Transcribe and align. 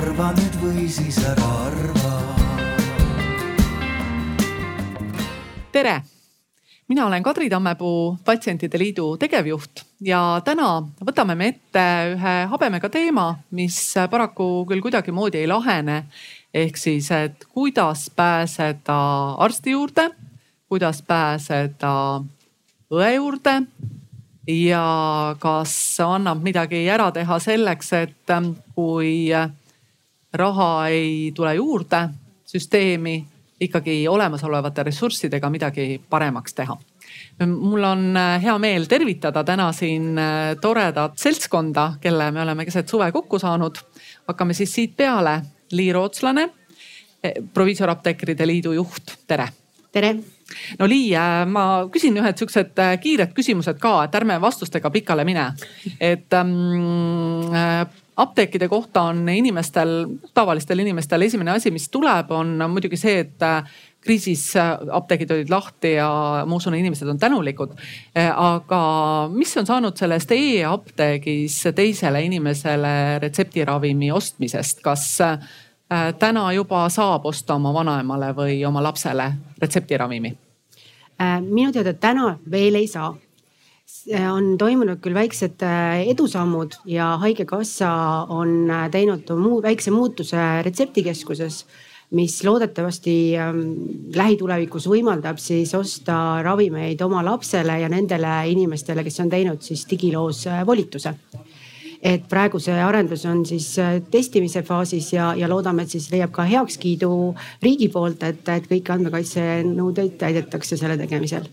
arva 0.00 0.30
nüüd 0.32 0.54
või 0.62 0.86
siis 0.88 1.18
ära 1.28 1.48
arva. 1.66 2.12
tere, 5.72 5.92
mina 6.88 7.04
olen 7.06 7.22
Kadri 7.22 7.50
Tammepuu, 7.52 8.16
Patsientide 8.24 8.78
Liidu 8.80 9.10
tegevjuht 9.20 9.84
ja 10.04 10.40
täna 10.44 10.70
võtame 11.04 11.36
me 11.36 11.50
ette 11.52 11.84
ühe 12.14 12.34
habemega 12.52 12.88
teema, 12.88 13.26
mis 13.52 13.76
paraku 14.10 14.64
küll 14.70 14.80
kuidagimoodi 14.80 15.42
ei 15.42 15.50
lahene. 15.50 16.04
ehk 16.54 16.76
siis, 16.76 17.10
et 17.10 17.44
kuidas 17.52 18.08
pääseda 18.16 18.98
arsti 19.38 19.76
juurde, 19.76 20.10
kuidas 20.68 21.02
pääseda 21.02 22.24
õe 22.90 23.14
juurde 23.14 23.60
ja 24.48 25.36
kas 25.38 26.00
annab 26.00 26.42
midagi 26.42 26.88
ära 26.88 27.12
teha 27.12 27.38
selleks, 27.38 27.92
et 27.92 28.38
kui 28.74 29.28
raha 30.32 30.88
ei 30.88 31.32
tule 31.34 31.54
juurde 31.54 32.08
süsteemi, 32.46 33.24
ikkagi 33.60 34.08
olemasolevate 34.08 34.82
ressurssidega 34.82 35.50
midagi 35.50 36.00
paremaks 36.10 36.54
teha. 36.54 36.76
mul 37.46 37.84
on 37.84 38.16
äh, 38.16 38.42
hea 38.42 38.58
meel 38.58 38.84
tervitada 38.84 39.44
täna 39.44 39.72
siin 39.72 40.18
äh, 40.18 40.56
toredat 40.60 41.18
seltskonda, 41.18 41.92
kelle 42.00 42.30
me 42.30 42.42
oleme 42.42 42.64
keset 42.64 42.88
suve 42.88 43.12
kokku 43.12 43.38
saanud. 43.38 43.78
hakkame 44.28 44.54
siis 44.54 44.74
siit 44.74 44.96
peale. 44.96 45.42
Lii 45.70 45.92
Rootslane, 45.92 46.48
eh, 47.22 47.32
proviisorapteekrite 47.54 48.46
liidu 48.46 48.72
juht, 48.72 49.18
tere. 49.26 49.48
tere 49.92 50.16
no 50.78 50.86
Lii, 50.88 51.14
äh, 51.14 51.46
ma 51.46 51.86
küsin 51.92 52.18
ühed 52.18 52.38
siuksed 52.38 52.78
kiired 53.02 53.34
küsimused 53.34 53.78
ka, 53.78 54.04
et 54.04 54.14
ärme 54.14 54.40
vastustega 54.40 54.90
pikale 54.90 55.24
mine. 55.24 55.52
et 56.00 56.32
ähm, 56.32 57.54
äh, 57.54 57.86
apteekide 58.20 58.68
kohta 58.68 59.06
on 59.10 59.28
inimestel, 59.28 59.94
tavalistel 60.34 60.82
inimestel 60.82 61.26
esimene 61.26 61.54
asi, 61.56 61.72
mis 61.74 61.88
tuleb, 61.92 62.30
on 62.36 62.58
muidugi 62.68 62.98
see, 63.00 63.24
et 63.24 63.46
kriisis 64.00 64.54
apteegid 64.56 65.32
olid 65.34 65.50
lahti 65.52 65.94
ja 65.98 66.10
ma 66.48 66.56
usun, 66.56 66.74
inimesed 66.78 67.08
on 67.08 67.18
tänulikud. 67.20 67.74
aga 68.16 68.82
mis 69.32 69.56
on 69.60 69.68
saanud 69.68 69.96
sellest 69.96 70.32
e-apteegis 70.32 71.58
teisele 71.76 72.22
inimesele 72.24 72.94
retseptiravimi 73.20 74.12
ostmisest, 74.12 74.80
kas 74.84 75.18
Äh, 75.92 76.14
täna 76.14 76.52
juba 76.52 76.88
saab 76.88 77.24
osta 77.26 77.56
oma 77.58 77.72
vanaemale 77.74 78.28
või 78.36 78.60
oma 78.66 78.78
lapsele 78.82 79.24
retseptiravimi? 79.58 80.30
Äh, 81.18 81.40
minu 81.42 81.72
teada 81.74 81.94
täna 81.98 82.36
veel 82.50 82.78
ei 82.78 82.86
saa. 82.86 83.08
On 84.30 84.56
toimunud 84.58 84.98
küll 85.04 85.14
väiksed 85.14 85.62
äh, 85.62 86.00
edusammud 86.10 86.80
ja 86.88 87.12
haigekassa 87.22 87.90
on 88.32 88.70
teinud 88.90 89.30
muu 89.38 89.60
väikse 89.62 89.92
muutuse 89.94 90.62
retseptikeskuses 90.66 91.64
mis 92.10 92.40
loodetavasti 92.44 93.14
ähm, 93.38 93.60
lähitulevikus 94.16 94.88
võimaldab 94.90 95.38
siis 95.38 95.74
osta 95.78 96.42
ravimeid 96.42 97.02
oma 97.06 97.22
lapsele 97.22 97.78
ja 97.84 97.88
nendele 97.88 98.32
inimestele, 98.50 99.04
kes 99.06 99.20
on 99.22 99.30
teinud 99.30 99.62
siis 99.62 99.86
digiloos 99.90 100.42
volituse. 100.66 101.14
Et 102.02 102.22
praegu 102.28 102.58
see 102.58 102.74
arendus 102.80 103.26
on 103.28 103.44
siis 103.46 103.68
äh, 103.78 103.98
testimise 104.10 104.64
faasis 104.66 105.12
ja, 105.12 105.34
ja 105.36 105.48
loodame, 105.52 105.84
et 105.84 105.94
siis 105.94 106.08
leiab 106.10 106.32
ka 106.34 106.48
heakskiidu 106.48 107.12
riigi 107.62 107.90
poolt, 107.92 108.24
et, 108.24 108.42
et 108.48 108.66
kõiki 108.70 108.96
andmekaitsenõudeid 108.96 110.16
täidetakse 110.18 110.80
selle 110.80 110.96
tegemisel 110.98 111.46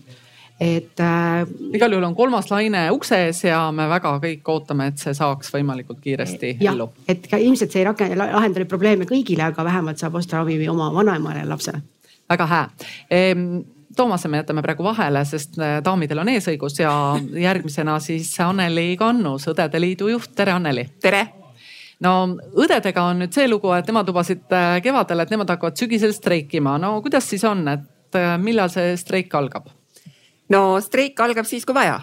et 0.60 1.00
äh,. 1.00 1.46
igal 1.74 1.92
juhul 1.92 2.08
on 2.08 2.14
kolmas 2.18 2.50
laine 2.50 2.88
ukse 2.90 3.20
ees 3.28 3.44
ja 3.44 3.60
me 3.72 3.86
väga 3.88 4.16
kõik 4.22 4.50
ootame, 4.50 4.90
et 4.90 4.98
see 4.98 5.14
saaks 5.14 5.52
võimalikult 5.54 6.00
kiiresti 6.02 6.56
ellu. 6.60 6.90
et 7.08 7.26
ka 7.30 7.38
ilmselt 7.38 7.72
see 7.72 7.84
ei 7.84 7.88
rakenda, 7.88 8.28
lahenda 8.34 8.60
neid 8.60 8.70
probleeme 8.70 9.06
kõigile, 9.06 9.46
aga 9.52 9.64
vähemalt 9.64 10.02
saab 10.02 10.18
osta 10.18 10.40
ravimi 10.40 10.68
oma 10.68 10.90
vanaemale 10.94 11.44
ja 11.44 11.48
lapsele. 11.48 11.82
väga 12.28 12.46
hea 12.52 12.68
ehm, 13.10 13.50
Toomase 13.98 14.28
me 14.28 14.36
jätame 14.36 14.62
praegu 14.62 14.84
vahele, 14.84 15.24
sest 15.26 15.56
äh, 15.58 15.78
daamidel 15.82 16.20
on 16.22 16.28
eesõigus 16.30 16.76
ja 16.78 16.92
järgmisena 17.34 17.96
siis 17.98 18.28
Anneli 18.44 18.92
Kannus, 19.00 19.48
Õdede 19.50 19.80
Liidu 19.80 20.10
juht, 20.12 20.34
tere 20.38 20.52
Anneli. 20.54 20.84
tere 21.02 21.24
no 22.04 22.12
õdedega 22.36 23.08
on 23.10 23.24
nüüd 23.24 23.34
see 23.34 23.48
lugu, 23.48 23.72
et 23.74 23.88
nemad 23.90 24.06
lubasid 24.10 24.54
äh, 24.54 24.76
kevadel, 24.84 25.24
et 25.24 25.32
nemad 25.34 25.50
hakkavad 25.54 25.78
sügisel 25.80 26.14
streikima. 26.14 26.76
no 26.78 26.98
kuidas 27.02 27.30
siis 27.30 27.44
on, 27.48 27.66
et 27.74 28.18
äh, 28.18 28.36
millal 28.42 28.70
see 28.74 28.94
streik 29.00 29.34
algab? 29.34 29.70
No 30.54 30.80
streik 30.80 31.20
algab 31.20 31.46
siis, 31.46 31.66
kui 31.68 31.76
vaja. 31.76 32.00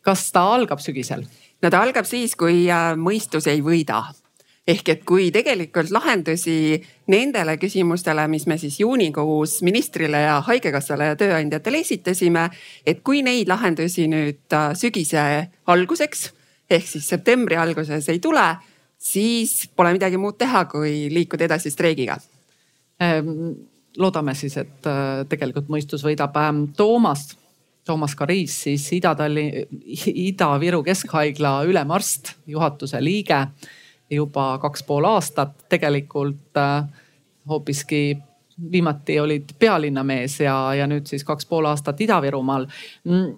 kas 0.00 0.30
ta 0.32 0.46
algab 0.54 0.80
sügisel? 0.80 1.26
no 1.62 1.70
ta 1.70 1.82
algab 1.82 2.08
siis, 2.08 2.36
kui 2.36 2.66
mõistus 2.96 3.46
ei 3.50 3.62
võida 3.62 4.02
ehk 4.70 4.90
et 4.92 5.04
kui 5.08 5.30
tegelikult 5.34 5.90
lahendusi 5.94 6.78
nendele 7.10 7.56
küsimustele, 7.60 8.26
mis 8.30 8.46
me 8.46 8.58
siis 8.60 8.78
juunikuus 8.80 9.60
ministrile 9.66 10.24
ja 10.26 10.36
haigekassale 10.46 11.10
ja 11.10 11.16
tööandjatele 11.18 11.80
esitasime, 11.82 12.46
et 12.86 13.00
kui 13.06 13.24
neid 13.26 13.50
lahendusi 13.50 14.06
nüüd 14.10 14.56
äh, 14.56 14.70
sügise 14.78 15.24
alguseks 15.70 16.28
ehk 16.70 16.86
siis 16.86 17.08
septembri 17.10 17.58
alguses 17.58 18.06
ei 18.12 18.20
tule, 18.22 18.44
siis 19.00 19.64
pole 19.74 19.94
midagi 19.96 20.20
muud 20.20 20.38
teha, 20.38 20.66
kui 20.70 21.08
liikuda 21.12 21.48
edasi 21.48 21.72
streigiga 21.74 22.20
ähm,. 23.02 23.66
Loodame 23.98 24.34
siis, 24.38 24.56
et 24.60 24.86
äh, 24.86 25.24
tegelikult 25.28 25.70
mõistus 25.72 26.04
võidab. 26.06 26.36
Ähm, 26.38 26.64
Toomas, 26.76 27.28
Toomas 27.86 28.14
Kariis 28.14 28.62
siis 28.66 28.86
Ida-Talli-, 28.98 29.66
Ida-Viru 30.28 30.82
Keskhaigla 30.86 31.60
ülemarst, 31.68 32.34
juhatuse 32.46 33.02
liige 33.02 33.46
juba 34.10 34.58
kaks 34.62 34.82
pool 34.86 35.06
aastat, 35.06 35.54
tegelikult 35.70 36.58
äh, 36.58 36.82
hoopiski 37.48 38.18
viimati 38.72 39.20
olid 39.20 39.54
pealinnamees 39.58 40.40
ja, 40.44 40.56
ja 40.76 40.86
nüüd 40.90 41.06
siis 41.08 41.24
kaks 41.24 41.46
pool 41.48 41.68
aastat 41.70 42.00
Ida-Virumaal 42.04 42.66
mm, 43.04 43.30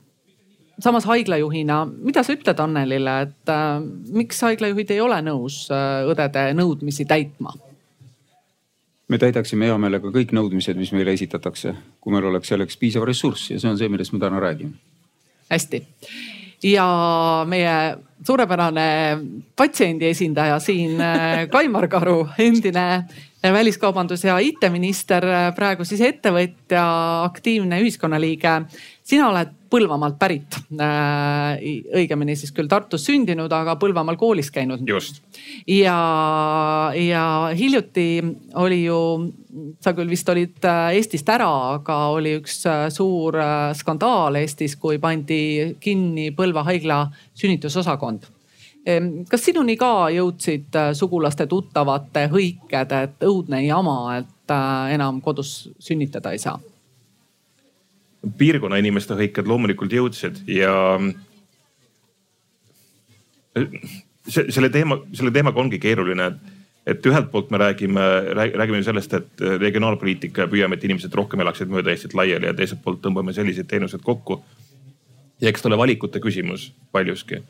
samas 0.83 1.07
haiglajuhina, 1.07 1.85
mida 1.87 2.25
sa 2.25 2.35
ütled 2.35 2.63
Annelile, 2.63 3.19
et 3.29 3.53
äh, 3.53 3.77
miks 4.17 4.41
haiglajuhid 4.43 4.95
ei 4.95 5.03
ole 5.05 5.21
nõus 5.27 5.65
äh, 5.71 6.03
õdede 6.11 6.49
nõudmisi 6.59 7.07
täitma? 7.09 7.55
Me 9.13 9.21
täidaksime 9.21 9.69
hea 9.69 9.79
meelega 9.81 10.13
kõik 10.15 10.33
nõudmised, 10.37 10.79
mis 10.81 10.93
meile 10.97 11.13
esitatakse, 11.17 11.75
kui 12.01 12.15
meil 12.15 12.31
oleks 12.31 12.53
selleks 12.53 12.79
piisav 12.81 13.05
ressurss 13.09 13.53
ja 13.53 13.61
see 13.61 13.71
on 13.71 13.81
see, 13.81 13.91
millest 13.93 14.15
me 14.17 14.23
täna 14.23 14.41
räägime. 14.41 14.79
hästi 15.53 15.85
ja 16.63 16.87
meie 17.49 17.75
suurepärane 18.27 18.87
patsiendi 19.57 20.07
esindaja 20.13 20.59
siin, 20.63 21.01
äh, 21.01 21.49
Kaimar 21.51 21.89
Karu, 21.89 22.29
endine 22.39 23.05
väliskaubandus 23.43 24.25
ja 24.25 24.39
IT-minister, 24.39 25.27
äh, 25.27 25.55
praegu 25.55 25.85
siis 25.85 26.01
ettevõtja, 26.01 26.85
aktiivne 27.25 27.81
ühiskonnaliige. 27.83 28.61
Sina 29.05 29.29
oled 29.33 29.59
Põlvamaalt 29.73 30.19
pärit, 30.21 30.59
äh, 30.77 31.63
õigemini 31.97 32.35
siis 32.37 32.51
küll 32.53 32.69
Tartus 32.69 33.07
sündinud, 33.09 33.49
aga 33.57 33.79
Põlvamaal 33.81 34.19
koolis 34.21 34.51
käinud. 34.53 34.83
just. 34.85 35.23
ja, 35.67 35.97
ja 36.93 37.25
hiljuti 37.57 38.21
oli 38.61 38.83
ju, 38.85 38.99
sa 39.81 39.95
küll 39.97 40.13
vist 40.13 40.29
olid 40.29 40.69
Eestist 40.93 41.33
ära, 41.33 41.49
aga 41.79 41.97
oli 42.13 42.37
üks 42.43 42.61
suur 42.93 43.41
skandaal 43.81 44.37
Eestis, 44.43 44.77
kui 44.77 45.01
pandi 45.01 45.41
kinni 45.81 46.29
Põlva 46.37 46.67
haigla 46.69 47.07
sünnitusosakond 47.33 48.29
kas 49.31 49.45
sinuni 49.47 49.77
ka 49.79 50.11
jõudsid 50.11 50.75
äh, 50.79 50.91
sugulaste, 50.99 51.47
tuttavate 51.47 52.27
hõiked, 52.33 52.95
et 52.99 53.27
õudne 53.27 53.63
jama, 53.65 54.19
et 54.19 54.51
äh, 54.51 54.95
enam 54.97 55.21
kodus 55.23 55.71
sünnitada 55.79 56.33
ei 56.35 56.43
saa? 56.43 56.59
Piirkonna 58.39 58.79
inimeste 58.79 59.17
hõiked 59.19 59.49
loomulikult 59.51 59.93
jõudsid 59.93 60.43
ja 60.51 60.75
äh, 63.59 63.65
see, 64.29 64.49
selle 64.49 64.71
teema, 64.73 65.01
selle 65.17 65.33
teemaga 65.35 65.61
ongi 65.63 65.81
keeruline, 65.83 66.29
et, 66.31 66.61
et 66.95 67.09
ühelt 67.11 67.31
poolt 67.33 67.51
me 67.55 67.61
räägime, 67.63 68.05
räägime 68.35 68.83
sellest, 68.87 69.15
et 69.19 69.45
regionaalpoliitika 69.63 70.47
ja 70.47 70.51
püüame, 70.53 70.79
et 70.79 70.87
inimesed 70.89 71.15
rohkem 71.19 71.43
elaksid 71.45 71.73
mööda 71.73 71.93
Eestit 71.95 72.15
laiali 72.19 72.51
ja 72.51 72.55
teiselt 72.57 72.83
poolt 72.85 73.03
tõmbame 73.05 73.35
selliseid 73.37 73.69
teenuseid 73.71 74.03
kokku. 74.07 74.43
ja 75.43 75.51
eks 75.51 75.63
ta 75.63 75.69
ole 75.69 75.79
valikute 75.79 76.21
küsimus 76.23 76.71
paljuski 76.93 77.43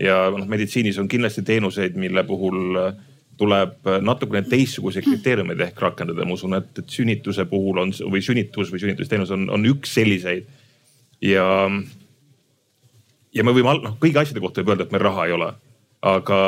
ja 0.00 0.30
noh, 0.32 0.46
meditsiinis 0.48 0.98
on 0.98 1.08
kindlasti 1.08 1.42
teenuseid, 1.42 1.96
mille 1.98 2.24
puhul 2.24 2.78
äh, 2.80 2.94
tuleb 3.40 3.88
äh, 3.88 4.00
natukene 4.04 4.42
teistsuguseid 4.48 5.06
kriteeriumeid 5.06 5.60
ehk 5.66 5.80
rakendada. 5.80 6.26
ma 6.28 6.36
usun, 6.36 6.58
et, 6.58 6.72
et 6.78 6.98
sünnituse 6.98 7.46
puhul 7.50 7.80
on 7.84 7.94
või 8.12 8.22
sünnitus 8.24 8.72
või 8.72 8.82
sünnitusteenus 8.82 9.32
on, 9.36 9.48
on 9.52 9.64
üks 9.72 9.94
selliseid. 9.96 10.48
ja, 11.24 11.46
ja 13.34 13.46
me 13.46 13.56
võime 13.56 13.78
noh, 13.80 13.96
kõigi 14.02 14.20
asjade 14.20 14.44
kohta 14.44 14.62
võib 14.62 14.74
öelda, 14.74 14.88
et 14.88 14.94
meil 14.94 15.08
raha 15.08 15.26
ei 15.28 15.36
ole, 15.38 15.54
aga 16.14 16.42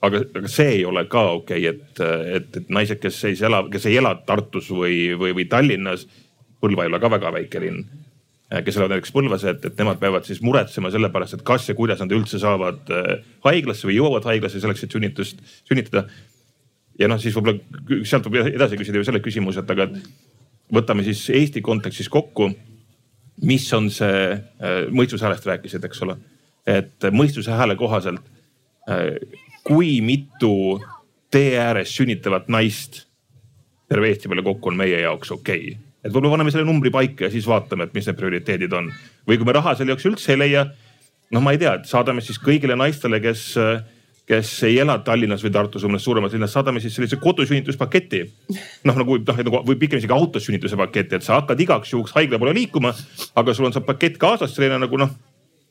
aga, 0.00 0.22
aga 0.40 0.48
see 0.48 0.76
ei 0.78 0.84
ole 0.88 1.04
ka 1.12 1.26
okei 1.38 1.66
okay,, 1.68 1.74
et, 1.74 2.04
et, 2.36 2.60
et 2.62 2.70
naised, 2.72 3.00
kes 3.02 3.24
ei 3.28 3.40
ela, 3.48 3.62
kes 3.72 3.88
ei 3.90 3.98
ela 4.00 4.14
Tartus 4.26 4.70
või, 4.72 5.10
või, 5.18 5.34
või 5.36 5.48
Tallinnas. 5.48 6.06
Põlva 6.60 6.84
ei 6.84 6.90
ole 6.90 6.98
ka 7.00 7.08
väga 7.08 7.30
väike 7.32 7.60
linn 7.62 7.84
kes 8.50 8.76
elavad 8.76 8.96
näiteks 8.96 9.12
Põlvas, 9.14 9.44
et, 9.46 9.64
et 9.68 9.78
nemad 9.78 10.00
peavad 10.00 10.26
siis 10.26 10.40
muretsema 10.42 10.90
selle 10.90 11.10
pärast, 11.14 11.36
et 11.38 11.44
kas 11.46 11.68
ja 11.68 11.76
kuidas 11.78 12.00
nad 12.02 12.10
üldse 12.14 12.40
saavad 12.42 12.90
haiglasse 13.44 13.86
või 13.86 13.98
jõuavad 14.00 14.26
haiglasse 14.26 14.62
selleks, 14.62 14.82
et 14.84 14.96
sünnitust, 14.96 15.44
sünnitada. 15.68 16.08
ja 16.98 17.08
noh, 17.08 17.20
siis 17.22 17.36
võib-olla 17.36 18.02
sealt 18.08 18.26
võib 18.26 18.50
edasi 18.50 18.78
küsida 18.80 18.98
ju 18.98 19.06
selle 19.06 19.22
küsimuse, 19.22 19.62
et 19.62 19.70
aga 19.70 19.86
võtame 20.74 21.06
siis 21.06 21.22
Eesti 21.30 21.62
kontekstis 21.62 22.08
kokku. 22.08 22.50
mis 23.42 23.72
on 23.72 23.86
see, 23.90 24.34
mõistuse 24.90 25.24
häälest 25.24 25.46
rääkisid, 25.46 25.84
eks 25.84 26.02
ole, 26.04 26.16
et 26.66 27.06
mõistuse 27.12 27.54
hääle 27.54 27.76
kohaselt, 27.76 28.20
kui 29.64 30.00
mitu 30.04 30.80
tee 31.30 31.54
ääres 31.58 31.94
sünnitavat 31.96 32.48
naist 32.48 33.06
terve 33.88 34.08
Eesti 34.08 34.28
peale 34.28 34.42
kokku 34.42 34.70
on 34.70 34.76
meie 34.76 35.00
jaoks 35.00 35.32
okei 35.34 35.72
okay. 35.72 35.89
Et 36.04 36.10
võib-olla 36.10 36.36
paneme 36.36 36.52
selle 36.54 36.66
numbri 36.68 36.92
paika 36.94 37.26
ja 37.26 37.32
siis 37.32 37.48
vaatame, 37.48 37.86
et 37.86 37.94
mis 37.96 38.08
need 38.08 38.18
prioriteedid 38.18 38.74
on. 38.76 38.90
või 39.28 39.38
kui 39.38 39.48
me 39.48 39.54
raha 39.56 39.74
selle 39.76 39.94
jaoks 39.94 40.08
üldse 40.10 40.34
ei 40.34 40.40
leia, 40.40 40.66
noh, 41.30 41.44
ma 41.44 41.54
ei 41.54 41.60
tea, 41.62 41.76
et 41.78 41.88
saadame 41.90 42.24
siis 42.24 42.40
kõigile 42.42 42.76
naistele, 42.78 43.20
kes, 43.22 43.44
kes 44.30 44.52
ei 44.68 44.78
ela 44.82 44.98
Tallinnas 45.04 45.44
või 45.44 45.52
Tartus 45.54 45.84
või 45.84 45.94
mõnes 45.94 46.06
suuremas 46.08 46.36
linnas, 46.36 46.54
saadame 46.56 46.82
siis 46.82 46.96
sellise 46.96 47.20
kodusünnituspaketi. 47.22 48.22
noh, 48.88 49.00
nagu 49.02 49.18
noh, 49.20 49.42
nagu 49.44 49.64
või 49.66 49.78
pigem 49.80 50.00
isegi 50.00 50.16
autos 50.16 50.48
sünnituse 50.48 50.78
paketi, 50.80 51.20
et 51.20 51.26
sa 51.26 51.40
hakkad 51.40 51.60
igaks 51.60 51.92
juhuks 51.92 52.16
haigla 52.16 52.38
poole 52.38 52.56
liikuma, 52.56 52.94
aga 53.36 53.54
sul 53.54 53.68
on 53.68 53.76
see 53.76 53.84
pakett 53.84 54.18
kaasas, 54.18 54.54
selline 54.56 54.80
nagu 54.80 55.00
noh 55.00 55.12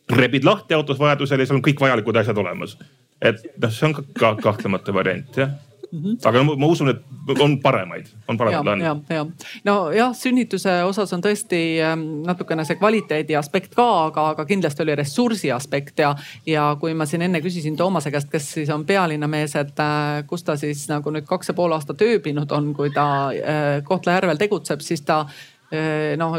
rebid 0.10 0.46
lahti 0.46 0.74
autos 0.74 0.98
vajadusel 0.98 1.40
ja 1.40 1.46
seal 1.46 1.60
on 1.60 1.66
kõik 1.66 1.82
vajalikud 1.84 2.18
asjad 2.18 2.38
olemas 2.42 2.74
et 3.22 3.42
noh, 3.60 3.72
see 3.74 3.88
on 3.90 3.96
ka, 3.98 4.06
ka 4.18 4.32
kahtlemata 4.42 4.96
variant 4.96 5.42
jah 5.42 5.52
Mm 5.92 6.04
-hmm. 6.04 6.18
aga 6.30 6.44
ma, 6.44 6.56
ma 6.56 6.68
usun, 6.68 6.90
et 6.90 7.02
on 7.40 7.60
paremaid, 7.62 8.06
on 8.28 8.38
paremaid 8.38 8.64
plaane. 8.64 8.84
ja, 8.84 8.96
ja, 9.10 9.26
nojah, 9.64 10.14
sünnituse 10.14 10.84
osas 10.84 11.14
on 11.14 11.22
tõesti 11.22 11.82
ähm, 11.82 12.04
natukene 12.26 12.66
see 12.66 12.76
kvaliteedi 12.78 13.36
aspekt 13.36 13.74
ka, 13.76 13.88
aga, 14.06 14.28
aga 14.30 14.46
kindlasti 14.46 14.84
oli 14.84 14.96
ressursi 14.96 15.52
aspekt 15.52 16.00
ja, 16.00 16.16
ja 16.46 16.78
kui 16.80 16.94
ma 16.94 17.06
siin 17.10 17.22
enne 17.26 17.42
küsisin 17.42 17.78
Toomase 17.78 18.12
käest, 18.12 18.30
kes 18.30 18.52
siis 18.54 18.70
on 18.70 18.86
pealinnamees, 18.86 19.56
et 19.56 19.80
äh, 19.80 20.22
kus 20.28 20.44
ta 20.44 20.58
siis 20.58 20.86
nagu 20.90 21.10
nüüd 21.10 21.26
kaks 21.26 21.50
ja 21.50 21.54
pool 21.54 21.72
aastat 21.72 22.02
ööbinud 22.02 22.52
on, 22.52 22.74
kui 22.74 22.92
ta 22.94 23.06
äh, 23.34 23.84
Kohtla-Järvel 23.84 24.38
tegutseb, 24.38 24.86
siis 24.86 25.02
ta 25.02 25.24
äh, 25.26 26.18
noh 26.18 26.38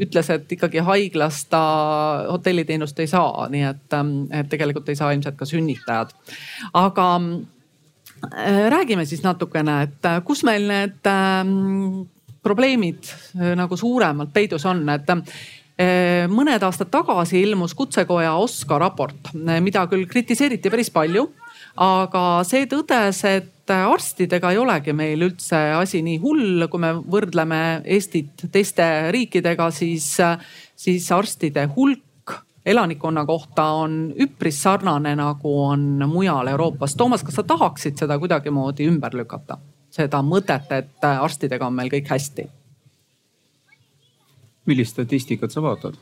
ütles, 0.00 0.28
et 0.30 0.52
ikkagi 0.52 0.84
haiglas 0.84 1.44
ta 1.50 1.62
hotelliteenust 2.28 3.00
ei 3.00 3.06
saa, 3.06 3.48
nii 3.48 3.62
et, 3.62 3.88
ähm, 3.96 4.12
et 4.30 4.48
tegelikult 4.48 4.88
ei 4.88 4.96
saa 4.96 5.12
ilmselt 5.12 5.40
ka 5.40 5.48
sünnitajad. 5.48 6.12
aga 6.72 7.08
räägime 8.70 9.06
siis 9.06 9.22
natukene, 9.24 9.82
et 9.88 10.08
äh, 10.08 10.20
kus 10.24 10.44
meil 10.46 10.66
need 10.68 11.08
ähm, 11.08 12.04
probleemid 12.42 13.08
äh, 13.38 13.54
nagu 13.58 13.76
suuremalt 13.76 14.32
peidus 14.34 14.66
on, 14.68 14.86
et 14.88 15.16
mõned 16.28 16.60
aastad 16.60 16.90
tagasi 16.92 17.38
ilmus 17.40 17.72
Kutsekoja 17.72 18.34
OSKA 18.36 18.76
raport, 18.82 19.30
mida 19.64 19.86
küll 19.88 20.04
kritiseeriti 20.10 20.68
päris 20.68 20.90
palju 20.92 21.22
aga 21.80 22.42
see 22.44 22.66
tõdes, 22.68 23.22
et 23.24 23.70
arstidega 23.70 24.50
ei 24.52 24.58
olegi 24.60 24.92
meil 24.96 25.22
üldse 25.24 25.56
asi 25.78 26.02
nii 26.04 26.18
hull, 26.22 26.66
kui 26.68 26.82
me 26.82 26.92
võrdleme 27.00 27.60
Eestit 27.84 28.44
teiste 28.52 28.84
riikidega, 29.14 29.70
siis, 29.72 30.12
siis 30.76 31.10
arstide 31.14 31.68
hulk 31.76 32.04
elanikkonna 32.66 33.24
kohta 33.26 33.64
on 33.82 34.12
üpris 34.20 34.62
sarnane, 34.62 35.14
nagu 35.16 35.54
on 35.64 36.04
mujal 36.08 36.46
Euroopas. 36.46 36.94
Toomas, 36.94 37.24
kas 37.24 37.40
sa 37.40 37.42
tahaksid 37.42 37.98
seda 37.98 38.18
kuidagimoodi 38.18 38.88
ümber 38.88 39.16
lükata? 39.16 39.58
seda 39.90 40.20
mõtet, 40.22 40.70
et 40.70 41.04
arstidega 41.04 41.66
on 41.66 41.74
meil 41.74 41.90
kõik 41.90 42.10
hästi? 42.10 42.48
millist 44.70 44.94
statistikat 44.94 45.50
sa 45.50 45.62
vaatad? 45.64 45.96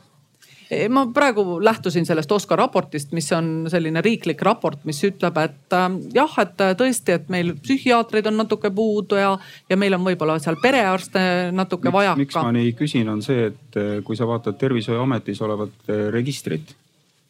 Ma 0.89 1.05
praegu 1.13 1.57
lähtusin 1.63 2.05
sellest 2.05 2.31
OSKA 2.31 2.55
raportist, 2.59 3.13
mis 3.17 3.31
on 3.33 3.67
selline 3.71 4.01
riiklik 4.05 4.41
raport, 4.45 4.83
mis 4.85 4.99
ütleb, 5.07 5.37
et 5.41 5.75
äh, 5.75 5.87
jah, 6.13 6.35
et 6.43 6.61
äh, 6.61 6.75
tõesti, 6.77 7.15
et 7.17 7.31
meil 7.33 7.55
psühhiaatreid 7.57 8.29
on 8.29 8.37
natuke 8.37 8.71
puudu 8.75 9.17
ja, 9.17 9.31
ja 9.69 9.77
meil 9.79 9.97
on 9.97 10.05
võib-olla 10.05 10.37
seal 10.41 10.59
perearste 10.61 11.21
natuke 11.55 11.93
vajaka. 11.93 12.19
miks 12.21 12.37
ma 12.37 12.51
nii 12.55 12.75
küsin, 12.77 13.09
on 13.09 13.23
see, 13.25 13.49
et 13.49 13.79
äh, 13.81 13.95
kui 14.05 14.19
sa 14.19 14.29
vaatad 14.29 14.59
tervishoiuametis 14.61 15.41
olevat 15.47 15.89
registrit, 16.13 16.75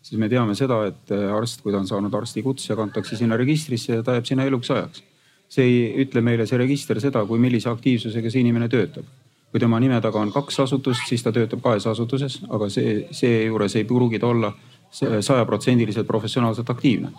siis 0.04 0.20
me 0.20 0.30
teame 0.32 0.58
seda, 0.58 0.82
et 0.92 1.16
arst, 1.16 1.64
kui 1.64 1.72
ta 1.76 1.80
on 1.80 1.88
saanud 1.88 2.20
arstikutse, 2.20 2.76
kantakse 2.76 3.20
sinna 3.20 3.40
registrisse 3.40 4.00
ja 4.00 4.04
ta 4.04 4.18
jääb 4.18 4.28
sinna 4.28 4.48
eluks 4.50 4.72
ajaks. 4.76 5.06
see 5.50 5.66
ei 5.66 6.04
ütle 6.04 6.22
meile, 6.22 6.46
see 6.46 6.60
register 6.60 7.00
seda, 7.02 7.24
kui 7.26 7.40
millise 7.42 7.72
aktiivsusega 7.72 8.30
see 8.30 8.44
inimene 8.44 8.68
töötab 8.70 9.08
kui 9.52 9.60
tema 9.62 9.80
nime 9.82 10.00
taga 10.02 10.22
on 10.22 10.32
kaks 10.34 10.60
asutust, 10.66 11.08
siis 11.10 11.24
ta 11.26 11.34
töötab 11.34 11.62
kahes 11.64 11.88
asutuses, 11.90 12.40
aga 12.50 12.70
see, 12.70 13.04
seejuures 13.16 13.76
ei 13.80 13.86
pruugi 13.90 14.20
ta 14.22 14.30
olla 14.30 14.54
sajaprotsendiliselt 14.92 16.08
professionaalselt 16.08 16.70
aktiivne. 16.70 17.12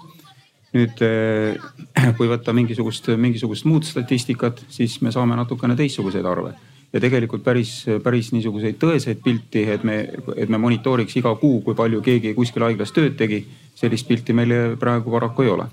nüüd 0.70 1.00
eh, 1.02 1.56
kui 2.16 2.28
võtta 2.30 2.52
mingisugust, 2.54 3.08
mingisugust 3.18 3.66
muud 3.66 3.86
statistikat, 3.86 4.62
siis 4.70 5.00
me 5.02 5.10
saame 5.10 5.34
natukene 5.34 5.74
teistsuguseid 5.76 6.26
arve 6.26 6.54
ja 6.92 7.00
tegelikult 7.02 7.42
päris, 7.42 7.72
päris 8.02 8.30
niisuguseid 8.34 8.78
tõeseid 8.78 9.18
pilti, 9.24 9.64
et 9.70 9.82
me, 9.86 9.98
et 10.36 10.48
me 10.48 10.58
monitooriks 10.58 11.16
iga 11.18 11.34
kuu, 11.38 11.60
kui 11.66 11.74
palju 11.74 12.02
keegi 12.02 12.34
kuskil 12.38 12.66
haiglas 12.66 12.94
tööd 12.94 13.18
tegi. 13.18 13.44
sellist 13.80 14.06
pilti 14.06 14.32
meil 14.36 14.76
praegu 14.76 15.10
paraku 15.10 15.42
ei 15.42 15.48
ole 15.48 15.66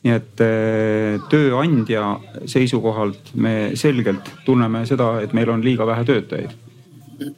nii 0.00 0.16
et 0.16 0.42
eh, 0.44 1.20
tööandja 1.28 2.04
seisukohalt 2.48 3.34
me 3.34 3.72
selgelt 3.76 4.30
tunneme 4.46 4.84
seda, 4.88 5.12
et 5.20 5.32
meil 5.36 5.50
on 5.52 5.64
liiga 5.64 5.86
vähe 5.86 6.04
töötajaid. 6.08 6.56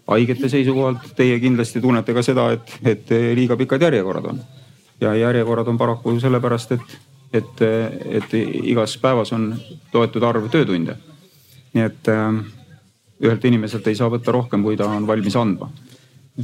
haigete 0.06 0.48
seisukohalt 0.48 1.08
teie 1.18 1.40
kindlasti 1.42 1.80
tunnete 1.82 2.14
ka 2.14 2.22
seda, 2.22 2.52
et, 2.54 2.74
et 2.86 3.08
liiga 3.34 3.56
pikad 3.58 3.82
järjekorrad 3.82 4.28
on. 4.30 4.40
ja 5.00 5.14
järjekorrad 5.14 5.68
on 5.68 5.78
paraku 5.78 6.20
sellepärast, 6.20 6.72
et, 6.72 6.98
et, 7.32 7.62
et 8.20 8.34
igas 8.62 8.94
päevas 8.98 9.32
on 9.32 9.54
loetud 9.94 10.22
arv 10.22 10.46
töötunde. 10.50 10.96
nii 11.74 11.84
et 11.84 12.08
äh, 12.08 12.44
ühelt 13.22 13.44
inimeselt 13.44 13.86
ei 13.86 13.98
saa 13.98 14.10
võtta 14.10 14.32
rohkem, 14.32 14.62
kui 14.62 14.76
ta 14.76 14.86
on 14.86 15.06
valmis 15.06 15.36
andma. 15.36 15.70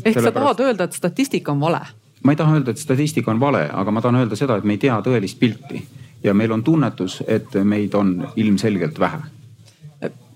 ehk 0.05 0.19
sa 0.19 0.35
tahad 0.35 0.67
öelda, 0.67 0.91
et 0.91 0.99
statistika 0.99 1.55
on 1.55 1.61
vale? 1.61 1.81
ma 2.25 2.35
ei 2.35 2.43
taha 2.43 2.59
öelda, 2.59 2.75
et 2.75 2.83
statistika 2.83 3.31
on 3.31 3.39
vale, 3.41 3.69
aga 3.71 3.95
ma 3.95 4.03
tahan 4.03 4.25
öelda 4.25 4.37
seda, 4.37 4.59
et 4.59 4.67
me 4.67 4.75
ei 4.75 4.83
tea 4.83 4.99
tõelist 5.07 5.39
pilti 5.39 5.87
ja 6.25 6.35
meil 6.35 6.53
on 6.53 6.63
tunnetus, 6.65 7.23
et 7.27 7.55
meid 7.65 7.95
on 7.95 8.17
ilmselgelt 8.37 8.99
vähe 9.01 9.23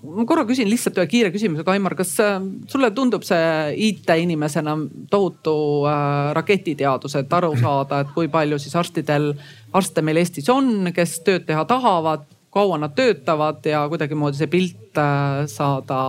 ma 0.03 0.25
korra 0.27 0.43
küsin 0.47 0.67
lihtsalt 0.69 0.97
ühe 0.99 1.07
kiire 1.09 1.31
küsimuse, 1.33 1.63
Kaimar, 1.67 1.95
kas 1.97 2.11
äh, 2.21 2.37
sulle 2.69 2.89
tundub 2.95 3.23
see 3.27 3.73
IT-inimesena 3.87 4.75
tohutu 5.11 5.55
äh, 5.87 6.31
raketiteadus, 6.37 7.15
et 7.19 7.33
aru 7.33 7.53
saada, 7.59 8.03
et 8.03 8.13
kui 8.15 8.29
palju 8.31 8.59
siis 8.61 8.75
arstidel, 8.79 9.31
arste 9.73 10.03
meil 10.05 10.19
Eestis 10.21 10.49
on, 10.51 10.91
kes 10.95 11.19
tööd 11.25 11.47
teha 11.47 11.63
tahavad, 11.69 12.27
kaua 12.53 12.77
nad 12.81 12.93
töötavad 12.97 13.63
ja 13.65 13.85
kuidagimoodi 13.89 14.41
see 14.41 14.51
pilt 14.51 14.99
äh, 14.99 15.45
saada 15.49 16.01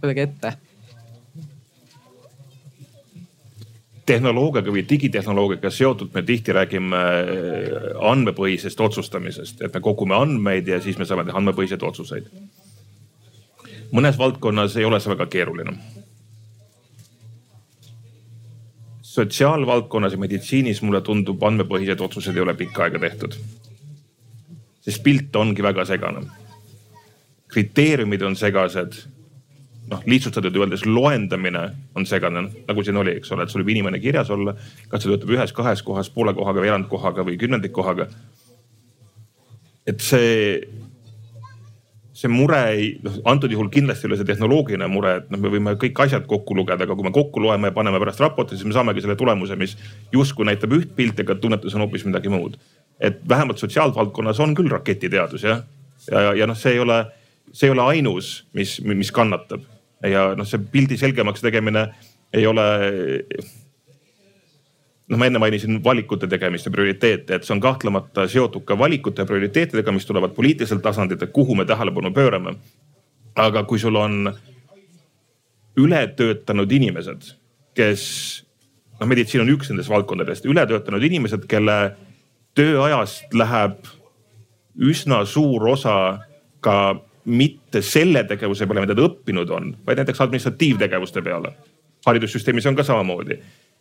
kuidagi 0.00 0.28
ette? 0.28 0.54
Tehnoloogiaga 4.06 4.72
või 4.72 4.84
digitehnoloogiaga 4.88 5.70
seotud 5.72 6.12
me 6.14 6.22
tihti 6.22 6.52
räägime 6.52 7.00
äh, 7.00 7.88
andmepõhisest 8.10 8.80
otsustamisest, 8.80 9.62
et 9.64 9.74
me 9.74 9.80
kogume 9.80 10.16
andmeid 10.16 10.68
ja 10.68 10.80
siis 10.80 10.98
me 11.00 11.08
saame 11.08 11.24
teha 11.24 11.40
andmepõhiseid 11.40 11.82
otsuseid. 11.82 12.28
mõnes 13.92 14.18
valdkonnas 14.18 14.76
ei 14.76 14.84
ole 14.84 15.00
see 15.00 15.12
väga 15.12 15.26
keeruline. 15.26 15.76
sotsiaalvaldkonnas 19.02 20.12
ja 20.12 20.18
meditsiinis 20.18 20.82
mulle 20.82 21.00
tundub, 21.00 21.42
andmepõhiseid 21.42 22.00
otsuseid 22.00 22.36
ei 22.36 22.42
ole 22.42 22.54
pikka 22.54 22.82
aega 22.82 22.98
tehtud. 22.98 23.36
sest 24.80 25.02
pilt 25.02 25.36
ongi 25.36 25.62
väga 25.62 25.84
segane. 25.84 26.26
kriteeriumid 27.48 28.22
on 28.22 28.36
segased 28.36 29.13
noh, 29.90 30.04
lihtsustatult 30.06 30.56
öeldes 30.56 30.84
loendamine 30.86 31.64
on 31.96 32.06
segane, 32.08 32.46
nagu 32.68 32.84
siin 32.84 32.96
oli, 33.00 33.18
eks 33.18 33.32
ole, 33.34 33.44
et 33.44 33.52
sul 33.52 33.62
võib 33.62 33.74
inimene 33.74 34.00
kirjas 34.00 34.30
olla. 34.32 34.54
kas 34.88 35.02
ta 35.02 35.10
töötab 35.10 35.34
ühes-kahes 35.34 35.82
kohas, 35.84 36.10
poole 36.10 36.34
kohaga, 36.34 36.62
veerandkohaga 36.64 37.24
või 37.26 37.36
kümnendikkohaga. 37.40 38.08
et 39.86 40.00
see, 40.00 40.62
see 42.16 42.30
mure 42.32 42.60
ei, 42.72 42.86
noh 43.04 43.18
antud 43.28 43.52
juhul 43.52 43.68
kindlasti 43.72 44.06
ei 44.06 44.12
ole 44.12 44.20
see 44.20 44.30
tehnoloogiline 44.30 44.88
mure, 44.88 45.16
et 45.20 45.34
noh, 45.34 45.42
me 45.42 45.52
võime 45.52 45.74
kõik 45.80 46.00
asjad 46.06 46.24
kokku 46.30 46.56
lugeda, 46.56 46.86
aga 46.86 46.96
kui 46.96 47.04
me 47.04 47.12
kokku 47.12 47.42
loeme 47.44 47.68
ja 47.68 47.76
paneme 47.76 48.00
pärast 48.00 48.24
raporti, 48.24 48.56
siis 48.56 48.68
me 48.68 48.76
saamegi 48.76 49.04
selle 49.04 49.18
tulemuse, 49.20 49.58
mis 49.60 49.76
justkui 50.12 50.48
näitab 50.48 50.72
üht 50.78 50.96
pilti, 50.96 51.26
aga 51.26 51.36
tunnetus 51.36 51.76
on 51.76 51.84
hoopis 51.84 52.06
midagi 52.08 52.32
muud. 52.32 52.56
et 53.00 53.20
vähemalt 53.28 53.58
sotsiaalvaldkonnas 53.58 54.40
on 54.40 54.54
küll 54.54 54.70
raketiteadus 54.70 55.42
jah, 55.42 55.64
ja, 56.10 56.20
ja, 56.20 56.34
ja 56.40 56.46
noh, 56.46 56.56
see 56.56 56.72
ei 56.72 56.80
ole 56.80 57.04
see 57.52 57.68
ei 57.68 57.72
ole 57.74 57.82
ainus, 57.82 58.44
mis, 58.54 58.78
mis 58.80 59.12
kannatab 59.12 59.62
ja 60.10 60.30
noh, 60.36 60.46
see 60.48 60.62
pildi 60.72 60.98
selgemaks 61.00 61.44
tegemine 61.44 61.86
ei 62.34 62.46
ole 62.46 62.64
noh, 65.08 65.18
ma 65.18 65.28
enne 65.28 65.42
mainisin 65.42 65.78
valikute 65.84 66.28
tegemist 66.30 66.66
ja 66.66 66.72
prioriteete, 66.74 67.38
et 67.38 67.46
see 67.46 67.54
on 67.54 67.62
kahtlemata 67.62 68.26
seotud 68.30 68.64
ka 68.68 68.78
valikute 68.78 69.22
ja 69.22 69.28
prioriteetidega, 69.28 69.92
mis 69.92 70.06
tulevad 70.06 70.34
poliitiliselt 70.36 70.82
tasandilt, 70.82 71.22
et 71.22 71.32
kuhu 71.32 71.54
me 71.54 71.64
tähelepanu 71.64 72.12
pöörame. 72.12 72.58
aga 73.34 73.64
kui 73.64 73.78
sul 73.78 73.96
on 73.98 74.34
ületöötanud 75.76 76.72
inimesed 76.72 77.34
kes 77.74 78.04
noh, 79.00 79.08
meditsiin 79.10 79.42
on 79.44 79.52
üks 79.54 79.70
nendest 79.70 79.90
valdkondadest, 79.92 80.46
ületöötanud 80.48 81.02
inimesed, 81.04 81.46
kelle 81.50 81.78
tööajast 82.58 83.34
läheb 83.34 83.90
üsna 84.74 85.22
suur 85.28 85.66
osa 85.74 85.96
ka 86.64 86.76
mitte 87.24 87.82
selle 87.82 88.24
tegevuse 88.28 88.66
peale, 88.66 88.84
mida 88.84 88.96
ta 88.96 89.06
õppinud 89.06 89.50
on, 89.56 89.70
vaid 89.86 90.00
näiteks 90.00 90.20
administratiivtegevuste 90.20 91.22
peale. 91.24 91.54
haridussüsteemis 92.04 92.66
on 92.66 92.76
ka 92.76 92.84
samamoodi 92.84 93.38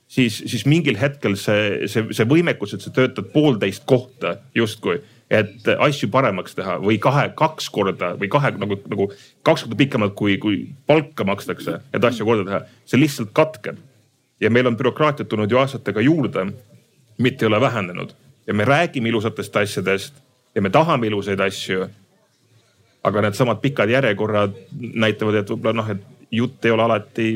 siis, 0.07 0.43
siis 0.45 0.65
mingil 0.65 0.97
hetkel 0.99 1.35
see, 1.39 1.87
see, 1.91 2.05
see 2.15 2.27
võimekus, 2.29 2.75
et 2.75 2.85
sa 2.85 2.93
töötad 2.93 3.31
poolteist 3.33 3.85
kohta 3.89 4.37
justkui, 4.55 4.99
et 5.33 5.67
asju 5.73 6.09
paremaks 6.13 6.55
teha 6.55 6.77
või 6.83 6.99
kahe, 7.01 7.29
kaks 7.37 7.69
korda 7.73 8.13
või 8.19 8.29
kahe 8.31 8.53
nagu, 8.59 8.77
nagu 8.91 9.09
kaks 9.47 9.65
korda 9.65 9.79
pikemalt, 9.79 10.15
kui, 10.19 10.37
kui 10.41 10.61
palka 10.87 11.25
makstakse, 11.27 11.79
et 11.93 12.09
asju 12.09 12.27
korda 12.27 12.47
teha, 12.49 12.61
see 12.85 13.01
lihtsalt 13.01 13.33
katkeb. 13.33 13.81
ja 14.39 14.49
meil 14.49 14.67
on 14.67 14.75
bürokraatiat 14.75 15.29
tulnud 15.29 15.51
ju 15.51 15.57
aastatega 15.57 16.01
juurde, 16.01 16.45
mitte 17.17 17.45
ei 17.45 17.47
ole 17.47 17.61
vähenenud 17.61 18.13
ja 18.47 18.53
me 18.53 18.65
räägime 18.65 19.09
ilusatest 19.09 19.55
asjadest 19.55 20.13
ja 20.55 20.61
me 20.61 20.69
tahame 20.69 21.07
ilusaid 21.07 21.39
asju. 21.39 21.87
Aga 23.03 23.21
needsamad 23.25 23.59
pikad 23.61 23.89
järjekorrad 23.89 24.55
näitavad, 24.79 25.41
et 25.41 25.49
võib-olla 25.49 25.81
noh, 25.81 25.89
et 25.91 26.31
jutt 26.31 26.65
ei 26.65 26.71
ole 26.71 26.83
alati 26.83 27.27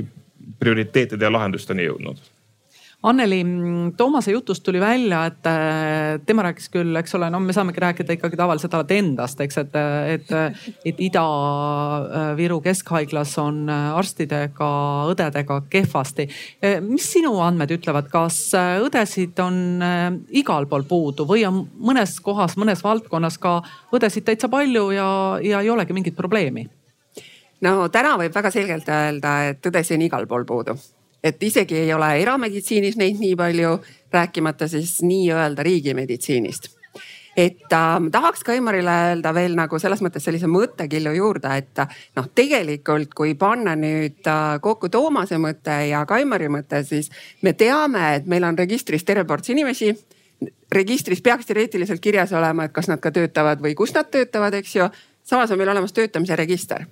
prioriteetide 0.59 1.25
ja 1.25 1.31
lahendusteni 1.33 1.86
jõudnud 1.88 2.21
Anneli, 3.04 3.46
Toomase 3.98 4.32
jutust 4.32 4.63
tuli 4.63 4.80
välja, 4.82 5.20
et 5.30 5.46
äh, 5.46 6.16
tema 6.25 6.42
rääkis 6.48 6.72
küll, 6.74 6.96
eks 6.98 7.13
ole, 7.13 7.27
no 7.30 7.38
me 7.39 7.54
saamegi 7.54 7.84
rääkida 7.84 8.16
ikkagi 8.16 8.39
tavaliselt 8.39 8.74
alati 8.74 8.98
endast, 8.98 9.44
eks, 9.46 9.60
et, 9.62 9.77
et, 10.16 10.34
et 10.89 11.04
Ida-Viru 11.06 12.58
Keskhaiglas 12.66 13.36
on 13.44 13.70
arstidega, 13.70 14.72
õdedega 15.13 15.60
kehvasti. 15.70 16.25
mis 16.88 17.12
sinu 17.13 17.36
andmed 17.46 17.75
ütlevad, 17.77 18.10
kas 18.10 18.42
õdesid 18.58 19.46
on 19.46 19.62
äh, 19.86 20.10
igal 20.42 20.66
pool 20.66 20.89
puudu 20.89 21.30
või 21.30 21.46
on 21.46 21.68
mõnes 21.77 22.18
kohas, 22.25 22.58
mõnes 22.58 22.82
valdkonnas 22.82 23.38
ka 23.38 23.60
õdesid 23.94 24.25
täitsa 24.25 24.50
palju 24.50 24.89
ja, 24.98 25.10
ja 25.46 25.62
ei 25.62 25.70
olegi 25.70 25.94
mingit 25.94 26.18
probleemi? 26.18 26.66
no 27.62 27.80
täna 27.94 28.18
võib 28.18 28.34
väga 28.34 28.50
selgelt 28.50 28.89
öelda, 28.89 29.39
et 29.54 29.70
õdesi 29.70 29.94
on 29.94 30.10
igal 30.10 30.25
pool 30.25 30.50
puudu 30.50 30.80
et 31.27 31.43
isegi 31.43 31.84
ei 31.84 31.93
ole 31.93 32.13
erameditsiinis 32.24 32.98
neid 32.98 33.22
nii 33.22 33.36
palju, 33.39 33.77
rääkimata 34.13 34.67
siis 34.72 34.98
nii-öelda 35.03 35.63
riigimeditsiinist 35.67 36.72
et 37.38 37.74
äh, 37.74 38.12
tahaks 38.12 38.43
Kaimarile 38.43 38.91
öelda 39.10 39.34
veel 39.34 39.53
nagu 39.55 39.79
selles 39.79 40.01
mõttes 40.01 40.25
sellise 40.25 40.50
mõttekillu 40.50 41.13
juurde, 41.13 41.53
et 41.62 41.84
noh, 42.17 42.29
tegelikult 42.36 43.13
kui 43.13 43.36
panna 43.38 43.75
nüüd 43.77 44.25
äh, 44.25 44.57
kokku 44.62 44.89
Toomase 44.89 45.38
mõte 45.41 45.77
ja 45.91 46.01
Kaimari 46.10 46.50
mõte, 46.50 46.81
siis 46.84 47.12
me 47.46 47.53
teame, 47.53 48.15
et 48.17 48.25
meil 48.25 48.48
on 48.48 48.57
registris 48.57 49.05
terve 49.05 49.27
ports 49.29 49.53
inimesi. 49.53 49.93
registris 50.72 51.22
peaks 51.22 51.46
teoreetiliselt 51.46 52.01
kirjas 52.01 52.34
olema, 52.34 52.65
et 52.65 52.74
kas 52.74 52.88
nad 52.88 53.00
ka 53.00 53.12
töötavad 53.12 53.62
või 53.62 53.75
kus 53.75 53.93
nad 53.93 54.10
töötavad, 54.12 54.53
eks 54.53 54.75
ju. 54.75 54.89
samas 55.24 55.51
on 55.51 55.57
meil 55.57 55.69
olemas 55.69 55.93
töötamise 55.93 56.36
register 56.36 56.86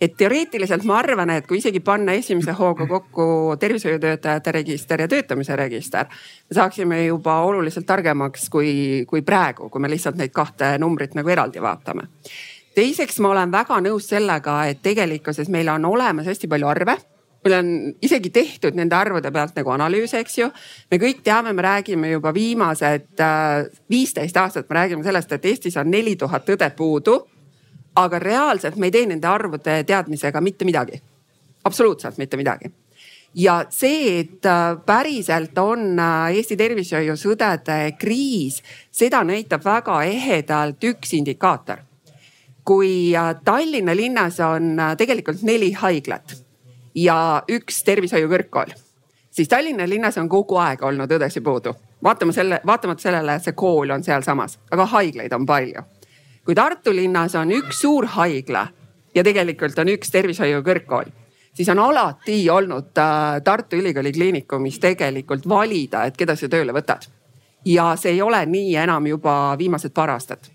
et 0.00 0.14
teoreetiliselt 0.16 0.84
ma 0.86 0.98
arvan, 1.02 1.30
et 1.34 1.46
kui 1.46 1.58
isegi 1.58 1.80
panna 1.84 2.14
esimese 2.18 2.54
hooga 2.58 2.86
kokku 2.86 3.56
tervishoiutöötajate 3.60 4.52
register 4.52 5.00
ja 5.00 5.08
töötamise 5.08 5.56
register, 5.56 6.06
me 6.50 6.54
saaksime 6.54 7.04
juba 7.06 7.40
oluliselt 7.48 7.86
targemaks 7.86 8.48
kui, 8.50 9.04
kui 9.08 9.22
praegu, 9.22 9.68
kui 9.68 9.82
me 9.82 9.90
lihtsalt 9.90 10.18
neid 10.20 10.34
kahte 10.34 10.76
numbrit 10.78 11.18
nagu 11.18 11.28
eraldi 11.28 11.62
vaatame. 11.62 12.08
teiseks, 12.74 13.18
ma 13.18 13.32
olen 13.34 13.50
väga 13.52 13.80
nõus 13.82 14.06
sellega, 14.06 14.64
et 14.70 14.82
tegelikkuses 14.82 15.48
meil 15.50 15.68
on 15.68 15.84
olemas 15.84 16.26
hästi 16.26 16.48
palju 16.48 16.66
arve 16.66 16.98
meil 17.44 17.54
on 17.58 17.94
isegi 18.02 18.30
tehtud 18.34 18.74
nende 18.74 18.96
arvude 18.98 19.30
pealt 19.30 19.56
nagu 19.56 19.70
analüüse, 19.70 20.18
eks 20.18 20.38
ju. 20.38 20.48
me 20.90 20.98
kõik 20.98 21.22
teame, 21.24 21.52
me 21.52 21.62
räägime 21.62 22.10
juba 22.10 22.32
viimased 22.34 23.20
äh, 23.22 23.66
viisteist 23.90 24.36
aastat, 24.36 24.68
me 24.68 24.74
räägime 24.80 25.06
sellest, 25.06 25.32
et 25.32 25.44
Eestis 25.44 25.76
on 25.76 25.90
neli 25.90 26.16
tuhat 26.16 26.48
õde 26.50 26.70
puudu 26.76 27.18
aga 27.98 28.18
reaalselt 28.22 28.76
me 28.76 28.88
ei 28.88 28.94
tee 28.94 29.06
nende 29.10 29.26
arvude 29.26 29.82
teadmisega 29.86 30.40
mitte 30.40 30.64
midagi. 30.64 31.02
absoluutselt 31.64 32.18
mitte 32.18 32.36
midagi 32.36 32.70
ja 33.34 33.64
see, 33.70 34.20
et 34.20 34.46
äh, 34.46 34.76
päriselt 34.86 35.58
on 35.58 35.98
äh, 35.98 36.36
Eesti 36.36 36.56
tervishoius 36.56 37.26
õdede 37.28 37.78
kriis, 37.98 38.62
seda 38.90 39.22
näitab 39.24 39.64
väga 39.64 40.02
ehedalt 40.02 40.84
üks 40.84 41.14
indikaator. 41.18 41.84
kui 42.64 43.16
äh, 43.16 43.34
Tallinna 43.44 43.96
linnas 43.96 44.40
on 44.40 44.76
tegelikult 44.96 45.42
neli 45.42 45.72
haiglat 45.72 46.36
ja 46.94 47.42
üks 47.48 47.84
tervishoiu 47.84 48.28
kõrgkool, 48.28 48.72
siis 49.30 49.48
Tallinna 49.48 49.88
linnas 49.88 50.18
on 50.18 50.28
kogu 50.28 50.56
aeg 50.56 50.82
olnud 50.82 51.10
õdesid 51.10 51.44
puudu. 51.44 51.74
vaatama 52.02 52.32
selle, 52.32 52.60
vaatamata 52.66 53.02
sellele, 53.02 53.34
et 53.34 53.44
see 53.44 53.52
kool 53.52 53.90
on 53.90 54.04
sealsamas, 54.04 54.58
aga 54.70 54.86
haiglaid 54.86 55.32
on 55.32 55.46
palju 55.46 55.84
kui 56.48 56.54
Tartu 56.56 56.94
linnas 56.96 57.34
on 57.36 57.50
üks 57.52 57.82
suur 57.82 58.06
haigla 58.08 58.62
ja 59.12 59.20
tegelikult 59.24 59.76
on 59.82 59.90
üks 59.92 60.08
tervishoiu 60.08 60.62
kõrgkool, 60.64 61.10
siis 61.52 61.68
on 61.68 61.82
alati 61.82 62.38
olnud 62.48 62.96
äh, 62.96 63.42
Tartu 63.44 63.76
Ülikooli 63.76 64.14
Kliinikumis 64.16 64.78
tegelikult 64.80 65.44
valida, 65.44 66.06
et 66.08 66.16
keda 66.16 66.32
sa 66.36 66.48
tööle 66.48 66.72
võtad. 66.72 67.04
ja 67.64 67.90
see 68.00 68.14
ei 68.14 68.22
ole 68.22 68.40
nii 68.46 68.76
enam 68.80 69.06
juba 69.06 69.58
viimased 69.58 69.92
paar 69.92 70.14
aastat. 70.14 70.48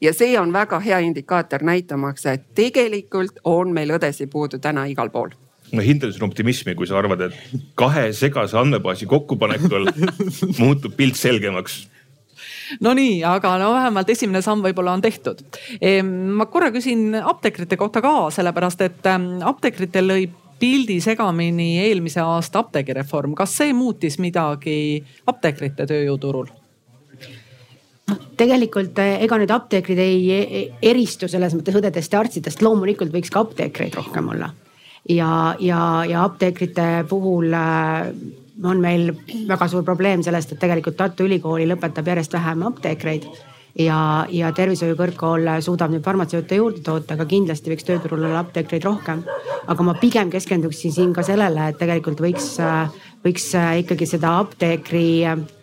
ja 0.00 0.12
see 0.12 0.36
on 0.38 0.52
väga 0.52 0.80
hea 0.80 0.98
indikaator 0.98 1.64
näitamaks, 1.64 2.26
et 2.26 2.44
tegelikult 2.54 3.40
on 3.44 3.72
meil 3.72 3.96
õdesid 3.96 4.28
puudu 4.28 4.58
täna 4.58 4.84
igal 4.84 5.08
pool 5.08 5.32
ma 5.72 5.80
hindan 5.80 6.12
sinu 6.12 6.28
optimismi, 6.28 6.74
kui 6.74 6.86
sa 6.86 6.98
arvad, 6.98 7.20
et 7.20 7.64
kahe 7.74 8.12
segase 8.12 8.58
andmebaasi 8.60 9.06
kokkupanekul 9.06 9.88
muutub 10.60 10.92
pilt 10.92 11.16
selgemaks 11.16 11.86
Nonii, 12.80 13.24
aga 13.24 13.56
no 13.60 13.72
vähemalt 13.74 14.10
esimene 14.10 14.42
samm 14.42 14.62
võib-olla 14.64 14.94
on 14.96 15.02
tehtud. 15.02 15.42
ma 16.12 16.46
korra 16.46 16.70
küsin 16.72 17.16
apteekrite 17.18 17.76
kohta 17.76 18.00
ka, 18.00 18.30
sellepärast 18.30 18.80
et 18.86 19.10
ähm, 19.10 19.42
apteekritel 19.44 20.08
lõi 20.08 20.28
pildi 20.62 21.00
segamini 21.02 21.80
eelmise 21.82 22.20
aasta 22.22 22.62
apteegireform. 22.62 23.34
kas 23.34 23.56
see 23.56 23.72
muutis 23.72 24.18
midagi 24.22 25.02
apteekrite 25.26 25.86
tööjõuturul? 25.90 26.50
noh, 28.08 28.20
tegelikult 28.38 28.98
äh, 29.02 29.16
ega 29.26 29.38
nüüd 29.40 29.54
apteekrid 29.54 29.98
ei 30.02 30.66
eristu 30.82 31.28
selles 31.30 31.56
mõttes 31.56 31.78
õdedest 31.78 32.12
ja 32.12 32.20
arstidest, 32.22 32.62
loomulikult 32.62 33.12
võiks 33.14 33.32
ka 33.32 33.42
apteekreid 33.46 33.98
rohkem 33.98 34.30
olla. 34.34 34.52
ja, 35.08 35.56
ja, 35.60 35.80
ja 36.08 36.24
apteekrite 36.28 37.04
puhul 37.10 37.52
äh, 37.58 38.12
on 38.64 38.80
meil 38.80 39.12
väga 39.48 39.68
suur 39.68 39.84
probleem 39.86 40.22
sellest, 40.22 40.52
et 40.52 40.60
tegelikult 40.62 40.96
Tartu 40.98 41.26
Ülikooli 41.26 41.66
lõpetab 41.70 42.06
järjest 42.12 42.36
vähem 42.36 42.62
apteekreid 42.68 43.26
ja, 43.78 43.98
ja 44.30 44.52
tervishoiu 44.54 44.96
kõrgkool 44.98 45.48
suudab 45.64 45.92
nüüd 45.92 46.04
farmatseute 46.04 46.58
juurde 46.60 46.82
toota, 46.84 47.16
aga 47.16 47.26
kindlasti 47.28 47.72
võiks 47.72 47.88
tööturul 47.88 48.26
olla 48.28 48.42
apteekreid 48.44 48.84
rohkem. 48.84 49.24
aga 49.66 49.82
ma 49.82 49.94
pigem 49.94 50.30
keskenduksin 50.30 50.92
siin 50.92 51.12
ka 51.12 51.22
sellele, 51.22 51.68
et 51.68 51.78
tegelikult 51.78 52.20
võiks, 52.20 52.56
võiks 53.24 53.52
ikkagi 53.82 54.06
seda 54.06 54.38
apteekri 54.42 55.06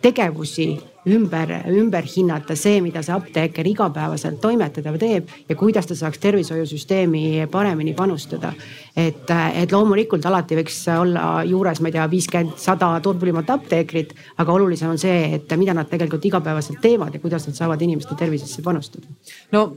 tegevusi 0.02 0.72
ümber, 1.06 1.52
ümber 1.72 2.04
hinnata 2.16 2.56
see, 2.56 2.80
mida 2.84 3.02
see 3.02 3.14
apteeker 3.14 3.66
igapäevaselt 3.66 4.40
toimetada 4.40 4.92
teeb 5.00 5.28
ja 5.48 5.56
kuidas 5.56 5.88
ta 5.88 5.96
saaks 5.96 6.20
tervishoiusüsteemi 6.20 7.46
paremini 7.50 7.94
panustada. 7.94 8.52
et, 8.96 9.30
et 9.54 9.72
loomulikult 9.72 10.26
alati 10.26 10.58
võiks 10.58 10.80
olla 10.92 11.42
juures, 11.46 11.80
ma 11.80 11.88
ei 11.88 11.92
tea, 11.92 12.08
viiskümmend, 12.10 12.56
sada 12.60 12.90
turbulimat 13.02 13.50
apteekrit, 13.50 14.14
aga 14.38 14.52
olulisem 14.52 14.90
on 14.90 14.98
see, 14.98 15.34
et 15.36 15.56
mida 15.56 15.74
nad 15.74 15.88
tegelikult 15.88 16.24
igapäevaselt 16.24 16.80
teevad 16.82 17.14
ja 17.14 17.20
kuidas 17.20 17.46
nad 17.46 17.56
saavad 17.56 17.80
inimeste 17.82 18.18
tervisesse 18.18 18.62
panustada. 18.62 19.06
no 19.52 19.70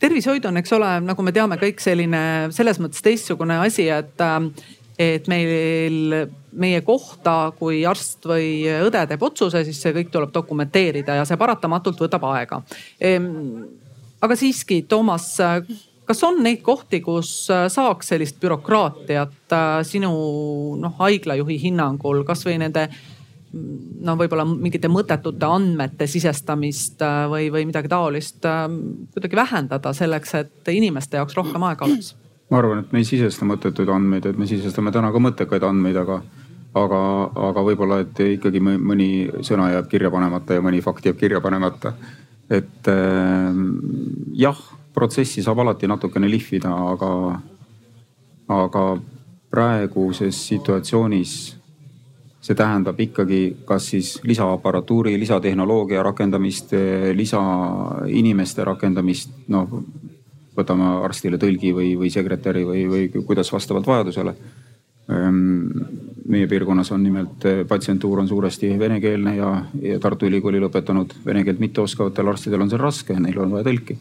tervishoid 0.00 0.44
on, 0.44 0.56
eks 0.60 0.72
ole, 0.78 0.92
nagu 1.06 1.22
me 1.22 1.32
teame, 1.34 1.58
kõik 1.60 1.82
selline 1.82 2.22
selles 2.54 2.78
mõttes 2.82 3.02
teistsugune 3.02 3.58
asi, 3.62 3.88
et 3.88 4.26
et 5.02 5.28
meil, 5.30 6.16
meie 6.52 6.80
kohta, 6.86 7.52
kui 7.58 7.82
arst 7.88 8.26
või 8.28 8.66
õde 8.86 9.04
teeb 9.10 9.22
otsuse, 9.26 9.64
siis 9.66 9.80
see 9.82 9.94
kõik 9.96 10.12
tuleb 10.12 10.34
dokumenteerida 10.34 11.20
ja 11.20 11.24
see 11.28 11.40
paratamatult 11.40 12.04
võtab 12.04 12.26
aega. 12.32 12.60
Ehm, 13.00 13.64
aga 14.22 14.36
siiski, 14.38 14.82
Toomas, 14.88 15.32
kas 16.08 16.22
on 16.26 16.42
neid 16.44 16.62
kohti, 16.66 17.00
kus 17.04 17.32
saaks 17.48 18.12
sellist 18.12 18.38
bürokraatiat 18.42 19.56
äh, 19.56 19.80
sinu 19.86 20.12
noh, 20.82 20.94
haiglajuhi 21.00 21.58
hinnangul 21.66 22.22
kasvõi 22.28 22.58
nende 22.62 22.88
no 23.52 24.14
võib-olla 24.16 24.46
mingite 24.48 24.88
mõttetute 24.88 25.48
andmete 25.48 26.08
sisestamist 26.10 27.02
äh, 27.04 27.26
või, 27.30 27.50
või 27.52 27.66
midagi 27.68 27.90
taolist 27.92 28.44
äh, 28.48 28.64
kuidagi 29.14 29.38
vähendada 29.38 29.92
selleks, 29.96 30.34
et 30.40 30.72
inimeste 30.72 31.20
jaoks 31.20 31.36
rohkem 31.38 31.68
aega 31.68 31.88
oleks? 31.88 32.14
Ma 32.52 32.58
arvan, 32.60 32.82
et 32.82 32.90
me 32.92 33.00
ei 33.00 33.08
sisesta 33.08 33.46
mõttetuid 33.48 33.88
andmeid, 33.88 34.26
et 34.28 34.36
me 34.36 34.44
sisestame 34.48 34.92
täna 34.92 35.08
ka 35.12 35.20
mõttekaid 35.24 35.64
andmeid, 35.64 35.96
aga, 35.96 36.18
aga, 36.76 36.98
aga 37.48 37.62
võib-olla, 37.64 38.02
et 38.04 38.20
ikkagi 38.26 38.60
mõni 38.60 39.08
sõna 39.40 39.70
jääb 39.72 39.88
kirja 39.88 40.10
panemata 40.12 40.58
ja 40.58 40.64
mõni 40.64 40.82
fakt 40.84 41.08
jääb 41.08 41.16
kirja 41.20 41.40
panemata. 41.40 41.94
et 42.52 42.88
äh, 42.92 43.56
jah, 44.36 44.58
protsessi 44.92 45.40
saab 45.42 45.62
alati 45.64 45.88
natukene 45.88 46.28
lihvida, 46.28 46.68
aga, 46.92 47.40
aga 48.52 48.84
praeguses 49.48 50.36
situatsioonis 50.50 51.34
see 52.42 52.58
tähendab 52.58 52.98
ikkagi 53.00 53.42
kas 53.64 53.86
siis 53.94 54.16
lisaaparatuuri, 54.26 55.14
lisatehnoloogia 55.20 56.02
rakendamist, 56.02 56.74
lisainimeste 57.16 58.64
rakendamist, 58.66 59.36
noh 59.48 59.78
võtame 60.56 60.88
arstile 61.06 61.38
tõlgi 61.40 61.72
või, 61.76 61.94
või 61.98 62.10
sekretäri 62.12 62.64
või, 62.68 62.84
või 62.90 63.24
kuidas 63.26 63.52
vastavalt 63.52 63.86
vajadusele. 63.86 64.34
Ehm, 65.12 65.70
meie 66.30 66.46
piirkonnas 66.46 66.92
on 66.94 67.02
nimelt 67.02 67.46
patsientuur 67.68 68.22
on 68.22 68.28
suuresti 68.28 68.70
venekeelne 68.78 69.36
ja, 69.36 69.54
ja 69.82 69.98
Tartu 70.00 70.28
Ülikooli 70.28 70.60
lõpetanud 70.62 71.16
vene 71.26 71.42
keelt 71.44 71.62
mitteoskavatel 71.62 72.28
arstidel 72.34 72.62
on 72.62 72.70
see 72.70 72.80
raske, 72.80 73.16
neil 73.18 73.40
on 73.42 73.56
vaja 73.56 73.66
tõlki. 73.70 73.98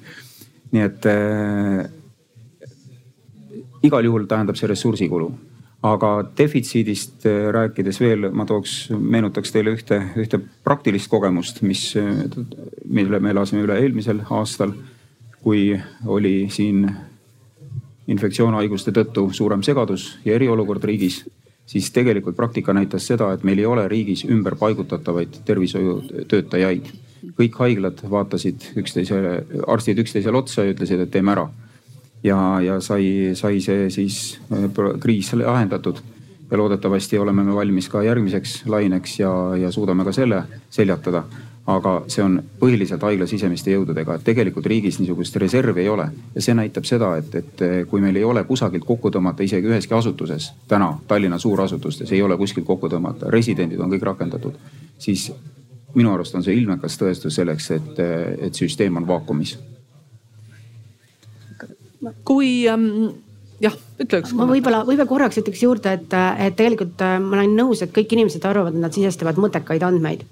nii 0.72 0.84
et 0.88 1.06
äh, 1.10 1.82
igal 3.84 4.06
juhul 4.06 4.28
tähendab 4.30 4.56
see 4.56 4.70
ressursikulu 4.72 5.32
aga 5.82 6.12
defitsiidist 6.38 7.26
äh, 7.26 7.50
rääkides 7.54 8.00
veel 8.02 8.30
ma 8.38 8.46
tooks, 8.46 8.92
meenutaks 8.94 9.54
teile 9.54 9.74
ühte, 9.76 9.98
ühte 10.22 10.40
praktilist 10.64 11.10
kogemust, 11.10 11.64
mis, 11.66 11.96
mille 12.86 13.20
me 13.20 13.34
elasime 13.34 13.66
üle 13.66 13.80
eelmisel 13.82 14.22
aastal. 14.30 14.76
Kui 15.42 15.80
oli 16.06 16.48
siin 16.50 16.86
infektsioonhaiguste 18.08 18.92
tõttu 18.92 19.30
suurem 19.34 19.64
segadus 19.64 20.18
ja 20.26 20.36
eriolukord 20.36 20.84
riigis, 20.84 21.24
siis 21.66 21.92
tegelikult 21.92 22.36
praktika 22.36 22.74
näitas 22.74 23.08
seda, 23.08 23.32
et 23.34 23.44
meil 23.48 23.60
ei 23.60 23.66
ole 23.66 23.88
riigis 23.88 24.26
ümberpaigutatavaid 24.26 25.42
tervishoiutöötajaid. 25.46 26.92
kõik 27.38 27.58
haiglad 27.60 28.00
vaatasid 28.10 28.64
üksteisele, 28.82 29.46
arstid 29.68 30.00
üksteisele 30.02 30.38
otsa 30.38 30.64
ja 30.66 30.74
ütlesid, 30.74 31.00
et 31.00 31.12
teeme 31.12 31.32
ära 31.32 31.50
ja, 32.24 32.62
ja 32.62 32.80
sai, 32.82 33.36
sai 33.38 33.62
see 33.62 33.90
siis 33.90 34.40
äh, 34.52 34.70
kriis 35.00 35.34
lahendatud. 35.34 36.02
ja 36.52 36.58
loodetavasti 36.58 37.18
oleme 37.18 37.44
me 37.44 37.56
valmis 37.56 37.88
ka 37.90 38.04
järgmiseks 38.04 38.66
laineks 38.66 39.20
ja, 39.20 39.32
ja 39.56 39.72
suudame 39.72 40.04
ka 40.04 40.12
selle 40.12 40.44
seljatada. 40.70 41.24
Aga 41.68 41.94
see 42.10 42.24
on 42.24 42.40
põhiliselt 42.60 43.04
haigla 43.06 43.28
sisemiste 43.30 43.72
jõududega, 43.72 44.16
et 44.18 44.24
tegelikult 44.26 44.66
riigis 44.66 44.98
niisugust 45.00 45.36
reservi 45.42 45.84
ei 45.84 45.90
ole 45.90 46.08
ja 46.36 46.42
see 46.42 46.56
näitab 46.58 46.88
seda, 46.90 47.14
et, 47.22 47.36
et 47.36 47.66
äh, 47.66 47.76
kui 47.88 48.02
meil 48.02 48.18
ei 48.18 48.26
ole 48.26 48.44
kusagilt 48.50 48.86
kokku 48.86 49.12
tõmmata 49.14 49.46
isegi 49.46 49.70
üheski 49.70 49.94
asutuses, 49.98 50.52
täna 50.68 50.94
Tallinna 51.08 51.38
suurasutustes 51.40 52.12
ei 52.12 52.22
ole 52.22 52.38
kuskilt 52.38 52.66
kokku 52.66 52.90
tõmmata, 52.90 53.30
residendid 53.30 53.80
on 53.80 53.94
kõik 53.94 54.08
rakendatud, 54.10 54.58
siis 54.98 55.32
minu 55.94 56.14
arust 56.14 56.36
on 56.36 56.44
see 56.44 56.56
ilmekas 56.58 56.98
tõestus 56.98 57.36
selleks, 57.38 57.72
et, 57.78 58.00
et 58.48 58.58
süsteem 58.58 58.98
on 58.98 59.08
vaakumis 59.08 59.58
kui 62.26 62.68
ähm, 62.70 63.14
jah, 63.62 63.76
ütle 64.02 64.22
üks. 64.24 64.34
ma 64.38 64.48
võib-olla, 64.50 64.84
võib-olla 64.88 65.10
korraks 65.10 65.40
ütleks 65.42 65.64
juurde, 65.64 65.96
et, 65.98 66.14
et 66.48 66.58
tegelikult 66.58 67.02
äh, 67.06 67.18
ma 67.22 67.40
olen 67.40 67.56
nõus, 67.58 67.84
et 67.84 67.94
kõik 67.96 68.16
inimesed 68.16 68.46
arvavad, 68.48 68.76
et 68.76 68.86
nad 68.86 68.96
sisestavad 68.96 69.40
mõttekaid 69.42 69.86
andmeid. 69.86 70.26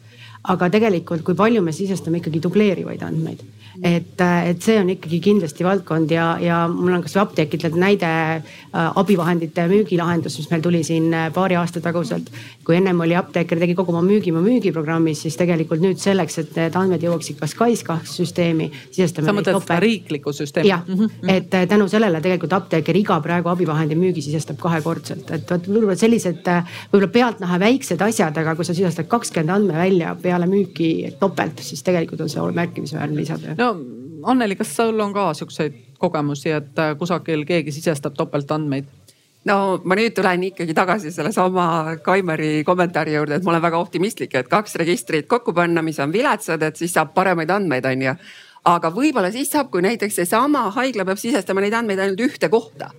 Aga 0.43 0.69
tegelikult, 0.69 1.23
kui 1.23 1.35
palju 1.35 1.61
me 1.61 1.73
sisestame 1.75 2.21
ikkagi 2.21 2.39
dubleerivaid 2.43 3.03
andmeid 3.03 3.43
et, 3.83 4.21
et 4.21 4.63
see 4.63 4.75
on 4.79 4.89
ikkagi 4.91 5.19
kindlasti 5.23 5.63
valdkond 5.63 6.11
ja, 6.11 6.33
ja 6.43 6.59
mul 6.71 6.97
on 6.97 7.03
kasvõi 7.03 7.21
apteekidelt 7.21 7.77
näide 7.79 8.09
äh, 8.09 8.99
abivahendite 8.99 9.67
müügilahendus, 9.71 10.35
mis 10.39 10.49
meil 10.51 10.63
tuli 10.63 10.81
siin 10.83 11.13
äh, 11.15 11.27
paari 11.33 11.55
aasta 11.59 11.81
taguselt. 11.83 12.27
kui 12.65 12.75
ennem 12.77 12.99
oli 13.01 13.15
apteeker 13.17 13.59
tegi 13.61 13.73
kogu 13.77 13.93
oma 13.95 14.03
müügi 14.05 14.33
oma 14.33 14.43
müügiprogrammis, 14.45 15.23
siis 15.23 15.37
tegelikult 15.39 15.81
nüüd 15.81 16.01
selleks, 16.01 16.37
et 16.43 16.51
need 16.57 16.75
andmed 16.77 17.05
jõuaksid 17.05 17.39
ka 17.39 17.47
SKAIS2 17.49 17.97
süsteemi, 18.11 18.69
sa 18.93 19.33
mõtled 19.33 19.61
seda 19.63 19.79
riiklikku 19.83 20.33
süsteemi? 20.35 20.69
jah 20.69 20.83
mm, 20.85 20.99
-hmm. 20.99 21.31
et 21.35 21.53
äh, 21.53 21.67
tänu 21.69 21.87
sellele 21.87 22.21
tegelikult 22.21 22.57
apteeker 22.59 22.99
iga 22.99 23.19
praegu 23.23 23.49
abivahendi 23.53 23.95
müügi 23.95 24.25
sisestab 24.25 24.59
kahekordselt, 24.59 25.31
et 25.31 25.51
vot 25.51 25.71
võib-olla 25.71 25.95
sellised 25.95 26.43
võib-olla 26.91 27.11
pealtnäha 27.15 27.59
väiksed 27.59 28.01
asjad, 28.01 28.37
aga 28.37 28.55
kui 28.55 28.67
sa 28.67 28.75
sisestad 28.75 29.07
kakskümmend 29.07 29.55
andmevälja 29.55 30.15
peale 30.21 30.45
müüki 30.51 31.15
topelt, 31.19 31.63
siis 31.63 31.83
tegelikult 31.83 32.21
on 32.21 32.29
see 32.29 32.51
märkimisväärne 32.59 33.15
lisatöö 33.15 33.55
no 33.57 33.68
Anneli, 34.29 34.55
kas 34.59 34.75
sul 34.75 34.99
on 34.99 35.13
ka 35.15 35.29
siukseid 35.33 35.75
kogemusi, 35.99 36.51
et 36.51 36.79
äh, 36.79 36.95
kusagil 36.99 37.45
keegi 37.47 37.71
sisestab 37.75 38.17
topeltandmeid? 38.17 38.95
no 39.47 39.79
ma 39.87 39.95
nüüd 39.95 40.13
tulen 40.15 40.43
ikkagi 40.49 40.75
tagasi 40.75 41.13
sellesama 41.15 41.95
Kaimari 42.03 42.63
kommentaari 42.67 43.15
juurde, 43.15 43.39
et 43.39 43.45
ma 43.47 43.53
olen 43.53 43.63
väga 43.63 43.79
optimistlik, 43.79 44.35
et 44.35 44.49
kaks 44.51 44.75
registrit 44.81 45.29
kokku 45.31 45.53
panna, 45.55 45.81
mis 45.81 45.99
on 46.03 46.11
viletsad, 46.13 46.63
et 46.67 46.79
siis 46.79 46.93
saab 46.93 47.13
paremaid 47.15 47.51
andmeid, 47.55 47.87
on 47.87 48.07
ju. 48.09 48.15
aga 48.69 48.91
võib-olla 48.91 49.31
siis 49.31 49.51
saab, 49.51 49.71
kui 49.71 49.81
näiteks 49.85 50.19
seesama 50.19 50.67
haigla 50.75 51.07
peab 51.07 51.21
sisestama 51.21 51.63
neid 51.63 51.77
andmeid 51.79 52.03
ainult 52.03 52.27
ühte 52.27 52.51
kohta 52.51 52.91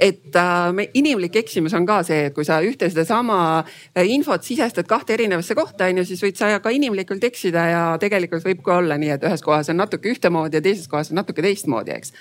et 0.00 0.36
äh, 0.36 0.86
inimlik 0.94 1.36
eksimus 1.40 1.74
on 1.76 1.86
ka 1.88 2.00
see, 2.06 2.28
et 2.28 2.34
kui 2.36 2.44
sa 2.44 2.58
ühte 2.64 2.88
sedasama 2.92 3.38
äh, 3.60 4.04
infot 4.12 4.44
sisestad 4.44 4.88
kahte 4.88 5.16
erinevasse 5.16 5.56
kohta, 5.56 5.88
on 5.88 6.02
ju, 6.02 6.06
siis 6.08 6.24
võid 6.24 6.40
sa 6.40 6.50
ka 6.62 6.72
inimlikult 6.74 7.24
eksida 7.28 7.66
ja 7.70 7.84
tegelikult 8.00 8.44
võib 8.44 8.64
ka 8.64 8.80
olla 8.82 8.98
nii, 9.00 9.14
et 9.16 9.28
ühes 9.28 9.44
kohas 9.44 9.72
on 9.72 9.80
natuke 9.80 10.12
ühtemoodi 10.12 10.60
ja 10.60 10.64
teises 10.64 10.88
kohas 10.92 11.12
on 11.12 11.22
natuke 11.22 11.44
teistmoodi, 11.44 11.96
eks. 11.96 12.12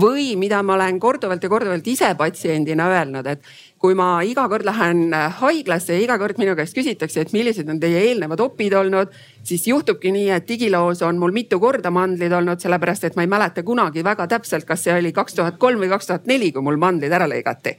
Või 0.00 0.36
mida 0.38 0.60
ma 0.62 0.76
olen 0.76 1.00
korduvalt 1.02 1.42
ja 1.42 1.50
korduvalt 1.50 1.86
ise 1.90 2.12
patsiendina 2.18 2.86
öelnud, 2.92 3.26
et 3.26 3.42
kui 3.80 3.96
ma 3.96 4.20
iga 4.28 4.44
kord 4.52 4.66
lähen 4.68 5.14
haiglasse 5.40 5.94
ja 5.96 6.04
iga 6.04 6.18
kord 6.20 6.36
minu 6.40 6.52
käest 6.56 6.76
küsitakse, 6.76 7.22
et 7.24 7.30
millised 7.32 7.68
on 7.72 7.78
teie 7.80 8.02
eelnevad 8.10 8.42
opid 8.44 8.74
olnud, 8.76 9.14
siis 9.46 9.64
juhtubki 9.70 10.12
nii, 10.12 10.26
et 10.36 10.48
digiloos 10.48 11.00
on 11.06 11.16
mul 11.20 11.32
mitu 11.32 11.56
korda 11.62 11.92
mandlid 11.94 12.34
olnud, 12.36 12.60
sellepärast 12.60 13.08
et 13.08 13.16
ma 13.16 13.24
ei 13.24 13.32
mäleta 13.32 13.64
kunagi 13.64 14.04
väga 14.04 14.28
täpselt, 14.28 14.68
kas 14.68 14.84
see 14.84 14.92
oli 14.98 15.14
kaks 15.16 15.38
tuhat 15.38 15.56
kolm 15.62 15.80
või 15.80 15.88
kaks 15.94 16.12
tuhat 16.12 16.28
neli, 16.28 16.52
kui 16.52 16.66
mul 16.66 16.76
mandlid 16.80 17.16
ära 17.16 17.28
lõigati. 17.30 17.72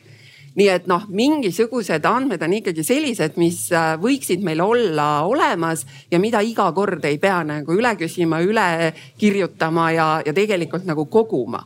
Nii 0.57 0.67
et 0.67 0.87
noh, 0.89 1.05
mingisugused 1.07 2.03
andmed 2.09 2.41
on 2.43 2.57
ikkagi 2.57 2.83
sellised, 2.83 3.37
mis 3.39 3.61
äh, 3.71 3.93
võiksid 4.01 4.41
meil 4.43 4.59
olla 4.65 5.21
olemas 5.23 5.85
ja 6.11 6.19
mida 6.19 6.41
iga 6.43 6.65
kord 6.75 7.05
ei 7.07 7.21
pea 7.21 7.37
nagu 7.47 7.77
üle 7.77 7.93
küsima, 7.95 8.41
üle 8.43 8.91
kirjutama 9.21 9.91
ja, 9.95 10.07
ja 10.25 10.33
tegelikult 10.35 10.89
nagu 10.89 11.05
koguma 11.13 11.61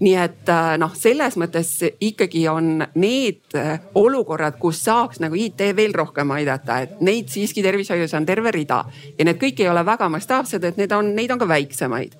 nii 0.00 0.14
et 0.18 0.50
äh, 0.50 0.74
noh, 0.80 0.92
selles 0.98 1.36
mõttes 1.40 1.70
ikkagi 2.02 2.44
on 2.50 2.82
need 2.98 3.54
äh, 3.58 3.78
olukorrad, 3.94 4.58
kus 4.60 4.82
saaks 4.86 5.20
nagu 5.22 5.38
IT 5.38 5.62
veel 5.76 5.94
rohkem 5.94 6.30
aidata, 6.34 6.80
et 6.84 7.00
neid 7.04 7.30
siiski 7.32 7.62
tervishoius 7.62 8.14
on 8.18 8.26
terve 8.26 8.52
rida. 8.54 8.84
Ja 9.18 9.28
need 9.28 9.40
kõik 9.40 9.62
ei 9.62 9.70
ole 9.70 9.84
väga 9.86 10.08
mastaapsed, 10.12 10.64
et 10.64 10.80
need 10.80 10.92
on, 10.92 11.14
neid 11.16 11.34
on 11.34 11.42
ka 11.42 11.48
väiksemaid. 11.48 12.16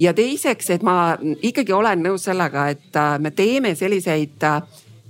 Ja 0.00 0.14
teiseks, 0.16 0.70
et 0.74 0.82
ma 0.82 1.14
ikkagi 1.44 1.72
olen 1.72 2.02
nõus 2.02 2.26
sellega, 2.26 2.68
et 2.74 2.96
äh, 2.98 3.18
me 3.22 3.30
teeme 3.30 3.74
selliseid 3.78 4.48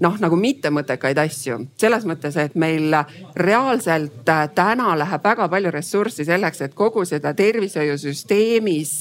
noh, 0.03 0.19
nagu 0.23 0.37
mittemõttekaid 0.39 1.19
asju 1.23 1.59
selles 1.81 2.07
mõttes, 2.09 2.37
et 2.41 2.55
meil 2.59 2.95
reaalselt 3.39 4.29
äh, 4.29 4.45
täna 4.55 4.93
läheb 4.99 5.25
väga 5.25 5.49
palju 5.53 5.73
ressurssi 5.75 6.27
selleks, 6.29 6.63
et 6.67 6.77
kogu 6.79 7.05
seda 7.09 7.35
tervishoiusüsteemis 7.39 8.95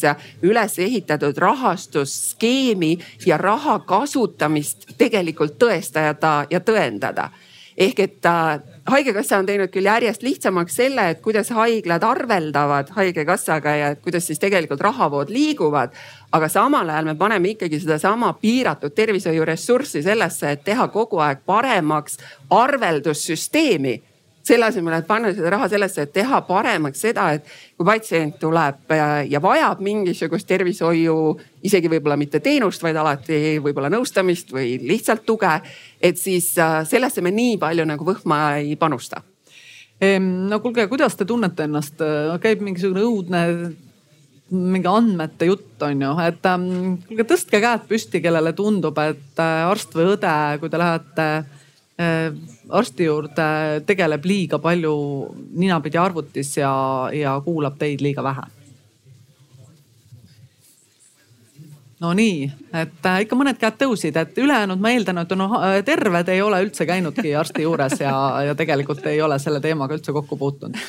üles 0.47 0.79
ehitatud 0.79 1.37
rahastusskeemi 1.41 2.93
ja 3.25 3.39
raha 3.41 3.79
kasutamist 3.87 4.91
tegelikult 4.97 5.57
tõestada 5.61 6.41
ja 6.51 6.61
tõendada 6.65 7.31
ehk 7.77 7.99
et 8.03 8.25
äh, 8.25 8.59
haigekassa 8.91 9.39
on 9.41 9.47
teinud 9.47 9.71
küll 9.73 9.87
järjest 9.87 10.23
lihtsamaks 10.25 10.75
selle, 10.81 11.07
et 11.13 11.21
kuidas 11.23 11.51
haiglad 11.55 12.03
arveldavad 12.05 12.91
haigekassaga 12.95 13.75
ja 13.79 13.91
kuidas 13.95 14.27
siis 14.27 14.41
tegelikult 14.41 14.81
rahavood 14.81 15.31
liiguvad. 15.33 15.95
Aga 16.31 16.47
samal 16.49 16.89
ajal 16.89 17.05
me 17.05 17.15
paneme 17.19 17.55
ikkagi 17.55 17.79
sedasama 17.79 18.33
piiratud 18.41 18.93
tervishoiuressurssi 18.95 20.03
sellesse, 20.03 20.51
et 20.51 20.63
teha 20.63 20.87
kogu 20.93 21.19
aeg 21.23 21.43
paremaks 21.45 22.17
arveldussüsteemi 22.49 23.97
selle 24.43 24.65
asemel, 24.65 24.95
et 24.97 25.07
panna 25.07 25.29
seda 25.35 25.51
raha 25.53 25.67
sellesse, 25.69 26.05
et 26.05 26.13
teha 26.15 26.41
paremaks 26.47 27.03
seda, 27.05 27.27
et 27.37 27.45
kui 27.77 27.85
patsient 27.85 28.39
tuleb 28.41 28.93
ja 29.29 29.41
vajab 29.43 29.83
mingisugust 29.85 30.47
tervishoiu, 30.49 31.17
isegi 31.67 31.91
võib-olla 31.91 32.17
mitte 32.17 32.41
teenust, 32.41 32.81
vaid 32.83 32.97
alati 32.97 33.59
võib-olla 33.61 33.91
nõustamist 33.93 34.53
või 34.55 34.79
lihtsalt 34.81 35.25
tuge. 35.25 35.53
et 36.01 36.17
siis 36.17 36.57
äh, 36.57 36.81
sellesse 36.87 37.21
me 37.21 37.31
nii 37.31 37.57
palju 37.61 37.85
nagu 37.85 38.05
võhma 38.05 38.57
ei 38.57 38.75
panusta. 38.75 39.21
no 40.49 40.59
kuulge, 40.59 40.87
kuidas 40.87 41.15
te 41.15 41.25
tunnete 41.25 41.63
ennast, 41.69 42.01
käib 42.41 42.61
mingisugune 42.65 43.03
õudne 43.05 43.41
mingi 44.51 44.87
andmete 44.87 45.47
jutt 45.47 45.83
on 45.87 46.03
ju, 46.03 46.11
et 46.25 46.45
ähm, 46.51 46.69
kuulge 47.07 47.27
tõstke 47.29 47.61
käed 47.63 47.87
püsti, 47.87 48.21
kellele 48.23 48.51
tundub, 48.57 48.97
et 48.99 49.39
äh, 49.39 49.63
arst 49.69 49.95
või 49.95 50.13
õde, 50.13 50.35
kui 50.59 50.71
te 50.71 50.81
lähete 50.81 51.27
Äh, 52.01 52.33
arsti 52.69 53.05
juurde 53.05 53.43
tegeleb 53.85 54.25
liiga 54.25 54.57
palju 54.63 54.93
ninapidi 55.59 55.99
arvutis 55.99 56.55
ja, 56.57 56.71
ja 57.13 57.35
kuulab 57.45 57.77
teid 57.77 58.01
liiga 58.01 58.23
vähe. 58.23 58.47
no 62.01 62.13
nii, 62.17 62.47
et 62.73 63.05
äh, 63.05 63.19
ikka 63.25 63.37
mõned 63.37 63.59
käed 63.61 63.75
tõusid, 63.83 64.15
et 64.17 64.39
ülejäänud 64.41 64.81
ma 64.81 64.95
eeldan, 64.95 65.21
et 65.21 65.35
no 65.37 65.51
terved 65.85 66.31
ei 66.33 66.41
ole 66.41 66.63
üldse 66.63 66.87
käinudki 66.89 67.35
arsti 67.37 67.67
juures 67.67 67.99
ja, 68.01 68.15
ja 68.47 68.55
tegelikult 68.57 69.05
ei 69.11 69.21
ole 69.21 69.37
selle 69.39 69.61
teemaga 69.61 69.99
üldse 69.99 70.15
kokku 70.15 70.39
puutunud 70.39 70.79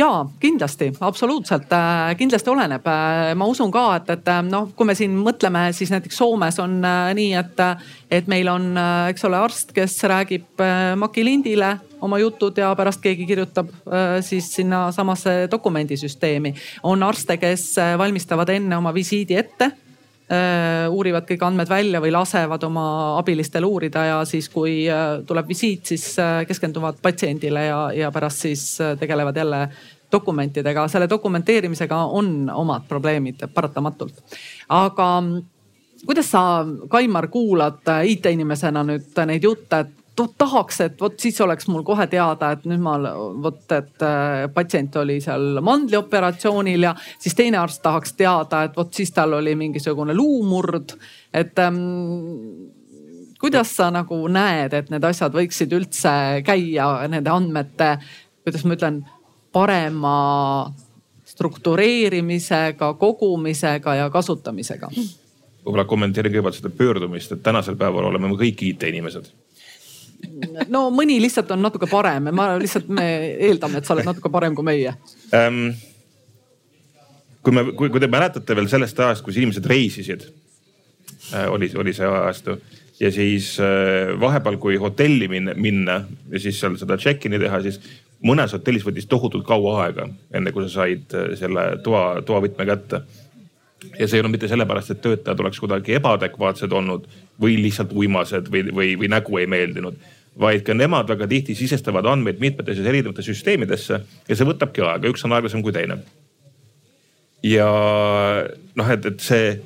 ja 0.00 0.26
kindlasti, 0.40 0.92
absoluutselt, 1.00 1.72
äh, 1.72 2.16
kindlasti 2.16 2.50
oleneb. 2.50 2.86
Äh, 2.86 3.34
ma 3.36 3.46
usun 3.48 3.70
ka, 3.72 3.84
et, 3.98 4.08
et 4.14 4.30
äh, 4.32 4.40
noh, 4.46 4.70
kui 4.76 4.88
me 4.88 4.96
siin 4.96 5.14
mõtleme, 5.20 5.66
siis 5.76 5.92
näiteks 5.92 6.20
Soomes 6.20 6.58
on 6.62 6.78
nii, 7.16 7.34
et, 7.40 7.62
et 8.10 8.30
meil 8.30 8.48
on, 8.52 8.72
eks 9.10 9.26
ole, 9.28 9.38
arst, 9.40 9.74
kes 9.76 9.98
räägib 10.10 10.64
makilindile 11.00 11.74
oma 12.00 12.18
jutud 12.20 12.56
ja 12.58 12.70
pärast 12.76 13.02
keegi 13.04 13.26
kirjutab 13.28 13.68
siis 14.24 14.48
sinnasamasse 14.54 15.50
dokumendisüsteemi. 15.52 16.54
on 16.82 17.02
arste, 17.02 17.36
kes 17.36 17.74
valmistavad 17.98 18.48
enne 18.56 18.76
oma 18.76 18.94
visiidi 18.94 19.36
ette 19.36 19.70
uurivad 20.90 21.24
kõik 21.26 21.40
andmed 21.42 21.66
välja 21.66 21.98
või 21.98 22.12
lasevad 22.14 22.62
oma 22.62 22.84
abilistel 23.18 23.64
uurida 23.66 24.04
ja 24.06 24.18
siis, 24.28 24.46
kui 24.52 24.84
tuleb 25.26 25.48
visiit, 25.50 25.82
siis 25.90 26.04
keskenduvad 26.46 27.00
patsiendile 27.02 27.64
ja, 27.66 27.80
ja 27.96 28.12
pärast 28.14 28.46
siis 28.46 28.62
tegelevad 29.00 29.36
jälle 29.36 29.64
dokumentidega. 30.12 30.88
selle 30.88 31.08
dokumenteerimisega 31.10 31.96
on 31.96 32.50
omad 32.54 32.86
probleemid 32.88 33.42
paratamatult. 33.54 34.22
aga 34.68 35.08
kuidas 36.06 36.30
sa, 36.30 36.66
Kaimar, 36.88 37.28
kuulad 37.28 37.82
IT-inimesena 38.04 38.84
nüüd 38.84 39.24
neid 39.26 39.44
jutte, 39.44 39.80
et 39.84 39.99
tahaks, 40.16 40.80
et 40.80 41.00
vot 41.00 41.14
siis 41.20 41.40
oleks 41.40 41.68
mul 41.70 41.84
kohe 41.86 42.06
teada, 42.10 42.52
et 42.52 42.64
nüüd 42.68 42.82
ma 42.82 42.96
vot, 43.42 43.62
et 43.72 44.04
äh, 44.04 44.46
patsient 44.54 44.96
oli 45.00 45.20
seal 45.24 45.60
mandlioperatsioonil 45.64 46.88
ja 46.88 46.94
siis 47.18 47.36
teine 47.38 47.60
arst 47.60 47.82
tahaks 47.82 48.12
teada, 48.18 48.64
et 48.66 48.76
vot 48.76 48.92
siis 48.94 49.12
tal 49.16 49.38
oli 49.38 49.54
mingisugune 49.56 50.14
luumurd. 50.14 50.96
et 51.32 51.58
ähm, 51.58 51.78
kuidas 53.40 53.76
sa 53.76 53.90
nagu 53.90 54.20
näed, 54.28 54.74
et 54.76 54.90
need 54.92 55.04
asjad 55.04 55.34
võiksid 55.34 55.72
üldse 55.76 56.12
käia 56.44 56.90
nende 57.08 57.32
andmete, 57.32 57.96
kuidas 58.44 58.66
ma 58.66 58.76
ütlen, 58.76 59.02
parema 59.52 60.16
struktureerimisega, 61.24 62.94
kogumisega 63.00 63.94
ja 64.02 64.10
kasutamisega? 64.10 64.92
võib-olla 65.60 65.84
kommenteerin 65.84 66.32
kõigepealt 66.32 66.56
seda 66.56 66.70
pöördumist, 66.72 67.32
et 67.34 67.42
tänasel 67.44 67.76
päeval 67.76 68.06
oleme 68.08 68.30
me 68.30 68.36
kõik 68.40 68.62
IT-inimesed 68.64 69.28
no 70.68 70.88
mõni 70.94 71.20
lihtsalt 71.22 71.50
on 71.54 71.62
natuke 71.64 71.88
parem 71.90 72.30
ma 72.34 72.52
lihtsalt, 72.60 72.90
me 72.92 73.06
eeldame, 73.48 73.80
et 73.80 73.88
sa 73.88 73.94
oled 73.96 74.08
natuke 74.08 74.32
parem 74.32 74.56
kui 74.58 74.66
meie 74.66 74.94
ähm,. 75.36 75.72
kui 77.42 77.56
me, 77.56 77.64
kui, 77.72 77.88
kui 77.88 78.02
te 78.02 78.10
mäletate 78.10 78.56
veel 78.56 78.68
sellest 78.68 79.00
ajast, 79.00 79.24
kus 79.24 79.40
inimesed 79.40 79.66
reisisid 79.70 80.28
äh,, 81.34 81.48
oli, 81.50 81.70
oli 81.80 81.96
see 81.96 82.08
ajastu 82.08 82.58
ja 83.00 83.10
siis 83.12 83.54
äh, 83.60 84.20
vahepeal, 84.20 84.58
kui 84.60 84.76
hotelli 84.76 85.28
minna, 85.28 85.54
minna 85.56 86.02
ja 86.30 86.40
siis 86.40 86.60
seal 86.60 86.76
seda 86.80 86.98
check-in'i 87.00 87.40
teha, 87.40 87.62
siis 87.64 87.80
mõnes 88.26 88.52
hotellis 88.52 88.84
võttis 88.84 89.08
tohutult 89.08 89.46
kaua 89.48 89.78
aega, 89.86 90.06
enne 90.36 90.52
kui 90.52 90.66
sa 90.66 90.82
said 90.82 91.16
äh, 91.16 91.32
selle 91.40 91.70
toa, 91.84 92.20
toavõtme 92.26 92.68
kätte 92.68 93.04
ja 93.98 94.06
see 94.08 94.18
ei 94.18 94.22
olnud 94.22 94.34
mitte 94.36 94.48
sellepärast, 94.50 94.94
et 94.94 95.02
töötajad 95.04 95.40
oleks 95.40 95.60
kuidagi 95.62 95.96
ebaadekvaatsed 95.98 96.72
olnud 96.72 97.06
või 97.40 97.56
lihtsalt 97.62 97.92
uimased 97.96 98.50
või, 98.52 98.64
või, 98.74 98.94
või 99.00 99.10
nägu 99.12 99.38
ei 99.40 99.46
meeldinud. 99.50 99.96
vaid 100.40 100.62
ka 100.62 100.74
nemad 100.74 101.08
väga 101.08 101.26
tihti 101.26 101.54
sisestavad 101.54 102.06
andmeid 102.06 102.38
mitmetesse 102.40 102.84
erinevatesse 102.88 103.34
süsteemidesse 103.34 104.00
ja 104.28 104.36
see 104.36 104.46
võtabki 104.46 104.84
aega, 104.86 105.08
üks 105.08 105.24
on 105.24 105.32
aeglasem 105.32 105.62
kui 105.62 105.72
teine. 105.72 105.98
ja 107.42 107.70
noh, 108.74 108.90
et, 108.90 109.06
et 109.06 109.20
see 109.20 109.60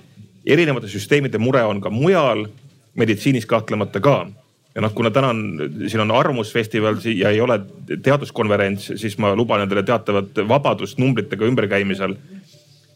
erinevate 0.46 0.88
süsteemide 0.88 1.38
mure 1.38 1.62
on 1.64 1.80
ka 1.80 1.90
mujal, 1.90 2.46
meditsiinis 2.94 3.46
kahtlemata 3.46 4.00
ka 4.00 4.26
ja 4.74 4.82
noh, 4.82 4.92
kuna 4.94 5.10
täna 5.14 5.30
on, 5.34 5.42
siin 5.86 6.02
on 6.02 6.12
arvamusfestival 6.14 6.98
ja 7.14 7.30
ei 7.30 7.40
ole 7.40 7.60
teaduskonverents, 8.02 8.92
siis 9.00 9.18
ma 9.22 9.34
luban 9.36 9.62
endale 9.64 9.84
teatavat 9.86 10.42
vabadust 10.48 10.98
numbritega 10.98 11.46
ümberkäimisel. 11.46 12.16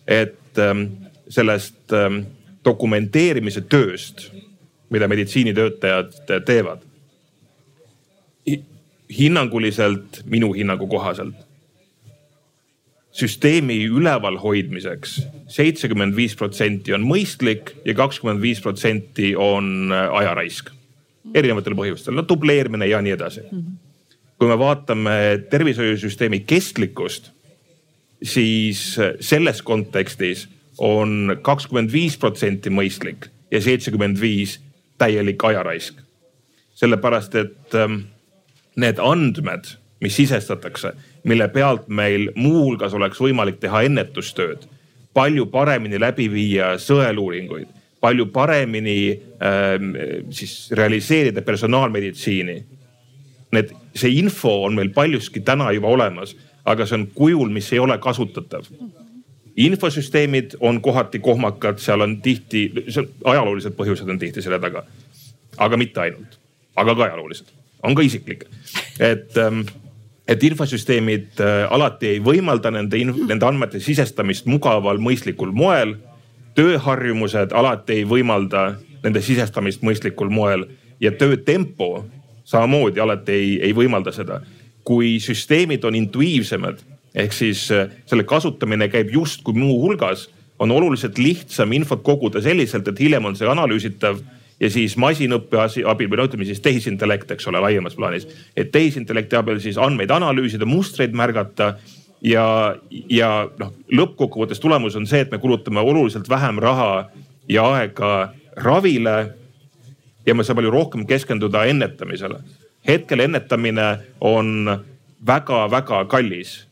et 0.06 0.58
ähm, 0.58 0.82
sellest 1.28 1.92
ähm, 1.92 2.22
dokumenteerimise 2.64 3.64
tööst, 3.68 4.28
mida 4.90 5.08
meditsiinitöötajad 5.08 6.44
teevad. 6.46 6.84
hinnanguliselt, 9.08 10.22
minu 10.28 10.50
hinnangu 10.52 10.86
kohaselt 10.86 11.48
süsteemi 13.18 13.78
üleval 13.88 14.38
hoidmiseks 14.42 15.18
seitsekümmend 15.50 16.16
viis 16.16 16.36
protsenti 16.38 16.94
on 16.94 17.06
mõistlik 17.06 17.72
ja 17.86 17.94
kakskümmend 17.98 18.42
viis 18.42 18.60
protsenti 18.62 19.34
on 19.36 19.92
äh, 19.92 20.06
ajaraisk. 20.20 20.74
erinevatel 21.34 21.74
põhjustel, 21.76 22.14
no 22.16 22.24
dubleerimine 22.24 22.86
ja 22.88 23.02
nii 23.04 23.12
edasi. 23.12 23.42
kui 24.38 24.48
me 24.48 24.58
vaatame 24.58 25.42
tervishoiusüsteemi 25.50 26.40
kestlikkust, 26.46 27.32
siis 28.22 28.98
äh, 28.98 29.16
selles 29.20 29.62
kontekstis 29.62 30.48
on 30.78 31.38
kakskümmend 31.42 31.92
viis 31.92 32.16
protsenti 32.18 32.70
mõistlik 32.70 33.28
ja 33.50 33.60
seitsekümmend 33.62 34.20
viis 34.20 34.58
täielik 34.98 35.44
ajaraisk. 35.44 35.94
sellepärast, 36.78 37.34
et 37.34 37.74
ähm, 37.74 37.94
need 38.76 39.00
andmed, 39.02 39.64
mis 40.00 40.16
sisestatakse, 40.16 40.92
mille 41.24 41.48
pealt 41.48 41.88
meil 41.88 42.28
muuhulgas 42.36 42.94
oleks 42.94 43.18
võimalik 43.18 43.58
teha 43.58 43.80
ennetustööd, 43.82 44.62
palju 45.14 45.46
paremini 45.50 45.98
läbi 45.98 46.28
viia 46.30 46.76
sõeluuringuid, 46.78 47.66
palju 48.00 48.28
paremini 48.30 49.10
ähm, 49.42 49.90
siis 50.30 50.70
realiseerida 50.70 51.42
personaalmeditsiini. 51.42 52.56
Need, 53.52 53.74
see 53.94 54.14
info 54.20 54.60
on 54.68 54.78
meil 54.78 54.94
paljuski 54.94 55.40
täna 55.40 55.72
juba 55.74 55.90
olemas, 55.90 56.36
aga 56.64 56.86
see 56.86 57.00
on 57.00 57.08
kujul, 57.14 57.50
mis 57.50 57.72
ei 57.72 57.82
ole 57.82 57.98
kasutatav 57.98 58.70
infosüsteemid 59.58 60.54
on 60.60 60.80
kohati 60.80 61.18
kohmakad, 61.18 61.78
seal 61.78 62.00
on 62.00 62.20
tihti, 62.22 62.72
ajaloolised 63.24 63.74
põhjused 63.74 64.10
on 64.10 64.18
tihti 64.18 64.42
selle 64.42 64.58
taga. 64.62 64.84
aga 65.58 65.76
mitte 65.76 66.00
ainult, 66.00 66.36
aga 66.76 66.94
ka 66.94 67.04
ajaloolised, 67.04 67.46
on 67.82 67.94
ka 67.94 68.02
isiklik. 68.02 68.44
et, 69.00 69.36
ähm, 69.36 69.60
et 70.28 70.42
infosüsteemid 70.42 71.40
äh, 71.40 71.66
alati 71.70 72.06
ei 72.06 72.20
võimalda 72.20 72.70
nende, 72.70 72.98
nende 73.04 73.46
andmete 73.46 73.80
sisestamist 73.80 74.46
mugaval, 74.46 74.98
mõistlikul 74.98 75.52
moel. 75.52 75.96
tööharjumused 76.54 77.52
alati 77.52 77.92
ei 77.92 78.04
võimalda 78.04 78.74
nende 79.02 79.22
sisestamist 79.22 79.82
mõistlikul 79.82 80.30
moel 80.30 80.66
ja 81.00 81.10
töötempo 81.10 82.06
samamoodi 82.44 83.00
alati 83.00 83.32
ei, 83.32 83.60
ei 83.62 83.74
võimalda 83.74 84.12
seda. 84.12 84.40
kui 84.84 85.18
süsteemid 85.20 85.84
on 85.84 85.94
intuiivsemad 85.94 86.78
ehk 87.14 87.32
siis 87.32 87.70
äh, 87.72 87.88
selle 88.06 88.24
kasutamine 88.24 88.88
käib 88.88 89.12
justkui 89.12 89.54
muuhulgas, 89.54 90.28
on 90.58 90.70
oluliselt 90.70 91.18
lihtsam 91.18 91.72
infot 91.72 92.02
koguda 92.02 92.42
selliselt, 92.42 92.88
et 92.88 93.00
hiljem 93.00 93.24
on 93.24 93.36
see 93.38 93.46
analüüsitav 93.48 94.18
ja 94.60 94.70
siis 94.70 94.96
masinõppe 94.98 95.60
abil 95.86 96.10
või 96.10 96.18
no 96.18 96.26
ütleme 96.26 96.46
siis 96.48 96.60
tehisintellekt, 96.64 97.30
eks 97.30 97.46
ole, 97.50 97.60
laiemas 97.62 97.94
plaanis. 97.94 98.26
et 98.56 98.72
tehisintellekti 98.72 99.36
abil 99.36 99.60
siis 99.62 99.78
andmeid 99.78 100.10
analüüsida, 100.10 100.66
mustreid 100.66 101.14
märgata 101.14 101.76
ja, 102.22 102.76
ja 103.10 103.48
noh, 103.58 103.72
lõppkokkuvõttes 103.92 104.60
tulemus 104.60 104.96
on 104.96 105.06
see, 105.06 105.22
et 105.22 105.30
me 105.30 105.38
kulutame 105.38 105.80
oluliselt 105.80 106.28
vähem 106.28 106.58
raha 106.58 107.10
ja 107.48 107.66
aega 107.74 108.32
ravile. 108.56 109.34
ja 110.26 110.34
me 110.34 110.44
saame 110.44 110.58
palju 110.58 110.70
rohkem 110.70 111.06
keskenduda 111.06 111.64
ennetamisele. 111.64 112.40
hetkel 112.88 113.20
ennetamine 113.20 113.98
on 114.20 114.80
väga-väga 115.26 116.04
kallis 116.04 116.67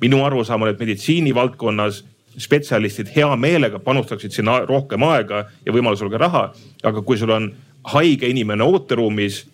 minu 0.00 0.22
arusaam 0.24 0.62
on, 0.62 0.68
et 0.72 0.78
meditsiinivaldkonnas 0.78 2.04
spetsialistid 2.38 3.10
hea 3.16 3.28
meelega 3.36 3.78
panustaksid 3.82 4.34
sinna 4.34 4.60
rohkem 4.66 5.02
aega 5.02 5.44
ja 5.66 5.74
võimalusel 5.74 6.10
ka 6.10 6.18
raha. 6.18 6.44
aga 6.82 7.02
kui 7.02 7.18
sul 7.18 7.30
on 7.30 7.52
haige 7.92 8.28
inimene 8.28 8.64
ooteruumis 8.64 9.46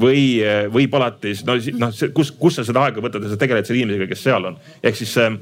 või, 0.00 0.42
või 0.72 0.88
palatis, 0.88 1.44
no 1.46 1.56
noh, 1.78 1.94
kus, 2.14 2.30
kus 2.30 2.58
sa 2.58 2.64
seda 2.64 2.84
aega 2.84 3.00
võtad 3.00 3.24
ja 3.24 3.32
sa 3.32 3.40
tegeled 3.40 3.66
selle 3.66 3.82
inimesega, 3.82 4.10
kes 4.12 4.22
seal 4.22 4.44
on. 4.44 4.58
ehk 4.82 4.96
siis 4.96 5.16
äh, 5.18 5.38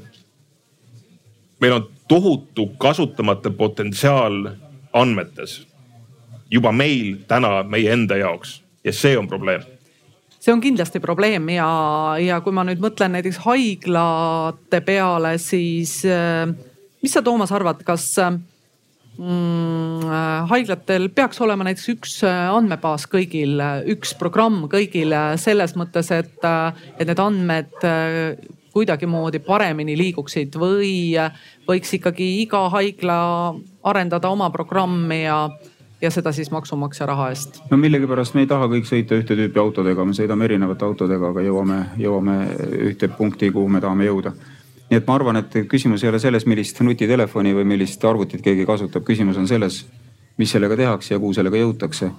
meil 1.59 1.73
on 1.73 1.89
tohutu 2.07 2.69
kasutamata 2.79 3.51
potentsiaal 3.51 4.51
andmetes 4.93 5.67
juba 6.51 6.71
meil 6.71 7.17
täna 7.27 7.63
meie 7.63 7.91
enda 7.91 8.17
jaoks 8.17 8.61
ja 8.83 8.93
see 8.93 9.17
on 9.17 9.27
probleem 9.27 9.76
see 10.39 10.53
on 10.53 10.61
kindlasti 10.61 11.01
probleem 11.03 11.49
ja, 11.51 11.67
ja 12.21 12.39
kui 12.45 12.53
ma 12.55 12.63
nüüd 12.67 12.81
mõtlen 12.83 13.15
näiteks 13.17 13.41
haiglate 13.45 14.81
peale, 14.85 15.37
siis 15.41 15.99
äh, 16.07 16.45
mis 17.03 17.13
sa, 17.13 17.23
Toomas, 17.25 17.51
arvad, 17.55 17.81
kas 17.87 18.05
mm, 19.17 20.05
haiglatel 20.51 21.09
peaks 21.15 21.41
olema 21.43 21.67
näiteks 21.67 21.89
üks 21.95 22.19
äh, 22.27 22.45
andmebaas 22.53 23.07
kõigil, 23.11 23.57
üks 23.93 24.13
programm 24.19 24.67
kõigil 24.71 25.15
selles 25.41 25.75
mõttes, 25.79 26.13
et, 26.15 26.37
äh, 26.45 26.85
et 26.97 27.09
need 27.09 27.23
andmed 27.23 27.73
kuidagimoodi 28.77 29.39
paremini 29.41 29.95
liiguksid 29.97 30.53
või 30.61 31.17
võiks 31.65 31.95
ikkagi 31.97 32.27
iga 32.43 32.67
haigla 32.69 33.17
arendada 33.89 34.29
oma 34.29 34.51
programmi 34.53 35.23
ja 35.23 35.47
ja 36.01 36.11
seda 36.11 36.31
siis 36.31 36.51
maksumaksja 36.51 37.05
raha 37.05 37.29
eest. 37.29 37.61
no 37.69 37.77
millegipärast 37.77 38.35
me 38.35 38.43
ei 38.45 38.49
taha 38.49 38.69
kõik 38.71 38.85
sõita 38.89 39.17
ühte 39.17 39.35
tüüpi 39.37 39.59
autodega, 39.61 40.05
me 40.05 40.13
sõidame 40.17 40.45
erinevate 40.45 40.85
autodega, 40.85 41.31
aga 41.33 41.43
jõuame, 41.45 41.79
jõuame 41.97 42.37
ühte 42.91 43.09
punkti, 43.17 43.51
kuhu 43.51 43.69
me 43.69 43.81
tahame 43.81 44.05
jõuda. 44.05 44.33
nii 44.89 44.97
et 45.01 45.07
ma 45.07 45.15
arvan, 45.15 45.41
et 45.41 45.59
küsimus 45.67 46.03
ei 46.03 46.09
ole 46.09 46.19
selles, 46.19 46.45
millist 46.45 46.81
nutitelefoni 46.81 47.53
või 47.53 47.65
millist 47.73 48.05
arvutit 48.05 48.41
keegi 48.41 48.65
kasutab, 48.65 49.03
küsimus 49.03 49.37
on 49.37 49.47
selles, 49.47 49.85
mis 50.37 50.51
sellega 50.51 50.77
tehakse 50.77 51.13
ja 51.13 51.19
kuhu 51.19 51.33
sellega 51.33 51.57
jõutakse. 51.57 52.11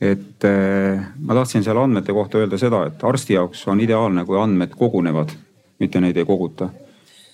et 0.00 0.44
äh, 0.44 1.06
ma 1.18 1.34
tahtsin 1.34 1.64
selle 1.64 1.80
andmete 1.80 2.12
kohta 2.12 2.38
öelda 2.38 2.58
seda, 2.58 2.86
et 2.86 3.04
arsti 3.04 3.34
jaoks 3.34 3.66
on 3.68 3.80
ideaalne, 3.80 4.24
kui 4.24 4.38
andmed 4.38 4.74
kogunevad, 4.76 5.32
mitte 5.78 6.00
neid 6.00 6.16
ei 6.16 6.24
koguta. 6.24 6.68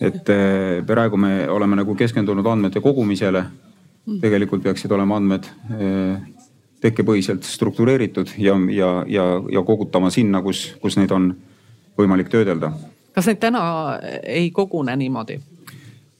et 0.01 0.29
äh, 0.31 0.87
praegu 0.87 1.17
me 1.17 1.49
oleme 1.49 1.77
nagu 1.77 1.95
keskendunud 1.95 2.47
andmete 2.47 2.81
kogumisele 2.81 3.45
tegelikult 4.21 4.63
peaksid 4.63 4.93
olema 4.93 5.17
andmed 5.21 5.47
eh, 5.79 6.17
tekkepõhiselt 6.83 7.47
struktureeritud 7.47 8.35
ja, 8.39 8.57
ja, 8.71 8.91
ja, 9.07 9.27
ja 9.53 9.63
kogutama 9.63 10.11
sinna, 10.11 10.43
kus, 10.43 10.73
kus 10.83 10.99
neid 10.99 11.13
on 11.15 11.31
võimalik 11.99 12.31
töödelda. 12.33 12.73
kas 13.15 13.29
neid 13.31 13.39
täna 13.43 13.63
ei 14.23 14.51
kogune 14.51 14.97
niimoodi? 14.97 15.39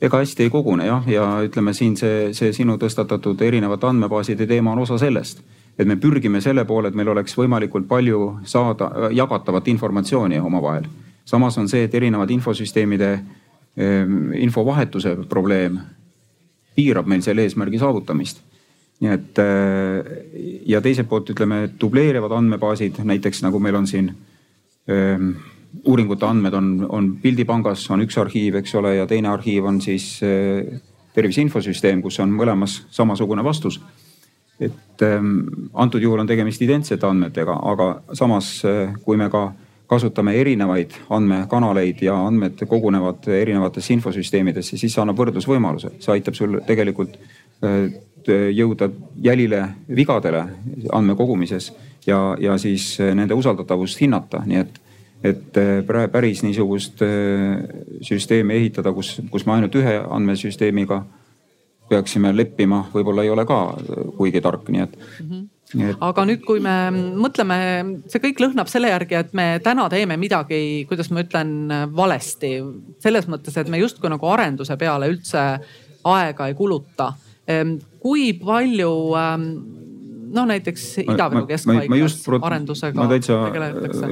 ega 0.03 0.19
hästi 0.19 0.47
ei 0.47 0.51
kogune 0.51 0.87
jah, 0.87 1.09
ja 1.09 1.27
ütleme 1.47 1.75
siin 1.75 1.97
see, 1.99 2.31
see 2.35 2.53
sinu 2.55 2.79
tõstatatud 2.79 3.43
erinevate 3.43 3.87
andmebaaside 3.87 4.47
teema 4.47 4.73
on 4.73 4.85
osa 4.87 4.99
sellest. 4.99 5.43
et 5.79 5.89
me 5.89 5.97
pürgime 5.97 6.41
selle 6.41 6.65
poole, 6.65 6.89
et 6.89 6.95
meil 6.95 7.09
oleks 7.09 7.35
võimalikult 7.39 7.89
palju 7.89 8.39
saada 8.45 9.11
jagatavat 9.11 9.69
informatsiooni 9.69 10.39
omavahel. 10.39 10.87
samas 11.25 11.59
on 11.59 11.69
see, 11.69 11.85
et 11.85 11.95
erinevad 11.95 12.31
infosüsteemide 12.31 13.13
eh, 13.13 14.07
infovahetuse 14.39 15.17
probleem 15.29 15.81
piirab 16.75 17.09
meil 17.11 17.23
selle 17.25 17.47
eesmärgi 17.47 17.81
saavutamist. 17.83 18.43
nii 19.03 19.11
et 19.11 19.39
äh, 19.43 20.11
ja 20.71 20.81
teiselt 20.81 21.09
poolt 21.11 21.31
ütleme, 21.35 21.65
dubleerivad 21.81 22.33
andmebaasid, 22.37 23.01
näiteks 23.03 23.43
nagu 23.43 23.59
meil 23.59 23.75
on 23.75 23.87
siin 23.91 24.13
ähm, 24.91 25.33
uuringute 25.85 26.27
andmed 26.27 26.55
on, 26.55 26.69
on 26.89 27.09
pildipangas, 27.23 27.89
on 27.91 28.05
üks 28.05 28.19
arhiiv, 28.21 28.61
eks 28.61 28.77
ole, 28.79 28.95
ja 29.01 29.07
teine 29.11 29.33
arhiiv 29.33 29.67
on 29.67 29.81
siis 29.83 30.15
äh, 30.23 30.79
tervise 31.17 31.43
infosüsteem, 31.43 32.03
kus 32.05 32.21
on 32.23 32.33
mõlemas 32.37 32.83
samasugune 32.95 33.45
vastus. 33.45 33.81
et 34.63 35.03
ähm, 35.03 35.41
antud 35.75 36.03
juhul 36.03 36.21
on 36.23 36.27
tegemist 36.27 36.63
identsete 36.63 37.07
andmetega, 37.07 37.57
aga 37.73 37.87
samas 38.15 38.61
äh, 38.69 38.93
kui 39.03 39.17
me 39.17 39.27
ka 39.31 39.49
kasutame 39.93 40.35
erinevaid 40.41 40.95
andmekanaleid 41.13 42.01
ja 42.07 42.17
andmed 42.27 42.65
kogunevad 42.69 43.29
erinevatesse 43.37 43.93
infosüsteemidesse, 43.97 44.79
siis 44.81 44.95
see 44.95 45.03
annab 45.03 45.21
võrdlusvõimaluse. 45.21 45.93
see 46.01 46.15
aitab 46.15 46.39
sul 46.39 46.61
tegelikult 46.67 47.19
äh, 47.19 47.91
jõuda 48.57 48.89
jälile 49.23 49.63
vigadele 49.97 50.45
andmekogumises 50.93 51.73
ja, 52.07 52.21
ja 52.41 52.57
siis 52.59 52.95
äh, 53.01 53.13
nende 53.19 53.37
usaldatavust 53.37 54.01
hinnata, 54.01 54.43
nii 54.47 54.63
et, 54.63 54.81
et 55.33 55.61
äh, 55.61 56.05
päris 56.13 56.45
niisugust 56.47 57.05
süsteemi 58.01 58.57
ehitada, 58.61 58.95
kus, 58.97 59.19
kus 59.31 59.47
me 59.47 59.59
ainult 59.59 59.77
ühe 59.81 59.99
andmesüsteemiga 60.09 61.03
peaksime 61.93 62.33
leppima, 62.37 62.87
võib-olla 62.95 63.27
ei 63.27 63.33
ole 63.35 63.45
ka 63.45 63.65
kuigi 64.17 64.41
tark, 64.41 64.71
nii 64.73 64.87
et 64.87 64.97
mm. 64.97 65.27
-hmm 65.27 65.51
Et... 65.79 65.97
aga 66.05 66.25
nüüd, 66.29 66.43
kui 66.45 66.61
me 66.65 66.75
mõtleme, 66.93 67.57
see 68.13 68.23
kõik 68.23 68.43
lõhnab 68.43 68.71
selle 68.71 68.91
järgi, 68.93 69.19
et 69.23 69.33
me 69.37 69.47
täna 69.65 69.89
teeme 69.93 70.19
midagi, 70.21 70.85
kuidas 70.91 71.09
ma 71.13 71.25
ütlen, 71.25 71.55
valesti. 71.97 72.55
selles 73.03 73.29
mõttes, 73.31 73.57
et 73.57 73.71
me 73.73 73.81
justkui 73.81 74.13
nagu 74.13 74.29
arenduse 74.33 74.77
peale 74.81 75.09
üldse 75.13 75.47
aega 76.13 76.49
ei 76.51 76.59
kuluta. 76.59 77.13
Kui 78.03 78.33
palju 78.39 78.93
noh, 80.33 80.47
näiteks 80.49 80.87
Ida-Viru 81.03 81.47
keskhaiglas 81.49 82.17
arendusega 82.41 82.99
ma 82.99 83.09
täitsa 83.11 83.39
tegeletakse? 83.47 84.09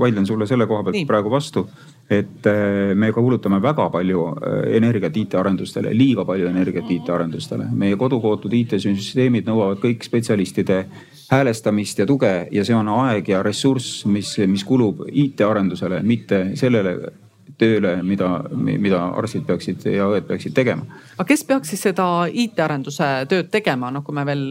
vaidlen 0.00 0.26
sulle 0.26 0.46
selle 0.50 0.66
koha 0.70 0.86
pealt 0.86 0.98
Nii. 0.98 1.06
praegu 1.08 1.32
vastu, 1.32 1.64
et 2.10 2.46
eh, 2.50 2.92
me 2.94 3.10
kulutame 3.12 3.60
väga 3.62 3.88
palju 3.94 4.26
eh, 4.34 4.76
energiat 4.78 5.16
IT-arendustele, 5.24 5.94
liiga 5.96 6.24
palju 6.28 6.48
energiat 6.50 6.90
IT-arendustele. 6.90 7.68
meie 7.72 7.98
kodukootud 8.00 8.52
IT-süsteemid 8.52 9.50
nõuavad 9.50 9.82
kõik 9.82 10.06
spetsialistide 10.06 10.84
häälestamist 11.30 11.98
ja 11.98 12.06
tuge 12.06 12.32
ja 12.52 12.64
see 12.64 12.76
on 12.76 12.88
aeg 13.00 13.28
ja 13.28 13.42
ressurss, 13.42 14.04
mis, 14.06 14.36
mis 14.46 14.64
kulub 14.64 15.04
IT-arendusele, 15.10 16.02
mitte 16.02 16.46
sellele 16.60 16.98
tööle, 17.58 17.96
mida, 18.02 18.28
mida 18.54 19.00
arstid 19.14 19.44
peaksid 19.46 19.84
ja 19.92 20.08
õed 20.10 20.26
peaksid 20.28 20.54
tegema. 20.56 20.86
aga 21.16 21.26
kes 21.28 21.44
peaks 21.48 21.70
siis 21.74 21.84
seda 21.88 22.08
IT-arenduse 22.30 23.10
tööd 23.30 23.50
tegema, 23.52 23.92
noh 23.94 24.04
kui 24.06 24.16
me 24.16 24.26
veel 24.26 24.46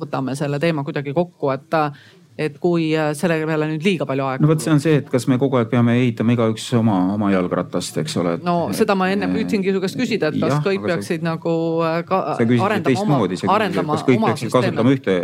võtame 0.00 0.36
selle 0.38 0.60
teema 0.62 0.84
kuidagi 0.86 1.14
kokku, 1.16 1.50
et 1.54 1.80
et 2.34 2.56
kui 2.58 2.88
äh, 2.98 3.12
selle 3.14 3.36
peale 3.46 3.68
nüüd 3.70 3.84
liiga 3.86 4.06
palju 4.08 4.24
aega. 4.26 4.42
no 4.42 4.50
vot, 4.50 4.62
see 4.62 4.72
on 4.74 4.80
see, 4.82 4.96
et 4.98 5.10
kas 5.10 5.28
me 5.30 5.36
kogu 5.38 5.60
aeg 5.60 5.68
peame 5.70 5.94
ehitama 6.00 6.34
igaüks 6.34 6.64
oma, 6.74 6.96
oma 7.14 7.28
jalgratast, 7.30 8.00
eks 8.02 8.16
ole. 8.18 8.32
no 8.42 8.56
seda 8.74 8.96
ma 8.98 9.06
enne 9.14 9.28
püüdsingi 9.30 9.74
su 9.74 9.82
käest 9.82 9.98
küsida, 9.98 10.32
et 10.32 10.40
kas 10.42 10.56
jah, 10.56 10.62
kõik 10.64 10.82
peaksid 10.82 11.22
nagu 11.26 11.52
äh, 11.86 12.00
ka 12.08 12.18
arendama 12.34 13.04
oma, 13.04 13.20
kas 13.28 14.06
kõik 14.08 14.24
peaksid 14.24 14.50
kasutama 14.50 14.94
ühte, 14.96 15.14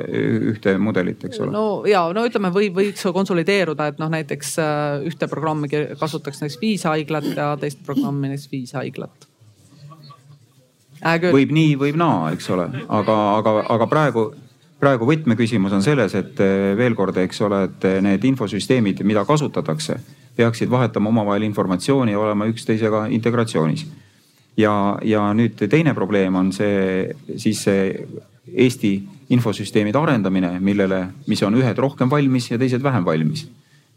ühte 0.52 0.76
mudelit, 0.82 1.24
eks 1.26 1.42
ole. 1.42 1.50
no 1.54 1.64
ja 1.90 2.04
no 2.14 2.22
ütleme, 2.28 2.52
või 2.54 2.70
võiks 2.76 3.02
konsolideeruda, 3.16 3.88
et 3.90 3.98
noh, 4.02 4.12
näiteks 4.12 4.52
äh, 4.62 5.08
ühte 5.10 5.26
programmi 5.30 5.70
kasutaks 5.98 6.44
näiteks 6.44 6.60
viis 6.62 6.86
haiglat 6.86 7.26
ja 7.34 7.56
teist 7.58 7.82
programmi 7.86 8.30
näiteks 8.30 8.52
viis 8.54 8.76
haiglat 8.78 9.26
äh,. 11.02 11.18
võib 11.26 11.50
nii, 11.58 11.74
võib 11.82 11.98
naa, 11.98 12.30
eks 12.36 12.52
ole, 12.54 12.68
aga, 12.86 13.18
aga, 13.40 13.56
aga 13.74 13.90
praegu 13.90 14.28
praegu 14.80 15.06
võtmeküsimus 15.08 15.74
on 15.76 15.84
selles, 15.84 16.14
et 16.18 16.40
eh, 16.40 16.72
veel 16.78 16.96
kord, 16.98 17.16
eks 17.20 17.42
ole, 17.46 17.62
et 17.68 17.86
eh, 17.88 18.00
need 18.04 18.24
infosüsteemid, 18.32 19.04
mida 19.06 19.24
kasutatakse, 19.28 19.98
peaksid 20.36 20.70
vahetama 20.72 21.12
omavahel 21.12 21.44
informatsiooni 21.48 22.16
ja 22.16 22.20
olema 22.20 22.48
üksteisega 22.50 23.06
integratsioonis. 23.16 23.86
ja, 24.56 24.98
ja 25.04 25.30
nüüd 25.34 25.60
teine 25.70 25.94
probleem 25.94 26.34
on 26.36 26.52
see 26.52 27.14
siis 27.36 27.62
see 27.64 28.06
Eesti 28.50 28.96
infosüsteemide 29.30 29.98
arendamine, 29.98 30.56
millele, 30.60 31.04
mis 31.30 31.42
on 31.46 31.54
ühed 31.54 31.78
rohkem 31.78 32.10
valmis 32.10 32.50
ja 32.50 32.58
teised 32.58 32.82
vähem 32.82 33.04
valmis 33.04 33.46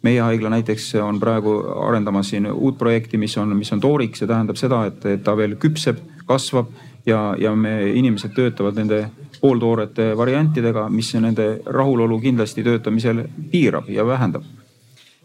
meie 0.03 0.21
haigla 0.21 0.51
näiteks 0.51 0.89
on 0.99 1.19
praegu 1.19 1.55
arendamas 1.87 2.33
siin 2.33 2.49
uut 2.51 2.77
projekti, 2.77 3.17
mis 3.17 3.37
on, 3.39 3.55
mis 3.57 3.71
on 3.73 3.79
tooriks, 3.79 4.19
see 4.19 4.27
tähendab 4.27 4.59
seda, 4.59 4.83
et, 4.89 5.05
et 5.07 5.23
ta 5.23 5.35
veel 5.39 5.55
küpseb, 5.59 6.01
kasvab 6.27 6.71
ja, 7.05 7.35
ja 7.39 7.55
me 7.55 7.89
inimesed 7.89 8.33
töötavad 8.35 8.77
nende 8.79 9.05
pooltoorete 9.41 10.13
variantidega, 10.17 10.87
mis 10.89 11.13
nende 11.19 11.59
rahulolu 11.65 12.19
kindlasti 12.21 12.63
töötamisel 12.63 13.25
piirab 13.51 13.89
ja 13.89 14.05
vähendab. 14.07 14.43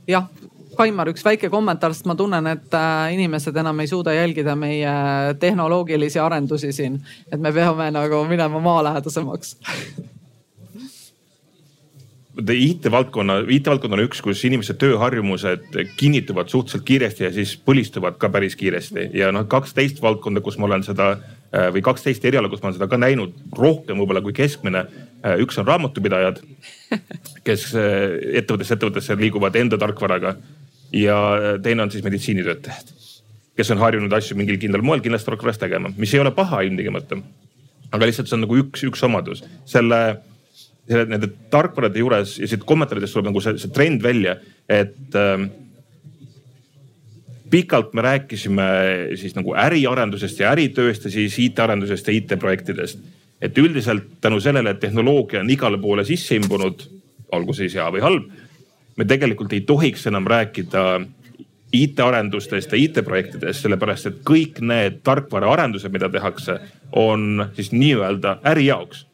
jah, 0.08 0.28
Kaimar, 0.78 1.08
üks 1.10 1.24
väike 1.26 1.48
kommentaar, 1.50 1.90
sest 1.90 2.06
ma 2.06 2.14
tunnen, 2.14 2.46
et 2.46 2.74
äh, 2.78 3.14
inimesed 3.16 3.56
enam 3.58 3.80
ei 3.82 3.88
suuda 3.90 4.12
jälgida 4.14 4.54
meie 4.56 4.92
tehnoloogilisi 5.40 6.18
arendusi 6.22 6.72
siin. 6.72 7.00
et 7.32 7.40
me 7.40 7.52
peame 7.52 7.90
nagu 7.90 8.24
minema 8.28 8.60
maalähedasemaks 8.60 9.56
IT-valdkonna, 12.38 13.40
IT-valdkond 13.50 13.96
on 13.96 14.04
üks, 14.04 14.20
kus 14.22 14.44
inimeste 14.46 14.76
tööharjumused 14.78 15.74
kinnituvad 15.98 16.52
suhteliselt 16.52 16.84
kiiresti 16.86 17.24
ja 17.26 17.32
siis 17.34 17.56
põlistuvad 17.58 18.18
ka 18.20 18.30
päris 18.30 18.54
kiiresti 18.58 19.10
ja 19.18 19.32
noh, 19.34 19.48
kaksteist 19.50 20.02
valdkonda, 20.02 20.40
kus 20.44 20.58
ma 20.58 20.68
olen 20.70 20.86
seda 20.86 21.16
Äh, 21.48 21.70
või 21.72 21.80
kaksteist 21.80 22.24
eriala, 22.28 22.50
kus 22.52 22.60
ma 22.60 22.68
olen 22.68 22.76
seda 22.76 22.86
ka 22.92 22.98
näinud 23.00 23.32
rohkem 23.56 23.96
võib-olla 23.96 24.20
kui 24.20 24.34
keskmine. 24.36 24.82
Äh, 25.24 25.38
üks 25.40 25.56
on 25.56 25.64
raamatupidajad, 25.64 26.42
kes 27.46 27.70
äh, 27.72 28.18
ettevõttest 28.42 28.74
ettevõttesse 28.76 29.16
liiguvad 29.16 29.56
enda 29.56 29.78
tarkvaraga 29.80 30.34
ja 30.92 31.16
teine 31.64 31.86
on 31.86 31.92
siis 31.92 32.04
meditsiinitöötajad, 32.04 32.92
kes 33.56 33.72
on 33.72 33.80
harjunud 33.80 34.12
asju 34.12 34.36
mingil 34.36 34.60
kindlal 34.60 34.84
moel 34.84 35.00
kindlasti 35.04 35.30
tarkvaras 35.30 35.60
tegema, 35.62 35.88
mis 35.96 36.12
ei 36.12 36.20
ole 36.20 36.34
paha 36.36 36.60
ilmtingimata. 36.68 37.16
aga 37.92 38.10
lihtsalt 38.10 38.28
see 38.28 38.36
on 38.36 38.44
nagu 38.44 38.60
üks, 38.60 38.84
üks 38.84 39.04
omadus 39.08 39.40
selle, 39.64 40.18
selle 40.88 41.04
nende 41.08 41.30
tarkvarade 41.52 42.00
juures 42.00 42.38
ja 42.40 42.48
siit 42.48 42.64
kommentaaridest 42.68 43.16
tuleb 43.16 43.28
nagu 43.30 43.42
see, 43.44 43.58
see 43.60 43.72
trend 43.74 44.02
välja, 44.04 44.36
et 44.68 45.16
äh, 45.18 45.48
pikalt 47.50 47.92
me 47.96 48.04
rääkisime 48.04 48.68
siis 49.16 49.36
nagu 49.36 49.54
äriarendusest 49.56 50.40
ja 50.40 50.52
äritööst 50.52 51.04
ja 51.04 51.12
siis 51.12 51.38
IT-arendusest 51.38 52.08
ja 52.08 52.16
IT-projektidest. 52.16 52.98
et 53.40 53.58
üldiselt 53.58 54.02
tänu 54.20 54.40
sellele, 54.40 54.70
et 54.70 54.80
tehnoloogia 54.80 55.40
on 55.40 55.50
igale 55.50 55.78
poole 55.78 56.04
sisse 56.04 56.34
imbunud, 56.34 56.80
olgu 57.32 57.54
siis 57.54 57.74
hea 57.74 57.84
või 57.94 58.00
halb, 58.02 58.24
me 58.96 59.04
tegelikult 59.04 59.52
ei 59.52 59.60
tohiks 59.60 60.06
enam 60.10 60.26
rääkida 60.26 61.00
IT-arendustest 61.72 62.72
ja 62.72 62.80
IT-projektidest, 62.80 63.62
sellepärast 63.62 64.06
et 64.10 64.18
kõik 64.26 64.58
need 64.60 64.98
tarkvaraarendused, 65.06 65.92
mida 65.92 66.08
tehakse, 66.08 66.58
on 66.92 67.46
siis 67.54 67.70
nii-öelda 67.72 68.40
äri 68.50 68.66
jaoks 68.66 69.04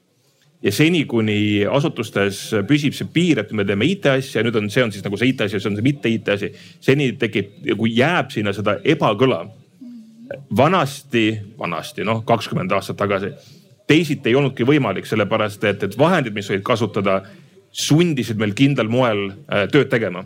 ja 0.64 0.72
seni, 0.72 1.04
kuni 1.04 1.64
asutustes 1.68 2.38
püsib 2.68 2.94
see 2.96 3.10
piir, 3.12 3.42
et 3.42 3.50
me 3.52 3.66
teeme 3.68 3.88
IT-asja, 3.90 4.42
nüüd 4.44 4.56
on, 4.60 4.70
see 4.72 4.84
on 4.86 4.94
siis 4.94 5.04
nagu 5.04 5.18
see 5.20 5.34
IT-asi 5.34 5.58
ja 5.58 5.60
see 5.60 5.70
on 5.70 5.76
see 5.76 5.84
mitte 5.84 6.08
IT-asi. 6.08 6.54
seni 6.80 7.12
tekib, 7.20 7.52
kui 7.76 7.92
jääb 7.98 8.32
sinna 8.32 8.54
seda 8.56 8.78
ebakõla. 8.84 9.44
vanasti, 10.56 11.26
vanasti 11.58 12.04
noh, 12.04 12.24
kakskümmend 12.24 12.72
aastat 12.72 12.96
tagasi 12.96 13.34
teisiti 13.86 14.30
ei 14.30 14.38
olnudki 14.38 14.66
võimalik, 14.66 15.06
sellepärast 15.08 15.64
et, 15.68 15.82
et 15.88 15.98
vahendid, 15.98 16.34
mis 16.36 16.48
olid 16.50 16.64
kasutada, 16.66 17.20
sundisid 17.74 18.38
meil 18.40 18.54
kindlal 18.56 18.88
moel 18.90 19.26
äh, 19.28 19.66
tööd 19.72 19.90
tegema. 19.92 20.24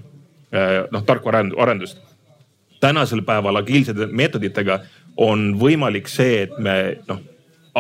Äh, 0.52 0.84
noh, 0.92 1.04
tarkvaraarendust. 1.04 2.04
tänasel 2.80 3.24
päeval 3.26 3.56
agiilsete 3.58 4.06
meetoditega 4.06 4.78
on 5.16 5.56
võimalik 5.58 6.08
see, 6.08 6.42
et 6.42 6.58
me 6.58 6.74
noh, 7.08 7.18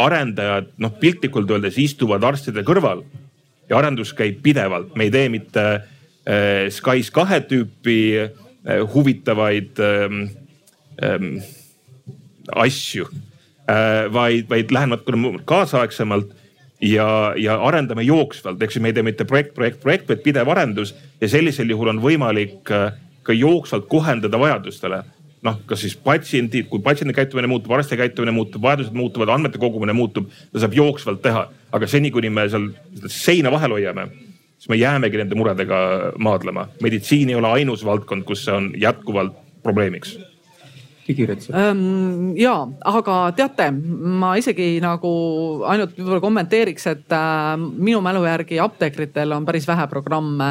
arendajad 0.04 0.72
noh 0.78 0.94
piltlikult 1.00 1.50
öeldes 1.50 1.78
istuvad 1.80 2.24
arstide 2.24 2.64
kõrval 2.66 3.04
ja 3.68 3.78
arendus 3.78 4.14
käib 4.16 4.40
pidevalt, 4.44 4.94
me 4.96 5.08
ei 5.08 5.14
tee 5.14 5.28
mitte 5.32 5.64
äh, 5.74 6.68
Skys 6.72 7.12
kahe 7.14 7.40
tüüpi 7.48 8.00
äh, 8.18 8.34
huvitavaid 8.94 9.80
ähm, 9.84 10.24
ähm, 11.02 11.38
asju 12.56 13.08
äh,, 13.68 14.08
vaid, 14.12 14.48
vaid 14.50 14.72
läheme 14.72 14.96
natuke 14.96 15.44
kaasaegsemalt 15.48 16.34
ja, 16.80 17.34
ja 17.36 17.58
arendame 17.64 18.04
jooksvalt, 18.06 18.62
eks 18.62 18.78
ju, 18.78 18.82
me 18.82 18.92
ei 18.92 18.96
tee 18.96 19.06
mitte 19.06 19.26
projekt, 19.28 19.54
projekt, 19.54 19.80
projekt, 19.82 20.08
vaid 20.08 20.24
pidev 20.24 20.50
arendus 20.52 20.94
ja 21.20 21.30
sellisel 21.30 21.70
juhul 21.72 21.92
on 21.94 22.02
võimalik 22.02 22.72
äh, 22.74 22.92
ka 23.26 23.36
jooksvalt 23.36 23.88
kohendada 23.90 24.40
vajadustele. 24.40 25.02
Noh, 25.46 25.58
kas 25.66 25.82
siis 25.84 25.96
patsiendid, 26.02 26.68
kui 26.70 26.82
patsiendi 26.84 27.14
käitumine 27.16 27.50
muutub, 27.50 27.72
arsti 27.76 27.98
käitumine 27.98 28.34
muutub, 28.34 28.62
vajadused 28.62 28.96
muutuvad, 28.96 29.32
andmete 29.34 29.60
kogumine 29.62 29.94
muutub, 29.96 30.30
ta 30.52 30.62
saab 30.64 30.76
jooksvalt 30.78 31.22
teha. 31.24 31.48
aga 31.72 31.86
seni, 31.86 32.10
kuni 32.10 32.30
me 32.32 32.46
seal 32.48 32.70
seina 33.12 33.50
vahel 33.52 33.76
hoiame, 33.76 34.08
siis 34.56 34.70
me 34.72 34.78
jäämegi 34.80 35.20
nende 35.20 35.36
muredega 35.38 35.78
maadlema. 36.18 36.68
meditsiin 36.82 37.28
ei 37.28 37.34
ole 37.34 37.48
ainus 37.60 37.84
valdkond, 37.84 38.24
kus 38.24 38.44
see 38.44 38.54
on 38.54 38.72
jätkuvalt 38.76 39.36
probleemiks 39.62 40.18
digiretsept 41.08 41.56
ähm,. 41.56 42.36
ja, 42.38 42.54
aga 42.88 43.16
teate, 43.36 43.70
ma 43.72 44.34
isegi 44.40 44.76
nagu 44.84 45.10
ainult 45.68 45.96
võib-olla 45.96 46.22
kommenteeriks, 46.24 46.88
et 46.92 47.16
äh, 47.16 47.56
minu 47.58 48.02
mälu 48.04 48.24
järgi 48.26 48.60
apteekritel 48.62 49.34
on 49.36 49.48
päris 49.48 49.68
vähe 49.68 49.88
programme, 49.90 50.48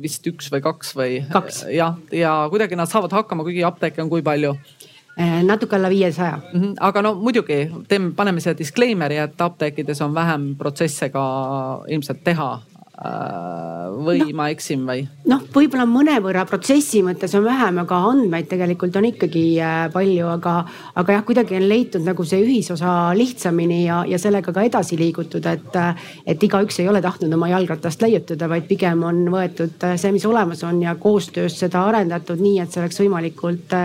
vist 0.00 0.26
üks 0.30 0.50
või 0.54 0.64
kaks 0.64 0.94
või. 0.98 1.20
kaks. 1.32 1.64
jah, 1.74 1.98
ja 2.14 2.36
kuidagi 2.52 2.78
nad 2.78 2.90
saavad 2.90 3.14
hakkama, 3.14 3.46
kuigi 3.46 3.64
apteeke 3.66 4.02
on 4.04 4.12
kui 4.12 4.24
palju 4.26 4.54
äh, 4.54 5.40
natuke 5.46 5.76
alla 5.78 5.90
viiesaja. 5.92 6.38
-hmm. 6.52 6.76
aga 6.80 7.02
no 7.02 7.14
muidugi 7.20 7.64
teeme, 7.88 8.12
paneme 8.16 8.40
siia 8.44 8.56
disclaimer'i, 8.58 9.18
et 9.24 9.40
apteekides 9.40 10.00
on 10.06 10.14
vähem 10.14 10.54
protsesse 10.58 11.10
ka 11.14 11.24
ilmselt 11.88 12.24
teha 12.24 12.52
Äh, 12.56 12.73
või 14.04 14.20
no, 14.20 14.28
ma 14.36 14.48
eksin 14.52 14.84
või? 14.86 15.04
noh, 15.28 15.42
võib-olla 15.54 15.84
mõnevõrra 15.88 16.44
protsessi 16.48 17.02
mõttes 17.04 17.34
on 17.36 17.44
vähem, 17.46 17.78
aga 17.82 17.98
andmeid 18.10 18.48
tegelikult 18.50 18.96
on 19.00 19.08
ikkagi 19.10 19.44
äh, 19.62 19.76
palju, 19.92 20.26
aga, 20.32 20.54
aga 21.00 21.18
jah, 21.18 21.24
kuidagi 21.26 21.58
on 21.58 21.68
leitud 21.70 22.06
nagu 22.06 22.26
see 22.28 22.42
ühisosa 22.44 22.96
lihtsamini 23.16 23.84
ja, 23.84 24.02
ja 24.08 24.20
sellega 24.20 24.54
ka 24.54 24.64
edasi 24.66 24.98
liigutud, 25.00 25.46
et, 25.50 25.78
et 26.26 26.48
igaüks 26.48 26.80
ei 26.82 26.88
ole 26.90 27.02
tahtnud 27.04 27.36
oma 27.36 27.50
jalgratast 27.52 28.02
leiutada, 28.04 28.48
vaid 28.50 28.68
pigem 28.70 29.04
on 29.06 29.24
võetud 29.34 29.88
äh, 29.88 29.96
see, 30.00 30.12
mis 30.14 30.26
olemas 30.28 30.64
on 30.66 30.82
ja 30.84 30.96
koostöös 31.00 31.58
seda 31.60 31.86
arendatud 31.90 32.42
nii, 32.42 32.58
et 32.64 32.74
see 32.74 32.82
oleks 32.84 33.00
võimalikult 33.04 33.78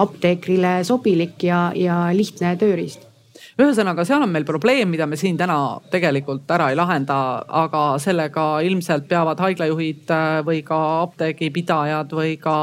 apteekrile 0.00 0.80
sobilik 0.88 1.42
ja, 1.44 1.68
ja 1.76 2.02
lihtne 2.16 2.56
tööriist 2.60 3.09
ühesõnaga, 3.64 4.04
seal 4.06 4.22
on 4.24 4.30
meil 4.32 4.44
probleem, 4.48 4.88
mida 4.92 5.06
me 5.06 5.16
siin 5.20 5.36
täna 5.38 5.56
tegelikult 5.92 6.50
ära 6.54 6.66
ei 6.72 6.76
lahenda, 6.78 7.16
aga 7.62 7.82
sellega 8.02 8.44
ilmselt 8.66 9.04
peavad 9.10 9.38
haiglajuhid 9.42 10.10
äh, 10.14 10.44
või 10.46 10.60
ka 10.66 10.78
apteegipidajad 11.06 12.08
või 12.16 12.32
ka, 12.42 12.56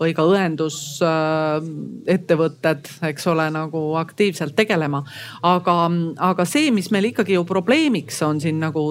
või 0.00 0.10
ka 0.16 0.22
õendusettevõtted, 0.30 2.80
eks 3.10 3.24
ole, 3.32 3.46
nagu 3.54 3.80
aktiivselt 4.00 4.54
tegelema. 4.56 5.00
aga, 5.42 5.90
aga 6.30 6.42
see, 6.48 6.70
mis 6.74 6.90
meil 6.90 7.04
ikkagi 7.12 7.32
ju 7.36 7.42
probleemiks 7.48 8.22
on 8.26 8.40
siin 8.40 8.58
nagu 8.60 8.82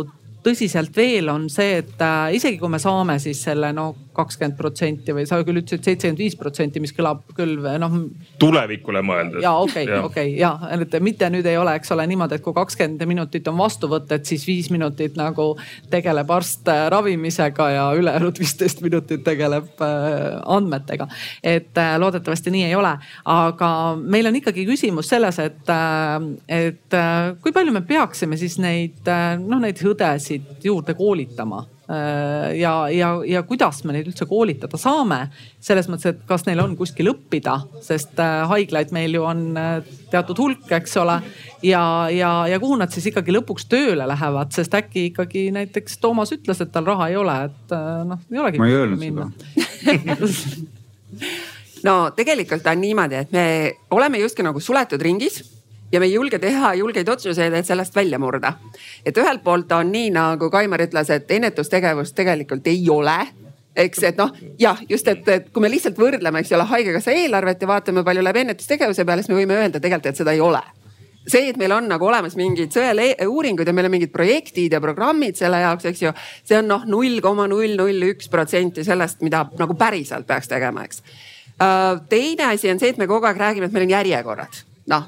tõsiselt 0.44 0.96
veel 0.96 1.30
on 1.32 1.48
see, 1.52 1.80
et 1.82 2.02
äh, 2.02 2.34
isegi 2.38 2.60
kui 2.60 2.72
me 2.72 2.80
saame 2.82 3.18
siis 3.20 3.42
selle 3.44 3.72
no 3.76 3.92
kakskümmend 4.20 4.58
protsenti 4.60 5.16
või 5.16 5.26
sa 5.30 5.42
küll 5.48 5.62
ütlesid 5.62 5.86
seitsekümmend 5.86 6.24
viis 6.24 6.38
protsenti, 6.40 6.84
mis 6.84 6.94
kõlab 6.96 7.24
küll 7.38 7.58
noh. 7.82 7.98
tulevikule 8.42 9.04
mõeldes. 9.06 9.44
ja 9.46 9.56
okei 9.58 9.88
okay,, 9.88 10.04
okei 10.04 10.34
okay, 10.34 10.36
ja, 10.40 10.54
et 10.76 11.00
mitte 11.04 11.30
nüüd 11.32 11.48
ei 11.50 11.58
ole, 11.60 11.76
eks 11.80 11.94
ole 11.96 12.06
niimoodi, 12.10 12.40
et 12.40 12.46
kui 12.46 12.56
kakskümmend 12.56 13.06
minutit 13.10 13.48
on 13.52 13.58
vastuvõtt, 13.60 14.12
et 14.16 14.30
siis 14.30 14.46
viis 14.48 14.70
minutit 14.74 15.18
nagu 15.20 15.52
tegeleb 15.92 16.32
arst 16.34 16.68
äh, 16.72 16.86
ravimisega 16.92 17.70
ja 17.74 17.86
ülejäänud 17.98 18.40
viisteist 18.40 18.84
minutit 18.86 19.24
tegeleb 19.24 19.82
äh, 19.82 20.42
andmetega. 20.46 21.08
et 21.44 21.78
äh, 21.78 21.96
loodetavasti 22.00 22.52
nii 22.52 22.64
ei 22.70 22.76
ole, 22.76 22.94
aga 23.26 23.72
meil 23.96 24.30
on 24.30 24.40
ikkagi 24.40 24.66
küsimus 24.68 25.10
selles, 25.10 25.40
et, 25.40 25.74
et 26.48 26.98
kui 27.42 27.54
palju 27.56 27.74
me 27.74 27.82
peaksime 27.88 28.38
siis 28.38 28.58
neid 28.62 29.10
noh, 29.46 29.60
neid 29.62 29.82
õdesid 29.86 30.64
juurde 30.64 30.96
koolitama 30.98 31.64
ja, 32.54 32.74
ja, 32.94 33.10
ja 33.26 33.42
kuidas 33.50 33.80
me 33.84 33.96
neid 33.96 34.08
üldse 34.12 34.28
koolitada 34.30 34.78
saame. 34.78 35.24
selles 35.60 35.90
mõttes, 35.90 36.14
et 36.14 36.20
kas 36.30 36.46
neil 36.46 36.62
on 36.62 36.76
kuskil 36.78 37.10
õppida, 37.10 37.56
sest 37.82 38.20
äh, 38.22 38.44
haiglaid 38.52 38.94
meil 38.94 39.18
ju 39.18 39.24
on 39.26 39.58
äh, 39.58 39.80
teatud 40.12 40.38
hulk, 40.38 40.70
eks 40.80 40.98
ole. 41.02 41.20
ja, 41.66 41.84
ja, 42.14 42.32
ja 42.48 42.60
kuhu 42.62 42.78
nad 42.80 42.94
siis 42.94 43.10
ikkagi 43.10 43.34
lõpuks 43.34 43.66
tööle 43.72 44.08
lähevad, 44.10 44.54
sest 44.54 44.78
äkki 44.78 45.10
ikkagi 45.10 45.50
näiteks 45.56 45.98
Toomas 46.04 46.34
ütles, 46.36 46.62
et 46.62 46.72
tal 46.72 46.86
raha 46.86 47.10
ei 47.10 47.18
ole, 47.18 47.38
et 47.50 47.78
noh, 48.10 48.26
ei 48.32 48.44
olegi. 48.44 48.62
ma 48.62 48.70
ei 48.70 48.80
öelnud 48.84 49.02
seda 49.02 49.30
no 51.88 51.96
tegelikult 52.16 52.68
on 52.70 52.82
niimoodi, 52.82 53.24
et 53.24 53.32
me 53.34 53.46
oleme 53.96 54.22
justkui 54.22 54.46
nagu 54.46 54.62
suletud 54.64 55.02
ringis 55.02 55.42
ja 55.92 56.00
me 56.00 56.06
ei 56.06 56.14
julge 56.14 56.40
teha 56.40 56.74
julgeid 56.80 57.10
otsuseid, 57.10 57.54
et 57.54 57.66
sellest 57.66 57.96
välja 57.96 58.20
murda. 58.20 58.54
et 59.06 59.18
ühelt 59.18 59.44
poolt 59.44 59.72
on 59.72 59.92
nii 59.92 60.10
nagu 60.16 60.50
Kaimar 60.50 60.82
ütles, 60.82 61.10
et 61.10 61.32
ennetustegevust 61.32 62.16
tegelikult 62.16 62.68
ei 62.68 62.90
ole 62.90 63.20
eks, 63.76 64.04
et 64.04 64.18
noh, 64.18 64.34
jah, 64.60 64.80
just, 64.90 65.08
et, 65.08 65.28
et 65.28 65.50
kui 65.54 65.62
me 65.62 65.70
lihtsalt 65.72 65.98
võrdleme, 65.98 66.42
eks 66.42 66.52
ole, 66.58 66.66
haigekassa 66.68 67.16
eelarvet 67.16 67.62
ja 67.62 67.68
vaatame, 67.70 68.04
palju 68.04 68.26
läheb 68.26 68.44
ennetustegevuse 68.44 69.06
peale, 69.06 69.24
siis 69.24 69.32
me 69.32 69.40
võime 69.40 69.56
öelda 69.62 69.80
tegelikult, 69.80 70.12
et 70.12 70.20
seda 70.20 70.36
ei 70.36 70.44
ole 70.44 70.62
see, 71.30 71.50
et 71.52 71.58
meil 71.60 71.74
on 71.76 71.88
nagu 71.90 72.08
olemas 72.08 72.36
mingid 72.40 72.74
sõeluuringud 72.74 73.68
ja 73.68 73.74
meil 73.76 73.90
on 73.90 73.94
mingid 73.94 74.12
projektid 74.14 74.74
ja 74.74 74.82
programmid 74.84 75.38
selle 75.40 75.62
jaoks, 75.64 75.90
eks 75.92 76.04
ju. 76.04 76.14
see 76.48 76.58
on 76.60 76.70
noh, 76.72 76.86
null 76.90 77.20
koma 77.26 77.48
null 77.52 77.76
null 77.80 78.08
üks 78.12 78.32
protsenti 78.32 78.86
sellest, 78.88 79.24
mida 79.26 79.44
nagu 79.60 79.78
päriselt 79.80 80.28
peaks 80.30 80.50
tegema, 80.52 80.88
eks. 80.88 81.04
Äh, 81.60 82.02
teine 82.10 82.50
asi 82.54 82.72
on 82.72 82.82
see, 82.82 82.94
et 82.94 83.02
me 83.02 83.08
kogu 83.10 83.30
aeg 83.30 83.40
räägime, 83.40 83.70
et 83.70 83.76
meil 83.76 83.88
on 83.90 83.96
järjekorrad. 83.98 84.62
noh, 84.90 85.06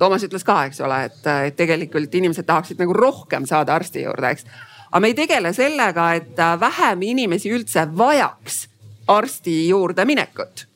Toomas 0.00 0.24
ütles 0.24 0.46
ka, 0.46 0.62
eks 0.70 0.80
ole, 0.80 1.02
et, 1.10 1.20
et 1.50 1.56
tegelikult 1.58 2.14
inimesed 2.16 2.48
tahaksid 2.48 2.80
nagu 2.80 2.96
rohkem 2.96 3.44
saada 3.48 3.76
arsti 3.76 4.06
juurde, 4.06 4.32
eks. 4.32 4.48
aga 4.88 5.02
me 5.04 5.12
ei 5.12 5.18
tegele 5.18 5.52
sellega, 5.56 6.08
et 6.16 6.40
vähem 6.60 7.06
inimesi 7.12 7.52
üldse 7.52 7.84
vajaks 7.96 8.64
arsti 9.10 9.60
juurde 9.68 10.08
minekut 10.08 10.66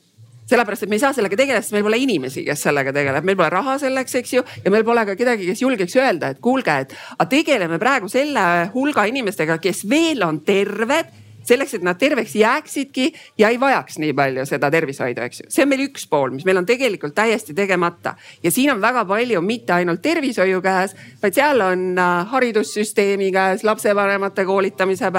sellepärast, 0.44 0.84
et 0.84 0.90
me 0.92 0.98
ei 0.98 1.00
saa 1.02 1.12
sellega 1.16 1.38
tegeleda, 1.40 1.64
sest 1.64 1.72
meil 1.72 1.84
pole 1.86 1.98
inimesi, 2.02 2.44
kes 2.44 2.66
sellega 2.66 2.92
tegeleb, 2.92 3.24
meil 3.24 3.36
pole 3.38 3.48
raha 3.52 3.78
selleks, 3.80 4.14
eks 4.20 4.32
ju. 4.36 4.44
ja 4.64 4.72
meil 4.72 4.84
pole 4.84 5.04
ka 5.08 5.16
kedagi, 5.16 5.48
kes 5.48 5.62
julgeks 5.64 5.96
öelda, 5.96 6.34
et 6.34 6.40
kuulge, 6.44 6.74
et 6.84 6.92
aga 7.16 7.26
tegeleme 7.30 7.78
praegu 7.80 8.10
selle 8.12 8.44
hulga 8.74 9.06
inimestega, 9.08 9.56
kes 9.62 9.84
veel 9.88 10.20
on 10.26 10.42
terved 10.44 11.23
selleks, 11.46 11.74
et 11.78 11.86
nad 11.86 11.98
terveks 11.98 12.34
jääksidki 12.38 13.08
ja 13.38 13.50
ei 13.52 13.60
vajaks 13.60 13.98
nii 14.02 14.12
palju 14.16 14.46
seda 14.48 14.70
tervishoidu, 14.70 15.24
eks 15.24 15.40
ju. 15.40 15.50
see 15.54 15.64
on 15.64 15.72
meil 15.72 15.84
üks 15.88 16.06
pool, 16.10 16.34
mis 16.34 16.46
meil 16.48 16.60
on 16.62 16.68
tegelikult 16.68 17.14
täiesti 17.14 17.54
tegemata. 17.54 18.14
Ja 18.42 18.50
siin 18.54 18.72
on 18.74 18.80
väga 18.82 19.04
palju 19.08 19.42
mitte 19.44 19.76
ainult 19.76 20.02
tervishoiu 20.02 20.62
käes, 20.64 20.96
vaid 21.22 21.36
seal 21.36 21.60
on 21.64 21.98
äh, 21.98 22.14
haridussüsteemi 22.32 23.32
käes, 23.34 23.64
lapsevanemate 23.64 24.44
koolitamise 24.44 25.12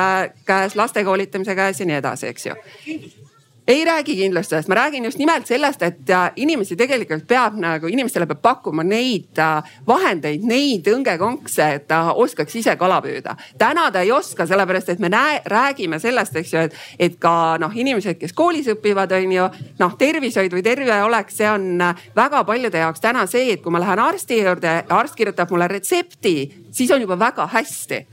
käes, 0.45 0.75
laste 0.75 1.03
koolitamise 1.03 1.55
käes 1.55 1.79
ja 1.79 1.89
nii 1.89 2.01
edasi, 2.01 2.33
eks 2.33 2.51
ju 2.51 3.24
ei 3.67 3.85
räägi 3.85 4.15
kindlasti 4.15 4.49
sellest, 4.49 4.67
ma 4.67 4.75
räägin 4.75 5.05
just 5.05 5.17
nimelt 5.17 5.47
sellest, 5.47 5.81
et 5.81 6.09
äh, 6.09 6.31
inimesi 6.35 6.75
tegelikult 6.75 7.27
peab 7.27 7.55
nagu, 7.57 7.87
inimestele 7.87 8.27
peab 8.29 8.41
pakkuma 8.41 8.83
neid 8.85 9.39
äh, 9.41 9.71
vahendeid, 9.87 10.45
neid 10.45 10.85
õngekonkse, 10.87 11.69
et 11.79 11.87
ta 11.89 12.13
oskaks 12.13 12.55
ise 12.55 12.75
kala 12.77 13.01
püüda. 13.01 13.35
täna 13.57 13.87
ta 13.91 14.05
ei 14.05 14.11
oska, 14.11 14.45
sellepärast 14.45 14.93
et 14.93 14.99
me 14.99 15.09
näe, 15.09 15.41
räägime 15.45 15.99
sellest, 15.99 16.35
eks 16.35 16.53
ju, 16.53 16.63
et, 16.69 16.77
et 16.99 17.19
ka 17.19 17.57
noh, 17.61 17.73
inimesed, 17.73 18.19
kes 18.21 18.33
koolis 18.33 18.69
õpivad, 18.75 19.17
on 19.17 19.31
ju. 19.31 19.49
noh, 19.79 19.97
tervishoid 19.97 20.53
või 20.53 20.63
terve 20.63 21.01
olek, 21.03 21.33
see 21.33 21.49
on 21.49 21.69
äh, 21.81 22.07
väga 22.15 22.43
paljude 22.45 22.85
jaoks 22.85 23.01
täna 23.01 23.25
see, 23.25 23.49
et 23.53 23.65
kui 23.65 23.73
ma 23.73 23.81
lähen 23.81 23.99
arsti 23.99 24.43
juurde, 24.43 24.81
arst 24.89 25.17
kirjutab 25.17 25.49
mulle 25.49 25.67
retsepti, 25.73 26.37
siis 26.71 26.91
on 26.91 27.01
juba 27.01 27.17
väga 27.19 27.49
hästi. 27.53 28.05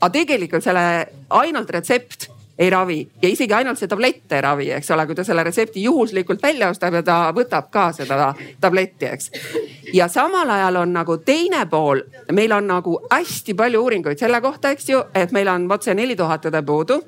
aga 0.00 0.10
tegelikult 0.10 0.64
selle 0.64 1.08
ainult 1.28 1.70
retsept 1.70 2.30
ei 2.60 2.70
ravi. 2.70 3.08
Ja 3.22 3.28
isegi 3.28 3.54
ainult 3.56 3.80
see 3.80 3.88
tablett 3.88 4.32
ei 4.36 4.42
ravi, 4.44 4.68
eks 4.76 4.90
ole, 4.92 5.06
kui 5.08 5.16
ta 5.16 5.24
selle 5.24 5.44
retsepti 5.46 5.82
juhuslikult 5.86 6.42
välja 6.42 6.68
ostab 6.68 6.98
ja 6.98 7.02
ta 7.06 7.18
võtab 7.36 7.70
ka 7.72 7.88
seda 7.96 8.34
tabletti, 8.60 9.08
eks. 9.08 9.30
ja 9.96 10.08
samal 10.12 10.50
ajal 10.50 10.82
on 10.82 10.92
nagu 10.92 11.16
teine 11.24 11.64
pool, 11.72 12.04
meil 12.36 12.52
on 12.52 12.68
nagu 12.68 12.98
hästi 13.10 13.56
palju 13.56 13.84
uuringuid 13.86 14.20
selle 14.20 14.42
kohta, 14.44 14.74
eks 14.76 14.92
ju, 14.92 15.02
et 15.14 15.32
meil 15.32 15.48
on 15.48 15.68
vot 15.70 15.82
see 15.82 15.96
neli 15.96 16.16
tuhat 16.16 16.50
õde 16.50 16.64
puudu. 16.66 17.00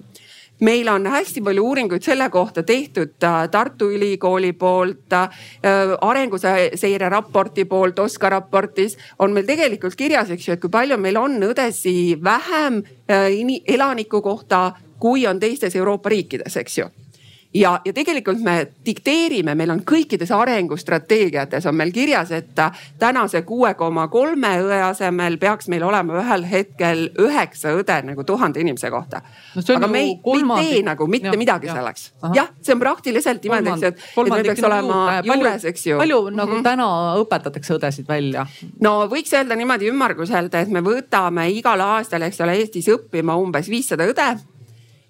Meil 0.62 0.86
on 0.88 1.06
hästi 1.10 1.40
palju 1.42 1.62
uuringuid 1.66 2.04
selle 2.06 2.28
kohta 2.30 2.62
tehtud 2.62 3.24
äh, 3.26 3.48
Tartu 3.50 3.88
Ülikooli 3.90 4.52
poolt, 4.52 5.12
äh, 5.12 5.40
arenguseire 6.00 7.08
raporti 7.10 7.64
poolt, 7.64 7.98
OSKA 7.98 8.30
raportis. 8.36 8.94
On 9.18 9.32
meil 9.34 9.48
tegelikult 9.48 9.96
kirjas, 9.98 10.30
eks 10.30 10.46
ju, 10.48 10.54
et 10.54 10.62
kui 10.62 10.70
palju 10.70 11.00
meil 11.02 11.18
on 11.18 11.34
õdesi 11.48 12.14
vähem 12.22 12.78
äh, 13.10 13.26
elaniku 13.74 14.22
kohta, 14.22 14.68
kui 15.02 15.26
on 15.26 15.40
teistes 15.42 15.74
Euroopa 15.76 16.12
riikides, 16.12 16.56
eks 16.62 16.78
ju 16.78 16.90
ja, 17.54 17.80
ja 17.84 17.92
tegelikult 17.92 18.40
me 18.40 18.54
dikteerime, 18.86 19.54
meil 19.58 19.70
on 19.74 19.82
kõikides 19.86 20.30
arengustrateegiates 20.34 21.66
on 21.68 21.76
meil 21.76 21.92
kirjas, 21.94 22.32
et 22.34 22.52
tänase 23.00 23.42
kuue 23.48 23.74
koma 23.78 24.06
kolme 24.12 24.52
õe 24.64 24.80
asemel 24.86 25.38
peaks 25.42 25.68
meil 25.72 25.84
olema 25.86 26.20
ühel 26.22 26.46
hetkel 26.48 27.04
üheksa 27.20 27.74
õde 27.76 27.98
nagu 28.08 28.24
tuhande 28.28 28.62
inimese 28.62 28.90
kohta 28.92 29.22
no. 29.22 29.64
aga 29.76 29.88
me 29.90 30.04
ei, 30.06 30.14
me 30.24 30.60
ei 30.60 30.70
tee 30.70 30.82
nagu 30.86 31.06
mitte 31.10 31.32
ja, 31.32 31.38
midagi 31.38 31.68
ja. 31.68 31.76
selleks. 31.78 32.06
jah, 32.36 32.52
see 32.62 32.76
on 32.76 32.82
praktiliselt 32.82 33.44
niimoodi, 33.44 33.74
et, 33.88 34.00
et 34.00 34.32
meil 34.32 34.48
peaks 34.48 34.68
olema 34.68 35.00
juurde, 35.20 35.36
juures, 35.36 35.68
eks 35.72 35.86
ju. 35.86 35.98
palju 36.00 36.22
nagu 36.30 36.52
mm 36.52 36.58
-hmm. 36.58 36.64
täna 36.70 36.88
õpetatakse 37.20 37.76
õdesid 37.76 38.08
välja? 38.08 38.46
no 38.80 38.94
võiks 39.12 39.34
öelda 39.36 39.56
niimoodi 39.58 39.90
ümmarguselt, 39.92 40.54
et 40.54 40.72
me 40.72 40.80
võtame 40.80 41.50
igal 41.52 41.80
aastal, 41.80 42.22
eks 42.22 42.40
ole, 42.40 42.56
Eestis 42.62 42.88
õppima 42.88 43.36
umbes 43.36 43.68
viissada 43.68 44.06
õde 44.08 44.30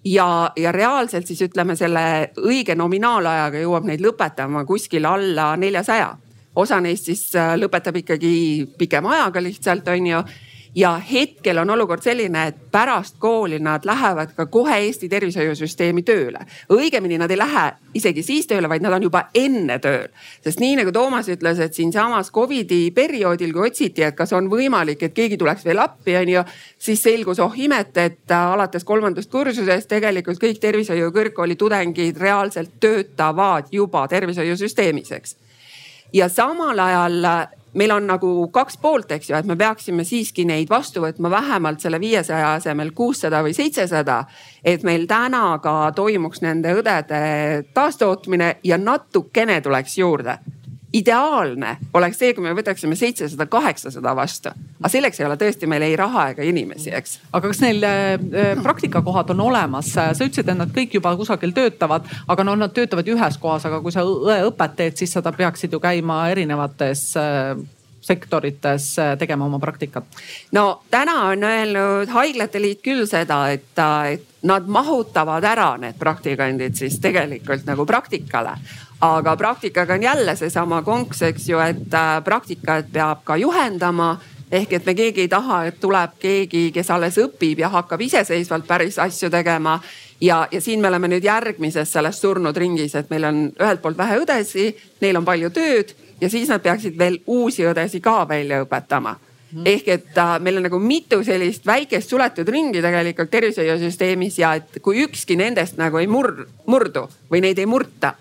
ja, 0.05 0.51
ja 0.55 0.71
reaalselt 0.71 1.27
siis 1.27 1.41
ütleme 1.41 1.75
selle 1.79 2.31
õige 2.43 2.75
nominaalajaga 2.75 3.61
jõuab 3.63 3.87
neid 3.87 4.03
lõpetama 4.03 4.65
kuskil 4.65 5.05
alla 5.05 5.55
neljasaja. 5.57 6.15
osa 6.55 6.79
neist 6.81 7.05
siis 7.05 7.35
äh, 7.35 7.55
lõpetab 7.57 7.95
ikkagi 7.97 8.67
pikema 8.77 9.13
ajaga 9.13 9.41
lihtsalt 9.41 9.87
on 9.87 10.07
ju 10.07 10.23
ja 10.75 11.01
hetkel 11.11 11.57
on 11.57 11.69
olukord 11.69 12.01
selline, 12.01 12.47
et 12.47 12.55
pärast 12.71 13.15
kooli 13.19 13.59
nad 13.59 13.85
lähevad 13.85 14.33
ka 14.35 14.45
kohe 14.45 14.77
Eesti 14.77 15.09
tervishoiusüsteemi 15.09 16.03
tööle. 16.03 16.39
õigemini 16.69 17.17
nad 17.17 17.31
ei 17.31 17.37
lähe 17.37 17.65
isegi 17.93 18.23
siis 18.23 18.47
tööle, 18.47 18.69
vaid 18.69 18.81
nad 18.81 18.93
on 18.93 19.03
juba 19.03 19.27
enne 19.35 19.79
tööl. 19.79 20.09
sest 20.43 20.59
nii 20.59 20.75
nagu 20.81 20.91
Toomas 20.91 21.29
ütles, 21.29 21.59
et 21.59 21.73
siinsamas 21.73 22.31
Covidi 22.31 22.91
perioodil, 22.91 23.53
kui 23.53 23.69
otsiti, 23.69 24.03
et 24.03 24.15
kas 24.15 24.33
on 24.33 24.49
võimalik, 24.49 25.03
et 25.03 25.13
keegi 25.13 25.37
tuleks 25.37 25.65
veel 25.65 25.79
appi, 25.79 26.15
on 26.15 26.29
ju. 26.29 26.43
siis 26.77 27.03
selgus, 27.03 27.39
oh 27.39 27.53
imet, 27.55 27.97
et 27.97 28.31
alates 28.31 28.83
kolmandast 28.83 29.31
kursusest 29.31 29.89
tegelikult 29.89 30.41
kõik 30.41 30.59
tervishoiu 30.59 31.11
kõrgkooli 31.11 31.55
tudengid 31.55 32.17
reaalselt 32.17 32.79
töötavad 32.79 33.69
juba 33.71 34.07
tervishoiusüsteemis, 34.07 35.11
eks. 35.11 35.35
ja 36.13 36.29
samal 36.29 36.79
ajal 36.79 37.21
meil 37.73 37.91
on 37.91 38.07
nagu 38.07 38.31
kaks 38.53 38.77
poolt, 38.81 39.11
eks 39.11 39.29
ju, 39.29 39.37
et 39.37 39.45
me 39.49 39.55
peaksime 39.59 40.05
siiski 40.07 40.45
neid 40.45 40.69
vastu 40.69 41.03
võtma 41.03 41.31
vähemalt 41.33 41.83
selle 41.83 41.99
viiesaja 41.99 42.53
asemel 42.57 42.91
kuussada 42.95 43.43
või 43.43 43.53
seitsesada. 43.53 44.23
et 44.63 44.83
meil 44.83 45.07
täna 45.07 45.59
ka 45.63 45.91
toimuks 45.95 46.41
nende 46.41 46.73
õdede 46.73 47.63
taastootmine 47.73 48.55
ja 48.63 48.77
natukene 48.77 49.61
tuleks 49.61 49.97
juurde 49.97 50.37
ideaalne 50.93 51.77
oleks 51.93 52.19
see, 52.21 52.33
kui 52.35 52.45
me 52.45 52.53
võtaksime 52.57 52.95
seitsesada, 52.97 53.47
kaheksasada 53.49 54.13
vastu. 54.15 54.53
aga 54.79 54.91
selleks 54.93 55.19
ei 55.19 55.25
ole 55.25 55.37
tõesti 55.41 55.69
meil 55.69 55.85
ei 55.87 55.95
raha 55.99 56.29
ega 56.33 56.45
inimesi, 56.45 56.91
eks. 56.93 57.19
aga 57.31 57.49
kas 57.49 57.61
neil 57.63 57.83
äh, 57.87 58.53
praktikakohad 58.61 59.33
on 59.33 59.45
olemas? 59.47 59.93
sa 59.93 60.11
ütlesid, 60.13 60.47
et 60.47 60.57
nad 60.57 60.73
kõik 60.73 60.97
juba 60.99 61.15
kusagil 61.17 61.53
töötavad, 61.55 62.09
aga 62.27 62.45
no 62.45 62.55
nad 62.59 62.73
töötavad 62.75 63.07
ju 63.07 63.17
ühes 63.17 63.39
kohas, 63.41 63.65
aga 63.69 63.81
kui 63.81 63.95
sa 63.95 64.05
õeõpet 64.05 64.77
teed, 64.77 64.99
siis 64.99 65.15
sa 65.15 65.23
peaksid 65.25 65.73
ju 65.73 65.81
käima 65.81 66.27
erinevates 66.33 67.07
äh, 67.17 67.55
sektorites 68.03 68.99
äh, 68.99 69.17
tegema 69.17 69.45
oma 69.45 69.59
praktikat? 69.59 70.05
no 70.51 70.83
täna 70.93 71.17
on 71.31 71.43
öelnud 71.49 72.13
Haiglate 72.13 72.61
Liit 72.61 72.85
küll 72.85 73.07
seda, 73.09 73.47
et, 73.49 73.73
et 74.13 74.45
nad 74.45 74.67
mahutavad 74.67 75.43
ära 75.47 75.73
need 75.81 75.97
praktikandid 75.99 76.75
siis 76.77 76.99
tegelikult 77.01 77.65
nagu 77.65 77.85
praktikale 77.89 78.57
aga 79.03 79.35
praktikaga 79.35 79.93
on 79.93 80.03
jälle 80.03 80.35
seesama 80.35 80.81
konks, 80.81 81.21
eks 81.21 81.49
ju, 81.49 81.59
et 81.59 81.93
äh, 81.93 82.21
praktikat 82.23 82.91
peab 82.93 83.25
ka 83.27 83.35
juhendama 83.37 84.15
ehk 84.53 84.73
et 84.77 84.85
me 84.85 84.93
keegi 84.95 85.25
ei 85.25 85.27
taha, 85.27 85.63
et 85.65 85.79
tuleb 85.81 86.15
keegi, 86.21 86.67
kes 86.75 86.91
alles 86.93 87.17
õpib 87.19 87.63
ja 87.63 87.71
hakkab 87.73 88.01
iseseisvalt 88.05 88.67
päris 88.67 88.99
asju 89.01 89.29
tegema. 89.33 89.79
ja, 90.21 90.47
ja 90.51 90.61
siin 90.61 90.81
me 90.81 90.87
oleme 90.87 91.07
nüüd 91.07 91.23
järgmises 91.23 91.91
selles 91.91 92.21
surnud 92.21 92.57
ringis, 92.57 92.95
et 92.95 93.09
meil 93.09 93.27
on 93.27 93.43
ühelt 93.59 93.81
poolt 93.81 93.97
vähe 93.97 94.21
õdesi, 94.21 94.69
neil 95.01 95.17
on 95.19 95.25
palju 95.25 95.49
tööd 95.49 95.95
ja 96.21 96.29
siis 96.29 96.49
nad 96.49 96.61
peaksid 96.61 96.97
veel 96.97 97.19
uusi 97.27 97.65
õdesi 97.67 97.99
ka 98.01 98.27
välja 98.29 98.61
õpetama 98.63 99.17
mm. 99.17 99.67
ehk 99.67 99.87
et 99.97 100.17
äh, 100.17 100.35
meil 100.39 100.61
on 100.61 100.69
nagu 100.69 100.79
mitu 100.79 101.23
sellist 101.23 101.65
väikest 101.65 102.09
suletud 102.09 102.47
ringi 102.47 102.81
tegelikult 102.81 103.31
tervishoiusüsteemis 103.33 104.39
ja 104.39 104.55
et 104.61 104.79
kui 104.81 105.03
ükski 105.03 105.35
nendest 105.35 105.81
nagu 105.81 105.99
ei 105.99 106.07
mur-, 106.07 106.45
murdu 106.65 107.09
või 107.31 107.43
neid 107.43 107.59
ei 107.59 107.67
murta 107.67 108.13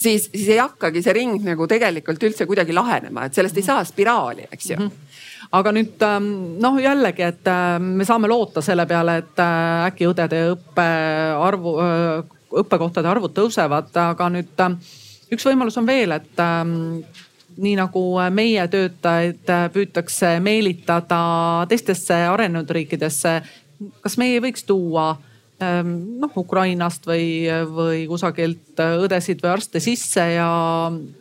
siis, 0.00 0.30
siis 0.32 0.48
ei 0.48 0.60
hakkagi 0.60 1.02
see 1.04 1.14
ring 1.16 1.44
nagu 1.44 1.66
tegelikult 1.70 2.22
üldse 2.30 2.46
kuidagi 2.48 2.74
lahenema, 2.76 3.26
et 3.26 3.36
sellest 3.36 3.60
ei 3.60 3.66
saa 3.66 3.84
spiraali, 3.84 4.48
eks 4.50 4.70
ju 4.72 4.78
mm. 4.78 4.86
-hmm 4.86 5.28
aga 5.50 5.72
nüüd 5.74 6.02
ähm, 6.06 6.26
noh, 6.62 6.76
jällegi, 6.78 7.24
et 7.26 7.48
ähm, 7.50 7.94
me 7.98 8.06
saame 8.06 8.28
loota 8.30 8.62
selle 8.62 8.86
peale, 8.86 9.16
et 9.22 9.40
äh, 9.42 9.86
äkki 9.88 10.06
õdede 10.10 10.42
õppearvu, 10.52 11.72
äh, 11.82 12.36
õppekohtade 12.62 13.10
arvud 13.10 13.34
tõusevad, 13.34 13.90
aga 13.98 14.28
nüüd 14.30 14.62
ähm, 14.62 14.76
üks 15.34 15.46
võimalus 15.46 15.78
on 15.80 15.88
veel, 15.88 16.14
et 16.14 16.42
nii 17.60 17.74
nagu 17.78 18.02
meie 18.34 18.66
töötajaid 18.70 19.50
äh, 19.50 19.64
püütakse 19.74 20.36
meelitada 20.42 21.20
teistesse 21.70 22.14
arenenud 22.30 22.70
riikidesse. 22.70 23.40
kas 24.02 24.16
meie 24.20 24.38
ei 24.38 24.44
võiks 24.44 24.64
tuua 24.66 25.14
noh 25.60 26.38
Ukrainast 26.40 27.04
või, 27.06 27.44
või 27.68 28.06
kusagilt 28.08 28.80
õdesid 28.80 29.42
või 29.44 29.50
arste 29.52 29.80
sisse 29.80 30.24
ja, 30.32 30.48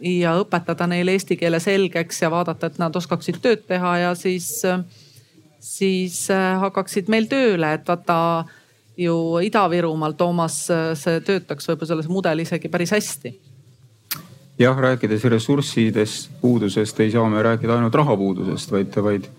ja 0.06 0.36
õpetada 0.40 0.88
neile 0.88 1.18
eesti 1.18 1.36
keele 1.40 1.60
selgeks 1.60 2.22
ja 2.24 2.32
vaadata, 2.32 2.70
et 2.70 2.80
nad 2.80 2.96
oskaksid 2.96 3.42
tööd 3.44 3.66
teha 3.68 3.98
ja 4.06 4.14
siis, 4.16 4.48
siis 5.60 6.22
äh, 6.32 6.56
hakkaksid 6.64 7.12
meil 7.12 7.28
tööle, 7.32 7.74
et 7.76 7.88
vaata 7.88 8.20
ju 9.00 9.40
Ida-Virumaal, 9.44 10.16
Toomas, 10.20 10.66
see 11.00 11.22
töötaks 11.24 11.70
võib-olla 11.70 11.94
selles 11.94 12.10
mudel 12.12 12.44
isegi 12.44 12.72
päris 12.72 12.92
hästi. 12.96 13.36
Jah, 14.60 14.76
rääkides 14.76 15.24
ressurssidest, 15.32 16.34
puudusest 16.42 16.98
ei 17.00 17.12
saa 17.12 17.30
me 17.32 17.44
rääkida 17.44 17.78
ainult 17.78 17.96
rahapuudusest, 17.96 18.72
vaid, 18.76 18.98
vaid 19.04 19.30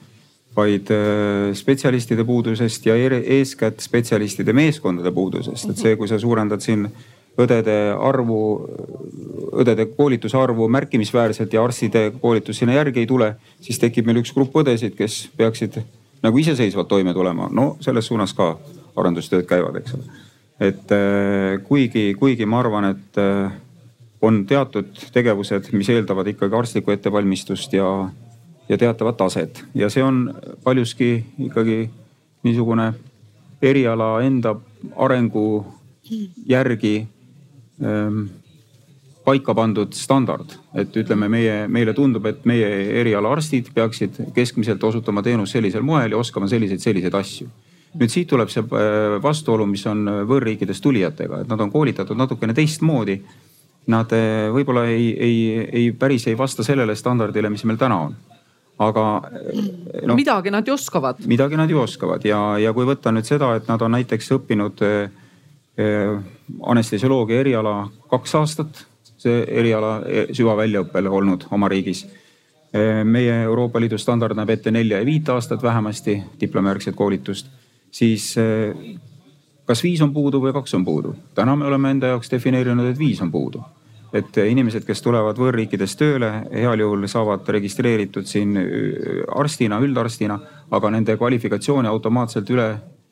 vaid 0.57 0.91
äh, 0.91 1.55
spetsialistide 1.55 2.25
puudusest 2.25 2.87
ja 2.87 2.97
eeskätt 2.97 3.81
spetsialistide 3.81 4.53
meeskondade 4.53 5.13
puudusest, 5.15 5.71
et 5.71 5.79
see, 5.79 5.97
kui 5.97 6.09
sa 6.11 6.19
suurendad 6.19 6.63
siin 6.65 6.89
õdede 7.41 7.77
arvu, 7.95 8.41
õdede 9.63 9.87
koolituse 9.95 10.37
arvu 10.39 10.67
märkimisväärselt 10.69 11.53
ja 11.55 11.63
arstide 11.65 12.11
koolitus 12.21 12.59
sinna 12.59 12.75
järgi 12.75 13.05
ei 13.05 13.09
tule, 13.09 13.35
siis 13.63 13.79
tekib 13.79 14.09
meil 14.09 14.21
üks 14.23 14.35
grupp 14.35 14.59
õdesid, 14.63 14.97
kes 14.99 15.23
peaksid 15.39 15.81
nagu 16.23 16.43
iseseisvalt 16.43 16.89
toime 16.89 17.15
tulema. 17.15 17.49
no 17.53 17.77
selles 17.81 18.11
suunas 18.11 18.35
ka 18.37 18.57
arendustööd 18.99 19.47
käivad, 19.49 19.79
eks 19.81 19.95
ole. 19.97 20.23
et 20.61 20.93
äh, 20.93 21.63
kuigi, 21.65 22.15
kuigi 22.19 22.47
ma 22.47 22.61
arvan, 22.61 22.91
et 22.91 23.21
äh, 23.23 23.53
on 24.21 24.45
teatud 24.47 24.91
tegevused, 25.15 25.71
mis 25.73 25.89
eeldavad 25.89 26.29
ikkagi 26.29 26.57
arstlikku 26.57 26.93
ettevalmistust 26.93 27.73
ja 27.73 27.87
ja 28.71 28.79
teatavat 28.79 29.17
taset 29.17 29.65
ja 29.75 29.91
see 29.91 30.03
on 30.03 30.35
paljuski 30.65 31.25
ikkagi 31.39 31.91
niisugune 32.47 32.93
eriala 33.63 34.13
enda 34.23 34.55
arengu 34.97 35.65
järgi 36.47 36.95
ähm, 37.85 38.23
paika 39.25 39.55
pandud 39.55 39.93
standard. 39.93 40.55
et 40.75 40.97
ütleme, 40.97 41.29
meie, 41.29 41.67
meile 41.69 41.93
tundub, 41.95 42.27
et 42.27 42.47
meie 42.47 42.69
eriala 43.03 43.33
arstid 43.33 43.73
peaksid 43.75 44.23
keskmiselt 44.35 44.85
osutama 44.85 45.23
teenust 45.23 45.53
sellisel 45.53 45.83
moel 45.83 46.15
ja 46.15 46.23
oskama 46.23 46.49
selliseid, 46.49 46.81
selliseid 46.81 47.15
asju. 47.15 47.51
nüüd 47.99 48.11
siit 48.11 48.29
tuleb 48.31 48.49
see 48.49 48.63
äh, 48.63 49.19
vastuolu, 49.23 49.67
mis 49.67 49.83
on 49.91 50.07
võõrriikidest 50.31 50.83
tulijatega, 50.83 51.43
et 51.43 51.49
nad 51.51 51.61
on 51.61 51.73
koolitatud 51.75 52.17
natukene 52.17 52.55
teistmoodi. 52.55 53.19
Nad 53.91 54.13
äh, 54.15 54.47
võib-olla 54.55 54.87
ei, 54.87 55.11
ei, 55.19 55.39
ei 55.73 55.93
päris 55.93 56.29
ei 56.31 56.39
vasta 56.39 56.63
sellele 56.63 56.95
standardile, 56.95 57.51
mis 57.51 57.67
meil 57.67 57.81
täna 57.81 58.05
on 58.07 58.15
aga 58.81 59.05
no,. 60.07 60.15
midagi 60.15 60.51
nad 60.51 60.69
ju 60.69 60.75
oskavad. 60.75 61.17
midagi 61.27 61.57
nad 61.57 61.71
ju 61.71 61.81
oskavad 61.81 62.25
ja, 62.25 62.59
ja 62.59 62.73
kui 62.73 62.87
võtta 62.89 63.13
nüüd 63.13 63.29
seda, 63.29 63.53
et 63.59 63.69
nad 63.69 63.83
on 63.83 63.93
näiteks 63.93 64.33
õppinud 64.39 64.81
eh, 64.87 65.11
eh, 65.77 66.15
anestesioloogia 66.73 67.43
eriala 67.45 67.75
kaks 68.11 68.35
aastat, 68.41 68.85
see 69.21 69.43
eriala 69.45 69.99
eh, 70.07 70.33
süvaväljaõppel 70.37 71.11
olnud 71.11 71.49
oma 71.51 71.69
riigis. 71.69 72.07
meie 73.05 73.33
Euroopa 73.43 73.81
Liidu 73.83 73.99
standard 73.99 74.37
näeb 74.39 74.51
ette 74.55 74.71
nelja 74.71 75.01
ja 75.01 75.07
viit 75.07 75.29
aastat 75.29 75.63
vähemasti 75.63 76.13
diplomijärgset 76.41 76.95
koolitust, 76.95 77.49
siis 77.91 78.37
kas 79.67 79.83
viis 79.83 80.03
on 80.07 80.13
puudu 80.15 80.39
või 80.39 80.53
kaks 80.55 80.77
on 80.79 80.85
puudu? 80.87 81.17
täna 81.35 81.57
me 81.57 81.67
oleme 81.67 81.91
enda 81.91 82.13
jaoks 82.13 82.31
defineerinud, 82.31 82.87
et 82.93 82.99
viis 82.99 83.19
on 83.27 83.33
puudu 83.35 83.65
et 84.13 84.39
inimesed, 84.43 84.85
kes 84.87 85.03
tulevad 85.03 85.39
võõrriikidest 85.39 85.99
tööle, 85.99 86.31
heal 86.51 86.83
juhul 86.83 87.07
saavad 87.11 87.49
registreeritud 87.49 88.27
siin 88.27 88.57
äh, 88.59 88.69
arstina, 89.37 89.81
üldarstina, 89.83 90.39
aga 90.71 90.91
nende 90.91 91.17
kvalifikatsiooni 91.19 91.89
automaatselt 91.89 92.51
üle 92.51 92.71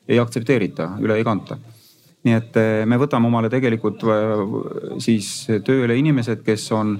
ei 0.09 0.19
aktsepteerita, 0.19 0.95
üle 1.03 1.19
ei 1.19 1.23
kanta. 1.23 1.59
nii 2.23 2.33
et 2.35 2.57
eh, 2.59 2.85
me 2.85 2.97
võtame 2.99 3.29
omale 3.29 3.47
tegelikult 3.49 4.01
siis 4.99 5.47
tööle 5.63 5.95
inimesed, 5.95 6.41
kes 6.43 6.65
on 6.75 6.97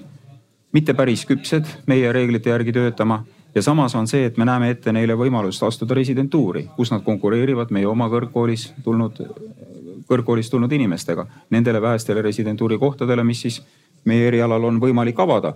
mitte 0.71 0.93
päris 0.95 1.25
küpsed 1.27 1.67
meie 1.91 2.11
reeglite 2.15 2.53
järgi 2.53 2.71
töötama 2.71 3.23
ja 3.55 3.61
samas 3.61 3.95
on 3.95 4.07
see, 4.07 4.25
et 4.25 4.37
me 4.37 4.45
näeme 4.45 4.69
ette 4.73 4.93
neile 4.93 5.17
võimalust 5.17 5.63
astuda 5.65 5.97
residentuuri, 5.97 6.67
kus 6.77 6.93
nad 6.93 7.03
konkureerivad 7.03 7.73
meie 7.75 7.87
oma 7.89 8.07
kõrgkoolis 8.11 8.69
tulnud, 8.85 9.19
kõrgkoolist 10.09 10.53
tulnud 10.53 10.71
inimestega. 10.71 11.25
Nendele 11.49 11.81
vähestele 11.81 12.21
residentuuri 12.25 12.77
kohtadele, 12.79 13.23
mis 13.23 13.41
siis 13.45 13.61
meie 14.05 14.27
erialal 14.27 14.63
on 14.63 14.79
võimalik 14.79 15.19
avada. 15.19 15.53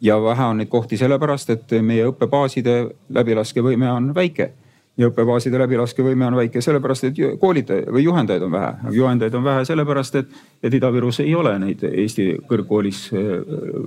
ja 0.00 0.22
vähe 0.22 0.44
on 0.44 0.56
neid 0.56 0.68
kohti 0.68 0.96
sellepärast, 0.96 1.50
et 1.50 1.70
meie 1.82 2.04
õppebaaside 2.06 2.90
läbilaskevõime 3.08 3.90
on 3.90 4.14
väike 4.14 4.52
ja 4.96 5.10
õppebaaside 5.10 5.58
läbilaskevõime 5.60 6.26
on 6.26 6.38
väike 6.38 6.60
sellepärast, 6.64 7.04
et 7.10 7.18
koolitajaid 7.40 7.90
või 7.92 8.04
juhendajaid 8.06 8.46
on 8.46 8.52
vähe. 8.52 8.92
juhendajaid 8.96 9.34
on 9.34 9.44
vähe 9.44 9.64
sellepärast, 9.68 10.14
et, 10.22 10.30
et 10.62 10.74
Ida-Virus 10.74 11.20
ei 11.24 11.34
ole 11.36 11.52
neid 11.60 11.84
Eesti 11.90 12.28
kõrgkoolis 12.48 13.02
äh, 13.12 13.28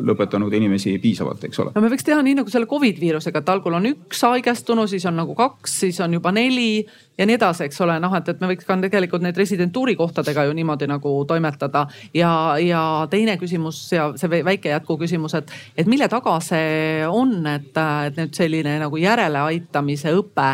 lõpetanud 0.05 0.53
inimesi 0.53 0.97
piisavalt, 1.01 1.43
eks 1.49 1.63
ole. 1.63 1.73
no 1.75 1.81
me 1.81 1.89
võiks 1.93 2.05
teha 2.05 2.21
nii 2.25 2.37
nagu 2.41 2.53
selle 2.53 2.69
Covid 2.69 3.01
viirusega, 3.01 3.41
et 3.41 3.49
algul 3.49 3.79
on 3.79 3.89
üks 3.89 4.21
haigestunu, 4.27 4.85
siis 4.91 5.05
on 5.09 5.17
nagu 5.17 5.35
kaks, 5.37 5.79
siis 5.85 5.99
on 6.05 6.13
juba 6.19 6.33
neli 6.35 6.85
ja 7.19 7.25
nii 7.27 7.35
edasi, 7.35 7.65
eks 7.67 7.81
ole, 7.83 7.97
noh, 7.99 8.13
et, 8.15 8.29
et 8.31 8.39
me 8.41 8.51
võiks 8.53 8.67
ka 8.67 8.77
tegelikult 8.79 9.23
neid 9.25 9.37
residentuuri 9.37 9.95
kohtadega 9.99 10.45
ju 10.47 10.53
niimoodi 10.55 10.87
nagu 10.87 11.11
toimetada. 11.27 11.87
ja, 12.13 12.31
ja 12.61 12.83
teine 13.09 13.35
küsimus 13.41 13.81
ja 13.91 14.11
see 14.19 14.43
väike 14.45 14.71
jätkuküsimus, 14.71 15.35
et, 15.41 15.51
et 15.77 15.89
mille 15.89 16.07
taga 16.07 16.37
see 16.43 17.03
on, 17.09 17.33
et, 17.49 17.73
et 18.07 18.21
nüüd 18.21 18.37
selline 18.37 18.77
nagu 18.79 19.01
järeleaitamise 19.01 20.13
õpe 20.15 20.49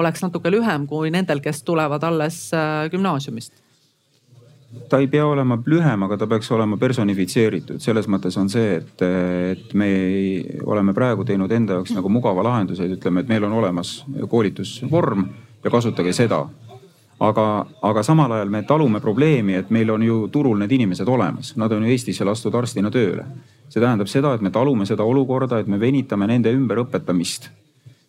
oleks 0.00 0.22
natuke 0.24 0.50
lühem 0.52 0.86
kui 0.90 1.10
nendel, 1.14 1.42
kes 1.44 1.62
tulevad 1.62 2.04
alles 2.08 2.48
äh, 2.56 2.88
gümnaasiumist? 2.92 3.52
ta 4.88 4.98
ei 4.98 5.08
pea 5.10 5.26
olema 5.26 5.58
lühem, 5.66 6.02
aga 6.06 6.16
ta 6.16 6.26
peaks 6.30 6.50
olema 6.54 6.76
personifitseeritud, 6.78 7.80
selles 7.82 8.06
mõttes 8.10 8.36
on 8.38 8.50
see, 8.52 8.76
et, 8.78 9.02
et 9.02 9.74
me 9.74 9.88
ei, 9.90 10.58
oleme 10.62 10.94
praegu 10.94 11.26
teinud 11.26 11.50
enda 11.52 11.78
jaoks 11.78 11.94
nagu 11.96 12.10
mugava 12.12 12.44
lahenduse, 12.46 12.86
ütleme, 12.86 13.24
et 13.24 13.32
meil 13.32 13.46
on 13.48 13.56
olemas 13.58 13.96
koolitusvorm 14.30 15.26
ja 15.64 15.72
kasutage 15.74 16.14
seda. 16.14 16.44
aga, 17.20 17.66
aga 17.82 18.02
samal 18.02 18.32
ajal 18.32 18.48
me 18.48 18.62
talume 18.62 19.00
probleemi, 19.00 19.54
et 19.58 19.70
meil 19.70 19.90
on 19.90 20.02
ju 20.02 20.28
turul 20.32 20.58
need 20.58 20.72
inimesed 20.72 21.08
olemas, 21.08 21.56
nad 21.56 21.72
on 21.72 21.82
ju 21.84 21.90
Eestisse 21.90 22.24
lastud 22.24 22.54
arstina 22.54 22.90
tööle. 22.90 23.26
see 23.68 23.80
tähendab 23.80 24.08
seda, 24.08 24.34
et 24.34 24.40
me 24.40 24.50
talume 24.50 24.86
seda 24.86 25.02
olukorda, 25.02 25.58
et 25.58 25.66
me 25.66 25.80
venitame 25.80 26.26
nende 26.26 26.52
ümberõpetamist 26.54 27.50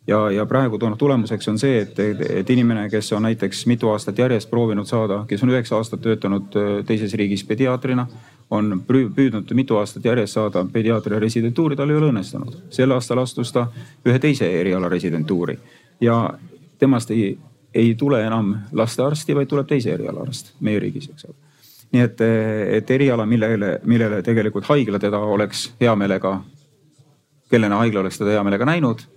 ja, 0.08 0.32
ja 0.32 0.45
praegu 0.45 0.80
noh, 0.82 0.97
tulemuseks 0.97 1.47
on 1.47 1.60
see, 1.60 1.82
et, 1.86 1.99
et 2.41 2.49
inimene, 2.49 2.88
kes 2.89 3.12
on 3.14 3.26
näiteks 3.28 3.66
mitu 3.70 3.89
aastat 3.91 4.18
järjest 4.18 4.49
proovinud 4.49 4.89
saada, 4.89 5.24
kes 5.30 5.43
on 5.43 5.54
üheksa 5.54 5.78
aastat 5.78 6.02
töötanud 6.02 6.58
äh, 6.58 6.72
teises 6.88 7.14
riigis 7.20 7.43
pediaatrina, 7.47 8.08
on 8.52 8.82
püüdnud 8.88 9.54
mitu 9.56 9.78
aastat 9.80 10.06
järjest 10.06 10.39
saada 10.39 10.66
pediaatria 10.74 11.20
residentuuri, 11.20 11.78
tal 11.80 11.89
ei 11.89 11.99
ole 11.99 12.10
õnnestunud. 12.12 12.58
sel 12.70 12.91
aastal 12.91 13.22
astus 13.22 13.52
ta 13.52 13.68
ühe 14.06 14.20
teise 14.20 14.49
eriala 14.62 14.89
residentuuri 14.89 15.58
ja 16.02 16.34
temast 16.80 17.12
ei, 17.12 17.38
ei 17.74 17.95
tule 17.95 18.24
enam 18.26 18.56
lastearsti, 18.72 19.36
vaid 19.36 19.47
tuleb 19.47 19.70
teise 19.70 19.93
eriala 19.93 20.26
arst 20.26 20.54
meie 20.60 20.80
riigis, 20.80 21.10
eks 21.14 21.30
ole. 21.30 21.38
nii 21.93 22.04
et, 22.08 22.22
et 22.82 22.91
eriala, 22.91 23.26
millele, 23.26 23.78
millele 23.86 24.22
tegelikult 24.26 24.66
haigla 24.66 24.99
teda 24.99 25.20
oleks 25.20 25.70
hea 25.80 25.95
meelega, 25.95 26.39
kellena 27.52 27.84
haigla 27.84 28.02
oleks 28.02 28.18
teda 28.18 28.36
hea 28.36 28.43
meelega 28.43 28.66
näinud 28.66 29.08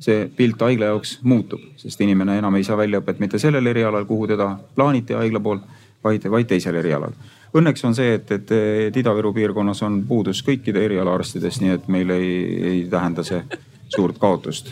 see 0.00 0.24
pilt 0.36 0.62
haigla 0.64 0.92
jaoks 0.94 1.18
muutub, 1.28 1.62
sest 1.80 2.00
inimene 2.00 2.38
enam 2.40 2.56
ei 2.56 2.64
saa 2.64 2.78
väljaõpet 2.80 3.20
mitte 3.20 3.38
sellel 3.38 3.66
erialal, 3.72 4.06
kuhu 4.08 4.30
teda 4.30 4.54
plaaniti 4.74 5.16
haigla 5.16 5.42
poolt, 5.44 5.66
vaid, 6.04 6.24
vaid 6.32 6.48
teisel 6.48 6.78
erialal. 6.80 7.12
Õnneks 7.56 7.82
on 7.84 7.96
see, 7.98 8.14
et, 8.14 8.30
et, 8.30 8.52
et 8.86 8.96
Ida-Viru 8.96 9.32
piirkonnas 9.34 9.82
on 9.82 9.98
puudus 10.08 10.40
kõikide 10.46 10.84
erialaarstidest, 10.86 11.64
nii 11.64 11.74
et 11.74 11.90
meil 11.90 12.14
ei, 12.14 12.30
ei 12.70 12.80
tähenda 12.90 13.26
see 13.26 13.42
suurt 13.90 14.18
kaotust. 14.22 14.70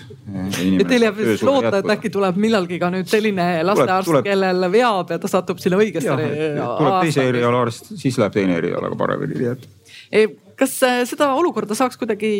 teil 0.88 1.06
jääb 1.08 1.16
vist 1.18 1.42
loota, 1.42 1.80
et 1.80 1.90
äkki 1.96 2.10
tuleb 2.14 2.38
millalgi 2.38 2.78
ka 2.78 2.90
nüüd 2.94 3.10
selline 3.10 3.48
lastearst, 3.66 4.20
kellel 4.24 4.68
veab 4.72 5.10
ja 5.10 5.18
ta 5.18 5.30
satub 5.30 5.58
sinna 5.62 5.80
õigesse. 5.82 6.14
tuleb 6.14 7.00
teise 7.02 7.26
erialaarst, 7.32 7.96
siis 7.98 8.18
läheb 8.22 8.36
teine 8.38 8.60
erialaga 8.62 8.98
paremini, 9.00 9.40
nii 9.42 9.50
et 9.56 10.38
kas 10.58 10.74
äh, 10.86 11.02
seda 11.08 11.32
olukorda 11.38 11.76
saaks 11.78 12.00
kuidagi 12.00 12.30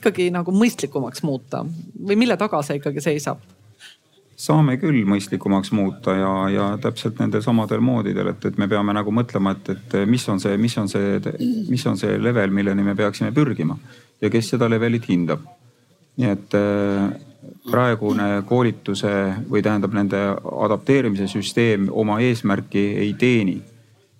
ikkagi 0.00 0.30
nagu 0.34 0.54
mõistlikumaks 0.54 1.24
muuta 1.26 1.64
või 1.64 2.18
mille 2.18 2.36
taga 2.40 2.62
see 2.66 2.80
ikkagi 2.82 3.04
seisab? 3.04 3.44
saame 4.38 4.76
küll 4.78 5.02
mõistlikumaks 5.10 5.72
muuta 5.74 6.14
ja, 6.14 6.32
ja 6.54 6.66
täpselt 6.82 7.18
nendel 7.18 7.42
samadel 7.42 7.80
moodidel, 7.82 8.30
et, 8.30 8.44
et 8.46 8.58
me 8.58 8.68
peame 8.70 8.94
nagu 8.94 9.10
mõtlema, 9.10 9.56
et, 9.56 9.72
et 9.74 9.96
mis 10.06 10.28
on 10.30 10.38
see, 10.38 10.54
mis 10.56 10.76
on 10.78 10.90
see, 10.90 11.18
mis 11.68 11.86
on 11.90 11.98
see 11.98 12.20
level, 12.22 12.54
milleni 12.54 12.86
me 12.86 12.94
peaksime 12.98 13.32
pürgima 13.34 13.78
ja 14.22 14.30
kes 14.30 14.54
seda 14.54 14.70
levelit 14.70 15.10
hindab 15.10 15.42
nii 16.18 16.30
et 16.34 16.54
äh, 16.58 17.08
praegune 17.70 18.42
koolituse 18.48 19.12
või 19.50 19.62
tähendab 19.62 19.94
nende 19.94 20.20
adapteerimise 20.66 21.28
süsteem 21.30 21.88
oma 21.90 22.18
eesmärki 22.24 22.84
ei 23.04 23.12
teeni. 23.18 23.60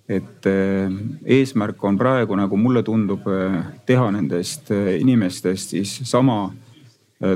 Et 0.09 0.47
äh, 0.49 0.95
eesmärk 1.25 1.83
on 1.85 1.97
praegu, 1.97 2.35
nagu 2.35 2.57
mulle 2.57 2.83
tundub, 2.83 3.27
äh, 3.29 3.59
teha 3.85 4.09
nendest 4.11 4.71
inimestest 4.71 5.75
siis 5.75 5.99
sama 6.09 6.49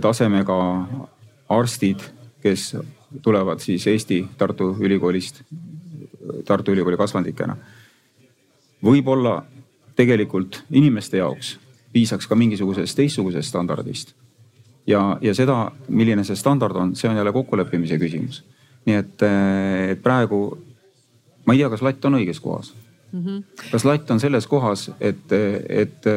tasemega 0.02 0.56
arstid, 1.52 2.00
kes 2.42 2.70
tulevad 3.22 3.60
siis 3.60 3.84
Eesti 3.92 4.22
Tartu 4.38 4.70
Ülikoolist, 4.80 5.42
Tartu 6.48 6.72
Ülikooli 6.72 6.98
kasvandikena. 6.98 7.58
võib-olla 8.84 9.42
tegelikult 9.96 10.64
inimeste 10.72 11.18
jaoks 11.18 11.58
piisaks 11.94 12.28
ka 12.28 12.36
mingisugusest 12.36 12.96
teistsugusest 12.96 13.50
standardist 13.50 14.16
ja, 14.88 15.18
ja 15.22 15.34
seda, 15.36 15.72
milline 15.88 16.26
see 16.28 16.38
standard 16.40 16.76
on, 16.80 16.94
see 16.96 17.10
on 17.10 17.18
jälle 17.18 17.34
kokkuleppimise 17.36 17.98
küsimus. 18.02 18.44
nii 18.86 18.96
et, 19.00 19.22
eh, 19.24 19.90
et 19.94 20.02
praegu 20.04 20.58
ma 21.46 21.54
ei 21.54 21.62
tea, 21.62 21.70
kas 21.70 21.82
latt 21.86 22.06
on 22.06 22.20
õiges 22.20 22.42
kohas 22.42 22.74
mm. 23.14 23.26
-hmm. 23.26 23.44
kas 23.72 23.86
latt 23.86 24.12
on 24.12 24.20
selles 24.20 24.48
kohas, 24.48 24.92
et, 25.00 25.32
et, 25.70 26.08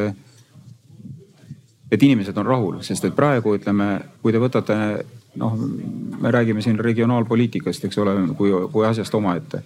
et 1.90 2.02
inimesed 2.02 2.36
on 2.36 2.46
rahul, 2.46 2.80
sest 2.80 3.04
et 3.04 3.14
praegu 3.16 3.54
ütleme, 3.56 4.00
kui 4.22 4.32
te 4.32 4.42
võtate 4.42 4.76
noh, 5.36 5.56
me 6.20 6.30
räägime 6.30 6.62
siin 6.62 6.78
regionaalpoliitikast, 6.78 7.84
eks 7.84 7.98
ole, 7.98 8.16
kui, 8.36 8.52
kui 8.72 8.86
asjast 8.86 9.14
omaette. 9.14 9.62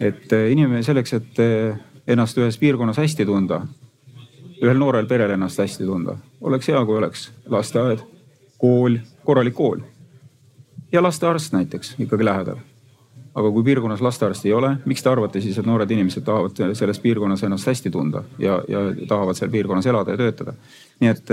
et 0.00 0.32
inimene 0.50 0.82
selleks, 0.82 1.12
et 1.12 1.38
ennast 2.06 2.38
ühes 2.38 2.58
piirkonnas 2.58 2.98
hästi 2.98 3.26
tunda, 3.26 3.60
ühel 4.62 4.78
noorel 4.78 5.06
perel 5.06 5.30
ennast 5.30 5.58
hästi 5.58 5.84
tunda, 5.84 6.16
oleks 6.40 6.68
hea, 6.68 6.84
kui 6.84 6.96
oleks 6.98 7.30
lasteaed 7.46 8.02
kool, 8.58 8.98
korralik 9.24 9.54
kool. 9.54 9.80
ja 10.92 11.02
lastearst 11.02 11.52
näiteks 11.52 11.94
ikkagi 11.98 12.24
lähedal. 12.24 12.56
Aga 13.34 13.50
kui 13.50 13.64
piirkonnas 13.66 14.02
lastearsti 14.04 14.48
ei 14.48 14.54
ole, 14.54 14.70
miks 14.86 15.02
te 15.02 15.10
arvate 15.10 15.40
siis, 15.42 15.56
et 15.58 15.66
noored 15.66 15.90
inimesed 15.90 16.22
tahavad 16.26 16.74
selles 16.78 17.00
piirkonnas 17.02 17.42
ennast 17.46 17.66
hästi 17.66 17.90
tunda 17.90 18.22
ja, 18.38 18.60
ja 18.68 18.84
tahavad 19.08 19.38
seal 19.38 19.50
piirkonnas 19.50 19.86
elada 19.90 20.14
ja 20.14 20.20
töötada? 20.20 20.54
nii 21.02 21.10
et, 21.10 21.30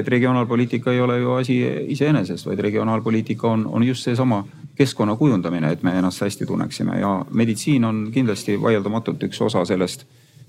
et 0.00 0.08
regionaalpoliitika 0.10 0.92
ei 0.92 1.00
ole 1.00 1.20
ju 1.20 1.36
asi 1.38 1.60
iseenesest, 1.94 2.48
vaid 2.50 2.58
regionaalpoliitika 2.66 3.48
on, 3.48 3.66
on 3.70 3.86
just 3.86 4.02
seesama 4.02 4.42
keskkonna 4.74 5.14
kujundamine, 5.16 5.70
et 5.70 5.82
me 5.86 5.92
ennast 5.94 6.20
hästi 6.20 6.46
tunneksime. 6.46 6.98
Ja 6.98 7.12
meditsiin 7.30 7.84
on 7.84 8.08
kindlasti 8.12 8.56
vaieldamatult 8.62 9.22
üks 9.28 9.38
osa 9.46 9.62
sellest 9.64 10.02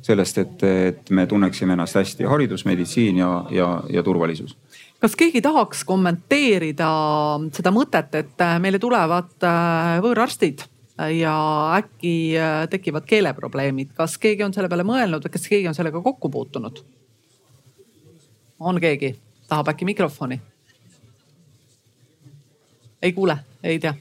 sellest, 0.05 0.37
et, 0.37 0.63
et 0.63 1.09
me 1.09 1.25
tunneksime 1.29 1.73
ennast 1.73 1.97
hästi, 1.97 2.27
haridus, 2.29 2.65
meditsiin 2.65 3.17
ja, 3.17 3.29
ja, 3.53 3.69
ja 3.89 4.03
turvalisus. 4.05 4.53
Kas 5.01 5.15
keegi 5.17 5.41
tahaks 5.41 5.83
kommenteerida 5.85 6.89
seda 7.53 7.73
mõtet, 7.73 8.13
et 8.17 8.45
meile 8.61 8.79
tulevad 8.81 9.33
äh, 9.45 9.97
võõrarstid 10.05 10.65
ja 10.97 11.35
äkki 11.75 12.37
äh, 12.39 12.69
tekivad 12.69 13.05
keeleprobleemid, 13.05 13.91
kas 13.95 14.17
keegi 14.17 14.43
on 14.43 14.53
selle 14.55 14.69
peale 14.71 14.85
mõelnud 14.87 15.25
või 15.25 15.33
kas 15.33 15.47
keegi 15.51 15.67
on 15.67 15.75
sellega 15.77 16.01
kokku 16.01 16.29
puutunud? 16.31 16.83
on 18.59 18.79
keegi, 18.81 19.15
tahab 19.49 19.73
äkki 19.73 19.85
mikrofoni? 19.85 20.39
ei 23.01 23.13
kuule, 23.13 23.37
ei 23.63 23.79
tea? 23.79 23.93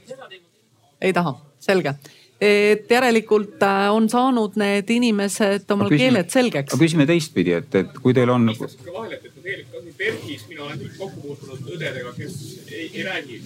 ei 1.00 1.12
taha, 1.12 1.34
selge 1.58 1.96
et 2.44 2.90
järelikult 2.90 3.62
on 3.90 4.08
saanud 4.10 4.56
need 4.60 4.90
inimesed 4.90 5.70
omal 5.70 5.90
küsime, 5.90 5.98
keeled 6.02 6.30
selgeks. 6.30 6.78
küsime 6.78 7.06
teistpidi, 7.10 7.58
et, 7.58 7.74
et 7.74 8.00
kui 8.02 8.14
teil 8.14 8.30
on. 8.30 8.46
vahele, 8.54 9.18
et 9.18 9.28
tegelikult 9.42 9.84
nii 9.84 9.98
PERH-is 9.98 10.48
mina 10.48 10.66
olen 10.68 10.80
küll 10.82 10.96
kokku 10.98 11.26
puutunud 11.26 11.76
õdedega, 11.76 12.14
kes 12.18 12.40
ei, 12.70 12.90
ei 12.92 13.06
räägi 13.06 13.42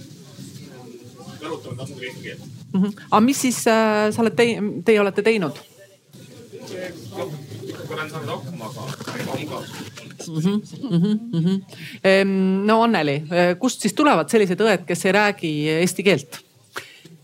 välutavat 1.40 1.76
tasandil 1.76 2.08
eesti 2.10 2.24
keelt 2.28 2.57
mm. 2.72 2.82
-hmm. 2.82 2.92
aga 3.10 3.20
mis 3.20 3.40
siis 3.40 3.66
äh, 3.66 4.08
sa 4.10 4.22
oled 4.22 4.36
tei-, 4.36 4.58
teie 4.84 5.00
olete 5.00 5.22
teinud? 5.22 5.60
olen 7.88 8.10
saanud 8.10 8.28
hakkama, 8.28 8.64
aga 8.64 9.38
igas 9.38 9.70
mm. 10.28 10.34
-hmm, 10.34 11.18
mm 11.32 11.44
-hmm. 11.44 12.66
no 12.66 12.82
Anneli, 12.82 13.22
kust 13.58 13.80
siis 13.80 13.94
tulevad 13.94 14.28
sellised 14.28 14.60
õed, 14.60 14.84
kes 14.86 15.06
ei 15.06 15.12
räägi 15.12 15.68
eesti 15.68 16.02
keelt? 16.02 16.48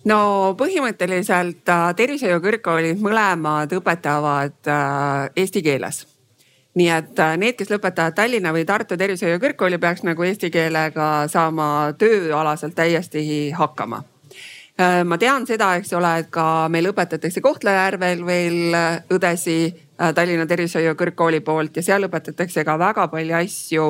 no 0.04 0.18
põhimõtteliselt 0.58 1.68
äh, 1.68 1.84
tervishoiu 1.96 2.40
kõrgkoolid 2.44 3.00
mõlemad 3.04 3.72
õpetavad 3.78 4.68
äh, 4.68 5.30
eesti 5.36 5.62
keeles 5.64 6.04
nii 6.74 6.88
et 6.90 7.20
äh, 7.22 7.36
need, 7.40 7.56
kes 7.58 7.70
lõpetavad 7.72 8.16
Tallinna 8.16 8.52
või 8.54 8.64
Tartu 8.68 8.98
Tervishoiu 8.98 9.38
Kõrgkooli, 9.42 9.78
peaks 9.78 10.02
nagu 10.02 10.26
eesti 10.26 10.50
keelega 10.50 11.28
saama 11.30 11.94
tööalaselt 11.98 12.74
täiesti 12.74 13.24
hakkama 13.54 14.02
ma 14.78 15.16
tean 15.22 15.44
seda, 15.46 15.76
eks 15.78 15.92
ole, 15.94 16.10
et 16.24 16.30
ka 16.34 16.66
meil 16.72 16.88
õpetatakse 16.90 17.42
Kohtla-Järvel 17.44 18.24
veel 18.26 18.74
õdesi. 19.14 19.58
Äh, 19.70 19.83
Tallinna 19.94 20.46
Tervishoiu 20.46 20.96
Kõrgkooli 20.98 21.38
poolt 21.46 21.76
ja 21.78 21.82
seal 21.86 22.08
õpetatakse 22.08 22.64
ka 22.66 22.74
väga 22.78 23.04
palju 23.12 23.34
asju 23.38 23.84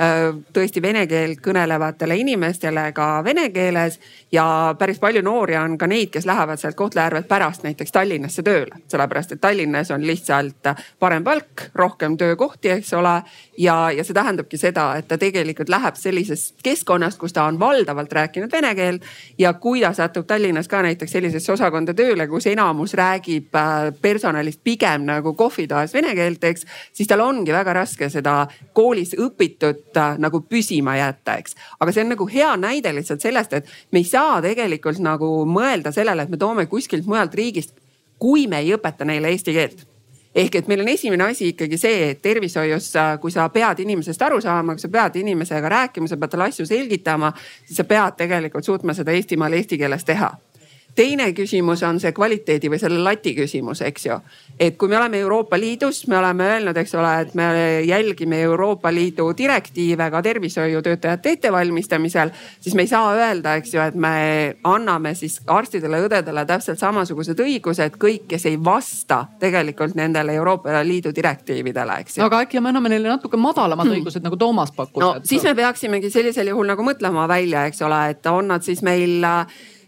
äh, 0.00 0.22
tõesti 0.56 0.80
vene 0.80 1.02
keelt 1.06 1.42
kõnelevatele 1.44 2.16
inimestele 2.16 2.86
ka 2.96 3.08
vene 3.24 3.50
keeles. 3.52 3.98
ja 4.32 4.74
päris 4.78 4.98
palju 4.98 5.22
noori 5.22 5.56
on 5.60 5.76
ka 5.78 5.86
neid, 5.86 6.08
kes 6.10 6.26
lähevad 6.26 6.58
sealt 6.58 6.76
Kohtla-Järvelt 6.76 7.28
pärast 7.28 7.62
näiteks 7.62 7.92
Tallinnasse 7.92 8.42
tööle, 8.42 8.80
sellepärast 8.88 9.32
et 9.32 9.40
Tallinnas 9.40 9.90
on 9.90 10.06
lihtsalt 10.06 10.70
parem 10.98 11.24
palk, 11.24 11.66
rohkem 11.74 12.16
töökohti, 12.16 12.70
eks 12.70 12.94
ole. 12.94 13.22
ja, 13.58 13.90
ja 13.90 14.04
see 14.04 14.16
tähendabki 14.16 14.56
seda, 14.56 14.94
et 14.96 15.08
ta 15.08 15.18
tegelikult 15.18 15.68
läheb 15.68 16.00
sellisest 16.00 16.62
keskkonnast, 16.64 17.18
kus 17.18 17.36
ta 17.36 17.44
on 17.44 17.60
valdavalt 17.60 18.12
rääkinud 18.12 18.52
vene 18.52 18.72
keelt 18.74 19.04
ja 19.38 19.52
kui 19.52 19.84
ta 19.84 19.92
satub 19.92 20.26
Tallinnas 20.26 20.68
ka 20.68 20.80
näiteks 20.82 21.12
sellisesse 21.12 21.52
osakonda 21.52 21.94
tööle, 21.94 22.28
kus 22.32 22.48
enamus 22.48 22.96
räägib 22.96 23.54
äh, 23.54 23.92
personalist 24.00 24.64
pigem 24.64 25.04
nagu 25.04 25.34
kohvitoas 25.50 25.94
vene 25.94 26.14
keelt, 26.14 26.44
eks, 26.44 26.66
siis 26.92 27.08
tal 27.10 27.24
ongi 27.24 27.52
väga 27.54 27.74
raske 27.80 28.08
seda 28.12 28.44
koolis 28.76 29.14
õpitut 29.18 29.98
äh, 29.98 30.16
nagu 30.22 30.42
püsima 30.48 30.96
jätta, 30.98 31.36
eks. 31.40 31.56
aga 31.80 31.92
see 31.92 32.06
on 32.06 32.14
nagu 32.14 32.26
hea 32.30 32.54
näide 32.60 32.94
lihtsalt 32.94 33.22
sellest, 33.24 33.58
et 33.58 33.70
me 33.92 34.02
ei 34.02 34.08
saa 34.08 34.40
tegelikult 34.44 35.02
nagu 35.02 35.30
mõelda 35.46 35.92
sellele, 35.94 36.26
et 36.26 36.32
me 36.32 36.40
toome 36.40 36.66
kuskilt 36.70 37.06
mujalt 37.10 37.34
riigist, 37.34 37.74
kui 38.20 38.46
me 38.46 38.62
ei 38.62 38.74
õpeta 38.76 39.06
neile 39.08 39.32
eesti 39.32 39.56
keelt 39.56 39.86
ehk 40.30 40.60
et 40.60 40.68
meil 40.70 40.84
on 40.84 40.88
esimene 40.92 41.24
asi 41.32 41.48
ikkagi 41.50 41.78
see, 41.80 42.10
et 42.12 42.20
tervishoius, 42.22 42.92
äh, 42.96 43.16
kui 43.22 43.32
sa 43.34 43.48
pead 43.50 43.82
inimesest 43.82 44.22
aru 44.22 44.38
saama, 44.40 44.76
kui 44.76 44.84
sa 44.84 44.92
pead 44.92 45.18
inimesega 45.24 45.72
rääkima, 45.74 46.06
sa 46.06 46.20
pead 46.20 46.36
talle 46.36 46.46
asju 46.52 46.68
selgitama, 46.68 47.32
siis 47.64 47.82
sa 47.82 47.84
pead 47.88 48.20
tegelikult 48.20 48.64
suutma 48.64 48.94
seda 48.94 49.16
Eestimaal 49.16 49.58
eesti 49.58 49.78
keeles 49.80 50.06
teha 50.06 50.30
teine 50.94 51.32
küsimus 51.32 51.82
on 51.86 52.00
see 52.00 52.12
kvaliteedi 52.12 52.70
või 52.70 52.78
selle 52.80 53.00
lati 53.04 53.32
küsimus, 53.36 53.82
eks 53.86 54.06
ju. 54.06 54.16
et 54.60 54.76
kui 54.76 54.88
me 54.88 54.98
oleme 54.98 55.20
Euroopa 55.22 55.58
Liidus, 55.58 56.02
me 56.08 56.18
oleme 56.18 56.44
öelnud, 56.44 56.76
eks 56.76 56.94
ole, 56.94 57.12
et 57.20 57.34
me 57.34 57.46
jälgime 57.86 58.40
Euroopa 58.42 58.92
Liidu 58.92 59.30
direktiive 59.38 60.10
ka 60.10 60.22
tervishoiutöötajate 60.22 61.30
ettevalmistamisel, 61.36 62.30
siis 62.60 62.74
me 62.74 62.82
ei 62.82 62.90
saa 62.90 63.14
öelda, 63.14 63.54
eks 63.60 63.74
ju, 63.74 63.80
et 63.80 63.94
me 63.94 64.56
anname 64.64 65.14
siis 65.14 65.40
arstidele-õdedele 65.46 66.44
täpselt 66.46 66.78
samasugused 66.78 67.40
õigused, 67.40 67.96
kõik, 68.00 68.26
kes 68.28 68.46
ei 68.50 68.58
vasta 68.64 69.24
tegelikult 69.40 69.94
nendele 69.94 70.34
Euroopa 70.34 70.84
Liidu 70.84 71.14
direktiividele, 71.16 72.00
eks 72.04 72.18
ju. 72.18 72.24
aga 72.26 72.44
äkki 72.44 72.60
me 72.60 72.74
anname 72.74 72.92
neile 72.92 73.14
natuke 73.14 73.40
madalamad 73.40 73.86
hmm. 73.86 74.00
õigused 74.00 74.26
nagu 74.26 74.36
Toomas 74.36 74.72
pakkus? 74.76 75.02
no 75.02 75.14
siis 75.24 75.44
me 75.46 75.54
peaksimegi 75.54 76.10
sellisel 76.10 76.52
juhul 76.52 76.68
nagu 76.68 76.84
mõtlema 76.84 77.28
välja, 77.30 77.66
eks 77.70 77.82
ole, 77.86 78.06
et 78.14 78.26
on 78.26 78.50
nad 78.50 78.64
siis 78.66 78.82
meil 78.86 79.24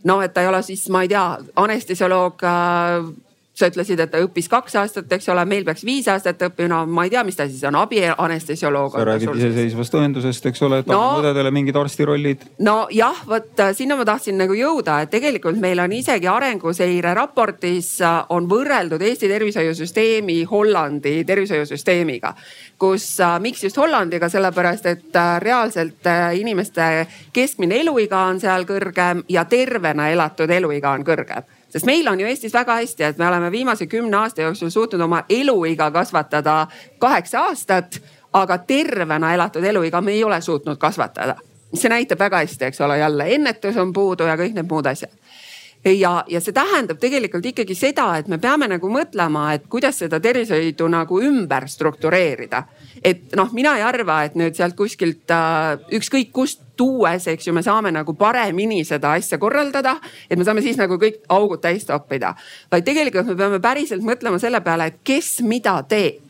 noh, 0.04 0.22
et 0.22 0.34
ta 0.34 0.42
ei 0.42 0.50
ole 0.50 0.62
siis, 0.66 0.88
ma 0.92 1.02
ei 1.04 1.10
tea, 1.12 1.24
anestesioloog 1.62 2.44
äh, 2.48 3.12
sa 3.52 3.68
ütlesid, 3.68 4.00
et 4.00 4.08
ta 4.08 4.20
õppis 4.24 4.48
kaks 4.48 4.76
aastat, 4.80 5.10
eks 5.12 5.28
ole, 5.28 5.42
meil 5.48 5.66
peaks 5.66 5.84
viis 5.84 6.06
aastat 6.08 6.40
õppima, 6.46 6.70
no 6.72 6.78
ma 6.88 7.04
ei 7.04 7.12
tea, 7.12 7.20
mis 7.26 7.36
ta 7.36 7.44
siis 7.48 7.60
on, 7.68 7.76
abianestesioloog. 7.82 8.96
sa 8.96 9.04
räägid 9.04 9.34
iseseisvast 9.36 9.96
õendusest, 10.00 10.48
eks 10.48 10.64
ole, 10.64 10.80
et 10.80 10.88
no, 10.88 11.00
õdedele 11.20 11.52
mingid 11.52 11.76
arstirollid. 11.76 12.46
nojah, 12.64 13.22
vot 13.28 13.60
äh, 13.60 13.74
sinna 13.76 13.98
ma 14.00 14.08
tahtsin 14.08 14.40
nagu 14.40 14.56
jõuda, 14.56 15.02
et 15.04 15.12
tegelikult 15.12 15.60
meil 15.60 15.84
on 15.84 15.92
isegi 15.92 16.30
arenguseire 16.32 17.12
raportis 17.18 17.92
äh, 18.00 18.18
on 18.32 18.48
võrreldud 18.48 19.04
Eesti 19.04 19.28
tervishoiusüsteemi 19.28 20.42
Hollandi 20.48 21.18
tervishoiusüsteemiga. 21.28 22.34
kus, 22.78 23.20
äh, 23.20 23.36
miks 23.40 23.64
just 23.68 23.76
Hollandiga, 23.76 24.32
sellepärast 24.32 24.86
et 24.86 25.22
reaalselt 25.44 26.08
inimeste 26.40 27.06
keskmine 27.32 27.82
eluiga 27.84 28.24
on 28.32 28.40
seal 28.40 28.64
kõrgem 28.64 29.26
ja 29.28 29.44
tervena 29.44 30.08
elatud 30.08 30.50
eluiga 30.50 30.96
on 30.96 31.04
kõrgem 31.04 31.60
sest 31.72 31.86
meil 31.86 32.08
on 32.08 32.20
ju 32.20 32.26
Eestis 32.26 32.52
väga 32.54 32.74
hästi, 32.80 33.04
et 33.04 33.18
me 33.18 33.28
oleme 33.28 33.50
viimase 33.50 33.86
kümne 33.86 34.16
aasta 34.16 34.42
jooksul 34.42 34.70
suutnud 34.70 35.00
oma 35.00 35.22
eluiga 35.28 35.90
kasvatada 35.90 36.66
kaheksa 36.98 37.46
aastat, 37.48 38.00
aga 38.32 38.58
tervena 38.58 39.34
elatud 39.34 39.64
eluiga 39.64 40.00
me 40.00 40.12
ei 40.12 40.24
ole 40.24 40.40
suutnud 40.40 40.76
kasvatada. 40.76 41.36
see 41.74 41.88
näitab 41.88 42.18
väga 42.18 42.36
hästi, 42.36 42.64
eks 42.64 42.80
ole, 42.80 42.98
jälle 42.98 43.24
ennetus 43.34 43.76
on 43.76 43.92
puudu 43.92 44.26
ja 44.28 44.36
kõik 44.36 44.52
need 44.52 44.68
muud 44.68 44.86
asjad 44.86 45.12
ja, 45.84 46.24
ja 46.28 46.40
see 46.40 46.54
tähendab 46.54 47.00
tegelikult 47.02 47.46
ikkagi 47.52 47.74
seda, 47.76 48.06
et 48.20 48.28
me 48.30 48.38
peame 48.42 48.68
nagu 48.70 48.90
mõtlema, 48.92 49.48
et 49.56 49.66
kuidas 49.70 49.98
seda 50.02 50.20
tervishoidu 50.22 50.88
nagu 50.92 51.20
ümber 51.22 51.66
struktureerida. 51.68 52.64
et 53.04 53.34
noh, 53.36 53.50
mina 53.52 53.76
ei 53.76 53.82
arva, 53.82 54.22
et 54.24 54.36
nüüd 54.38 54.54
sealt 54.54 54.76
kuskilt 54.78 55.30
äh, 55.30 55.78
ükskõik 55.98 56.30
kust 56.32 56.62
tuues, 56.76 57.26
eks 57.28 57.46
ju, 57.46 57.52
me 57.54 57.62
saame 57.62 57.90
nagu 57.92 58.14
paremini 58.14 58.84
seda 58.84 59.12
asja 59.18 59.38
korraldada. 59.38 59.96
et 60.30 60.38
me 60.38 60.44
saame 60.44 60.62
siis 60.62 60.78
nagu 60.78 60.98
kõik 60.98 61.22
augud 61.28 61.60
täis 61.60 61.84
toppida, 61.88 62.34
vaid 62.70 62.86
tegelikult 62.86 63.26
me 63.26 63.36
peame 63.36 63.60
päriselt 63.60 64.06
mõtlema 64.06 64.38
selle 64.38 64.60
peale, 64.60 64.86
et 64.86 65.00
kes 65.04 65.40
mida 65.42 65.80
teeb 65.88 66.21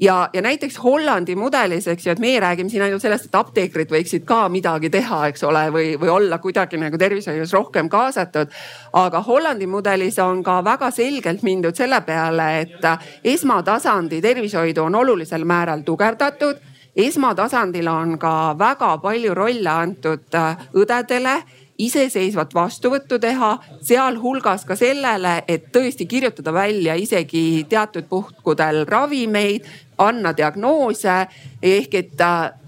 ja, 0.00 0.30
ja 0.32 0.42
näiteks 0.42 0.78
Hollandi 0.82 1.36
mudelis, 1.36 1.88
eks 1.88 2.06
ju, 2.06 2.12
et 2.12 2.22
meie 2.22 2.40
räägime 2.40 2.70
siin 2.70 2.82
ainult 2.82 3.02
sellest, 3.02 3.28
et 3.28 3.34
apteekrid 3.38 3.90
võiksid 3.92 4.24
ka 4.28 4.44
midagi 4.52 4.90
teha, 4.90 5.24
eks 5.32 5.44
ole, 5.48 5.66
või, 5.74 5.92
või 6.00 6.12
olla 6.14 6.38
kuidagi 6.38 6.80
nagu 6.80 6.98
tervishoius 6.98 7.52
rohkem 7.52 7.88
kaasatud. 7.88 8.54
aga 8.92 9.22
Hollandi 9.22 9.66
mudelis 9.66 10.18
on 10.18 10.42
ka 10.42 10.60
väga 10.64 10.90
selgelt 10.90 11.42
mindud 11.42 11.76
selle 11.76 12.00
peale, 12.00 12.48
et 12.60 12.90
esmatasandi 13.24 14.22
tervishoidu 14.22 14.82
on 14.82 14.94
olulisel 14.94 15.44
määral 15.44 15.82
tugevdatud 15.86 16.66
esmatasandil 16.98 17.88
on 17.88 18.18
ka 18.18 18.58
väga 18.58 18.96
palju 18.98 19.34
rolle 19.34 19.70
antud 19.70 20.38
õdedele 20.74 21.36
iseseisvat 21.78 22.54
vastuvõttu 22.54 23.20
teha, 23.22 23.52
sealhulgas 23.86 24.64
ka 24.66 24.76
sellele, 24.78 25.42
et 25.48 25.68
tõesti 25.74 26.08
kirjutada 26.10 26.52
välja 26.52 26.96
isegi 26.98 27.66
teatud 27.70 28.08
puhkudel 28.10 28.82
ravimeid, 28.88 29.68
anna 29.98 30.32
diagnoose 30.36 31.14
ehk 31.62 31.94
et 31.98 32.20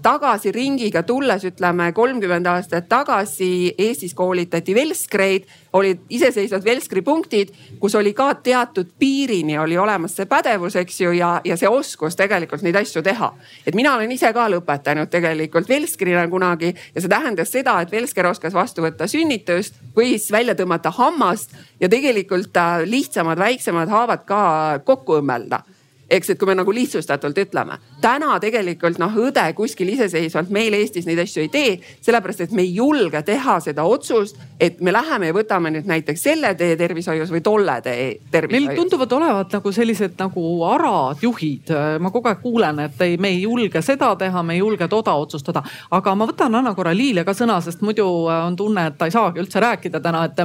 tagasi 0.03 0.51
ringiga 0.51 1.03
tulles, 1.07 1.45
ütleme 1.47 1.91
kolmkümmend 1.95 2.47
aastat 2.51 2.89
tagasi 2.91 3.71
Eestis 3.77 4.13
koolitati 4.17 4.75
velskreid, 4.75 5.45
olid 5.73 6.01
iseseisvad 6.11 6.65
velskri 6.65 7.01
punktid, 7.01 7.53
kus 7.79 7.95
oli 7.95 8.11
ka 8.13 8.33
teatud 8.43 8.91
piirini 8.99 9.55
oli 9.59 9.77
olemas 9.79 10.17
see 10.17 10.27
pädevus, 10.27 10.75
eks 10.81 11.01
ju, 11.01 11.13
ja, 11.15 11.31
ja 11.47 11.57
see 11.57 11.69
oskus 11.71 12.19
tegelikult 12.19 12.65
neid 12.65 12.75
asju 12.81 13.03
teha. 13.05 13.31
et 13.65 13.75
mina 13.75 13.95
olen 13.95 14.11
ise 14.11 14.33
ka 14.33 14.49
lõpetanud 14.51 15.09
tegelikult 15.11 15.69
velskrina 15.69 16.27
kunagi 16.27 16.73
ja 16.95 17.01
see 17.01 17.09
tähendas 17.09 17.51
seda, 17.51 17.79
et 17.81 17.91
velsker 17.91 18.27
oskas 18.27 18.53
vastu 18.53 18.83
võtta 18.83 19.07
sünnitust, 19.07 19.79
võis 19.95 20.31
välja 20.31 20.55
tõmmata 20.55 20.91
hammast 20.97 21.55
ja 21.79 21.89
tegelikult 21.89 22.57
lihtsamad, 22.85 23.39
väiksemad 23.39 23.89
haavad 23.89 24.25
ka 24.27 24.41
kokku 24.85 25.21
õmmelda 25.21 25.63
eks, 26.11 26.33
et 26.33 26.39
kui 26.39 26.49
me 26.49 26.55
nagu 26.59 26.73
lihtsustatult 26.75 27.37
ütleme. 27.37 27.77
täna 28.01 28.35
tegelikult 28.43 28.99
noh, 28.99 29.13
õde 29.27 29.43
kuskil 29.55 29.93
iseseisvalt 29.93 30.49
meil 30.51 30.73
Eestis 30.75 31.07
neid 31.07 31.19
asju 31.23 31.45
ei 31.45 31.49
tee, 31.53 31.73
sellepärast 32.03 32.45
et 32.47 32.55
me 32.57 32.65
ei 32.65 32.73
julge 32.75 33.21
teha 33.27 33.59
seda 33.63 33.85
otsust, 33.87 34.39
et 34.59 34.81
me 34.81 34.93
läheme 34.93 35.31
ja 35.31 35.35
võtame 35.35 35.71
nüüd 35.73 35.87
näiteks 35.89 36.23
selle 36.27 36.53
tee 36.59 36.75
tervishoius 36.79 37.31
või 37.31 37.43
tolle 37.45 37.77
tee 37.85 38.07
tervishoius. 38.31 38.67
meil 38.67 38.79
tunduvad 38.79 39.15
olevat 39.19 39.55
nagu 39.57 39.71
sellised 39.71 40.17
nagu 40.19 40.45
arad 40.67 41.23
juhid. 41.23 41.71
ma 41.99 42.11
kogu 42.11 42.31
aeg 42.31 42.41
kuulen, 42.41 42.79
et 42.87 43.01
ei, 43.01 43.17
me 43.17 43.31
ei 43.31 43.41
julge 43.41 43.81
seda 43.81 44.15
teha, 44.15 44.43
me 44.43 44.57
ei 44.57 44.59
julge 44.59 44.87
toda 44.87 45.13
otsustada. 45.13 45.63
aga 45.91 46.15
ma 46.15 46.27
võtan, 46.27 46.55
annan 46.55 46.75
korra 46.75 46.95
Liile 46.95 47.23
ka 47.23 47.33
sõna, 47.37 47.61
sest 47.61 47.81
muidu 47.81 48.07
on 48.27 48.55
tunne, 48.55 48.87
et 48.87 48.97
ta 48.97 49.07
ei 49.07 49.15
saagi 49.15 49.39
üldse 49.39 49.59
rääkida 49.63 50.01
täna, 50.03 50.25
et 50.25 50.43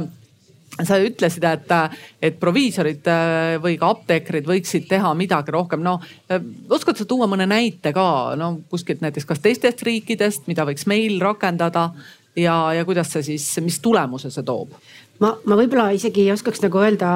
sa 0.85 0.99
ütlesid, 1.01 1.45
et, 1.47 1.73
et 2.21 2.37
proviisorid 2.39 3.07
äh, 3.09 3.55
või 3.63 3.77
ka 3.79 3.91
apteekrid 3.95 4.47
võiksid 4.49 4.87
teha 4.89 5.13
midagi 5.17 5.53
rohkem. 5.55 5.83
no 5.83 5.97
äh, 6.29 6.43
oskad 6.69 6.99
sa 6.99 7.07
tuua 7.09 7.29
mõne 7.29 7.47
näite 7.49 7.93
ka 7.95 8.35
no 8.37 8.53
kuskilt 8.69 9.01
näiteks 9.01 9.25
kas 9.25 9.41
teistest 9.43 9.83
riikidest, 9.87 10.47
mida 10.47 10.65
võiks 10.67 10.87
meil 10.89 11.19
rakendada 11.23 11.89
ja, 12.37 12.57
ja 12.77 12.85
kuidas 12.85 13.11
see 13.13 13.25
siis, 13.33 13.47
mis 13.65 13.79
tulemuse 13.81 14.31
see 14.33 14.45
toob? 14.45 14.75
ma, 15.23 15.33
ma 15.45 15.57
võib-olla 15.59 15.89
isegi 15.97 16.29
oskaks 16.33 16.61
nagu 16.65 16.83
öelda 16.83 17.13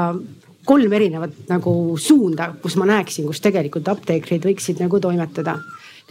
kolm 0.65 0.93
erinevat 0.93 1.49
nagu 1.49 1.97
suunda, 1.97 2.51
kus 2.61 2.77
ma 2.77 2.85
näeksin, 2.89 3.25
kus 3.29 3.41
tegelikult 3.41 3.87
apteekrid 3.89 4.45
võiksid 4.45 4.81
nagu 4.83 4.99
toimetada 5.01 5.57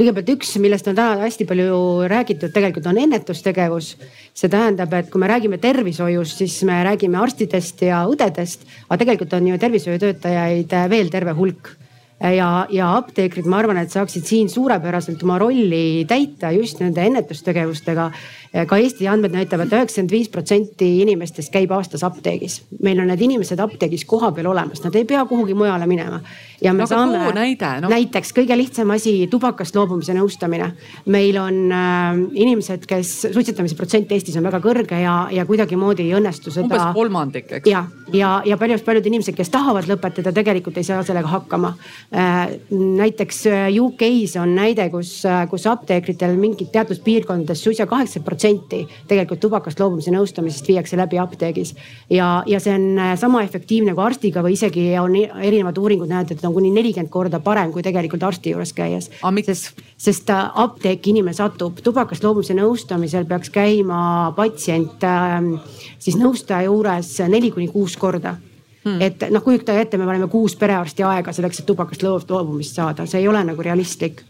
kõigepealt 0.01 0.31
üks, 0.33 0.55
millest 0.65 0.89
on 0.89 0.97
täna 0.97 1.21
hästi 1.21 1.45
palju 1.49 1.77
räägitud, 2.09 2.53
tegelikult 2.55 2.89
on 2.89 3.03
ennetustegevus. 3.03 3.97
see 4.35 4.49
tähendab, 4.49 4.93
et 4.95 5.11
kui 5.11 5.21
me 5.21 5.29
räägime 5.29 5.59
tervishoiust, 5.61 6.39
siis 6.41 6.63
me 6.65 6.79
räägime 6.87 7.21
arstidest 7.21 7.83
ja 7.83 8.07
õdedest, 8.09 8.65
aga 8.89 8.99
tegelikult 9.05 9.33
on 9.37 9.47
ju 9.49 9.59
tervishoiutöötajaid 9.59 10.73
veel 10.89 11.11
terve 11.13 11.37
hulk 11.37 11.75
ja, 12.21 12.67
ja 12.71 12.91
apteekrid, 12.97 13.49
ma 13.49 13.61
arvan, 13.61 13.81
et 13.81 13.93
saaksid 13.93 14.27
siin 14.29 14.49
suurepäraselt 14.53 15.23
oma 15.25 15.39
rolli 15.41 16.05
täita 16.09 16.51
just 16.53 16.81
nende 16.81 17.05
ennetustegevustega 17.09 18.11
ka 18.51 18.77
Eesti 18.83 19.07
andmed 19.07 19.31
näitavad 19.35 19.71
üheksakümmend 19.71 20.11
viis 20.11 20.29
protsenti 20.29 20.87
inimestest 21.05 21.53
käib 21.55 21.71
aastas 21.71 22.03
apteegis. 22.03 22.63
meil 22.83 22.99
on 22.99 23.07
need 23.07 23.21
inimesed 23.23 23.61
apteegis 23.63 24.05
kohapeal 24.05 24.49
olemas, 24.51 24.83
nad 24.83 24.95
ei 24.99 25.05
pea 25.05 25.23
kuhugi 25.25 25.55
mujale 25.55 25.87
minema. 25.87 26.21
ja 26.61 26.73
me 26.75 26.83
no, 26.83 26.87
saame, 26.87 27.21
näide, 27.35 27.69
no. 27.81 27.89
näiteks 27.89 28.35
kõige 28.35 28.57
lihtsam 28.59 28.91
asi, 28.91 29.29
tubakast 29.31 29.77
loobumise 29.77 30.17
nõustamine. 30.19 30.73
meil 31.07 31.39
on 31.39 31.61
äh, 31.73 32.19
inimesed, 32.43 32.89
kes, 32.91 33.13
suitsetamise 33.31 33.79
protsent 33.79 34.11
Eestis 34.13 34.37
on 34.37 34.49
väga 34.49 34.59
kõrge 34.65 34.99
ja, 34.99 35.29
ja 35.31 35.47
kuidagimoodi 35.47 36.09
ei 36.09 36.19
õnnestu 36.19 36.51
seda. 36.51 36.67
umbes 36.67 36.95
kolmandik, 36.99 37.53
eks. 37.61 37.71
ja, 37.71 37.85
ja, 38.13 38.33
ja 38.45 38.59
paljud, 38.59 38.83
paljud 38.85 39.07
inimesed, 39.07 39.39
kes 39.39 39.55
tahavad 39.55 39.87
lõpetada, 39.87 40.35
tegelikult 40.35 40.83
ei 40.83 40.89
saa 40.91 41.05
sellega 41.07 41.31
hakkama 41.31 41.77
äh,. 42.11 42.59
näiteks 42.75 43.47
äh, 43.47 43.71
UK-s 43.79 44.41
on 44.43 44.59
näide, 44.59 44.91
kus, 44.91 45.21
äh, 45.23 45.47
kus 45.51 45.71
apteekritel 45.71 46.35
mingid 46.35 46.75
teatud 46.75 46.99
piirkondades 47.07 47.63
suisa 47.63 47.87
kaheksakümmend 47.87 48.27
protsenti 48.27 48.40
protsenti 48.41 48.87
tegelikult 49.09 49.41
tubakast 49.41 49.81
loobumise 49.81 50.13
nõustamisest 50.15 50.69
viiakse 50.69 50.97
läbi 50.97 51.19
apteegis. 51.21 51.75
ja, 52.11 52.43
ja 52.47 52.61
see 52.61 52.73
on 52.75 52.99
äh, 52.99 53.19
sama 53.19 53.43
efektiivne 53.45 53.95
kui 53.95 54.05
arstiga 54.05 54.43
või 54.43 54.55
isegi 54.57 54.87
on 54.99 55.15
erinevad 55.17 55.79
uuringud 55.79 56.09
näinud, 56.09 56.33
et 56.33 56.45
on 56.45 56.55
kuni 56.55 56.71
nelikümmend 56.71 57.11
korda 57.11 57.41
parem 57.41 57.73
kui 57.73 57.83
tegelikult 57.83 58.23
arsti 58.23 58.55
juures 58.55 58.73
käies. 58.73 59.11
sest, 59.45 59.83
sest 59.99 60.31
äh, 60.31 60.51
apteeki 60.55 61.11
inimene 61.11 61.37
satub, 61.37 61.81
tubakast 61.85 62.25
loobumise 62.25 62.55
nõustamisel 62.55 63.27
peaks 63.27 63.51
käima 63.51 64.33
patsient 64.37 65.05
ähm, 65.05 65.59
siis 65.99 66.17
nõustaja 66.17 66.65
juures 66.65 67.19
neli 67.29 67.51
kuni 67.51 67.69
kuus 67.69 67.97
korda 67.97 68.37
Hmm. 68.81 68.97
et 69.01 69.27
noh, 69.29 69.43
kujutage 69.45 69.77
ette, 69.77 69.99
me 70.01 70.07
paneme 70.09 70.25
kuus 70.33 70.55
perearsti 70.57 71.05
aega 71.05 71.35
selleks, 71.37 71.59
et 71.61 71.67
tubakast 71.69 72.01
loobumist 72.03 72.79
saada, 72.79 73.05
see 73.05 73.21
ei 73.21 73.29
ole 73.29 73.43
nagu 73.45 73.61
realistlik 73.61 74.23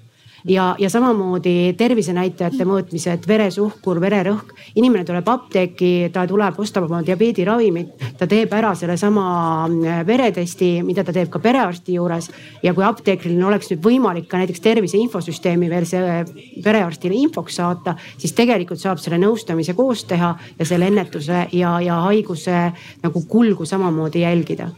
ja, 0.44 0.74
ja 0.78 0.90
samamoodi 0.90 1.74
tervisenäitajate 1.78 2.64
mõõtmised, 2.68 3.26
veresuhkur, 3.28 4.00
vererõhk. 4.00 4.54
inimene 4.74 5.04
tuleb 5.04 5.28
apteeki, 5.28 6.10
ta 6.12 6.26
tuleb, 6.26 6.58
ostab 6.58 6.86
oma 6.88 7.02
diabeediravimit, 7.06 7.94
ta 8.18 8.26
teeb 8.26 8.52
ära 8.56 8.74
sellesama 8.74 9.24
äh, 9.66 10.02
veretesti, 10.06 10.70
mida 10.86 11.04
ta 11.04 11.12
teeb 11.12 11.30
ka 11.30 11.38
perearsti 11.38 11.94
juures. 11.94 12.30
ja 12.62 12.74
kui 12.74 12.84
apteekril 12.84 13.42
oleks 13.44 13.70
nüüd 13.70 13.84
võimalik 13.84 14.28
ka 14.28 14.38
näiteks 14.38 14.60
tervise 14.60 14.98
infosüsteemi 14.98 15.70
veel 15.70 15.86
see 15.86 16.00
äh, 16.00 16.24
perearstile 16.64 17.14
infoks 17.14 17.56
saata, 17.60 17.96
siis 18.18 18.32
tegelikult 18.32 18.80
saab 18.80 18.98
selle 18.98 19.18
nõustamise 19.18 19.74
koos 19.74 20.04
teha 20.04 20.36
ja 20.58 20.64
selle 20.64 20.86
ennetuse 20.86 21.48
ja, 21.52 21.80
ja 21.80 22.00
haiguse 22.06 22.70
nagu 23.02 23.26
kulgu 23.28 23.66
samamoodi 23.66 24.24
jälgida 24.24 24.70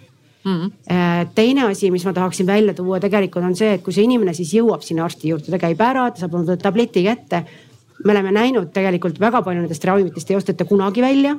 Mm 0.45 0.61
-hmm. 0.61 1.29
teine 1.35 1.67
asi, 1.67 1.91
mis 1.91 2.05
ma 2.05 2.13
tahaksin 2.13 2.47
välja 2.47 2.75
tuua 2.75 3.01
tegelikult 3.01 3.45
on 3.45 3.57
see, 3.57 3.75
et 3.75 3.83
kui 3.83 3.93
see 3.93 4.05
inimene 4.05 4.35
siis 4.35 4.55
jõuab 4.55 4.83
sinna 4.83 5.05
arsti 5.05 5.29
juurde, 5.29 5.51
ta 5.51 5.59
käib 5.59 5.81
ära, 5.81 6.11
ta 6.11 6.21
saab 6.21 6.35
oma 6.35 6.57
tableti 6.57 7.05
kätte. 7.05 7.45
me 8.05 8.13
oleme 8.13 8.33
näinud 8.33 8.73
tegelikult 8.73 9.21
väga 9.21 9.43
palju 9.43 9.61
nendest 9.61 9.85
ravimitest 9.85 10.31
ei 10.31 10.37
osteta 10.37 10.65
kunagi 10.65 11.03
välja. 11.03 11.37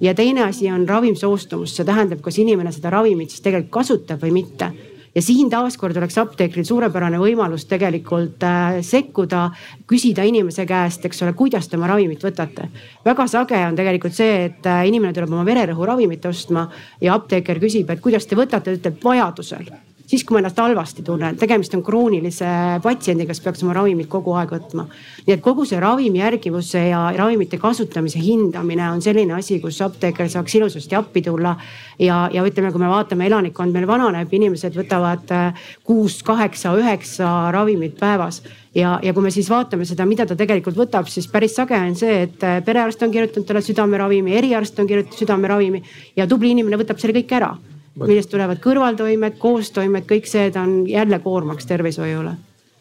ja 0.00 0.14
teine 0.14 0.42
asi 0.42 0.70
on 0.70 0.88
ravim 0.88 1.14
soostumus, 1.16 1.76
see 1.76 1.84
tähendab, 1.84 2.20
kas 2.20 2.38
inimene 2.38 2.72
seda 2.72 2.90
ravimit 2.90 3.30
siis 3.30 3.40
tegelikult 3.40 3.70
kasutab 3.70 4.22
või 4.22 4.30
mitte 4.30 4.72
ja 5.14 5.22
siin 5.22 5.50
taaskord 5.50 5.96
oleks 5.96 6.18
apteekril 6.18 6.66
suurepärane 6.66 7.18
võimalus 7.20 7.66
tegelikult 7.70 8.42
äh, 8.46 8.80
sekkuda, 8.82 9.46
küsida 9.90 10.26
inimese 10.26 10.66
käest, 10.66 11.06
eks 11.06 11.22
ole, 11.22 11.34
kuidas 11.38 11.68
te 11.68 11.78
oma 11.78 11.90
ravimit 11.92 12.24
võtate. 12.24 12.68
väga 13.04 13.26
sage 13.30 13.62
on 13.66 13.78
tegelikult 13.78 14.16
see, 14.16 14.44
et 14.50 14.70
äh, 14.70 14.84
inimene 14.90 15.14
tuleb 15.14 15.32
oma 15.32 15.46
vererõhuravimit 15.46 16.26
ostma 16.30 16.68
ja 17.00 17.14
apteeker 17.14 17.62
küsib, 17.62 17.90
et 17.90 18.04
kuidas 18.04 18.26
te 18.26 18.38
võtate, 18.38 18.78
ütleb 18.78 19.02
vajadusel 19.04 19.70
siis, 20.06 20.24
kui 20.24 20.36
ma 20.36 20.42
ennast 20.42 20.58
halvasti 20.60 21.02
tunnen, 21.04 21.36
tegemist 21.40 21.74
on 21.76 21.82
kroonilise 21.84 22.48
patsiendiga, 22.84 23.32
kes 23.32 23.42
peaks 23.44 23.64
oma 23.64 23.74
ravimit 23.76 24.08
kogu 24.12 24.34
aeg 24.38 24.52
võtma. 24.54 24.86
nii 25.26 25.34
et 25.36 25.42
kogu 25.44 25.64
see 25.68 25.80
ravimi 25.80 26.20
järgivuse 26.20 26.82
ja 26.90 27.06
ravimite 27.16 27.58
kasutamise 27.60 28.20
hindamine 28.22 28.90
on 28.90 29.02
selline 29.02 29.34
asi, 29.38 29.60
kus 29.60 29.80
apteeker 29.84 30.28
saaks 30.30 30.54
ilusasti 30.54 30.96
appi 30.98 31.22
tulla. 31.22 31.56
ja, 31.98 32.28
ja 32.32 32.44
ütleme, 32.44 32.72
kui 32.72 32.80
me 32.80 32.90
vaatame, 32.92 33.26
elanikkond 33.26 33.72
meil 33.72 33.86
vananeb, 33.88 34.32
inimesed 34.32 34.76
võtavad 34.76 35.32
äh, 35.32 35.66
kuus, 35.84 36.22
kaheksa, 36.22 36.74
üheksa 36.78 37.50
ravimit 37.54 37.98
päevas 38.00 38.42
ja, 38.74 38.98
ja 39.02 39.12
kui 39.14 39.22
me 39.22 39.30
siis 39.30 39.50
vaatame 39.50 39.84
seda, 39.88 40.06
mida 40.06 40.26
ta 40.26 40.36
tegelikult 40.36 40.76
võtab, 40.76 41.08
siis 41.08 41.28
päris 41.30 41.56
sage 41.56 41.78
on 41.78 41.94
see, 41.96 42.24
et 42.28 42.44
äh, 42.44 42.60
perearst 42.64 43.02
on 43.02 43.14
kirjutanud 43.14 43.48
talle 43.48 43.62
südameravimi, 43.64 44.36
eriarst 44.36 44.78
on 44.78 44.90
kirjutanud 44.90 45.18
südameravimi 45.18 45.84
ja 46.16 46.28
tubli 46.28 46.52
inimene 46.52 46.80
võtab 46.82 47.00
selle 47.00 47.16
kõik 47.16 47.38
ära 47.40 47.54
millest 48.00 48.30
tulevad 48.32 48.58
kõrvaltoimed, 48.62 49.38
koostoimed, 49.38 50.06
kõik 50.08 50.26
see, 50.28 50.50
ta 50.54 50.64
on 50.66 50.82
jälle 50.88 51.20
koormaks 51.22 51.66
tervishoiule. 51.70 52.34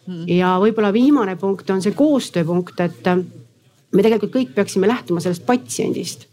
Mm.. 0.04 0.26
ja 0.28 0.58
võib-olla 0.60 0.90
viimane 0.92 1.38
punkt 1.40 1.70
on 1.72 1.80
see 1.82 1.94
koostööpunkt, 1.96 2.80
et 2.84 3.08
äh, 3.08 3.22
me 3.96 4.04
tegelikult 4.04 4.34
kõik 4.34 4.50
peaksime 4.56 4.90
lähtuma 4.90 5.24
sellest 5.24 5.46
patsiendist. 5.48 6.26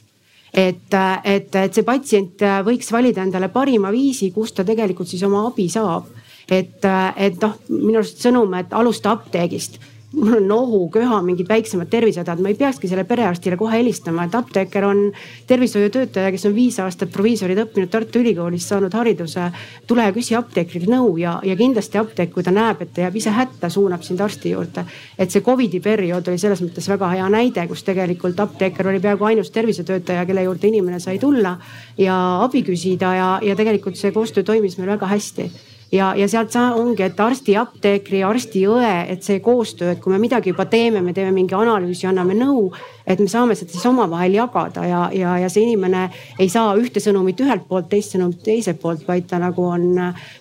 Et, 0.51 0.89
äh, 0.95 1.20
et, 1.37 1.55
et 1.55 1.76
see 1.76 1.87
patsient 1.87 2.43
äh, 2.43 2.57
võiks 2.66 2.91
valida 2.91 3.22
endale 3.22 3.47
parima 3.55 3.93
viisi, 3.95 4.33
kus 4.35 4.57
ta 4.57 4.66
tegelikult 4.66 5.09
siis 5.09 5.22
oma 5.28 5.45
abi 5.47 5.68
saab. 5.70 6.11
et, 6.51 6.83
et 7.16 7.37
noh, 7.39 7.53
minu 7.68 8.01
arust 8.01 8.24
sõnum, 8.24 8.51
et 8.59 8.72
alusta 8.74 9.12
apteegist 9.14 9.78
mul 10.12 10.36
on 10.36 10.48
nohu, 10.48 10.88
köha, 10.90 11.20
mingid 11.22 11.48
väiksemad 11.48 11.88
tervisehädad, 11.90 12.40
ma 12.42 12.50
ei 12.50 12.56
peakski 12.58 12.88
selle 12.90 13.04
perearstile 13.06 13.56
kohe 13.56 13.78
helistama, 13.78 14.24
et 14.26 14.34
apteeker 14.34 14.84
on 14.84 15.02
tervishoiutöötaja, 15.46 16.32
kes 16.34 16.46
on 16.50 16.54
viis 16.54 16.80
aastat 16.82 17.12
proviisorid 17.14 17.61
õppinud 17.62 17.92
Tartu 17.92 18.18
Ülikoolis, 18.18 18.66
saanud 18.68 18.94
hariduse. 18.94 19.50
tule 19.86 20.08
ja 20.08 20.12
küsi 20.12 20.34
apteekrilt 20.34 20.90
nõu 20.90 21.16
ja, 21.18 21.38
ja 21.46 21.56
kindlasti 21.56 21.98
apteek, 21.98 22.32
kui 22.34 22.42
ta 22.42 22.50
näeb, 22.50 22.82
et 22.82 22.92
ta 22.94 23.06
jääb 23.06 23.16
ise 23.16 23.30
hätta, 23.30 23.70
suunab 23.70 24.02
sind 24.02 24.20
arsti 24.20 24.50
juurde. 24.50 24.84
et 25.18 25.30
see 25.30 25.40
Covidi 25.46 25.80
periood 25.80 26.28
oli 26.28 26.38
selles 26.38 26.62
mõttes 26.62 26.88
väga 26.88 27.14
hea 27.14 27.28
näide, 27.28 27.66
kus 27.68 27.82
tegelikult 27.86 28.40
apteeker 28.40 28.88
oli 28.88 29.00
peaaegu 29.00 29.24
ainus 29.24 29.50
tervisetöötaja, 29.50 30.26
kelle 30.26 30.42
juurde 30.42 30.68
inimene 30.68 31.00
sai 31.00 31.18
tulla 31.18 31.56
ja 31.98 32.42
abi 32.42 32.62
küsida 32.62 33.14
ja, 33.14 33.38
ja 33.42 33.56
tegelikult 33.56 33.96
see 33.96 34.12
koostöö 34.12 34.42
toimis 34.42 34.78
meil 34.78 34.90
väga 34.90 35.06
hästi 35.06 35.50
ja, 35.93 36.12
ja 36.16 36.28
sealt 36.28 36.55
ongi, 36.57 37.03
et 37.03 37.20
arsti, 37.20 37.57
apteekri, 37.59 38.22
arsti, 38.26 38.62
õe, 38.70 38.93
et 39.12 39.26
see 39.26 39.41
koostöö, 39.43 39.95
et 39.95 40.01
kui 40.03 40.12
me 40.12 40.20
midagi 40.22 40.53
juba 40.53 40.66
teeme, 40.70 41.03
me 41.03 41.14
teeme 41.16 41.32
mingi 41.34 41.55
analüüsi, 41.57 42.07
anname 42.11 42.36
nõu, 42.38 42.68
et 43.07 43.18
me 43.18 43.26
saame 43.30 43.57
seda 43.59 43.74
siis 43.74 43.86
omavahel 43.91 44.36
jagada 44.36 44.84
ja, 44.86 45.01
ja, 45.14 45.36
ja 45.43 45.49
see 45.51 45.64
inimene 45.66 46.07
ei 46.38 46.49
saa 46.53 46.76
ühte 46.78 47.03
sõnumit 47.03 47.41
ühelt 47.43 47.66
poolt, 47.68 47.91
teist 47.91 48.14
sõnumit 48.14 48.43
teiselt 48.47 48.80
poolt, 48.82 49.03
vaid 49.09 49.26
ta 49.30 49.41
nagu 49.43 49.66
on 49.66 49.88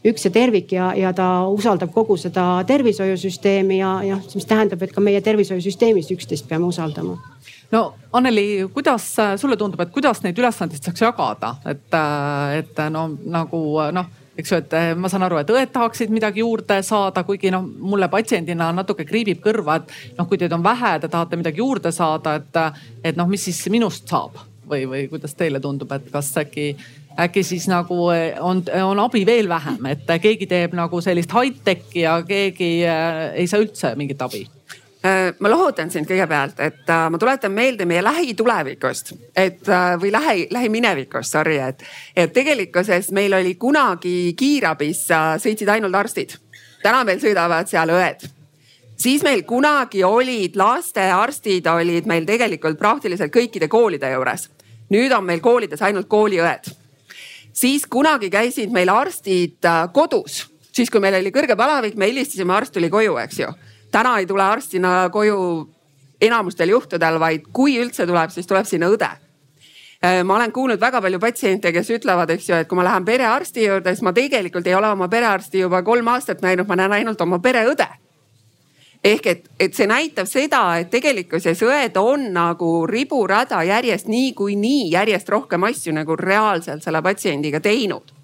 üks 0.06 0.28
ja 0.28 0.34
tervik 0.34 0.76
ja, 0.78 0.92
ja 0.98 1.14
ta 1.18 1.30
usaldab 1.50 1.94
kogu 1.96 2.18
seda 2.20 2.62
tervishoiusüsteemi 2.70 3.82
ja, 3.82 3.96
ja 4.06 4.22
mis 4.36 4.50
tähendab, 4.50 4.84
et 4.86 4.94
ka 4.94 5.04
meie 5.04 5.22
tervishoiusüsteemis 5.26 6.14
üksteist 6.16 6.50
peame 6.50 6.70
usaldama. 6.70 7.18
No 7.70 7.94
Anneli, 8.18 8.66
kuidas 8.74 9.12
sulle 9.38 9.58
tundub, 9.58 9.82
et 9.84 9.92
kuidas 9.94 10.24
neid 10.24 10.38
ülesandeid 10.42 10.82
saaks 10.82 11.04
jagada, 11.04 11.54
et, 11.70 11.86
et 12.58 12.82
no 12.90 13.12
nagu 13.30 13.60
noh 13.94 14.19
eks 14.40 14.54
ju, 14.54 14.60
et 14.62 14.76
eh, 14.78 14.92
ma 14.96 15.12
saan 15.12 15.26
aru, 15.28 15.40
et 15.42 15.52
õed 15.54 15.74
tahaksid 15.74 16.14
midagi 16.14 16.44
juurde 16.44 16.80
saada, 16.86 17.24
kuigi 17.28 17.52
noh, 17.54 17.66
mulle 17.66 18.10
patsiendina 18.12 18.72
natuke 18.76 19.06
kriibib 19.08 19.42
kõrva, 19.44 19.80
et 19.80 20.16
noh, 20.18 20.28
kui 20.30 20.40
teid 20.40 20.54
on 20.56 20.64
vähe, 20.66 20.96
te 21.02 21.12
tahate 21.12 21.40
midagi 21.40 21.64
juurde 21.64 21.92
saada, 21.96 22.38
et, 22.40 22.62
et 23.12 23.20
noh, 23.20 23.30
mis 23.30 23.50
siis 23.50 23.66
minust 23.74 24.08
saab? 24.10 24.46
Või, 24.70 24.84
või 24.86 25.08
kuidas 25.10 25.34
teile 25.34 25.58
tundub, 25.58 25.90
et 25.96 26.12
kas 26.14 26.28
äkki 26.38 26.76
äkki 27.20 27.42
siis 27.44 27.66
nagu 27.68 27.96
eh, 28.14 28.38
on, 28.40 28.62
on 28.86 29.02
abi 29.02 29.26
veel 29.26 29.50
vähem, 29.50 29.90
et 29.90 30.12
keegi 30.22 30.48
teeb 30.48 30.76
nagu 30.78 31.02
sellist 31.04 31.34
high-tech'i 31.36 32.06
ja 32.06 32.20
keegi 32.28 32.70
eh, 32.86 33.24
ei 33.42 33.50
saa 33.50 33.64
üldse 33.64 33.96
mingit 34.00 34.22
abi 34.22 34.46
ma 35.40 35.50
lohutan 35.50 35.88
sind 35.92 36.08
kõigepealt, 36.10 36.58
et 36.60 36.90
äh, 36.92 37.06
ma 37.12 37.18
tuletan 37.20 37.54
meelde 37.56 37.86
meie 37.88 38.02
lähitulevikust, 38.04 39.14
et 39.32 39.70
äh, 39.72 39.94
või 40.02 40.12
lähi, 40.12 40.48
lähiminevikust, 40.52 41.38
sorry, 41.38 41.56
et, 41.64 41.86
et 42.16 42.34
tegelikkuses 42.36 43.12
meil 43.16 43.34
oli 43.38 43.56
kunagi 43.56 44.34
kiirabis 44.40 45.06
sõitsid 45.40 45.72
ainult 45.72 45.96
arstid. 45.96 46.36
täna 46.84 47.06
meil 47.08 47.20
sõidavad 47.24 47.72
seal 47.72 47.96
õed. 47.96 48.28
siis 49.00 49.24
meil 49.24 49.44
kunagi 49.48 50.04
olid 50.04 50.56
lastearstid 50.60 51.68
olid 51.68 52.06
meil 52.06 52.26
tegelikult 52.26 52.80
praktiliselt 52.80 53.32
kõikide 53.32 53.68
koolide 53.68 54.12
juures. 54.12 54.50
nüüd 54.90 55.16
on 55.16 55.24
meil 55.24 55.40
koolides 55.40 55.82
ainult 55.82 56.08
kooliõed. 56.08 56.76
siis 57.54 57.86
kunagi 57.86 58.30
käisid 58.30 58.72
meil 58.72 58.90
arstid 58.90 59.64
kodus, 59.94 60.50
siis 60.72 60.90
kui 60.90 61.00
meil 61.00 61.16
oli 61.16 61.32
kõrge 61.32 61.56
palavik, 61.56 61.96
me 61.96 62.12
helistasime, 62.12 62.54
arst 62.54 62.74
tuli 62.74 62.90
koju, 62.90 63.18
eks 63.18 63.40
ju 63.40 63.54
täna 63.92 64.18
ei 64.20 64.26
tule 64.26 64.44
arstina 64.44 65.10
koju 65.12 65.40
enamustel 66.22 66.70
juhtudel, 66.70 67.20
vaid 67.20 67.48
kui 67.54 67.78
üldse 67.80 68.08
tuleb, 68.08 68.32
siis 68.34 68.48
tuleb 68.48 68.68
sinna 68.68 68.90
õde 68.92 69.08
äh, 69.10 70.20
ma 70.24 70.36
olen 70.36 70.52
kuulnud 70.52 70.82
väga 70.82 71.02
palju 71.02 71.20
patsiente, 71.20 71.72
kes 71.72 71.90
ütlevad, 72.00 72.30
eks 72.36 72.50
ju, 72.50 72.60
et 72.60 72.70
kui 72.70 72.80
ma 72.80 72.86
lähen 72.88 73.08
perearsti 73.08 73.66
juurde, 73.66 73.96
siis 73.96 74.06
ma 74.06 74.14
tegelikult 74.14 74.68
ei 74.68 74.76
ole 74.76 74.92
oma 74.92 75.08
perearsti 75.08 75.64
juba 75.64 75.82
kolm 75.84 76.12
aastat 76.16 76.44
näinud, 76.46 76.68
ma 76.68 76.80
näen 76.80 77.00
ainult 77.00 77.22
oma 77.22 77.40
pereõde. 77.40 77.88
ehk 79.04 79.28
et, 79.28 79.46
et 79.60 79.74
see 79.74 79.88
näitab 79.88 80.28
seda, 80.28 80.78
et 80.78 80.90
tegelikkuses 80.92 81.62
õed 81.64 81.96
on 81.98 82.34
nagu 82.36 82.86
riburada 82.88 83.64
järjest 83.64 84.08
niikuinii 84.12 84.92
järjest 84.92 85.30
rohkem 85.30 85.64
asju 85.64 85.94
nagu 85.96 86.16
reaalselt 86.20 86.84
selle 86.84 87.02
patsiendiga 87.02 87.60
teinud 87.60 88.19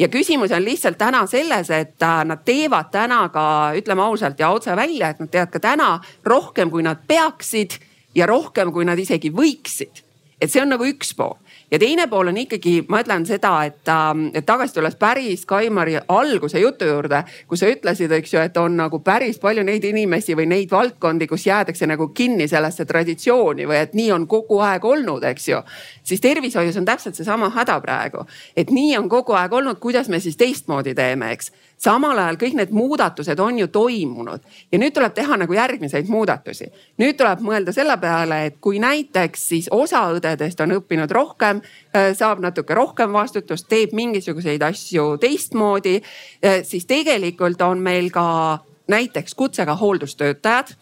ja 0.00 0.08
küsimus 0.08 0.52
on 0.56 0.64
lihtsalt 0.64 0.98
täna 0.98 1.26
selles, 1.28 1.70
et 1.70 2.02
äh, 2.02 2.24
nad 2.24 2.44
teevad 2.44 2.88
täna 2.92 3.26
ka 3.32 3.44
ütleme 3.76 4.02
ausalt 4.02 4.40
ja 4.40 4.50
otse 4.50 4.76
välja, 4.76 5.12
et 5.12 5.20
nad 5.20 5.30
teevad 5.30 5.52
ka 5.52 5.60
täna 5.60 5.90
rohkem, 6.24 6.70
kui 6.72 6.82
nad 6.86 7.04
peaksid 7.06 7.76
ja 8.16 8.26
rohkem, 8.26 8.72
kui 8.72 8.88
nad 8.88 8.98
isegi 8.98 9.30
võiksid. 9.30 10.04
et 10.40 10.48
see 10.48 10.62
on 10.62 10.72
nagu 10.72 10.86
üks 10.88 11.12
pool 11.16 11.36
ja 11.70 11.78
teine 11.78 12.06
pool 12.06 12.30
on 12.30 12.36
ikkagi, 12.36 12.84
ma 12.88 13.00
ütlen 13.04 13.24
seda, 13.26 13.52
et, 13.64 13.88
ähm, 13.88 14.26
et 14.34 14.46
tagasi 14.46 14.74
tulles 14.74 14.96
päris 14.96 15.46
Kaimari 15.46 15.98
alguse 16.08 16.60
jutu 16.60 16.88
juurde, 16.88 17.22
kus 17.48 17.62
sa 17.62 17.70
ütlesid, 17.70 18.12
eks 18.12 18.34
ju, 18.34 18.40
et 18.40 18.56
on 18.56 18.76
nagu 18.76 19.00
päris 19.04 19.38
palju 19.38 19.64
neid 19.66 19.84
inimesi 19.84 20.36
või 20.38 20.48
neid 20.50 20.70
valdkondi, 20.70 21.28
kus 21.30 21.46
jäädakse 21.46 21.86
nagu 21.90 22.08
kinni 22.14 22.48
sellesse 22.48 22.84
traditsiooni 22.84 23.68
või 23.68 23.80
et 23.80 23.94
nii 23.94 24.12
on 24.16 24.26
kogu 24.30 24.60
aeg 24.64 24.84
olnud, 24.84 25.24
eks 25.30 25.48
ju. 25.48 25.62
siis 26.02 26.20
tervishoius 26.20 26.76
on 26.76 26.84
täpselt 26.84 27.14
seesama 27.14 27.50
häda 27.54 27.80
praegu, 27.80 28.26
et 28.56 28.70
nii 28.70 28.96
on 28.98 29.08
kogu 29.08 29.32
aeg 29.38 29.52
olnud, 29.52 29.78
kuidas 29.78 30.08
me 30.08 30.20
siis 30.20 30.36
teistmoodi 30.36 30.94
teeme, 30.94 31.32
eks 31.32 31.52
samal 31.80 32.18
ajal 32.18 32.36
kõik 32.40 32.56
need 32.58 32.72
muudatused 32.76 33.40
on 33.40 33.58
ju 33.58 33.68
toimunud 33.72 34.44
ja 34.72 34.80
nüüd 34.80 34.94
tuleb 34.96 35.14
teha 35.16 35.38
nagu 35.40 35.56
järgmiseid 35.56 36.08
muudatusi. 36.12 36.68
nüüd 37.00 37.16
tuleb 37.16 37.40
mõelda 37.44 37.72
selle 37.72 37.96
peale, 38.00 38.44
et 38.46 38.58
kui 38.60 38.78
näiteks 38.78 39.48
siis 39.48 39.68
osa 39.70 40.02
õdedest 40.14 40.60
on 40.60 40.76
õppinud 40.76 41.10
rohkem, 41.10 41.62
äh, 41.96 42.12
saab 42.16 42.40
natuke 42.44 42.74
rohkem 42.74 43.12
vastutust, 43.12 43.68
teeb 43.68 43.92
mingisuguseid 43.96 44.62
asju 44.62 45.16
teistmoodi, 45.20 46.00
äh, 46.44 46.60
siis 46.62 46.86
tegelikult 46.86 47.62
on 47.62 47.80
meil 47.80 48.10
ka 48.10 48.58
näiteks 48.88 49.34
kutsega 49.34 49.74
hooldustöötajad 49.76 50.76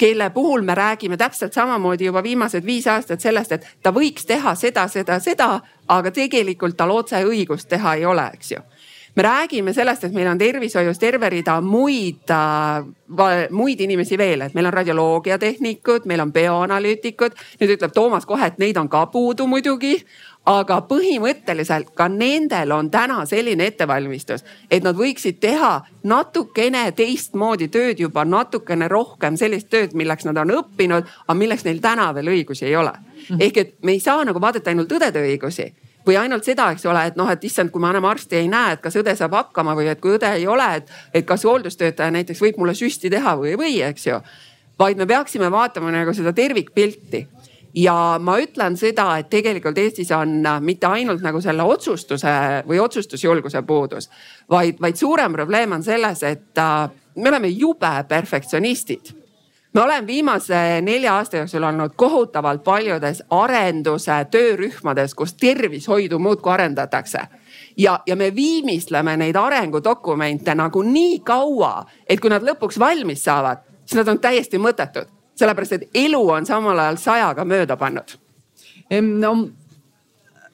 kelle 0.00 0.30
puhul 0.30 0.62
me 0.62 0.74
räägime 0.74 1.16
täpselt 1.16 1.52
samamoodi 1.52 2.04
juba 2.04 2.22
viimased 2.22 2.64
viis 2.66 2.86
aastat 2.88 3.20
sellest, 3.20 3.52
et 3.52 3.66
ta 3.82 3.92
võiks 3.92 4.24
teha 4.26 4.54
seda, 4.56 4.86
seda, 4.88 5.18
seda, 5.20 5.60
aga 5.88 6.10
tegelikult 6.10 6.76
tal 6.76 6.90
otse 6.94 7.20
õigust 7.24 7.68
teha 7.68 7.94
ei 7.94 8.06
ole, 8.08 8.24
eks 8.34 8.52
ju 8.52 8.62
me 9.16 9.22
räägime 9.22 9.72
sellest, 9.72 10.04
et 10.04 10.12
meil 10.14 10.28
on 10.30 10.38
tervishoius 10.38 10.98
terve 10.98 11.30
rida 11.30 11.60
muid 11.60 12.30
äh,, 12.30 13.46
muid 13.50 13.80
inimesi 13.80 14.18
veel, 14.18 14.46
et 14.46 14.54
meil 14.54 14.70
on 14.70 14.72
radioloogiatehnikud, 14.72 16.06
meil 16.06 16.20
on 16.20 16.32
bioanalüütikud. 16.32 17.38
nüüd 17.60 17.76
ütleb 17.76 17.94
Toomas 17.94 18.26
kohe, 18.26 18.46
et 18.46 18.58
neid 18.58 18.76
on 18.76 18.88
ka 18.88 19.06
puudu 19.06 19.46
muidugi 19.46 19.96
aga 20.48 20.80
põhimõtteliselt 20.88 21.92
ka 21.94 22.08
nendel 22.08 22.72
on 22.72 22.88
täna 22.90 23.20
selline 23.28 23.66
ettevalmistus, 23.70 24.44
et 24.70 24.84
nad 24.84 24.96
võiksid 24.96 25.40
teha 25.40 25.72
natukene 26.08 26.86
teistmoodi 26.96 27.68
tööd 27.68 28.00
juba 28.00 28.24
natukene 28.24 28.88
rohkem 28.88 29.36
sellist 29.36 29.68
tööd, 29.70 29.94
milleks 29.94 30.24
nad 30.24 30.40
on 30.40 30.54
õppinud, 30.56 31.12
aga 31.26 31.36
milleks 31.36 31.66
neil 31.68 31.82
täna 31.84 32.08
veel 32.16 32.32
õigusi 32.32 32.66
ei 32.70 32.76
ole. 32.76 32.92
ehk 33.38 33.56
et 33.56 33.74
me 33.82 33.92
ei 33.92 34.00
saa 34.00 34.24
nagu 34.24 34.40
vaadata 34.40 34.70
ainult 34.70 34.92
õdede 34.92 35.20
õigusi 35.20 35.68
või 36.06 36.16
ainult 36.20 36.46
seda, 36.46 36.70
eks 36.74 36.86
ole, 36.88 37.06
et 37.10 37.18
noh, 37.20 37.28
et 37.30 37.44
issand, 37.44 37.70
kui 37.72 37.82
ma 37.82 37.90
enam 37.94 38.06
arsti 38.10 38.40
ei 38.40 38.48
näe, 38.48 38.76
et 38.76 38.84
kas 38.84 38.96
õde 39.00 39.14
saab 39.16 39.36
hakkama 39.36 39.74
või 39.78 39.90
et 39.92 40.00
kui 40.00 40.14
õde 40.16 40.30
ei 40.36 40.46
ole, 40.48 40.66
et, 40.80 40.94
et 41.14 41.26
kas 41.26 41.44
hooldustöötaja 41.48 42.12
näiteks 42.14 42.40
võib 42.40 42.60
mulle 42.62 42.74
süsti 42.78 43.10
teha 43.12 43.36
või 43.40 43.52
ei 43.54 43.60
või, 43.60 43.74
eks 43.90 44.06
ju. 44.06 44.20
vaid 44.78 44.96
me 44.96 45.06
peaksime 45.06 45.50
vaatama 45.52 45.92
nagu 45.92 46.14
seda 46.16 46.32
tervikpilti 46.32 47.26
ja 47.74 47.94
ma 48.20 48.38
ütlen 48.40 48.76
seda, 48.76 49.12
et 49.20 49.30
tegelikult 49.30 49.78
Eestis 49.78 50.10
on 50.16 50.40
mitte 50.64 50.88
ainult 50.88 51.22
nagu 51.22 51.40
selle 51.40 51.62
otsustuse 51.62 52.32
või 52.66 52.80
otsustusjulguse 52.82 53.62
puudus, 53.62 54.10
vaid, 54.50 54.80
vaid 54.80 54.96
suurem 54.96 55.32
probleem 55.32 55.72
on 55.72 55.84
selles, 55.86 56.22
et 56.22 56.58
äh, 56.58 56.90
me 57.16 57.28
oleme 57.28 57.52
jube 57.52 57.92
perfektsionistid 58.08 59.19
me 59.72 59.80
oleme 59.80 60.06
viimase 60.06 60.80
nelja 60.82 61.14
aasta 61.16 61.36
jooksul 61.36 61.62
olnud 61.62 61.90
kohutavalt 61.96 62.64
paljudes 62.64 63.22
arenduse 63.30 64.24
töörühmades, 64.30 65.14
kus 65.14 65.34
tervishoidu 65.34 66.18
muudkui 66.18 66.52
arendatakse. 66.52 67.18
ja, 67.76 68.00
ja 68.06 68.16
me 68.16 68.34
viimistleme 68.34 69.16
neid 69.16 69.36
arengudokumente 69.36 70.54
nagu 70.54 70.82
nii 70.82 71.20
kaua, 71.20 71.84
et 72.06 72.20
kui 72.20 72.30
nad 72.30 72.42
lõpuks 72.42 72.78
valmis 72.78 73.24
saavad, 73.24 73.58
siis 73.84 73.98
nad 73.98 74.08
on 74.08 74.18
täiesti 74.18 74.58
mõttetud, 74.58 75.06
sellepärast 75.34 75.72
et 75.72 75.88
elu 75.94 76.28
on 76.30 76.46
samal 76.46 76.78
ajal 76.78 76.96
sajaga 76.96 77.44
mööda 77.44 77.76
pannud 77.76 78.18
no 78.98 79.48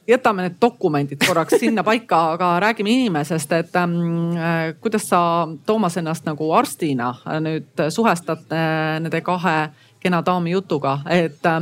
jätame 0.08 0.46
need 0.46 0.60
dokumendid 0.62 1.22
korraks 1.26 1.58
sinna 1.60 1.84
paika, 1.84 2.20
aga 2.36 2.52
räägime 2.60 2.90
inimesest, 2.90 3.52
et 3.52 3.76
ähm, 3.76 4.36
äh, 4.36 4.74
kuidas 4.80 5.08
sa, 5.08 5.48
Toomas, 5.66 5.96
ennast 5.96 6.26
nagu 6.28 6.52
arstina 6.54 7.14
nüüd 7.40 7.86
suhestad 7.90 8.46
äh, 8.54 9.00
nende 9.00 9.20
kahe 9.26 9.58
kena 10.06 10.20
daami 10.26 10.52
jutuga, 10.54 11.00
et 11.10 11.46
äh, 11.46 11.60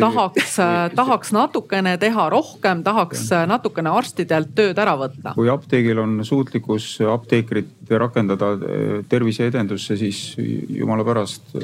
tahaks, 0.00 0.58
äh, 0.60 0.74
tahaks 0.94 1.32
natukene 1.32 1.96
teha 2.00 2.28
rohkem, 2.32 2.82
tahaks 2.84 3.24
äh, 3.32 3.46
natukene 3.48 3.92
arstidelt 3.96 4.52
tööd 4.58 4.78
ära 4.82 4.96
võtta. 5.00 5.32
kui 5.38 5.48
apteegil 5.52 6.00
on 6.02 6.18
suutlikkus 6.26 6.88
apteekrit 7.12 7.92
rakendada 8.02 8.52
tervise 9.08 9.48
edendusse, 9.48 9.96
siis 9.96 10.20
jumala 10.36 11.06
pärast, 11.06 11.54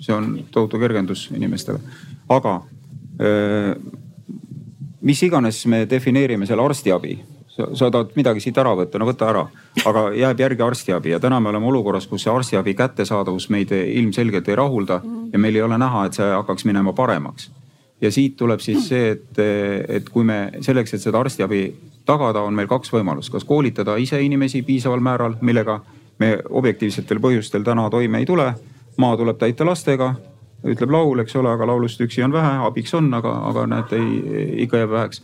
see 0.00 0.14
on 0.16 0.32
tohutu 0.54 0.80
kergendus 0.80 1.28
inimestele. 1.36 1.80
aga 2.30 2.60
mis 5.00 5.22
iganes 5.22 5.66
me 5.66 5.84
defineerime 5.90 6.46
selle 6.46 6.64
arstiabi, 6.64 7.18
sa 7.74 7.90
tahad 7.90 8.14
midagi 8.16 8.40
siit 8.40 8.58
ära 8.58 8.72
võtta, 8.76 8.98
no 9.00 9.08
võta 9.08 9.28
ära, 9.30 9.44
aga 9.86 10.04
jääb 10.16 10.40
järgi 10.44 10.64
arstiabi 10.64 11.14
ja 11.14 11.20
täna 11.20 11.40
me 11.40 11.50
oleme 11.50 11.66
olukorras, 11.66 12.06
kus 12.08 12.24
see 12.24 12.32
arstiabi 12.32 12.74
kättesaadavus 12.78 13.48
meid 13.52 13.72
ilmselgelt 13.72 14.48
ei 14.48 14.58
rahulda 14.60 15.00
ja 15.32 15.38
meil 15.38 15.56
ei 15.56 15.62
ole 15.62 15.78
näha, 15.78 16.06
et 16.06 16.18
see 16.18 16.30
hakkaks 16.30 16.64
minema 16.68 16.92
paremaks. 16.92 17.50
ja 18.00 18.10
siit 18.10 18.36
tuleb 18.36 18.60
siis 18.60 18.88
see, 18.88 19.10
et, 19.10 19.38
et 19.88 20.08
kui 20.08 20.24
me 20.24 20.50
selleks, 20.60 20.94
et 20.94 21.02
seda 21.02 21.20
arstiabi 21.20 21.66
tagada, 22.06 22.40
on 22.40 22.54
meil 22.54 22.68
kaks 22.68 22.92
võimalust, 22.92 23.32
kas 23.32 23.44
koolitada 23.44 23.96
ise 24.00 24.20
inimesi 24.22 24.62
piisaval 24.62 25.00
määral, 25.00 25.36
millega 25.40 25.80
me 26.18 26.38
objektiivsetel 26.48 27.20
põhjustel 27.20 27.64
täna 27.64 27.90
toime 27.90 28.18
ei 28.18 28.26
tule. 28.26 28.54
maa 28.96 29.16
tuleb 29.16 29.38
täita 29.38 29.64
lastega, 29.64 30.14
ütleb 30.64 30.92
laul, 30.92 31.22
eks 31.22 31.36
ole, 31.40 31.52
aga 31.54 31.68
laulust 31.70 32.00
üksi 32.04 32.24
on 32.24 32.32
vähe, 32.34 32.56
abiks 32.66 32.94
on, 32.94 33.08
aga, 33.16 33.32
aga 33.50 33.66
näed, 33.70 33.94
ei, 33.96 34.46
ikka 34.66 34.82
jääb 34.82 34.96
väheks. 34.96 35.22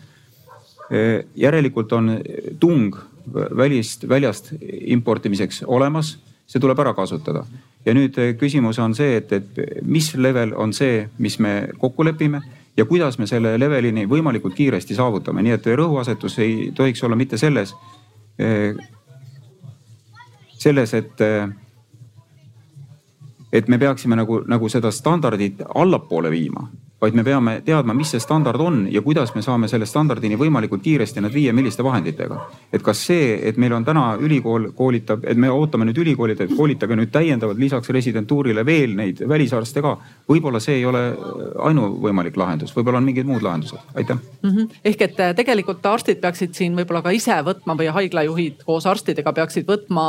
järelikult 1.34 1.92
on 1.92 2.12
tung 2.60 2.94
välist, 3.34 4.08
väljast 4.08 4.52
importimiseks 4.86 5.64
olemas, 5.66 6.12
see 6.46 6.60
tuleb 6.62 6.78
ära 6.78 6.94
kasutada. 6.94 7.44
ja 7.86 7.94
nüüd 7.94 8.16
küsimus 8.38 8.78
on 8.78 8.94
see, 8.94 9.16
et, 9.16 9.32
et 9.32 9.58
mis 9.82 10.14
level 10.14 10.52
on 10.56 10.72
see, 10.72 11.08
mis 11.18 11.38
me 11.38 11.68
kokku 11.78 12.04
lepime 12.04 12.40
ja 12.76 12.84
kuidas 12.84 13.18
me 13.18 13.26
selle 13.26 13.58
levelini 13.60 14.06
võimalikult 14.06 14.54
kiiresti 14.54 14.94
saavutame, 14.94 15.42
nii 15.42 15.52
et 15.54 15.66
rõhuasetus 15.66 16.38
ei 16.38 16.72
tohiks 16.74 17.02
olla 17.04 17.16
mitte 17.16 17.38
selles, 17.38 17.74
selles, 20.58 20.94
et 20.94 21.22
et 23.56 23.68
me 23.72 23.78
peaksime 23.80 24.18
nagu, 24.18 24.42
nagu 24.48 24.68
seda 24.68 24.92
standardit 24.92 25.62
allapoole 25.74 26.30
viima 26.32 26.66
vaid 27.06 27.14
me 27.14 27.24
peame 27.24 27.60
teadma, 27.64 27.94
mis 27.94 28.10
see 28.14 28.22
standard 28.22 28.60
on 28.60 28.86
ja 28.90 29.02
kuidas 29.04 29.32
me 29.36 29.42
saame 29.44 29.68
selle 29.70 29.86
standardini 29.86 30.38
võimalikult 30.38 30.82
kiiresti 30.82 31.22
nad 31.22 31.34
viia, 31.34 31.52
milliste 31.54 31.84
vahenditega. 31.86 32.38
et 32.72 32.82
kas 32.82 33.02
see, 33.08 33.36
et 33.48 33.56
meil 33.62 33.72
on 33.76 33.84
täna 33.84 34.06
ülikool 34.20 34.70
koolitab, 34.76 35.24
et 35.24 35.38
me 35.38 35.50
ootame 35.50 35.86
nüüd 35.86 36.00
ülikoolid, 36.02 36.40
et 36.40 36.54
koolitage 36.56 36.96
nüüd 36.98 37.12
täiendavalt 37.14 37.60
lisaks 37.62 37.92
residentuurile 37.94 38.64
veel 38.66 38.96
neid 38.98 39.22
välisarste 39.28 39.82
ka. 39.82 39.96
võib-olla 40.28 40.60
see 40.62 40.80
ei 40.80 40.86
ole 40.86 41.02
ainuvõimalik 41.68 42.36
lahendus, 42.36 42.74
võib-olla 42.76 43.02
on 43.02 43.06
mingid 43.06 43.28
muud 43.28 43.44
lahendused, 43.46 43.78
aitäh 43.94 44.16
mm. 44.16 44.50
-hmm. 44.50 44.80
ehk 44.84 45.06
et 45.08 45.20
äh, 45.20 45.34
tegelikult 45.36 45.86
arstid 45.86 46.20
peaksid 46.20 46.54
siin 46.54 46.74
võib-olla 46.76 47.02
ka 47.02 47.14
ise 47.14 47.38
võtma 47.46 47.76
või 47.78 47.92
haiglajuhid 47.92 48.64
koos 48.66 48.86
arstidega 48.86 49.32
peaksid 49.32 49.68
võtma 49.68 50.06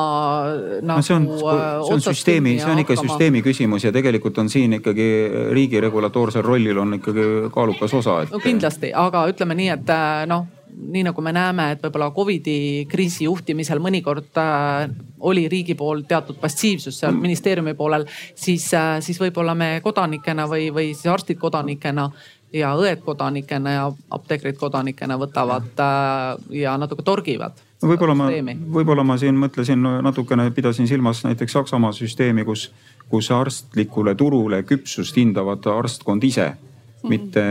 nagu,. 0.81 0.97
no 0.97 1.01
see 1.01 1.15
on, 1.15 1.29
äh, 1.29 1.85
see 1.85 1.99
on 1.99 2.05
süsteemi, 2.09 2.57
see 2.59 2.71
on 2.71 2.79
ikka 2.85 2.95
hakkama. 2.95 3.13
süsteemi 3.13 3.43
küsimus 3.45 3.85
ja 3.85 3.91
tegelikult 3.91 4.37
on 4.37 4.49
siin 4.49 4.79
ikkagi 4.79 5.07
riigi 5.53 5.81
regulatoorsel 5.83 6.41
rollil 6.41 6.77
riigil 6.77 6.79
on 6.87 6.97
ikkagi 6.97 7.25
kaalukas 7.53 7.93
osa 7.99 8.21
et.... 8.23 8.31
no 8.33 8.39
kindlasti, 8.43 8.93
aga 8.95 9.27
ütleme 9.31 9.57
nii, 9.59 9.73
et 9.75 9.91
äh, 9.93 10.23
noh, 10.29 10.47
nii 10.77 11.03
nagu 11.07 11.21
me 11.25 11.33
näeme, 11.33 11.71
et 11.73 11.83
võib-olla 11.83 12.09
Covidi 12.15 12.85
kriisi 12.89 13.25
juhtimisel 13.25 13.81
mõnikord 13.83 14.39
äh, 14.41 14.87
oli 15.19 15.47
riigi 15.49 15.75
pool 15.75 16.03
teatud 16.07 16.39
passiivsus 16.41 16.99
seal 16.99 17.13
mm. 17.13 17.21
ministeeriumi 17.27 17.73
poolel, 17.77 18.05
siis 18.35 18.69
äh,, 18.77 18.97
siis 19.05 19.19
võib-olla 19.21 19.55
me 19.57 19.77
kodanikena 19.83 20.47
või, 20.49 20.69
või 20.73 20.91
siis 20.93 21.09
arstid 21.11 21.39
kodanikena 21.41 22.09
ja 22.53 22.73
õed 22.79 23.01
kodanikena 23.03 23.73
ja 23.73 23.87
apteekrid 24.15 24.59
kodanikena 24.59 25.17
võtavad 25.19 25.81
äh, 25.83 26.59
ja 26.61 26.77
natuke 26.77 27.05
torgivad 27.05 27.57
no 27.81 27.89
võib-olla 27.91 28.15
ma, 28.17 28.29
võib-olla 28.77 29.05
ma 29.05 29.17
siin 29.21 29.37
mõtlesin 29.39 29.81
natukene, 30.05 30.49
pidasin 30.51 30.87
silmas 30.87 31.23
näiteks 31.25 31.57
Saksamaa 31.57 31.91
süsteemi, 31.95 32.45
kus, 32.45 32.69
kus 33.09 33.31
arstlikule 33.31 34.15
turule 34.15 34.63
küpsust 34.67 35.17
hindavad 35.17 35.65
arstkond 35.73 36.23
ise 36.23 36.53
Mm. 36.57 36.76
Mitte, 37.03 37.43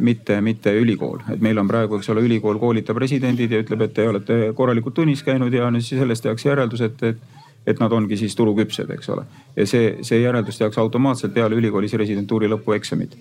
mitte, 0.00 0.40
mitte 0.40 0.72
ülikool, 0.78 1.20
et 1.32 1.40
meil 1.44 1.58
on 1.60 1.68
praegu, 1.68 1.98
eks 1.98 2.08
ole, 2.14 2.24
ülikool 2.24 2.58
koolitab 2.62 2.98
residendid 3.02 3.52
ja 3.52 3.60
ütleb, 3.62 3.84
et 3.86 3.94
te 3.96 4.08
olete 4.08 4.38
korralikult 4.56 4.96
tunnis 4.96 5.22
käinud 5.22 5.52
ja 5.52 5.70
siis 5.78 6.00
sellest 6.00 6.24
tehakse 6.24 6.48
järeldus, 6.48 6.84
et, 6.86 7.02
et, 7.02 7.40
et 7.66 7.80
nad 7.80 7.92
ongi 7.92 8.16
siis 8.20 8.36
turuküpsed, 8.36 8.90
eks 8.96 9.10
ole. 9.14 9.26
ja 9.56 9.66
see, 9.68 9.96
see 10.02 10.22
järeldus 10.22 10.58
tehakse 10.58 10.80
automaatselt 10.80 11.34
peale 11.34 11.58
ülikoolis 11.60 11.96
residentuuri 12.00 12.48
lõpueksamit. 12.52 13.16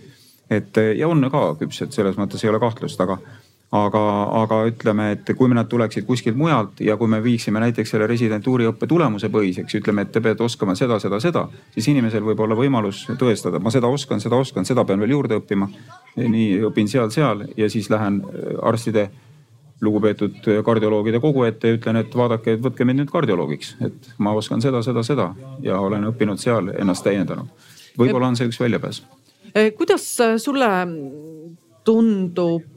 et 0.49 0.81
ja 0.97 1.07
on 1.07 1.29
ka 1.31 1.45
küpsed, 1.59 1.91
selles 1.91 2.17
mõttes 2.19 2.43
ei 2.43 2.51
ole 2.51 2.59
kahtlust, 2.63 3.01
aga, 3.01 3.19
aga, 3.73 4.01
aga 4.43 4.59
ütleme, 4.69 5.07
et 5.15 5.31
kui 5.37 5.49
nad 5.49 5.67
tuleksid 5.69 6.05
kuskilt 6.05 6.37
mujalt 6.37 6.81
ja 6.85 6.95
kui 6.99 7.09
me 7.09 7.19
viiksime 7.23 7.61
näiteks 7.63 7.95
selle 7.95 8.07
residentuuri 8.09 8.67
õppe 8.69 8.87
tulemuse 8.89 9.31
põhiseks, 9.33 9.79
ütleme, 9.79 10.05
et 10.05 10.11
te 10.13 10.21
peate 10.21 10.45
oskama 10.45 10.75
seda, 10.77 10.99
seda, 11.01 11.19
seda, 11.23 11.47
siis 11.73 11.87
inimesel 11.89 12.25
võib 12.27 12.43
olla 12.45 12.57
võimalus 12.59 13.07
tõestada, 13.19 13.61
ma 13.63 13.73
seda 13.73 13.89
oskan, 13.89 14.21
seda 14.21 14.37
oskan, 14.37 14.67
seda 14.69 14.85
pean 14.85 15.01
veel 15.01 15.15
juurde 15.15 15.39
õppima. 15.41 15.69
nii 16.21 16.59
õpin 16.69 16.89
seal, 16.91 17.09
seal 17.09 17.47
ja 17.57 17.69
siis 17.69 17.89
lähen 17.89 18.21
äh, 18.21 18.51
arstide, 18.61 19.09
lugupeetud 19.83 20.45
kardioloogide 20.63 21.19
kogu 21.19 21.43
ette 21.43 21.67
ja 21.67 21.75
ütlen, 21.75 21.97
et 21.99 22.13
vaadake, 22.15 22.55
võtke 22.61 22.85
mind 22.85 23.01
nüüd 23.01 23.09
kardioloogiks, 23.11 23.73
et 23.83 24.13
ma 24.17 24.31
oskan 24.37 24.61
seda, 24.63 24.83
seda, 24.85 25.01
seda 25.03 25.25
ja 25.65 25.79
olen 25.81 26.05
õppinud 26.11 26.39
seal, 26.39 26.69
ennast 26.77 27.03
täiendanud. 27.03 27.49
võib-olla 27.97 28.29
on 28.29 28.37
see 28.39 28.47
üks 28.47 28.61
väljapääs. 28.61 29.01
kuidas 29.75 30.05
sulle 30.45 30.69
tundub 31.83 32.72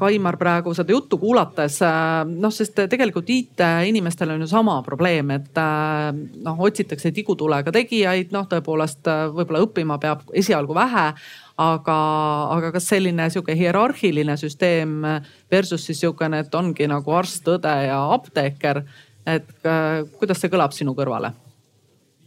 Kaimar 0.00 0.36
praegu 0.40 0.74
seda 0.76 0.94
juttu 0.94 1.18
kuulates 1.20 1.78
äh, 1.84 2.24
noh, 2.26 2.52
sest 2.54 2.78
tegelikult 2.90 3.30
IT-inimestel 3.32 4.34
on 4.34 4.44
ju 4.44 4.50
sama 4.50 4.76
probleem, 4.86 5.32
et 5.36 5.60
äh, 5.60 6.10
noh, 6.44 6.60
otsitakse 6.68 7.12
tigutulega 7.16 7.72
tegijaid, 7.74 8.34
noh 8.34 8.48
tõepoolest 8.50 9.08
võib-olla 9.36 9.64
õppima 9.66 9.98
peab 10.02 10.26
esialgu 10.36 10.76
vähe 10.76 11.06
aga, 11.62 11.96
aga 12.58 12.74
kas 12.74 12.90
selline 12.92 13.30
sihuke 13.32 13.56
hierarhiline 13.56 14.36
süsteem 14.40 15.00
versus 15.52 15.86
siis 15.88 16.02
sihukene, 16.04 16.44
et 16.44 16.54
ongi 16.54 16.88
nagu 16.90 17.16
arst, 17.16 17.48
õde 17.56 17.74
ja 17.88 18.02
apteeker. 18.18 18.84
et 19.26 19.50
kuidas 20.20 20.38
see 20.38 20.52
kõlab 20.52 20.74
sinu 20.76 20.94
kõrvale? 20.94 21.32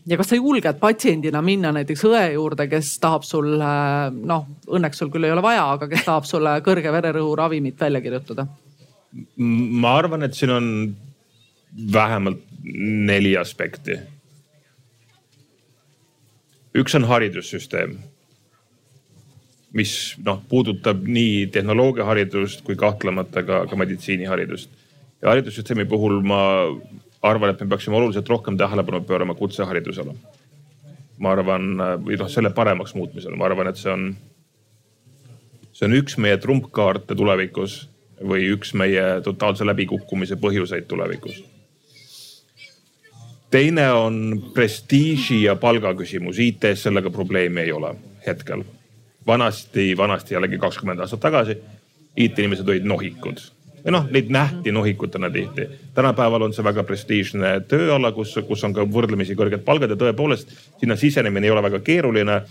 Ja 0.07 0.17
kas 0.19 0.31
sa 0.31 0.37
julged 0.39 0.79
patsiendina 0.79 1.41
minna 1.45 1.71
näiteks 1.75 2.05
õe 2.07 2.23
juurde, 2.33 2.67
kes 2.71 2.93
tahab 3.03 3.25
sulle, 3.27 3.71
noh, 4.13 4.47
õnneks 4.67 5.01
sul 5.01 5.11
küll 5.13 5.27
ei 5.27 5.33
ole 5.33 5.43
vaja, 5.43 5.65
aga 5.75 5.89
kes 5.91 6.05
tahab 6.07 6.27
sulle 6.29 6.59
kõrge 6.65 6.93
vererõhu 6.93 7.35
ravimit 7.39 7.79
välja 7.79 8.01
kirjutada? 8.05 8.47
ma 9.33 9.95
arvan, 9.97 10.21
et 10.21 10.37
siin 10.37 10.51
on 10.53 10.65
vähemalt 11.93 12.43
neli 13.09 13.37
aspekti. 13.37 13.97
üks 16.77 16.93
on 16.95 17.07
haridussüsteem, 17.09 17.95
mis 19.73 19.93
noh, 20.25 20.43
puudutab 20.49 21.01
nii 21.07 21.47
tehnoloogiaharidust 21.53 22.61
kui 22.65 22.77
kahtlemata 22.77 23.43
ka, 23.43 23.65
ka 23.67 23.75
meditsiiniharidust. 23.75 24.69
ja 25.21 25.33
haridussüsteemi 25.33 25.85
puhul 25.85 26.21
ma 26.21 26.41
arvan, 27.21 27.49
et 27.49 27.61
me 27.61 27.67
peaksime 27.67 27.95
oluliselt 27.95 28.29
rohkem 28.29 28.57
tähelepanu 28.57 29.01
pöörama 29.01 29.35
kutseharidusele. 29.35 30.15
ma 31.19 31.31
arvan, 31.35 31.73
või 32.05 32.15
noh, 32.15 32.29
selle 32.31 32.49
paremaks 32.55 32.93
muutmisele, 32.95 33.35
ma 33.35 33.49
arvan, 33.49 33.67
et 33.67 33.77
see 33.77 33.91
on, 33.91 34.05
see 35.75 35.87
on 35.89 35.95
üks 35.97 36.15
meie 36.17 36.37
trumpkaarte 36.39 37.15
tulevikus 37.15 37.81
või 38.23 38.45
üks 38.53 38.71
meie 38.73 39.19
totaalse 39.23 39.67
läbikukkumise 39.67 40.39
põhjuseid 40.39 40.87
tulevikus. 40.87 41.43
teine 43.51 43.91
on 43.91 44.43
prestiiži 44.53 45.43
ja 45.43 45.55
palga 45.55 45.93
küsimus, 45.93 46.39
IT-s 46.39 46.83
sellega 46.87 47.09
probleemi 47.09 47.61
ei 47.61 47.71
ole 47.71 47.95
hetkel. 48.27 48.63
vanasti, 49.27 49.97
vanasti 49.97 50.33
jällegi 50.33 50.57
kakskümmend 50.57 50.99
aastat 50.99 51.19
tagasi 51.19 51.57
IT-inimesed 52.15 52.67
olid 52.67 52.85
nohikud 52.85 53.41
või 53.83 53.93
noh, 53.95 54.07
neid 54.11 54.29
nähti 54.33 54.71
nohikutena 54.71 55.29
tihti. 55.29 55.67
tänapäeval 55.93 56.41
on 56.41 56.53
see 56.53 56.63
väga 56.63 56.83
prestiižne 56.83 57.51
tööala, 57.67 58.11
kus, 58.11 58.35
kus 58.47 58.63
on 58.63 58.73
ka 58.73 58.85
võrdlemisi 58.85 59.35
kõrged 59.35 59.63
palgad 59.65 59.93
ja 59.93 59.97
tõepoolest 59.99 60.53
sinna 60.79 60.95
sisenemine 60.95 61.47
ei 61.47 61.51
ole 61.51 61.63
väga 61.63 61.79
keeruline. 61.79 62.41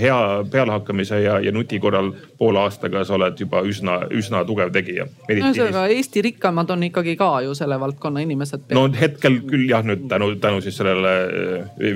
hea, 0.00 0.18
pealehakkamise 0.50 1.20
ja, 1.20 1.38
ja 1.40 1.52
nuti 1.52 1.78
korral 1.78 2.12
poole 2.38 2.58
aastaga 2.58 3.04
sa 3.04 3.14
oled 3.14 3.40
juba 3.40 3.62
üsna, 3.62 4.00
üsna 4.10 4.44
tugev 4.44 4.72
tegija. 4.72 5.06
ühesõnaga 5.28 5.86
Eesti 5.88 6.22
rikkamad 6.22 6.70
on 6.70 6.82
ikkagi 6.82 7.16
ka 7.16 7.40
ju 7.44 7.54
selle 7.54 7.80
valdkonna 7.80 8.20
inimesed. 8.20 8.70
no 8.74 8.88
hetkel 9.00 9.40
küll 9.46 9.68
jah, 9.68 9.84
nüüd 9.84 10.08
tänu, 10.08 10.34
tänu 10.36 10.60
siis 10.60 10.76
sellele 10.76 11.14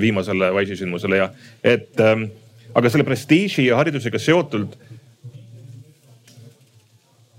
viimasele 0.01 0.51
Wise'i 0.51 0.77
sündmusele 0.77 1.17
ja, 1.17 1.29
et 1.63 1.99
ähm, 1.99 2.29
aga 2.75 2.91
selle 2.91 3.07
prestiiži 3.07 3.69
ja 3.69 3.79
haridusega 3.79 4.19
seotult 4.19 4.77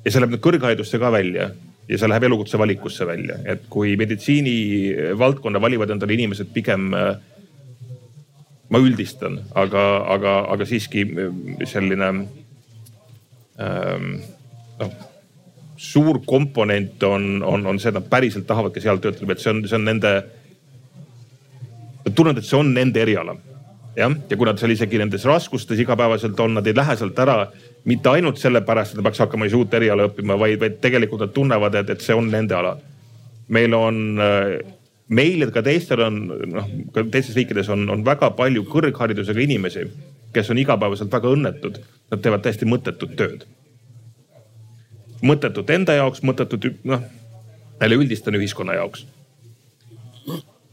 ja 0.06 0.12
see 0.12 0.22
läheb 0.22 0.36
nüüd 0.36 0.44
kõrgharidusse 0.44 1.00
ka 1.02 1.10
välja 1.10 1.50
ja 1.86 1.98
see 1.98 2.10
läheb 2.10 2.28
elukutse 2.28 2.58
valikusse 2.58 3.06
välja, 3.08 3.40
et 3.44 3.66
kui 3.70 3.96
meditsiinivaldkonna 3.98 5.60
valivad 5.62 5.90
endale 5.94 6.14
inimesed 6.14 6.52
pigem. 6.54 6.92
ma 8.66 8.78
üldistan, 8.82 9.36
aga, 9.54 9.82
aga, 10.10 10.30
aga 10.50 10.66
siiski 10.66 11.04
selline 11.70 12.08
ähm, 13.62 14.08
noh 14.80 14.96
suur 15.76 16.22
komponent 16.26 17.02
on, 17.02 17.42
on, 17.44 17.66
on 17.66 17.78
see, 17.78 17.90
et 17.92 17.98
nad 17.98 18.08
päriselt 18.10 18.46
tahavadki 18.48 18.80
seal 18.82 19.00
töötada, 19.02 19.32
et 19.32 19.42
see 19.42 19.52
on, 19.52 19.62
see 19.68 19.76
on 19.76 19.84
nende. 19.84 20.12
Nad 22.06 22.14
tunnevad, 22.16 22.40
et 22.40 22.48
see 22.48 22.58
on 22.58 22.72
nende 22.74 23.02
eriala 23.02 23.36
jah, 23.96 24.12
ja 24.30 24.36
kui 24.36 24.48
nad 24.48 24.60
seal 24.60 24.74
isegi 24.74 25.00
nendes 25.00 25.24
raskustes 25.28 25.80
igapäevaselt 25.82 26.40
on, 26.40 26.56
nad 26.58 26.66
ei 26.68 26.76
lähe 26.76 26.96
sealt 26.98 27.18
ära 27.22 27.38
mitte 27.86 28.10
ainult 28.10 28.40
sellepärast, 28.42 28.94
et 28.94 29.00
ta 29.00 29.04
peaks 29.06 29.22
hakkama 29.22 29.46
siis 29.46 29.56
uut 29.58 29.74
eriala 29.78 30.08
õppima, 30.08 30.36
vaid, 30.38 30.58
vaid 30.60 30.80
tegelikult 30.82 31.22
nad 31.22 31.34
tunnevad, 31.34 31.78
et, 31.80 31.92
et 31.94 32.02
see 32.02 32.16
on 32.16 32.30
nende 32.30 32.56
ala. 32.58 32.76
meil 33.48 33.74
on, 33.78 33.98
äh, 34.18 34.56
meil 35.08 35.44
ja 35.44 35.50
ka 35.54 35.62
teistel 35.62 36.02
on, 36.02 36.16
noh 36.50 36.70
ka 36.94 37.04
teistes 37.14 37.36
riikides 37.38 37.68
on, 37.70 37.84
on 37.90 38.02
väga 38.04 38.32
palju 38.34 38.64
kõrgharidusega 38.72 39.44
inimesi, 39.44 39.86
kes 40.34 40.50
on 40.50 40.58
igapäevaselt 40.58 41.12
väga 41.12 41.30
õnnetud. 41.30 41.78
Nad 42.10 42.22
teevad 42.22 42.42
täiesti 42.42 42.66
mõttetut 42.66 43.14
tööd. 43.18 43.46
mõttetut 45.22 45.70
enda 45.70 45.94
jaoks, 45.94 46.20
mõttetut 46.22 46.66
noh, 46.84 47.00
jälle 47.80 47.96
üldistan 47.96 48.34
ühiskonna 48.34 48.74
jaoks. 48.74 49.06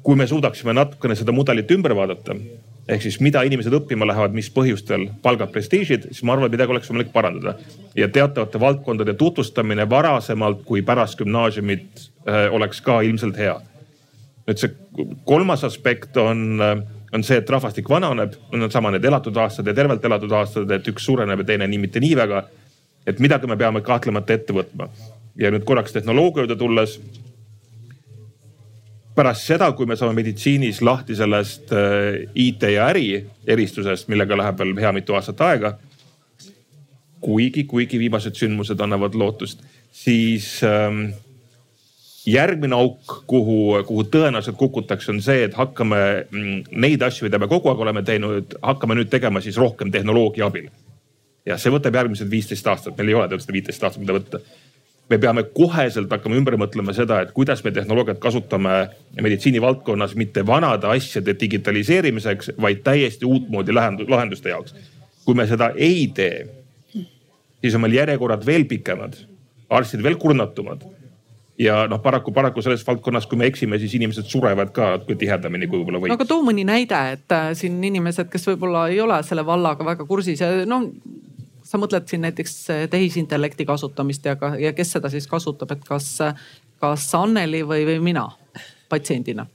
kui 0.03 0.15
me 0.15 0.27
suudaksime 0.27 0.73
natukene 0.73 1.15
seda 1.15 1.31
mudelit 1.31 1.71
ümber 1.71 1.95
vaadata 1.95 2.35
ehk 2.87 3.03
siis 3.05 3.19
mida 3.23 3.43
inimesed 3.47 3.73
õppima 3.77 4.07
lähevad, 4.07 4.33
mis 4.35 4.49
põhjustel, 4.53 5.07
palgad, 5.23 5.51
prestiižid, 5.53 6.09
siis 6.11 6.23
ma 6.27 6.35
arvan, 6.35 6.49
et 6.49 6.57
midagi 6.57 6.73
oleks 6.75 6.89
võimalik 6.91 7.13
parandada. 7.13 7.55
ja 7.95 8.07
teatavate 8.07 8.59
valdkondade 8.59 9.13
tutvustamine 9.13 9.89
varasemalt 9.89 10.63
kui 10.65 10.81
pärast 10.81 11.17
gümnaasiumit 11.19 12.09
äh, 12.27 12.47
oleks 12.51 12.81
ka 12.81 13.01
ilmselt 13.01 13.37
hea. 13.37 13.55
nüüd 14.47 14.59
see 14.59 14.75
kolmas 15.25 15.63
aspekt 15.63 16.17
on, 16.17 16.59
äh, 16.61 16.83
on 17.13 17.23
see, 17.23 17.37
et 17.37 17.49
rahvastik 17.49 17.89
vananeb, 17.89 18.35
on 18.51 18.71
sama 18.71 18.91
need 18.91 19.05
elatud 19.05 19.37
aastad 19.37 19.67
ja 19.67 19.73
tervelt 19.73 20.05
elatud 20.05 20.31
aastad, 20.31 20.71
et 20.71 20.87
üks 20.87 21.05
suureneb 21.05 21.39
ja 21.39 21.45
teine 21.53 21.67
nii 21.67 21.79
mitte 21.87 21.99
nii 22.03 22.15
väga. 22.15 22.43
et 23.07 23.19
midagi 23.19 23.47
me 23.47 23.57
peame 23.57 23.81
kahtlemata 23.81 24.33
ette 24.33 24.53
võtma. 24.53 24.89
ja 25.35 25.51
nüüd 25.51 25.63
korraks 25.63 25.93
tehnoloogia 25.93 26.43
juurde 26.43 26.55
tulles 26.55 26.99
pärast 29.15 29.47
seda, 29.47 29.69
kui 29.77 29.87
me 29.89 29.97
saame 29.99 30.15
meditsiinis 30.17 30.81
lahti 30.85 31.15
sellest 31.17 31.73
äh, 31.75 32.23
IT 32.35 32.65
ja 32.73 32.87
äri 32.91 33.07
eristusest, 33.47 34.09
millega 34.11 34.37
läheb 34.37 34.61
veel 34.61 34.73
hea 34.81 34.93
mitu 34.95 35.17
aastat 35.17 35.41
aega. 35.41 35.77
kuigi, 37.23 37.63
kuigi 37.63 37.99
viimased 37.99 38.35
sündmused 38.35 38.81
annavad 38.83 39.13
lootust, 39.15 39.61
siis 39.95 40.57
ähm, 40.67 41.13
järgmine 42.27 42.75
auk, 42.75 43.13
kuhu, 43.27 43.77
kuhu 43.87 44.03
tõenäoliselt 44.11 44.57
kukutakse, 44.59 45.11
on 45.13 45.21
see, 45.23 45.45
et 45.47 45.55
hakkame 45.55 45.99
mm, 46.25 46.65
neid 46.83 47.05
asju, 47.07 47.27
mida 47.27 47.39
me 47.39 47.47
kogu 47.47 47.71
aeg 47.71 47.79
oleme 47.85 48.03
teinud, 48.03 48.57
hakkame 48.59 48.97
nüüd 48.99 49.11
tegema 49.11 49.39
siis 49.43 49.55
rohkem 49.61 49.91
tehnoloogia 49.91 50.51
abil. 50.51 50.67
ja 51.45 51.57
see 51.59 51.71
võtab 51.71 51.95
järgmised 51.95 52.29
viisteist 52.31 52.67
aastat, 52.67 52.97
meil 52.97 53.13
ei 53.13 53.17
ole 53.19 53.31
tõesti 53.31 53.55
viiteist 53.55 53.83
aastat, 53.83 54.03
mida 54.03 54.15
võtta 54.15 54.43
me 55.09 55.19
peame 55.19 55.43
koheselt 55.55 56.11
hakkama 56.11 56.37
ümber 56.39 56.57
mõtlema 56.59 56.95
seda, 56.95 57.19
et 57.23 57.33
kuidas 57.35 57.63
me 57.65 57.71
tehnoloogiat 57.75 58.21
kasutame 58.23 58.75
meditsiinivaldkonnas 59.21 60.15
mitte 60.19 60.45
vanade 60.47 60.87
asjade 60.89 61.35
digitaliseerimiseks, 61.39 62.53
vaid 62.61 62.83
täiesti 62.85 63.27
uutmoodi 63.27 63.75
lahenduste 63.75 64.49
jaoks. 64.49 64.75
kui 65.25 65.35
me 65.35 65.47
seda 65.47 65.71
ei 65.75 66.07
tee, 66.13 66.47
siis 67.61 67.75
on 67.75 67.81
meil 67.81 67.93
järjekorrad 67.95 68.45
veel 68.45 68.65
pikemad, 68.67 69.15
arstid 69.69 70.03
veel 70.03 70.17
kurnatumad 70.19 70.83
ja 71.59 71.83
noh, 71.87 72.01
paraku, 72.01 72.31
paraku 72.33 72.61
selles 72.61 72.83
valdkonnas, 72.87 73.27
kui 73.29 73.37
me 73.37 73.47
eksime, 73.47 73.77
siis 73.79 73.93
inimesed 73.95 74.27
surevad 74.29 74.73
ka 74.75 74.95
natuke 74.97 75.15
tihedamini 75.21 75.67
kui 75.69 75.79
võib-olla 75.79 76.01
võiks. 76.01 76.13
no 76.13 76.17
aga 76.17 76.27
too 76.29 76.43
mõni 76.45 76.65
näide, 76.67 76.99
et 77.17 77.35
äh, 77.35 77.51
siin 77.57 77.77
inimesed, 77.83 78.29
kes 78.33 78.47
võib-olla 78.49 78.87
ei 78.91 78.99
ole 79.03 79.19
selle 79.23 79.45
vallaga 79.45 79.85
väga 79.85 80.07
kursis 80.09 80.41
ja 80.41 80.49
no 80.69 80.81
sa 81.73 81.81
mõtled 81.81 82.05
siin 82.09 82.21
näiteks 82.27 82.55
eh, 82.69 82.85
tehisintellekti 82.93 83.65
kasutamist 83.65 84.29
ja, 84.29 84.37
ja 84.61 84.75
kes 84.77 84.93
seda 84.97 85.09
siis 85.09 85.27
kasutab, 85.29 85.73
et 85.73 85.83
kas, 85.87 86.13
kas 86.83 87.09
Anneli 87.17 87.63
või, 87.65 87.87
või 87.89 87.99
mina 88.13 88.27
patsiendina? 88.89 89.47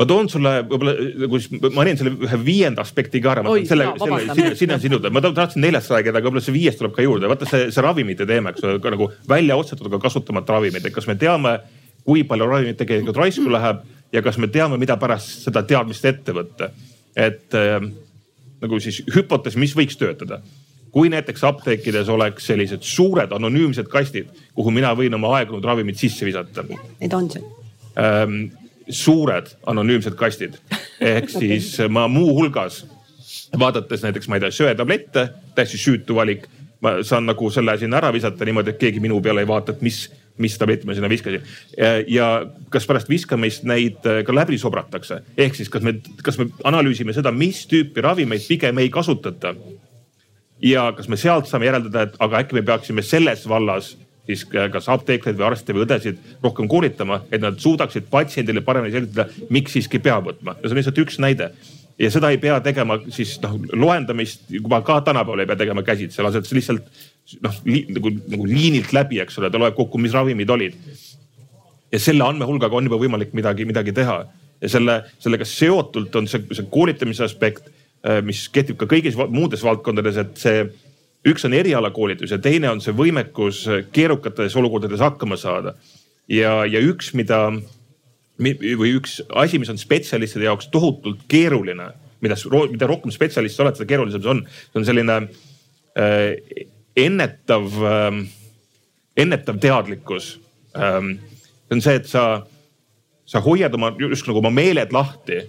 ma 0.00 0.06
toon 0.08 0.30
sulle 0.32 0.52
võib-olla, 0.64 0.94
kus 1.28 1.50
ma 1.52 1.70
panin 1.74 1.98
selle 2.00 2.14
ühe 2.24 2.36
viienda 2.40 2.80
aspekti 2.80 3.20
ka 3.20 3.34
ära. 3.34 3.42
selle, 3.68 3.88
selle, 4.00 4.52
sinna, 4.56 4.78
sinuda, 4.80 5.10
ma 5.12 5.20
tahtsin 5.24 5.60
neljast 5.60 5.92
rääkida, 5.92 6.16
aga 6.16 6.30
võib-olla 6.30 6.44
see 6.46 6.56
viies 6.56 6.78
tuleb 6.78 6.94
ka 6.96 7.04
juurde. 7.04 7.28
vaata 7.28 7.48
see, 7.48 7.66
see 7.74 7.84
ravimite 7.84 8.24
teema, 8.28 8.54
eks 8.54 8.64
ole, 8.64 8.78
nagu 8.96 9.10
välja 9.28 9.58
otsetud, 9.60 9.90
aga 9.90 10.00
kasutamata 10.00 10.56
ravimid, 10.56 10.88
et 10.88 10.94
kas 10.94 11.08
me 11.10 11.18
teame, 11.20 11.58
kui 12.06 12.24
palju 12.28 12.48
ravimeid 12.48 12.80
tegelikult 12.80 13.20
raisku 13.20 13.52
läheb 13.52 13.84
ja 14.16 14.24
kas 14.24 14.40
me 14.40 14.48
teame, 14.48 14.80
mida 14.80 14.96
pärast 15.00 15.44
seda 15.44 15.66
teadmist 15.68 16.08
ette 16.08 16.32
võtta. 16.36 16.70
et 17.16 17.58
äh, 17.60 17.76
nagu 18.60 18.80
siis 18.80 19.02
hüpotees, 19.14 19.56
mis 19.56 19.74
võiks 19.76 19.98
töötada. 20.00 20.40
kui 20.90 21.06
näiteks 21.08 21.44
apteekides 21.46 22.08
oleks 22.10 22.48
sellised 22.50 22.82
suured 22.82 23.30
anonüümsed 23.32 23.86
kastid, 23.88 24.26
kuhu 24.54 24.72
mina 24.74 24.90
võin 24.98 25.14
oma 25.14 25.36
aegunud 25.36 25.64
ravimid 25.64 25.94
sisse 25.94 26.26
visata. 26.26 26.64
Need 27.00 27.12
on 27.14 27.30
seal 27.30 27.44
ähm,. 27.98 28.50
suured 28.90 29.52
anonüümsed 29.70 30.16
kastid 30.18 30.56
ehk 31.00 31.28
siis 31.40 31.74
okay. 31.74 31.88
ma 31.88 32.08
muuhulgas 32.08 32.84
vaadates 33.58 34.02
näiteks, 34.02 34.28
ma 34.28 34.38
ei 34.38 34.40
tea, 34.44 34.50
söetablette, 34.50 35.28
täiesti 35.54 35.78
süütu 35.78 36.14
valik. 36.14 36.48
ma 36.80 37.02
saan 37.04 37.26
nagu 37.28 37.50
selle 37.52 37.74
sinna 37.78 37.98
ära 37.98 38.08
visata 38.12 38.44
niimoodi, 38.44 38.72
et 38.72 38.78
keegi 38.80 39.00
minu 39.04 39.18
peale 39.20 39.42
ei 39.44 39.48
vaata, 39.48 39.74
et 39.74 39.82
mis, 39.84 39.98
mis 40.40 40.56
tablett 40.58 40.84
ma 40.88 40.96
sinna 40.96 41.10
viskasin. 41.10 41.44
ja 42.08 42.30
kas 42.72 42.86
pärast 42.88 43.10
viskamist 43.10 43.66
neid 43.68 44.06
äh, 44.08 44.22
ka 44.26 44.34
läbi 44.34 44.58
sobratakse, 44.58 45.22
ehk 45.38 45.58
siis 45.58 45.70
kas 45.72 45.84
me, 45.86 45.98
kas 46.24 46.40
me 46.40 46.50
analüüsime 46.64 47.14
seda, 47.16 47.32
mis 47.32 47.66
tüüpi 47.70 48.04
ravimeid 48.04 48.46
pigem 48.48 48.78
ei 48.82 48.90
kasutata. 48.90 49.54
ja 50.62 50.90
kas 50.96 51.08
me 51.08 51.16
sealt 51.16 51.48
saame 51.48 51.68
järeldada, 51.70 52.08
et 52.08 52.16
aga 52.20 52.44
äkki 52.44 52.58
me 52.58 52.62
peaksime 52.62 53.02
selles 53.02 53.48
vallas 53.48 53.94
siis 54.30 54.44
kas 54.46 54.86
apteekreid 54.92 55.38
või 55.38 55.46
arste 55.48 55.74
või 55.74 55.86
õdesid 55.86 56.18
rohkem 56.42 56.68
koolitama, 56.70 57.22
et 57.32 57.42
nad 57.42 57.58
suudaksid 57.58 58.06
patsiendile 58.12 58.62
paremini 58.62 58.94
selgitada, 58.94 59.26
miks 59.50 59.74
siiski 59.74 59.98
peab 59.98 60.28
võtma. 60.28 60.56
ja 60.60 60.68
see 60.68 60.76
on 60.76 60.82
lihtsalt 60.82 61.04
üks 61.04 61.18
näide 61.22 61.50
ja 62.00 62.10
seda 62.12 62.30
ei 62.32 62.38
pea 62.40 62.58
tegema 62.64 62.96
siis 63.12 63.36
noh 63.42 63.56
loendamist 63.76 64.48
juba 64.52 64.80
ka 64.86 65.00
tänapäeval 65.04 65.44
ei 65.44 65.50
pea 65.50 65.60
tegema 65.64 65.84
käsitsi, 65.84 66.22
lased 66.24 66.48
lihtsalt 66.56 66.86
noh 67.44 67.62
li, 67.68 67.84
nagu, 67.94 68.12
nagu 68.32 68.46
liinilt 68.48 68.92
läbi, 68.96 69.20
eks 69.22 69.38
ole, 69.38 69.50
ta 69.52 69.60
loeb 69.60 69.76
kokku, 69.78 70.00
mis 70.02 70.14
ravimid 70.16 70.50
olid. 70.50 70.76
ja 71.90 71.98
selle 71.98 72.24
andmehulgaga 72.26 72.76
on 72.76 72.86
juba 72.86 73.00
võimalik 73.00 73.34
midagi, 73.34 73.66
midagi 73.66 73.94
teha 73.94 74.20
ja 74.60 74.68
selle, 74.70 75.00
sellega 75.18 75.46
seotult 75.48 76.14
on 76.16 76.28
see, 76.30 76.42
see 76.54 76.68
koolitamise 76.70 77.24
aspekt, 77.26 77.70
äh, 78.06 78.20
mis 78.24 78.46
kehtib 78.52 78.78
ka 78.80 78.88
kõigis 78.90 79.18
muudes 79.18 79.64
valdkondades, 79.66 80.20
et 80.20 80.38
see 80.40 80.62
üks 81.28 81.44
on 81.44 81.56
erialakoolitus 81.56 82.32
ja 82.32 82.38
teine 82.40 82.70
on 82.70 82.80
see 82.80 82.94
võimekus 82.96 83.66
keerukates 83.92 84.56
olukordades 84.56 85.02
hakkama 85.04 85.36
saada. 85.40 85.74
ja, 86.28 86.64
ja 86.64 86.80
üks, 86.80 87.12
mida 87.14 87.48
või 88.40 88.94
üks 88.96 89.20
asi, 89.36 89.58
mis 89.60 89.68
on 89.68 89.78
spetsialistide 89.78 90.46
jaoks 90.48 90.70
tohutult 90.72 91.26
keeruline, 91.28 91.90
mida, 92.24 92.36
mida 92.70 92.88
rohkem 92.88 93.12
spetsialist 93.12 93.56
sa 93.56 93.66
oled, 93.66 93.76
seda 93.76 93.88
keerulisem 93.90 94.22
see 94.22 94.32
on. 94.32 94.44
see 94.48 94.80
on 94.80 94.86
selline 94.88 95.16
äh, 95.98 96.68
ennetav 96.96 97.66
äh,, 97.86 98.20
ennetav 99.16 99.60
teadlikkus 99.62 100.38
ähm,. 100.76 101.18
see 101.68 101.76
on 101.76 101.82
see, 101.84 101.94
et 101.94 102.06
sa, 102.10 102.42
sa 103.26 103.40
hoiad 103.40 103.74
oma 103.74 103.92
just 103.98 104.26
nagu 104.26 104.40
oma 104.42 104.50
meeled 104.50 104.90
lahti, 104.92 105.44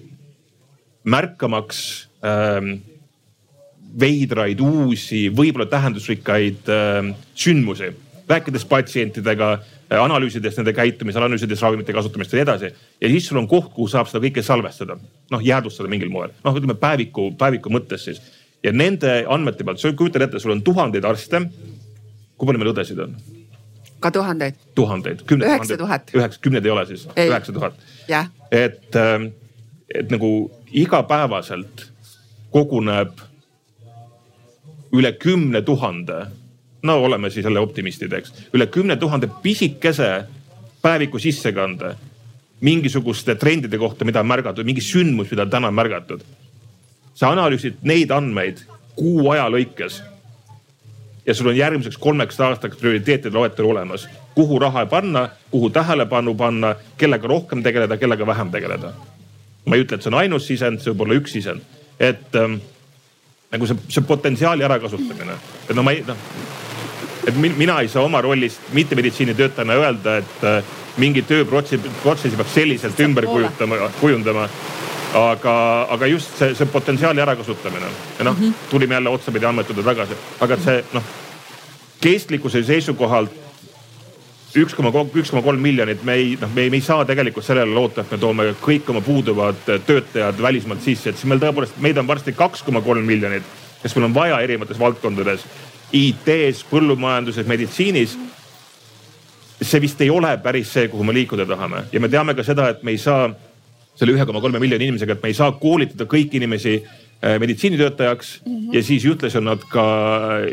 märkamaks 1.03 1.79
ähm, 2.21 2.75
veidraid, 3.99 4.61
uusi, 4.61 5.25
võib-olla 5.33 5.65
tähendusrikkaid 5.65 6.69
äh, 6.69 7.11
sündmusi 7.33 7.89
rääkides 8.31 8.65
patsientidega, 8.65 9.51
analüüsides 9.99 10.57
nende 10.59 10.73
käitumist, 10.75 11.19
analüüsides 11.19 11.61
ravimite 11.63 11.93
kasutamist 11.95 12.33
ja 12.33 12.39
nii 12.39 12.45
edasi. 12.45 12.69
ja 13.01 13.09
siis 13.09 13.27
sul 13.27 13.39
on 13.41 13.47
koht, 13.47 13.71
kuhu 13.75 13.87
saab 13.91 14.09
seda 14.09 14.23
kõike 14.23 14.43
salvestada, 14.45 14.97
noh 15.31 15.43
jäädvustada 15.43 15.91
mingil 15.91 16.11
moel, 16.13 16.31
noh 16.45 16.59
ütleme 16.59 16.77
päeviku, 16.79 17.31
päeviku 17.37 17.73
mõttes 17.73 18.07
siis. 18.07 18.21
Ja 18.63 18.71
nende 18.71 19.21
andmete 19.27 19.65
pealt, 19.65 19.81
sa 19.81 19.93
kujutad 19.97 20.27
ette, 20.27 20.39
sul 20.39 20.55
on 20.55 20.63
tuhandeid 20.65 21.05
arste. 21.05 21.41
kui 22.37 22.47
palju 22.47 22.61
meil 22.61 22.73
õdesid 22.73 22.99
on? 23.03 23.15
ka 24.01 24.11
tuhandeid. 24.11 24.55
tuhandeid, 24.75 25.23
kümneid. 25.29 25.49
üheksa 25.51 25.77
tuhat. 25.77 26.13
üheksa, 26.15 26.41
kümneid 26.41 26.65
ei 26.65 26.71
ole 26.71 26.85
siis, 26.85 27.07
üheksa 27.15 27.53
tuhat. 27.53 27.73
et, 28.51 28.95
ähm, 28.95 29.31
et 29.89 30.11
nagu 30.11 30.51
igapäevaselt 30.71 31.87
koguneb 32.51 33.19
üle 34.91 35.13
kümne 35.19 35.61
tuhande 35.61 36.25
no 36.83 36.97
oleme 37.03 37.29
siis 37.29 37.45
jälle 37.45 37.59
optimistid, 37.59 38.11
eks. 38.11 38.33
üle 38.53 38.67
kümne 38.67 38.97
tuhande 38.99 39.29
pisikese 39.43 40.25
päeviku 40.81 41.19
sissekande 41.19 41.95
mingisuguste 42.61 43.35
trendide 43.35 43.77
kohta, 43.77 44.05
mida 44.05 44.21
on 44.21 44.27
märgatud, 44.27 44.65
mingi 44.65 44.81
sündmus, 44.85 45.31
mida 45.31 45.45
on 45.47 45.49
täna 45.49 45.71
märgatud. 45.71 46.21
Sa 47.21 47.29
analüüsid 47.35 47.83
neid 47.85 48.09
andmeid 48.11 48.63
kuu 48.97 49.29
aja 49.29 49.45
lõikes. 49.53 50.01
ja 51.25 51.33
sul 51.37 51.51
on 51.51 51.57
järgmiseks 51.57 51.97
kolmeks 52.01 52.39
aastaks 52.41 52.79
prioriteetide 52.81 53.37
loetelu 53.37 53.69
olemas, 53.69 54.07
kuhu 54.35 54.59
raha 54.59 54.85
panna, 54.89 55.29
kuhu 55.51 55.69
tähelepanu 55.69 56.33
panna, 56.35 56.75
kellega 56.97 57.27
rohkem 57.27 57.61
tegeleda, 57.63 57.97
kellega 57.97 58.25
vähem 58.27 58.51
tegeleda. 58.51 58.93
ma 59.65 59.75
ei 59.75 59.85
ütle, 59.85 59.95
et 59.95 60.03
see 60.03 60.09
on 60.09 60.17
ainus 60.17 60.47
sisend, 60.49 60.81
see 60.81 60.93
võib 60.93 61.05
olla 61.05 61.19
üks 61.21 61.37
sisend, 61.37 61.61
et 61.99 62.35
ähm, 62.35 62.57
nagu 63.53 63.69
see, 63.69 63.77
see 63.87 64.01
potentsiaali 64.07 64.65
ärakasutamine, 64.65 65.37
et 65.69 65.75
no 65.77 65.85
ma 65.85 65.93
ei 65.93 66.01
noh 66.07 66.17
et 67.27 67.35
mina 67.37 67.79
ei 67.81 67.87
saa 67.87 68.01
oma 68.03 68.21
rollist 68.21 68.73
mittemeditsiinitöötajana 68.73 69.77
öelda, 69.77 70.17
et 70.17 70.43
äh, 70.43 70.63
mingi 70.97 71.21
tööprotsessi, 71.21 71.91
protsessi 72.01 72.37
peaks 72.39 72.55
selliselt 72.57 72.99
ümber 73.05 73.29
kujutama, 73.29 73.91
kujundama. 73.99 74.47
Aga, 75.13 75.87
aga 75.89 76.07
just 76.07 76.37
see, 76.39 76.55
see 76.55 76.65
potentsiaali 76.65 77.21
ärakasutamine. 77.21 77.91
Ja 78.19 78.25
noh 78.25 78.39
mm 78.39 78.49
-hmm., 78.49 78.69
tulime 78.69 78.95
jälle 78.95 79.09
otsapidi 79.09 79.45
andmetude 79.45 79.83
tagasi, 79.83 80.17
aga 80.39 80.53
et 80.53 80.63
see 80.63 80.83
noh 80.93 81.03
kestlikkuse 82.01 82.63
seisukohalt 82.63 83.31
üks 84.59 84.75
koma 84.75 84.91
kolm, 84.91 85.09
üks 85.15 85.29
koma 85.31 85.43
kolm 85.45 85.61
miljonit, 85.63 86.03
me 86.03 86.13
ei, 86.19 86.37
noh, 86.41 86.49
me 86.51 86.65
ei, 86.65 86.69
me 86.69 86.79
ei 86.81 86.83
saa 86.83 87.05
tegelikult 87.07 87.45
sellele 87.45 87.71
loota, 87.71 88.01
et 88.01 88.11
me 88.11 88.17
toome 88.19 88.47
kõik 88.61 88.89
oma 88.91 89.01
puuduvad 89.01 89.61
töötajad 89.87 90.41
välismaalt 90.41 90.83
sisse, 90.83 91.09
et 91.09 91.19
siis 91.19 91.29
meil 91.29 91.39
tõepoolest, 91.39 91.77
meid 91.83 91.99
on 92.01 92.07
varsti 92.07 92.33
kaks 92.35 92.65
koma 92.67 92.81
kolm 92.83 93.05
miljonit, 93.07 93.47
kes 93.81 93.95
meil 93.95 94.09
on 94.09 94.15
vaja 94.15 94.41
erinevates 94.43 94.79
valdkondades. 94.79 95.45
IT-s, 95.91 96.65
põllumajanduses, 96.69 97.47
meditsiinis. 97.47 98.17
see 99.61 99.81
vist 99.81 99.99
ei 100.01 100.09
ole 100.09 100.37
päris 100.37 100.71
see, 100.73 100.87
kuhu 100.87 101.03
me 101.03 101.13
liikuda 101.13 101.45
tahame. 101.45 101.83
Ja 101.91 101.99
me 101.99 102.09
teame 102.09 102.33
ka 102.33 102.43
seda, 102.43 102.69
et 102.69 102.83
me 102.83 102.91
ei 102.91 102.97
saa 102.97 103.29
selle 104.01 104.17
ühe 104.17 104.27
koma 104.27 104.41
kolme 104.41 104.61
miljoni 104.61 104.89
inimesega, 104.89 105.17
et 105.17 105.23
me 105.23 105.31
ei 105.31 105.37
saa 105.37 105.53
koolitada 105.61 106.07
kõiki 106.09 106.41
inimesi 106.41 106.77
äh, 106.81 107.37
meditsiinitöötajaks 107.41 108.35
mm 108.41 108.53
-hmm. 108.53 108.77
ja 108.77 108.83
siis 108.83 109.05
ühtlasi 109.05 109.37
on 109.37 109.49
nad 109.53 109.65
ka 109.69 109.83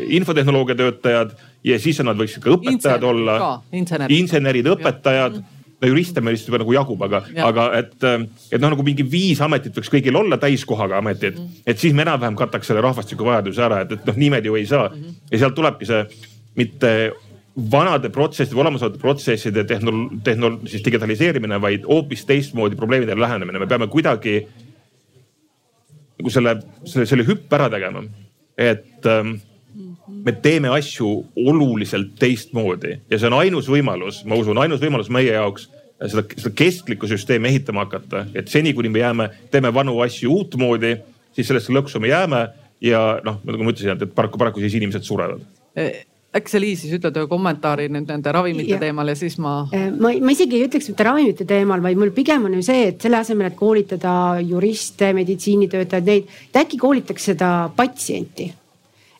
infotehnoloogia 0.07 0.77
töötajad 0.77 1.33
ja 1.63 1.79
siis 1.79 1.99
nad 2.05 2.17
võiksid 2.17 2.45
ka 2.45 2.53
õpetajad 2.55 3.03
Insener, 3.03 3.09
olla. 3.09 3.63
insenerid, 4.09 4.75
õpetajad 4.75 5.33
mm. 5.33 5.39
-hmm 5.39 5.55
no 5.79 5.87
juriste 5.87 6.21
meil 6.21 6.35
vist 6.35 6.47
juba 6.49 6.59
nagu 6.59 6.73
jagub, 6.75 7.03
aga, 7.07 7.21
aga 7.45 7.65
et, 7.79 7.93
äh, 8.03 8.25
et 8.51 8.61
noh, 8.61 8.73
nagu 8.73 8.83
mingi 8.83 9.05
viis 9.11 9.39
ametit 9.41 9.77
võiks 9.77 9.91
kõigil 9.93 10.17
olla 10.19 10.37
täiskohaga 10.37 10.97
ametid 10.99 11.37
mm. 11.39 11.63
et 11.65 11.79
siis 11.79 11.95
me 11.95 12.03
enam-vähem 12.03 12.35
kataks 12.35 12.67
selle 12.67 12.83
rahvastiku 12.83 13.27
vajaduse 13.29 13.63
ära, 13.63 13.81
et, 13.85 13.95
et 13.95 14.05
noh, 14.09 14.19
niimoodi 14.19 14.51
ju 14.51 14.59
ei 14.59 14.65
saa 14.65 14.89
mm. 14.89 14.95
-hmm. 14.95 15.15
ja 15.31 15.39
sealt 15.39 15.55
tulebki 15.55 15.85
see 15.85 16.05
mitte 16.59 16.91
vanade 17.71 18.09
protsesside 18.13 18.59
olemasolevate 18.59 19.01
protsesside 19.01 19.65
tehnol-, 19.67 20.07
tehnol-, 20.23 20.59
siis 20.69 20.83
digitaliseerimine, 20.85 21.59
vaid 21.61 21.85
hoopis 21.87 22.25
teistmoodi 22.29 22.77
probleemidele 22.79 23.21
lähenemine. 23.21 23.59
me 23.59 23.67
peame 23.67 23.87
kuidagi 23.87 24.41
nagu 26.19 26.33
selle, 26.33 26.57
selle, 26.85 27.05
selle 27.09 27.25
hüppe 27.27 27.55
ära 27.55 27.69
tegema. 27.71 28.03
et 28.57 29.05
ähm, 29.07 29.37
me 30.25 30.31
teeme 30.31 30.69
asju 30.75 31.09
oluliselt 31.47 32.15
teistmoodi 32.19 32.97
ja 33.09 33.19
see 33.19 33.29
on 33.29 33.39
ainus 33.39 33.69
võimalus, 33.71 34.23
ma 34.27 34.35
usun, 34.39 34.57
ainus 34.57 34.81
võimalus 34.83 35.11
meie 35.13 35.31
jaoks 35.31 35.69
seda, 36.07 36.25
seda 36.35 36.51
kestlikku 36.55 37.07
süsteemi 37.07 37.51
ehitama 37.51 37.85
hakata, 37.87 38.25
et 38.35 38.51
seni, 38.51 38.73
kuni 38.75 38.91
me 38.91 39.03
jääme, 39.03 39.29
teeme 39.51 39.71
vanu 39.73 39.99
asju 40.03 40.31
uutmoodi, 40.31 40.95
siis 41.35 41.47
sellesse 41.47 41.73
lõksu 41.75 42.01
me 42.03 42.11
jääme 42.11 42.45
ja 42.83 43.03
noh, 43.23 43.41
nagu 43.47 43.63
ma 43.63 43.73
ütlesin, 43.73 43.95
et 43.95 44.15
paraku, 44.15 44.39
paraku 44.41 44.63
siis 44.63 44.77
inimesed 44.79 45.07
surevad 45.07 45.43
e 45.79 45.89
äkki 46.35 46.51
sa 46.51 46.61
Liis 46.61 46.83
siis 46.83 46.93
ütled 46.99 47.15
ühe 47.17 47.29
kommentaari 47.29 47.87
nüüd 47.89 48.09
nende 48.09 48.33
ravimite 48.35 48.75
ja. 48.75 48.79
teemal 48.81 49.09
ja 49.09 49.15
siis 49.17 49.39
ma. 49.41 49.55
E, 49.73 49.87
ma, 49.95 50.11
ma 50.21 50.35
isegi 50.35 50.59
ei 50.59 50.67
ütleks 50.67 50.91
mitte 50.91 51.07
ravimite 51.07 51.47
teemal, 51.49 51.81
vaid 51.85 51.97
mul 52.01 52.13
pigem 52.15 52.45
on 52.49 52.59
ju 52.59 52.63
see, 52.65 52.89
et 52.91 53.01
selle 53.01 53.21
asemel, 53.23 53.49
et 53.49 53.57
koolitada 53.59 54.13
juriste, 54.45 55.11
meditsiinitöötajaid, 55.17 56.09
neid, 56.09 56.39
et 56.51 56.61
äkki 56.63 56.81
koolitaks 56.81 57.31
seda 57.31 57.51
patsienti 57.75 58.51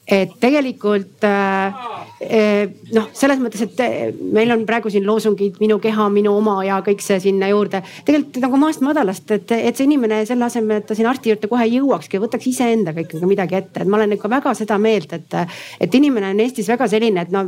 et 0.10 0.32
tegelikult 0.42 1.24
äh, 1.28 1.82
äh, 2.26 2.70
noh, 2.96 3.10
selles 3.14 3.40
mõttes, 3.42 3.62
et 3.62 3.82
äh, 3.86 4.10
meil 4.34 4.50
on 4.56 4.66
praegu 4.66 4.90
siin 4.90 5.06
loosungid 5.06 5.60
minu 5.62 5.78
keha, 5.84 6.08
minu 6.14 6.34
oma 6.40 6.58
ja 6.66 6.80
kõik 6.86 7.04
see 7.06 7.20
sinna 7.22 7.52
juurde. 7.52 7.84
tegelikult 8.08 8.42
nagu 8.42 8.62
maast 8.62 8.82
madalast, 8.86 9.30
et, 9.38 9.54
et 9.54 9.78
see 9.78 9.86
inimene 9.86 10.24
selle 10.30 10.48
asemel, 10.50 10.82
et 10.82 10.90
ta 10.90 10.98
sinna 10.98 11.14
arsti 11.14 11.34
juurde 11.34 11.52
kohe 11.52 11.68
jõuakski, 11.70 12.22
võtaks 12.26 12.50
iseendaga 12.50 13.06
ikkagi 13.06 13.30
midagi 13.30 13.60
ette, 13.62 13.84
et 13.84 13.90
ma 13.90 14.00
olen 14.00 14.18
ikka 14.18 14.32
väga 14.34 14.56
seda 14.58 14.80
meelt, 14.82 15.14
et, 15.14 15.42
et 15.80 16.00
inimene 16.02 16.34
on 16.34 16.42
Eestis 16.42 16.72
väga 16.74 16.90
selline, 16.90 17.28
et 17.28 17.36
no 17.36 17.46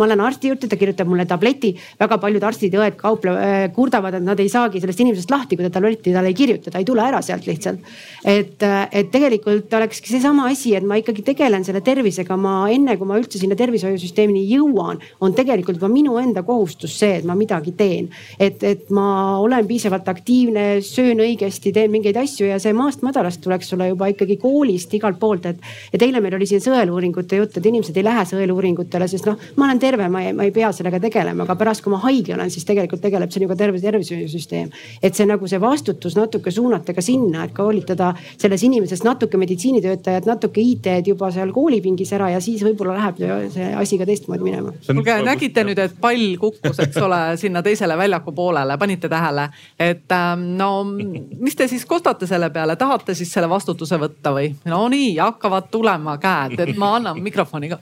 ma 0.00 0.08
lähen 0.08 0.24
arsti 0.24 0.50
juurde, 0.50 0.68
ta 0.70 0.78
kirjutab 0.80 1.08
mulle 1.10 1.26
tableti. 1.28 1.74
väga 2.00 2.18
paljud 2.20 2.44
arstid 2.44 2.74
ja 2.74 2.82
õed 2.84 2.96
kauple-, 3.00 3.36
äh, 3.36 3.66
kurdavad, 3.76 4.16
et 4.16 4.24
nad 4.24 4.40
ei 4.40 4.48
saagi 4.48 4.80
sellest 4.80 5.00
inimesest 5.04 5.30
lahti, 5.30 5.56
kui 5.56 5.66
ta 5.66 5.72
tableti 5.76 6.14
talle 6.14 6.32
ei 6.32 6.36
kirjuta, 6.36 6.72
ta 6.72 6.80
ei 6.80 6.88
tule 6.88 7.04
ära 7.04 7.20
sealt 7.22 7.46
lihtsalt. 7.46 7.80
et, 8.24 8.62
äh, 8.62 8.88
et 8.92 9.10
tegelikult 9.12 9.72
olekski 9.74 10.12
seesama 10.14 10.48
asi, 10.50 10.74
et 10.76 10.84
ma 10.84 10.98
ikkagi 11.00 11.22
tegelen 11.24 11.64
selle 11.64 11.80
tervisega, 11.84 12.36
ma 12.36 12.68
enne 12.70 12.96
kui 12.96 13.08
ma 13.08 13.18
üldse 13.20 13.38
sinna 13.40 13.56
tervishoiusüsteemini 13.56 14.44
jõuan, 14.48 15.00
on 15.20 15.34
tegelikult 15.36 15.78
juba 15.80 15.88
minu 15.92 16.18
enda 16.20 16.42
kohustus 16.42 16.96
see, 16.98 17.18
et 17.20 17.24
ma 17.24 17.34
midagi 17.34 17.72
teen. 17.76 18.10
et, 18.38 18.62
et 18.62 18.90
ma 18.90 19.38
olen 19.40 19.66
piisavalt 19.66 20.08
aktiivne, 20.08 20.80
söön 20.84 21.20
õigesti, 21.20 21.72
teen 21.72 21.90
mingeid 21.90 22.16
asju 22.16 22.46
ja 22.46 22.58
see 22.62 22.72
maast 22.76 23.02
madalast 23.02 23.40
tuleks 23.44 23.68
sulle 23.70 23.90
juba 23.90 24.10
ikkagi 24.12 24.36
koolist 24.40 24.94
igalt 24.94 25.18
poolt, 25.20 25.46
et. 25.46 25.60
et 25.92 26.02
eile 26.02 26.20
meil 26.20 26.34
oli 26.38 26.46
siin 26.46 26.62
sõeluuringute 26.64 27.40
jutt, 27.40 27.56
et 27.56 27.66
inimesed 27.66 27.96
ei 27.96 28.04
lähe 28.06 28.24
sõeluuringutele, 28.28 29.08
sest 29.10 29.26
noh, 29.28 29.38
ma 29.56 29.66
olen 29.66 29.78
terve, 29.78 29.89
ma 29.96 30.22
ei, 30.22 30.32
ma 30.32 30.44
ei 30.44 30.52
pea 30.54 30.70
sellega 30.72 31.00
tegelema, 31.00 31.44
aga 31.44 31.56
pärast, 31.58 31.82
kui 31.84 31.92
ma 31.92 32.00
haige 32.04 32.34
olen, 32.34 32.50
siis 32.50 32.66
tegelikult 32.68 33.02
tegeleb 33.02 33.30
sellega 33.32 33.56
terve 33.56 33.80
tervishoiusüsteem. 33.80 34.70
et 35.02 35.14
see 35.14 35.26
nagu 35.26 35.48
see 35.48 35.60
vastutus 35.60 36.16
natuke 36.16 36.50
suunata 36.50 36.94
ka 36.94 37.02
sinna, 37.02 37.44
et 37.44 37.54
koolitada 37.56 38.12
selles 38.36 38.62
inimeses 38.62 39.02
natuke 39.04 39.38
meditsiinitöötajat, 39.40 40.26
natuke 40.26 40.60
IT-d 40.60 41.12
juba 41.12 41.30
seal 41.34 41.52
koolipingis 41.52 42.12
ära 42.16 42.30
ja 42.34 42.40
siis 42.40 42.62
võib-olla 42.64 42.96
läheb 42.98 43.20
see 43.54 43.70
asi 43.74 43.98
ka 43.98 44.06
teistmoodi 44.06 44.44
minema. 44.44 44.72
kuulge, 44.86 45.16
nägite 45.26 45.64
nüüd, 45.66 45.78
et 45.78 45.96
pall 46.00 46.36
kukkus, 46.40 46.82
eks 46.86 47.00
ole, 47.02 47.20
sinna 47.40 47.62
teisele 47.62 47.96
väljaku 47.98 48.32
poolele, 48.36 48.78
panite 48.78 49.08
tähele, 49.08 49.48
et 49.78 50.12
ähm, 50.16 50.46
no 50.60 50.84
mis 50.84 51.56
te 51.56 51.68
siis 51.68 51.86
kostate 51.86 52.28
selle 52.30 52.50
peale, 52.50 52.76
tahate 52.76 53.14
siis 53.14 53.32
selle 53.32 53.48
vastutuse 53.50 53.98
võtta 54.00 54.34
või? 54.36 54.52
no 54.70 54.86
nii, 54.92 55.14
hakkavad 55.18 55.70
tulema 55.70 56.18
käed, 56.22 56.58
et 56.60 56.76
ma 56.80 56.94
annan 56.98 57.22
mikrofoni 57.22 57.72
ka. 57.72 57.80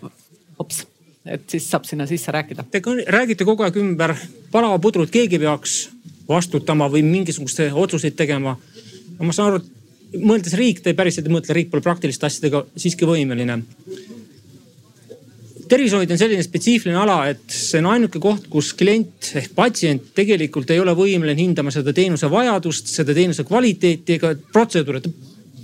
hops, 0.59 0.85
et 1.29 1.45
siis 1.51 1.67
saab 1.71 1.87
sinna 1.89 2.07
sisse 2.09 2.33
rääkida. 2.35 2.65
Te 2.71 2.83
räägite 3.07 3.47
kogu 3.49 3.67
aeg 3.67 3.77
ümber 3.81 4.15
palava 4.53 4.79
pudrut, 4.83 5.11
keegi 5.13 5.41
peaks 5.43 5.79
vastutama 6.29 6.89
või 6.93 7.05
mingisuguseid 7.07 7.73
otsuseid 7.73 8.17
tegema. 8.17 8.57
ma 9.19 9.33
saan 9.33 9.53
aru, 9.53 9.63
et 9.63 10.23
mõeldes 10.23 10.55
riik, 10.57 10.81
te 10.83 10.95
päriselt 10.95 11.27
ei 11.27 11.33
mõtle, 11.33 11.55
riik 11.55 11.71
pole 11.71 11.83
praktiliste 11.83 12.27
asjadega 12.27 12.65
siiski 12.77 13.09
võimeline 13.09 13.63
tervishoid 15.69 16.11
on 16.11 16.21
selline 16.21 16.45
spetsiifiline 16.45 16.99
ala, 16.99 17.19
et 17.33 17.43
see 17.53 17.81
on 17.83 17.91
ainuke 17.93 18.21
koht, 18.23 18.47
kus 18.53 18.73
klient 18.79 19.33
ehk 19.39 19.53
patsient 19.57 20.13
tegelikult 20.17 20.71
ei 20.73 20.81
ole 20.81 20.95
võimeline 20.97 21.37
hindama 21.39 21.73
seda 21.75 21.93
teenuse 21.97 22.31
vajadust, 22.33 22.89
seda 22.93 23.17
teenuse 23.17 23.45
kvaliteeti 23.49 24.17
ega 24.19 24.35
protseduure. 24.53 25.03
ta 25.05 25.13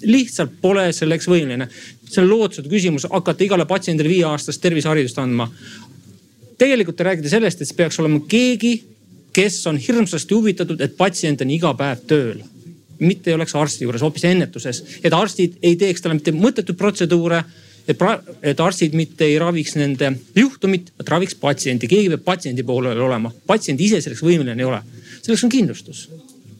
lihtsalt 0.05 0.57
pole 0.61 0.87
selleks 0.93 1.29
võimeline. 1.31 1.69
see 2.09 2.23
on 2.23 2.29
lootused 2.31 2.67
küsimus 2.71 3.07
hakata 3.11 3.45
igale 3.45 3.67
patsiendile 3.67 4.09
viieaastast 4.09 4.61
terviseharidust 4.61 5.19
andma. 5.19 5.51
tegelikult 6.59 6.97
te 6.97 7.05
räägite 7.05 7.29
sellest, 7.29 7.63
et 7.63 7.77
peaks 7.77 7.99
olema 7.99 8.21
keegi, 8.29 8.83
kes 9.33 9.67
on 9.67 9.77
hirmsasti 9.77 10.35
huvitatud, 10.35 10.81
et 10.81 10.97
patsient 10.97 11.41
on 11.41 11.51
iga 11.51 11.75
päev 11.75 12.07
tööl 12.07 12.43
mitte 12.99 13.31
ei 13.31 13.35
oleks 13.35 13.55
arsti 13.59 13.85
juures, 13.85 14.03
hoopis 14.03 14.25
ennetuses, 14.25 14.83
et 15.03 15.13
arstid 15.13 15.57
ei 15.63 15.77
teeks 15.77 16.01
talle 16.01 16.15
mitte 16.15 16.33
mõttetuid 16.33 16.79
protseduure 16.79 17.43
et, 17.89 18.05
et 18.43 18.61
arstid 18.61 18.95
mitte 18.97 19.27
ei 19.27 19.39
raviks 19.41 19.77
nende 19.79 20.13
juhtumit, 20.37 20.93
vaid 20.99 21.11
raviks 21.17 21.37
patsienti, 21.41 21.91
keegi 21.91 22.13
peab 22.15 22.25
patsiendi 22.25 22.65
poolel 22.67 23.01
olema. 23.01 23.33
patsient 23.47 23.81
ise 23.81 24.01
selleks 24.01 24.23
võimeline 24.25 24.61
ei 24.61 24.69
ole, 24.69 24.81
selleks 25.21 25.45
on 25.45 25.53
kindlustus 25.53 26.07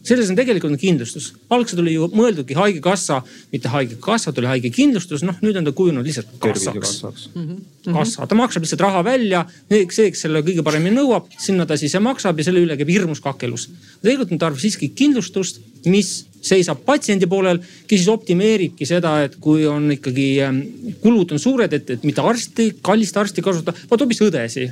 selles 0.05 0.29
on 0.29 0.37
tegelikult 0.37 0.79
kindlustus. 0.79 1.33
algselt 1.49 1.81
oli 1.81 1.95
ju 1.95 2.07
mõeldudki 2.13 2.57
haigekassa, 2.57 3.21
mitte 3.51 3.71
haigekassa, 3.73 4.33
tuli 4.35 4.49
haigekindlustus, 4.49 5.23
noh 5.25 5.37
nüüd 5.41 5.57
on 5.59 5.65
ta 5.65 5.73
kujunenud 5.75 6.05
lihtsalt 6.05 6.35
kassaks. 6.39 7.29
Mhm. 7.33 7.93
kassa, 7.93 8.27
ta 8.27 8.37
maksab 8.37 8.65
lihtsalt 8.65 8.85
raha 8.85 9.03
välja, 9.05 9.45
see, 9.69 10.09
kes 10.11 10.25
selle 10.25 10.43
kõige 10.45 10.63
paremini 10.65 10.95
nõuab, 10.99 11.29
sinna 11.37 11.65
ta 11.65 11.77
siis 11.77 11.95
maksab 12.01 12.37
ja 12.39 12.47
selle 12.47 12.63
üle 12.65 12.77
käib 12.77 12.91
hirmus 12.93 13.21
kakelus. 13.21 13.69
tegelikult 14.01 14.31
on 14.31 14.43
tarvis 14.45 14.61
siiski 14.67 14.89
kindlustust, 14.95 15.61
mis 15.91 16.25
seisab 16.45 16.83
patsiendi 16.85 17.27
poolel, 17.29 17.59
kes 17.89 18.01
siis 18.01 18.11
optimeeribki 18.11 18.85
seda, 18.87 19.15
et 19.25 19.37
kui 19.41 19.65
on 19.69 19.87
ikkagi 19.95 20.27
ähm, 20.45 20.61
kulud 21.01 21.33
on 21.35 21.41
suured, 21.41 21.73
et, 21.73 21.89
et 21.95 22.05
mitte 22.05 22.21
arsti, 22.21 22.69
kallist 22.85 23.17
arsti 23.17 23.43
kasutada, 23.45 23.77
vaid 23.89 24.05
hoopis 24.05 24.21
õdesi. 24.27 24.67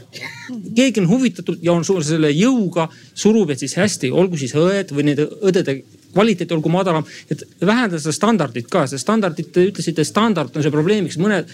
keegi 0.75 1.01
on 1.01 1.09
huvitatud 1.09 1.63
ja 1.65 1.73
on 1.73 1.85
selle 1.85 2.31
jõuga 2.33 2.87
surub, 3.13 3.53
et 3.53 3.63
siis 3.63 3.75
hästi, 3.79 4.11
olgu 4.11 4.39
siis 4.39 4.53
õed 4.59 4.93
või 4.93 5.09
nende 5.09 5.27
õdede 5.41 5.81
kvaliteet 6.13 6.51
olgu 6.53 6.69
madalam, 6.69 7.05
et 7.31 7.41
vähendada 7.61 8.01
seda 8.01 8.13
standardit 8.13 8.69
ka, 8.69 8.85
seda 8.89 9.01
standardit, 9.01 9.49
te 9.53 9.65
ütlesite, 9.71 10.05
standard 10.05 10.53
on 10.53 10.65
see 10.65 10.73
probleemiks, 10.73 11.17
mõned, 11.17 11.49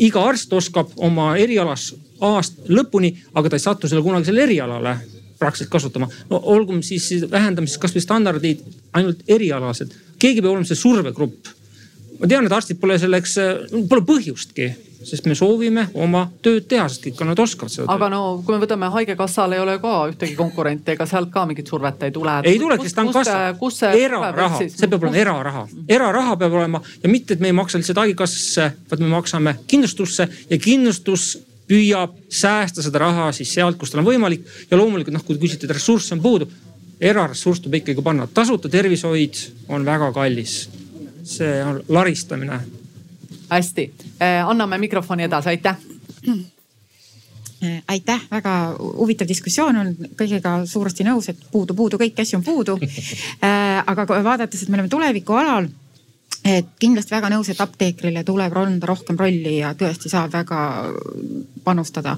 iga 0.00 0.24
arst 0.30 0.52
oskab 0.56 0.94
oma 0.96 1.34
erialas 1.40 1.90
aasta 2.24 2.72
lõpuni, 2.72 3.12
aga 3.36 3.52
ta 3.52 3.60
ei 3.60 3.64
satu 3.68 3.88
selle 3.88 4.02
kunagi 4.04 4.30
selle 4.30 4.46
erialale 4.48 4.96
praktiliselt 5.38 5.72
kasutama. 5.72 6.08
no 6.30 6.40
olgu 6.54 6.80
siis 6.82 7.30
vähendame 7.30 7.66
siis 7.66 7.78
kasvõi 7.82 8.02
standardid 8.02 8.64
ainult 8.92 9.22
erialased, 9.28 9.94
keegi 10.18 10.42
peab 10.42 10.52
olema 10.52 10.68
see 10.68 10.78
survegrupp. 10.78 11.54
ma 12.18 12.26
tean, 12.26 12.46
et 12.46 12.52
arstid 12.52 12.80
pole 12.80 12.98
selleks, 12.98 13.38
pole 13.88 14.06
põhjustki 14.06 14.72
sest 15.04 15.26
me 15.30 15.34
soovime 15.38 15.84
oma 15.98 16.24
tööd 16.42 16.66
teha, 16.70 16.86
sest 16.90 17.04
kõik 17.06 17.20
nad 17.28 17.40
oskavad 17.42 17.72
seda. 17.72 17.86
aga 17.92 18.08
no 18.12 18.20
kui 18.44 18.54
me 18.54 18.60
võtame 18.64 18.88
haigekassal 18.94 19.54
ei 19.54 19.62
ole 19.62 19.76
ka 19.82 19.92
ühtegi 20.10 20.34
konkurenti, 20.38 20.94
ega 20.94 21.06
sealt 21.06 21.30
ka 21.34 21.44
mingit 21.48 21.70
survet 21.70 22.02
ei 22.08 22.14
tule. 22.14 22.34
ei 22.48 22.58
tule, 22.58 22.78
sest 22.82 22.98
ta 22.98 23.04
on 23.06 23.12
kassa, 23.14 23.92
eraraha, 23.94 24.62
see 24.64 24.90
peab 24.90 25.06
olema 25.06 25.22
eraraha, 25.22 25.66
eraraha 25.98 26.38
peab 26.40 26.58
olema 26.60 26.82
ja 27.02 27.12
mitte, 27.12 27.36
et 27.36 27.44
me 27.44 27.52
ei 27.52 27.56
maksa 27.56 27.78
lihtsalt 27.78 28.02
haigekassasse, 28.02 28.70
vaid 28.90 29.04
me 29.04 29.12
maksame 29.12 29.54
kindlustusse 29.70 30.28
ja 30.50 30.58
kindlustus 30.62 31.30
püüab 31.68 32.16
säästa 32.32 32.82
seda 32.84 33.02
raha 33.04 33.28
siis 33.36 33.52
sealt, 33.54 33.78
kus 33.78 33.92
tal 33.92 34.02
on 34.02 34.08
võimalik. 34.08 34.44
Ja 34.70 34.80
loomulikult 34.80 35.14
noh, 35.14 35.24
kui 35.24 35.36
te 35.36 35.44
küsite, 35.44 35.68
et 35.68 35.76
ressursse 35.76 36.14
on 36.16 36.22
puudu, 36.24 36.48
eraressurss 37.00 37.62
tuleb 37.62 37.82
ikkagi 37.82 38.04
panna, 38.04 38.26
tasuta 38.26 38.70
tervishoid 38.72 39.42
on 39.68 39.86
väga 39.86 40.12
kallis. 40.12 40.68
see 41.28 41.64
on 41.64 41.82
laristamine. 41.88 42.60
hästi, 43.50 43.92
eh, 44.20 44.48
anname 44.48 44.78
mikrofoni 44.78 45.22
edasi, 45.22 45.48
aitäh. 45.48 45.76
Eh, 47.62 47.82
aitäh, 47.88 48.20
väga 48.30 48.76
huvitav 48.78 49.28
diskussioon 49.28 49.76
on. 49.76 49.96
Kõigega 50.16 50.66
suuresti 50.66 51.04
nõus, 51.04 51.28
et 51.28 51.36
puudu, 51.52 51.74
puudu, 51.74 51.98
kõiki 51.98 52.22
asju 52.22 52.38
on 52.38 52.44
puudu. 52.44 52.78
Eh, 53.42 53.82
aga 53.86 54.06
vaadates, 54.06 54.62
et 54.62 54.68
me 54.68 54.76
oleme 54.76 54.88
tulevikualal 54.88 55.68
et 56.48 56.68
kindlasti 56.80 57.12
väga 57.12 57.30
nõus, 57.32 57.50
et 57.52 57.60
apteekrile 57.60 58.22
tuleb 58.26 58.54
anda 58.56 58.88
rohkem 58.88 59.18
rolli 59.20 59.58
ja 59.58 59.74
tõesti 59.76 60.10
saab 60.12 60.32
väga 60.32 60.60
panustada. 61.64 62.16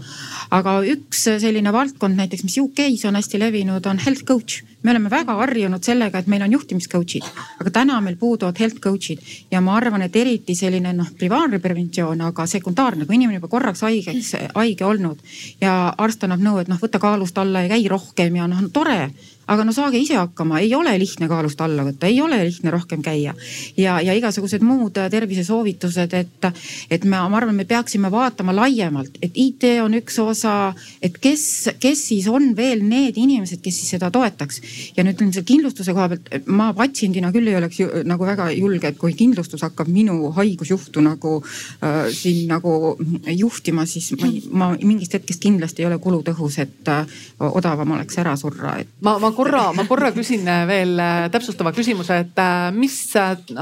aga 0.51 0.81
üks 0.87 1.25
selline 1.43 1.73
valdkond 1.73 2.19
näiteks, 2.19 2.45
mis 2.47 2.59
UK-s 2.63 3.09
on 3.09 3.19
hästi 3.19 3.41
levinud, 3.43 3.87
on 3.87 3.99
health 3.99 4.25
coach. 4.25 4.63
me 4.83 4.91
oleme 4.91 5.11
väga 5.11 5.35
harjunud 5.37 5.85
sellega, 5.85 6.19
et 6.19 6.27
meil 6.27 6.43
on 6.43 6.53
juhtimiscoach'id, 6.53 7.27
aga 7.61 7.71
täna 7.71 7.99
meil 8.01 8.17
puuduvad 8.17 8.57
health 8.59 8.81
coach'id 8.81 9.21
ja 9.51 9.61
ma 9.61 9.77
arvan, 9.77 10.03
et 10.03 10.17
eriti 10.17 10.55
selline 10.55 10.93
noh, 10.97 11.11
primaarne 11.19 11.59
preventsioon, 11.61 12.21
aga 12.21 12.47
sekundaarne, 12.47 13.05
kui 13.07 13.19
inimene 13.19 13.41
juba 13.41 13.51
korraks 13.53 13.85
haigeks, 13.85 14.33
haige 14.55 14.87
olnud 14.89 15.21
ja 15.61 15.93
arst 15.99 16.25
annab 16.25 16.41
nõu, 16.41 16.63
et 16.63 16.73
noh, 16.73 16.81
võta 16.81 17.03
kaalust 17.03 17.39
alla 17.39 17.67
ja 17.67 17.75
käi 17.75 17.89
rohkem 17.93 18.41
ja 18.41 18.49
noh, 18.49 18.65
tore 18.73 19.11
aga 19.51 19.65
no 19.67 19.75
saage 19.75 19.99
ise 19.99 20.17
hakkama, 20.19 20.61
ei 20.63 20.75
ole 20.79 20.93
lihtne 21.01 21.29
kaalust 21.31 21.61
alla 21.65 21.85
võtta, 21.87 22.07
ei 22.07 22.21
ole 22.23 22.39
lihtne 22.45 22.71
rohkem 22.71 23.03
käia. 23.03 23.35
ja, 23.77 23.99
ja 24.01 24.15
igasugused 24.15 24.63
muud 24.67 24.99
tervisesoovitused, 25.11 26.15
et, 26.15 26.49
et 26.91 27.05
me, 27.05 27.19
ma 27.19 27.39
arvan, 27.41 27.57
me 27.57 27.67
peaksime 27.69 28.11
vaatama 28.13 28.55
laiemalt, 28.57 29.19
et 29.23 29.35
IT 29.35 29.67
on 29.83 29.97
üks 29.99 30.19
osa, 30.23 30.73
et 31.03 31.19
kes, 31.19 31.45
kes 31.83 32.05
siis 32.13 32.29
on 32.31 32.53
veel 32.57 32.85
need 32.87 33.19
inimesed, 33.19 33.63
kes 33.63 33.81
siis 33.83 33.95
seda 33.97 34.11
toetaks. 34.15 34.61
ja 34.97 35.05
nüüd 35.07 35.19
selle 35.21 35.47
kindlustuse 35.47 35.95
koha 35.97 36.09
pealt, 36.15 36.31
ma 36.47 36.71
patsiendina 36.77 37.33
küll 37.35 37.51
ei 37.51 37.59
oleks 37.59 37.81
ju, 37.81 37.89
nagu 38.07 38.27
väga 38.27 38.51
julge, 38.55 38.93
et 38.93 38.99
kui 39.01 39.15
kindlustus 39.19 39.65
hakkab 39.67 39.91
minu 39.91 40.31
haigusjuhtu 40.37 41.03
nagu 41.05 41.37
äh, 41.43 42.07
siin 42.15 42.49
nagu 42.51 42.97
juhtima, 43.35 43.87
siis 43.87 44.13
ma, 44.21 44.31
ma 44.53 44.71
mingist 44.79 45.19
hetkest 45.19 45.43
kindlasti 45.43 45.83
ei 45.83 45.91
ole 45.91 45.99
kulutõhus, 46.03 46.61
et 46.63 46.91
äh, 46.93 47.21
odavam 47.51 47.97
oleks 47.97 48.19
ära 48.23 48.37
surra, 48.39 48.79
et. 48.83 48.91
ma, 49.05 49.19
ma 49.23 49.33
korra, 49.41 49.65
ma 49.77 49.87
korra 49.89 50.13
küsin 50.17 50.47
äh, 50.49 50.67
veel 50.69 50.95
äh, 51.01 51.25
täpsustava 51.33 51.73
küsimuse, 51.77 52.21
et 52.25 52.41
äh, 52.41 52.69
mis 52.77 52.97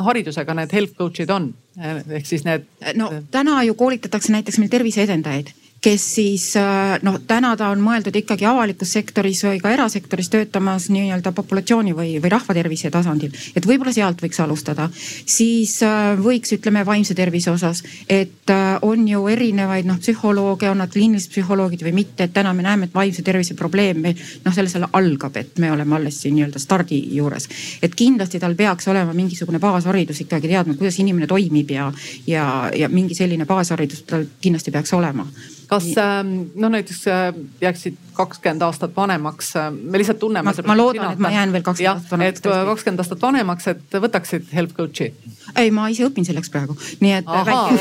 haridusega 0.08 0.56
need 0.58 0.74
health 0.76 0.98
coach'id 0.98 1.32
on? 1.34 1.52
ehk 1.78 2.26
siis 2.26 2.42
need. 2.42 2.64
no 2.98 3.12
täna 3.30 3.60
ju 3.62 3.76
koolitatakse 3.78 4.32
näiteks 4.34 4.58
meil 4.58 4.70
tervise 4.72 5.04
edendajaid 5.04 5.52
kes 5.80 6.14
siis 6.14 6.56
äh, 6.56 6.98
noh, 7.02 7.18
täna 7.26 7.52
ta 7.56 7.68
on 7.70 7.82
mõeldud 7.82 8.16
ikkagi 8.18 8.46
avalikus 8.48 8.92
sektoris 8.96 9.44
või 9.46 9.60
ka 9.62 9.70
erasektoris 9.70 10.30
töötamas 10.32 10.88
nii-öelda 10.90 11.30
populatsiooni 11.36 11.94
või, 11.94 12.16
või 12.22 12.32
rahvatervise 12.34 12.90
tasandil. 12.90 13.34
et 13.54 13.66
võib-olla 13.66 13.92
sealt 13.94 14.22
võiks 14.22 14.40
alustada, 14.42 14.88
siis 15.26 15.76
äh, 15.86 16.18
võiks, 16.18 16.52
ütleme 16.56 16.82
vaimse 16.86 17.14
tervise 17.14 17.50
osas, 17.50 17.84
et 18.08 18.50
äh, 18.50 18.78
on 18.82 19.06
ju 19.08 19.26
erinevaid 19.30 19.86
noh, 19.86 20.00
psühholooge, 20.02 20.70
on 20.70 20.82
nad 20.82 20.90
kliinilised 20.90 21.30
psühholoogid 21.36 21.84
või 21.86 21.94
mitte, 22.00 22.26
et 22.26 22.34
täna 22.34 22.52
me 22.54 22.66
näeme, 22.66 22.88
et 22.88 22.94
vaimse 22.94 23.22
tervise 23.22 23.54
probleem 23.54 24.02
meil 24.02 24.18
noh, 24.44 24.54
selles 24.54 24.74
algab, 24.78 25.36
et 25.38 25.62
me 25.62 25.70
oleme 25.72 25.96
alles 25.96 26.18
siin 26.22 26.34
nii-öelda 26.38 26.58
stardi 26.62 26.98
juures. 27.14 27.48
et 27.82 27.94
kindlasti 27.94 28.42
tal 28.42 28.58
peaks 28.58 28.88
olema 28.88 29.14
mingisugune 29.14 29.62
baasharidus 29.62 30.24
ikkagi 30.26 30.50
teadma, 30.50 30.74
kuidas 30.74 30.98
inimene 30.98 31.26
toimib 31.30 31.70
ja, 31.70 31.92
ja, 32.26 32.70
ja 32.74 32.88
mingi 32.88 33.14
selline 33.14 33.46
baasharidus 33.46 34.02
tal 34.10 34.26
kindlasti 34.42 34.74
peaks 34.74 34.92
olema 34.98 35.26
kas 35.68 35.86
ähm, 36.00 36.50
no 36.56 36.68
näiteks 36.72 37.06
äh, 37.12 37.34
jääksid 37.60 37.96
kakskümmend 38.16 38.62
aastat 38.64 38.94
vanemaks, 38.96 39.50
äh, 39.56 39.68
me 39.72 39.98
lihtsalt 40.00 40.18
tunneme. 40.18 40.54
ma 40.66 40.76
loodan, 40.76 41.12
et 41.12 41.20
ma 41.22 41.30
jään 41.30 41.52
veel 41.52 41.62
kakskümmend 41.66 41.94
aastat 41.94 42.10
vanemaks. 42.10 42.38
et 42.38 42.68
kakskümmend 42.70 43.02
aastat 43.04 43.22
vanemaks, 43.22 43.68
et 43.74 43.98
võtaksid 44.06 44.48
health 44.54 44.74
coach'i? 44.78 45.10
ei, 45.56 45.70
ma 45.70 45.88
ise 45.92 46.08
õpin 46.08 46.24
selleks 46.24 46.50
praegu, 46.54 46.76
nii 47.04 47.12
et. 47.18 47.28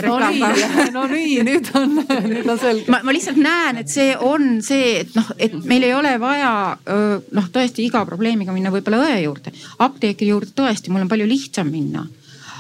no 0.03 0.19
nii, 0.19 0.43
no 0.97 1.05
nii, 1.13 1.39
nüüd 1.47 1.71
on, 1.79 1.95
nüüd 2.27 2.51
on 2.51 2.61
selge. 2.61 2.91
ma, 2.91 3.01
ma 3.07 3.15
lihtsalt 3.15 3.39
näen, 3.39 3.81
et 3.83 3.93
see 3.93 4.11
on 4.19 4.59
see, 4.65 4.93
et 5.05 5.15
noh, 5.15 5.31
et 5.39 5.55
meil 5.63 5.87
ei 5.87 5.95
ole 5.95 6.17
vaja 6.19 6.51
noh, 6.83 7.51
tõesti 7.55 7.87
iga 7.87 8.03
probleemiga 8.09 8.55
minna 8.55 8.73
võib-olla 8.73 9.05
õe 9.07 9.23
juurde, 9.23 9.55
apteekri 9.87 10.33
juurde 10.33 10.51
tõesti, 10.59 10.91
mul 10.91 11.07
on 11.07 11.15
palju 11.15 11.29
lihtsam 11.29 11.71
minna 11.71 12.03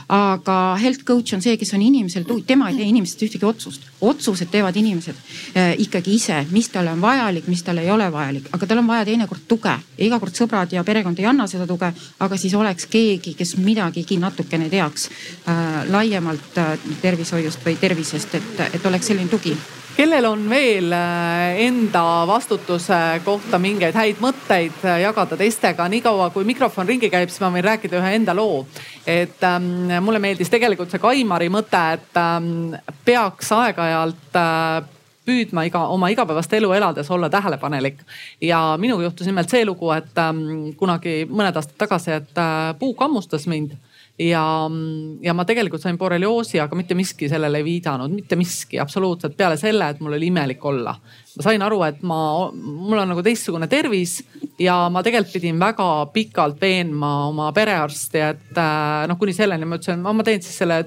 aga 0.07 0.77
health 0.79 1.03
coach 1.03 1.33
on 1.35 1.41
see, 1.43 1.57
kes 1.59 1.73
on 1.75 1.81
inimesel, 1.83 2.23
tema 2.47 2.69
ei 2.71 2.77
tee 2.79 2.87
inimesest 2.87 3.23
ühtegi 3.27 3.45
otsust. 3.45 3.87
otsused 4.01 4.47
teevad 4.51 4.75
inimesed 4.79 5.15
äh, 5.57 5.73
ikkagi 5.83 6.15
ise, 6.15 6.45
mis 6.51 6.69
talle 6.71 6.91
on 6.95 7.01
vajalik, 7.01 7.47
mis 7.47 7.63
talle 7.63 7.83
ei 7.83 7.91
ole 7.91 8.07
vajalik, 8.11 8.47
aga 8.55 8.67
tal 8.67 8.79
on 8.83 8.87
vaja 8.87 9.05
teinekord 9.05 9.47
tuge. 9.47 9.73
iga 9.97 10.19
kord 10.19 10.35
sõbrad 10.35 10.71
ja 10.71 10.83
perekond 10.83 11.19
ei 11.19 11.25
anna 11.25 11.47
seda 11.47 11.67
tuge, 11.67 11.91
aga 12.19 12.37
siis 12.37 12.55
oleks 12.55 12.87
keegi, 12.87 13.33
kes 13.33 13.57
midagigi 13.57 14.19
natukene 14.21 14.69
teaks 14.69 15.09
äh, 15.09 15.83
laiemalt 15.91 16.57
äh, 16.57 16.77
tervishoiust 17.01 17.65
või 17.65 17.75
tervisest, 17.75 18.35
et, 18.39 18.63
et 18.73 18.85
oleks 18.85 19.11
selline 19.11 19.27
tugi 19.27 19.57
kellel 19.97 20.25
on 20.29 20.43
veel 20.49 20.91
äh, 20.93 21.59
enda 21.65 22.03
vastutuse 22.29 22.97
kohta 23.25 23.57
mingeid 23.61 23.95
häid 23.97 24.19
mõtteid 24.21 24.83
äh, 24.85 24.99
jagada 25.01 25.37
teistega, 25.39 25.87
niikaua 25.89 26.29
kui 26.35 26.45
mikrofon 26.45 26.85
ringi 26.89 27.09
käib, 27.09 27.31
siis 27.31 27.41
ma 27.41 27.49
võin 27.55 27.65
rääkida 27.65 27.97
ühe 27.97 28.11
enda 28.19 28.35
loo. 28.37 28.65
et 29.07 29.41
ähm, 29.47 29.89
mulle 30.05 30.19
meeldis 30.21 30.51
tegelikult 30.53 30.93
see 30.93 31.01
Kaimari 31.01 31.49
mõte, 31.49 31.81
et 31.97 32.21
ähm, 32.21 32.75
peaks 33.05 33.49
aeg-ajalt 33.57 34.37
äh, 34.37 34.85
püüdma 35.27 35.65
iga 35.67 35.87
oma 35.91 36.11
igapäevast 36.13 36.53
elu 36.53 36.71
elades 36.77 37.09
olla 37.11 37.29
tähelepanelik. 37.29 37.99
ja 38.41 38.77
minuga 38.77 39.09
juhtus 39.09 39.27
nimelt 39.27 39.49
see 39.49 39.65
lugu, 39.65 39.91
et 39.97 40.21
ähm, 40.21 40.73
kunagi 40.77 41.23
mõned 41.25 41.57
aastad 41.57 41.77
tagasi, 41.77 42.19
et 42.21 42.37
äh, 42.37 42.73
puu 42.79 42.93
kammustas 42.93 43.49
mind 43.49 43.73
ja, 44.19 44.43
ja 45.21 45.33
ma 45.37 45.45
tegelikult 45.45 45.83
sain 45.83 45.97
borrelioosi, 45.97 46.59
aga 46.59 46.75
mitte 46.75 46.97
miski 46.97 47.29
sellele 47.29 47.61
ei 47.61 47.67
viidanud, 47.67 48.13
mitte 48.13 48.35
miski 48.39 48.79
absoluutselt 48.81 49.37
peale 49.37 49.57
selle, 49.57 49.89
et 49.89 50.01
mul 50.03 50.17
oli 50.17 50.31
imelik 50.31 50.65
olla 50.65 50.95
ma 51.37 51.43
sain 51.45 51.61
aru, 51.61 51.81
et 51.85 52.01
ma, 52.07 52.17
mul 52.51 52.97
on 52.97 53.11
nagu 53.11 53.21
teistsugune 53.25 53.67
tervis 53.69 54.17
ja 54.61 54.75
ma 54.93 55.03
tegelikult 55.05 55.35
pidin 55.37 55.59
väga 55.61 55.87
pikalt 56.13 56.57
veenma 56.61 57.11
oma 57.27 57.49
perearsti, 57.53 58.23
et 58.31 58.57
äh, 58.57 59.05
noh, 59.09 59.19
kuni 59.21 59.35
selleni 59.37 59.67
ma 59.67 59.77
ütlesin, 59.77 60.01
ma 60.01 60.25
teen 60.25 60.41
siis 60.41 60.57
selle 60.63 60.79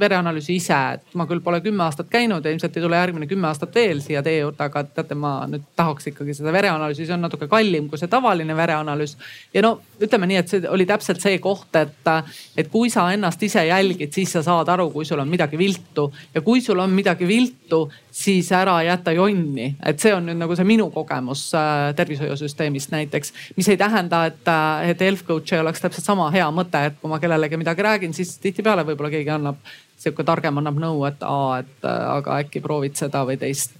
vereanalüüsi 0.00 0.56
ise, 0.56 0.78
et 0.96 1.18
ma 1.18 1.26
küll 1.28 1.42
pole 1.44 1.60
kümme 1.64 1.84
aastat 1.84 2.08
käinud 2.12 2.44
ja 2.44 2.54
ilmselt 2.54 2.78
ei 2.78 2.86
tule 2.86 3.00
järgmine 3.00 3.28
kümme 3.28 3.50
aastat 3.50 3.74
veel 3.76 4.00
siia 4.04 4.22
teie 4.24 4.40
juurde, 4.40 4.64
aga 4.64 4.86
teate, 4.88 5.18
ma 5.18 5.34
nüüd 5.50 5.66
tahaks 5.76 6.08
ikkagi 6.12 6.36
seda 6.38 6.54
vereanalüüsi, 6.56 7.04
see 7.04 7.16
on 7.18 7.26
natuke 7.26 7.50
kallim 7.50 7.90
kui 7.90 8.00
see 8.00 8.08
tavaline 8.08 8.56
vereanalüüs. 8.56 9.16
ja 9.54 9.64
no 9.66 9.76
ütleme 10.02 10.28
nii, 10.30 10.38
et 10.40 10.50
see 10.50 10.68
oli 10.70 10.86
täpselt 10.88 11.22
see 11.22 11.38
koht, 11.42 11.74
et, 11.78 12.10
et 12.58 12.68
kui 12.70 12.90
sa 12.92 13.08
ennast 13.14 13.42
ise 13.42 13.64
jälgid, 13.66 14.12
siis 14.14 14.32
sa 14.36 14.42
saad 14.46 14.68
aru, 14.72 14.88
kui 14.94 15.06
sul 15.08 15.20
on 15.22 15.28
midagi 15.30 15.58
viltu 15.58 16.08
ja 16.34 16.42
kui 16.44 16.62
sul 16.64 16.78
on 16.82 16.92
midagi 16.94 17.26
viltu, 17.28 17.84
siis 18.10 18.50
ära 18.56 18.78
jäta 18.86 19.12
jonni, 19.16 19.70
et 19.86 20.00
see 20.02 20.14
on 20.14 20.28
nüüd 20.28 20.40
nagu 20.40 20.56
see 20.58 20.68
minu 20.68 20.88
kogemus 20.94 21.48
äh, 21.58 21.90
tervishoiusüsteemist 21.98 22.94
näiteks. 22.94 23.32
mis 23.56 23.68
ei 23.68 23.76
tähenda, 23.80 24.24
et, 24.30 24.44
äh, 24.48 24.90
et 24.90 25.04
health 25.04 25.26
coach 25.26 25.54
ei 25.54 25.62
oleks 25.62 25.82
täpselt 25.84 26.06
sama 26.06 26.30
hea 26.34 26.46
mõte, 26.54 26.84
et 26.90 26.98
kui 27.00 27.10
ma 27.10 27.20
kellelegi 27.22 27.60
midagi 27.60 27.86
räägin, 27.86 28.14
siis 28.14 28.36
tihtipeale 28.42 28.86
võib-olla 28.88 29.12
keegi 29.14 29.34
annab, 29.34 29.60
sihuke 29.98 30.24
targem 30.24 30.60
annab 30.60 30.78
nõu, 30.78 31.04
et 31.08 31.22
aa, 31.26 31.60
et 31.64 31.86
äh, 31.86 32.04
aga 32.18 32.40
äkki 32.44 32.62
proovid 32.64 32.98
seda 32.98 33.24
või 33.28 33.38
teist. 33.40 33.74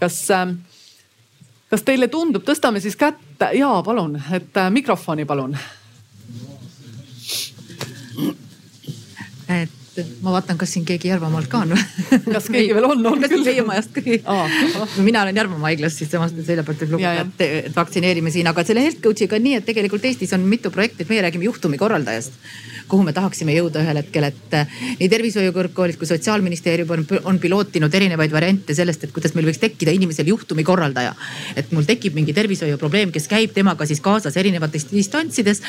kas 0.00 0.18
äh, 0.34 0.48
kas 1.72 1.86
teile 1.88 2.08
tundub, 2.12 2.44
tõstame 2.44 2.82
siis 2.84 2.98
kätt, 3.00 3.46
ja 3.56 3.70
palun, 3.84 4.18
et 4.36 4.58
äh, 4.60 4.72
mikrofoni 4.72 5.24
palun. 5.28 5.56
et 9.52 9.98
ma 10.24 10.32
vaatan, 10.32 10.56
kas 10.56 10.70
siin 10.72 10.84
keegi 10.88 11.10
Järvamaalt 11.10 11.50
ka 11.52 11.58
on 11.66 11.74
kas 12.34 12.46
keegi 12.48 12.72
veel 12.72 12.86
on, 12.88 13.02
on 13.10 13.20
kas. 13.20 13.34
Teie 13.44 13.64
majast 13.66 13.98
oh.. 14.30 14.94
mina 15.04 15.24
olen 15.26 15.36
Järvamaa 15.36 15.68
haiglas, 15.70 15.96
siis 16.00 16.12
temast 16.12 16.38
selja 16.46 16.64
pealt 16.64 16.84
võib 16.84 16.96
lugeda, 16.96 17.26
et, 17.26 17.44
et 17.68 17.76
vaktsineerime 17.76 18.32
siin, 18.32 18.48
aga 18.48 18.64
selle 18.68 18.84
health 18.84 19.02
coach'iga 19.04 19.36
on 19.36 19.44
nii, 19.48 19.58
et 19.60 19.68
tegelikult 19.68 20.04
Eestis 20.08 20.32
on 20.36 20.44
mitu 20.48 20.72
projekti, 20.72 21.04
et 21.04 21.12
meie 21.12 21.24
räägime 21.26 21.48
juhtumi 21.48 21.80
korraldajast 21.80 22.36
kuhu 22.88 23.02
me 23.06 23.12
tahaksime 23.12 23.54
jõuda 23.56 23.82
ühel 23.82 24.00
hetkel, 24.00 24.26
et 24.28 24.56
eh, 24.56 24.76
nii 25.00 25.08
tervishoiu 25.12 25.52
kõrgkoolid 25.54 25.98
kui 26.00 26.08
sotsiaalministeerium 26.08 26.90
on, 26.96 27.04
on 27.30 27.38
pilootinud 27.42 27.94
erinevaid 27.94 28.32
variante 28.32 28.74
sellest, 28.74 29.04
et 29.04 29.12
kuidas 29.14 29.34
meil 29.36 29.48
võiks 29.48 29.60
tekkida 29.62 29.94
inimesel 29.94 30.28
juhtumi 30.30 30.64
korraldaja. 30.64 31.14
et 31.56 31.72
mul 31.72 31.84
tekib 31.88 32.14
mingi 32.14 32.32
tervishoiuprobleem, 32.32 33.12
kes 33.12 33.28
käib 33.28 33.52
temaga 33.54 33.86
siis 33.86 34.00
kaasas 34.00 34.36
erinevates 34.36 34.86
instantsides. 34.92 35.62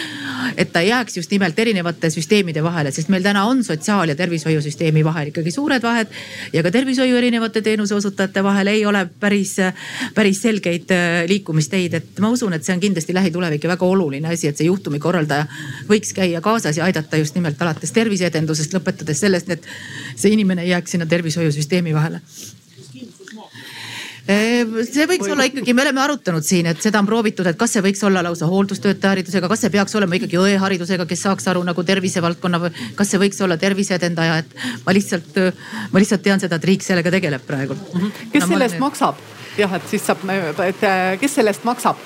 et 0.58 0.72
ta 0.72 0.82
ei 0.82 0.90
jääks 0.90 1.18
just 1.18 1.32
nimelt 1.32 1.60
erinevate 1.60 2.10
süsteemide 2.10 2.64
vahele, 2.64 2.92
sest 2.92 3.10
meil 3.10 3.24
täna 3.24 3.46
on 3.46 3.64
sotsiaal- 3.64 4.10
ja 4.10 4.16
tervishoiusüsteemi 4.16 5.04
vahel 5.04 5.28
ikkagi 5.32 5.52
suured 5.52 5.84
vahed. 5.84 6.08
ja 6.54 6.64
ka 6.64 6.72
tervishoiu 6.72 7.18
erinevate 7.18 7.62
teenuse 7.62 7.96
osutajate 7.96 8.44
vahel 8.44 8.68
ei 8.68 8.86
ole 8.86 9.08
päris, 9.20 9.58
päris 10.16 10.42
selgeid 10.42 10.92
äh, 10.92 11.28
liikumisteid, 11.28 11.94
et 11.94 12.20
ma 12.20 12.30
usun, 12.30 12.54
et 12.54 12.64
see 12.64 12.74
on 12.76 12.80
kindlasti 12.80 13.14
lähitulevik 13.14 13.64
ja 13.64 13.70
väga 13.70 13.86
oluline 13.86 14.30
asi, 14.30 14.48
et 14.48 14.58
see 14.58 14.68
juhtumi 14.68 15.00
korraldaja 15.00 15.46
võiks 15.90 16.14
käia 16.16 16.42
kaasas 16.42 16.78
ja 16.78 16.86
aidata 16.86 17.03
just 17.18 17.36
nimelt 17.36 17.62
alates 17.62 17.92
terviseedendusest, 17.92 18.74
lõpetades 18.74 19.24
sellest, 19.26 19.50
et 19.50 19.68
see 20.16 20.34
inimene 20.34 20.64
ei 20.64 20.74
jääks 20.74 20.96
sinna 20.96 21.06
tervishoiusüsteemi 21.06 21.96
vahele 21.96 22.22
see 24.24 25.04
võiks 25.10 25.28
olla 25.28 25.44
ikkagi, 25.50 25.74
me 25.76 25.84
oleme 25.84 26.00
arutanud 26.00 26.46
siin, 26.48 26.68
et 26.72 26.82
seda 26.82 27.02
on 27.02 27.08
proovitud, 27.08 27.48
et 27.50 27.58
kas 27.60 27.74
see 27.76 27.84
võiks 27.84 28.04
olla 28.08 28.24
lausa 28.24 28.48
hooldustöötaja 28.48 29.18
haridusega, 29.18 29.50
kas 29.52 29.66
see 29.66 29.74
peaks 29.74 29.96
olema 30.00 30.16
ikkagi 30.16 30.40
õeharidusega, 30.40 31.08
kes 31.10 31.26
saaks 31.28 31.48
aru 31.52 31.64
nagu 31.68 31.84
tervisevaldkonna 31.84 32.62
kas 32.96 33.12
see 33.12 33.20
võiks 33.20 33.42
olla 33.44 33.58
terviseedendaja, 33.60 34.38
et 34.44 34.56
ma 34.86 34.96
lihtsalt, 34.96 35.40
ma 35.92 36.04
lihtsalt 36.04 36.24
tean 36.24 36.44
seda, 36.44 36.56
et 36.56 36.70
riik 36.72 36.86
sellega 36.86 37.12
tegeleb 37.12 37.44
praegu 37.48 37.76
mm. 37.76 38.00
-hmm. 38.00 38.30
kes 38.32 38.46
no, 38.46 38.52
selle 38.54 38.70
eest 38.70 38.80
maksab? 38.80 39.20
jah, 39.58 39.76
et 39.76 39.90
siis 39.92 40.06
saab, 40.06 40.24
et 40.70 40.88
kes 41.20 41.36
selle 41.36 41.52
eest 41.52 41.68
maksab? 41.68 42.00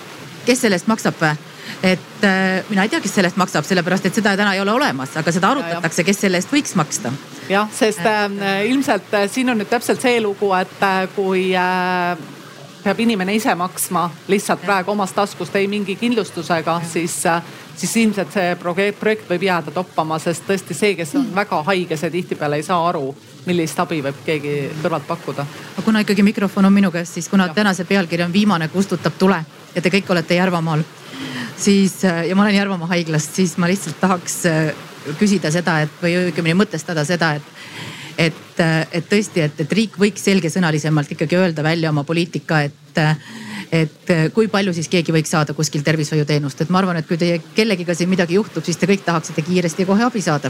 kes 0.45 0.65
selle 0.65 0.81
eest 0.81 0.89
maksab 0.89 1.21
või? 1.21 1.35
Et 1.83 2.23
äh, 2.25 2.63
mina 2.69 2.85
ei 2.85 2.89
tea, 2.89 3.01
kes 3.03 3.17
selle 3.17 3.31
eest 3.31 3.39
maksab, 3.39 3.67
sellepärast 3.67 4.09
et 4.09 4.17
seda 4.17 4.35
täna 4.37 4.53
ei 4.55 4.61
ole 4.63 4.73
olemas, 4.73 5.15
aga 5.19 5.33
seda 5.33 5.51
arutatakse, 5.55 6.05
kes 6.07 6.23
selle 6.25 6.41
eest 6.41 6.53
võiks 6.53 6.75
maksta. 6.79 7.11
jah, 7.49 7.69
sest 7.73 8.05
äh, 8.05 8.65
ilmselt 8.71 9.13
äh, 9.13 9.29
siin 9.31 9.49
on 9.53 9.61
nüüd 9.61 9.69
täpselt 9.71 10.01
see 10.01 10.21
lugu, 10.23 10.51
et 10.57 10.81
äh, 10.83 11.05
kui 11.15 11.51
äh, 11.55 12.17
peab 12.83 12.99
inimene 13.03 13.35
ise 13.35 13.55
maksma 13.55 14.07
lihtsalt 14.31 14.63
ja. 14.63 14.65
praegu 14.71 14.91
omast 14.91 15.15
taskust, 15.15 15.55
ei 15.55 15.67
mingi 15.67 15.95
kindlustusega, 15.99 16.81
siis 16.87 17.25
äh, 17.25 17.41
siis 17.77 17.95
ilmselt 17.97 18.33
see 18.33 18.55
projekt 18.59 19.29
võib 19.29 19.43
jääda 19.45 19.71
toppama, 19.73 20.17
sest 20.19 20.45
tõesti 20.47 20.75
see, 20.77 20.95
kes 20.97 21.13
on 21.19 21.27
väga 21.35 21.61
haige, 21.67 21.97
see 21.97 22.11
tihtipeale 22.13 22.57
ei 22.59 22.65
saa 22.65 22.79
aru, 22.89 23.11
millist 23.45 23.79
abi 23.79 23.99
võib 24.05 24.23
keegi 24.25 24.55
kõrvalt 24.81 25.07
pakkuda. 25.07 25.45
kuna 25.85 26.01
ikkagi 26.03 26.23
mikrofon 26.23 26.65
on 26.65 26.73
minu 26.73 26.91
käes, 26.91 27.13
siis 27.13 27.29
kuna 27.29 27.47
ja. 27.47 27.53
tänase 27.53 27.85
pealkiri 27.85 28.23
on 28.23 28.33
Viimane 28.33 28.67
kustutab 28.67 29.13
tule 29.19 29.43
ja 29.75 29.81
te 29.81 29.89
kõik 29.93 30.09
olete 30.09 30.35
Järvamaal 30.35 30.83
siis 31.57 32.05
äh, 32.05 32.25
ja 32.27 32.35
ma 32.35 32.45
olen 32.45 32.55
Järvamaa 32.55 32.87
haiglast, 32.87 33.35
siis 33.35 33.57
ma 33.57 33.67
lihtsalt 33.67 33.99
tahaks 33.99 34.39
äh, 34.45 34.71
küsida 35.19 35.51
seda, 35.53 35.81
et 35.85 36.01
või 36.01 36.15
õigemini 36.25 36.57
mõtestada 36.63 37.05
seda, 37.07 37.35
et 37.37 37.53
et, 38.17 38.59
äh, 38.59 38.87
et 38.91 39.09
tõesti, 39.09 39.43
et, 39.45 39.59
et 39.61 39.73
riik 39.77 39.97
võiks 40.01 40.23
selgesõnalisemalt 40.25 41.11
ikkagi 41.13 41.37
öelda 41.37 41.63
välja 41.63 41.91
oma 41.93 42.03
poliitika, 42.03 42.63
et, 42.65 43.01
et 43.71 44.13
kui 44.33 44.47
palju 44.49 44.73
siis 44.73 44.89
keegi 44.89 45.13
võiks 45.13 45.29
saada 45.29 45.53
kuskil 45.53 45.83
tervishoiuteenust, 45.85 46.63
et 46.63 46.71
ma 46.73 46.81
arvan, 46.81 46.97
et 46.97 47.07
kui 47.07 47.19
teie 47.21 47.37
kellegiga 47.55 47.93
siin 47.93 48.09
midagi 48.09 48.39
juhtub, 48.39 48.65
siis 48.65 48.81
te 48.81 48.89
kõik 48.89 49.05
tahaksite 49.05 49.45
kiiresti 49.45 49.85
ja 49.85 49.91
kohe 49.91 50.07
abi 50.07 50.23
saada 50.25 50.49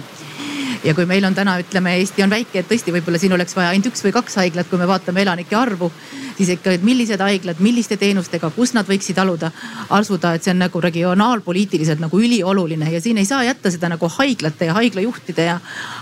ja 0.83 0.93
kui 0.95 1.05
meil 1.05 1.25
on 1.25 1.35
täna, 1.35 1.57
ütleme, 1.61 1.95
Eesti 2.01 2.23
on 2.23 2.29
väike, 2.29 2.59
et 2.59 2.69
tõesti, 2.69 2.93
võib-olla 2.95 3.19
siin 3.21 3.33
oleks 3.33 3.55
vaja 3.55 3.73
ainult 3.73 3.91
üks 3.91 4.03
või 4.05 4.13
kaks 4.15 4.37
haiglat, 4.41 4.69
kui 4.69 4.79
me 4.79 4.87
vaatame 4.87 5.21
elanike 5.23 5.55
arvu, 5.55 5.91
siis 6.37 6.51
ikka, 6.55 6.75
et 6.77 6.83
millised 6.85 7.21
haiglad, 7.21 7.61
milliste 7.63 7.97
teenustega, 7.97 8.49
kus 8.55 8.73
nad 8.77 8.87
võiksid 8.89 9.17
aluda, 9.21 9.51
asuda, 9.89 10.33
et 10.35 10.45
see 10.45 10.53
on 10.53 10.61
nagu 10.65 10.81
regionaalpoliitiliselt 10.81 12.03
nagu 12.03 12.19
ülioluline 12.21 12.91
ja 12.93 13.01
siin 13.01 13.17
ei 13.17 13.29
saa 13.29 13.43
jätta 13.47 13.71
seda 13.73 13.89
nagu 13.93 14.09
haiglate 14.19 14.69
ja 14.69 14.77
haiglajuhtide 14.77 15.49
ja 15.51 15.59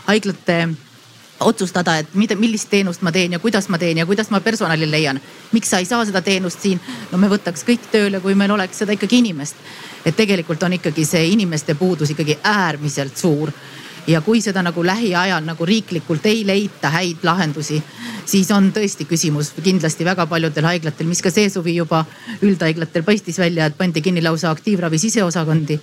haiglate 0.08 0.60
otsustada, 1.40 1.98
et 2.00 2.14
mida, 2.16 2.36
millist 2.40 2.70
teenust 2.72 3.04
ma 3.04 3.12
teen 3.12 3.36
ja 3.36 3.40
kuidas 3.40 3.68
ma 3.70 3.78
teen 3.78 3.98
ja 3.98 4.06
kuidas 4.06 4.30
ma 4.32 4.40
personali 4.40 4.88
leian. 4.92 5.20
miks 5.52 5.70
sa 5.70 5.80
ei 5.80 5.86
saa 5.86 6.06
seda 6.06 6.22
teenust 6.22 6.62
siin? 6.62 6.80
no 7.12 7.18
me 7.18 7.28
võtaks 7.28 7.66
kõik 7.68 7.90
tööle, 7.92 8.20
kui 8.20 8.36
meil 8.36 8.52
oleks 8.52 8.78
seda 8.78 8.96
ikkagi 8.96 9.20
inimest. 9.20 9.56
et 10.06 10.16
tegelikult 10.16 10.64
on 10.64 10.74
ikkagi 10.74 11.06
see 11.06 11.28
inimeste 11.28 11.76
puudus 11.76 12.10
ikkagi 12.10 12.40
äärmiselt 12.44 13.18
suur 13.18 13.52
ja 14.08 14.22
kui 14.22 14.42
seda 14.42 14.62
nagu 14.66 14.84
lähiajal 14.86 15.46
nagu 15.46 15.66
riiklikult 15.66 16.26
ei 16.26 16.44
leita 16.48 16.90
häid 16.94 17.24
lahendusi, 17.24 17.82
siis 18.26 18.52
on 18.52 18.72
tõesti 18.74 19.08
küsimus 19.10 19.54
kindlasti 19.64 20.06
väga 20.06 20.28
paljudel 20.30 20.68
haiglatel, 20.70 21.08
mis 21.10 21.22
ka 21.22 21.32
see 21.34 21.50
suvi 21.50 21.76
juba 21.76 22.06
üldhaiglatel 22.42 23.04
paistis 23.04 23.40
välja, 23.42 23.66
et 23.66 23.78
pandi 23.78 24.02
kinni 24.02 24.24
lausa 24.24 24.52
aktiivravi 24.52 24.98
siseosakondi. 24.98 25.80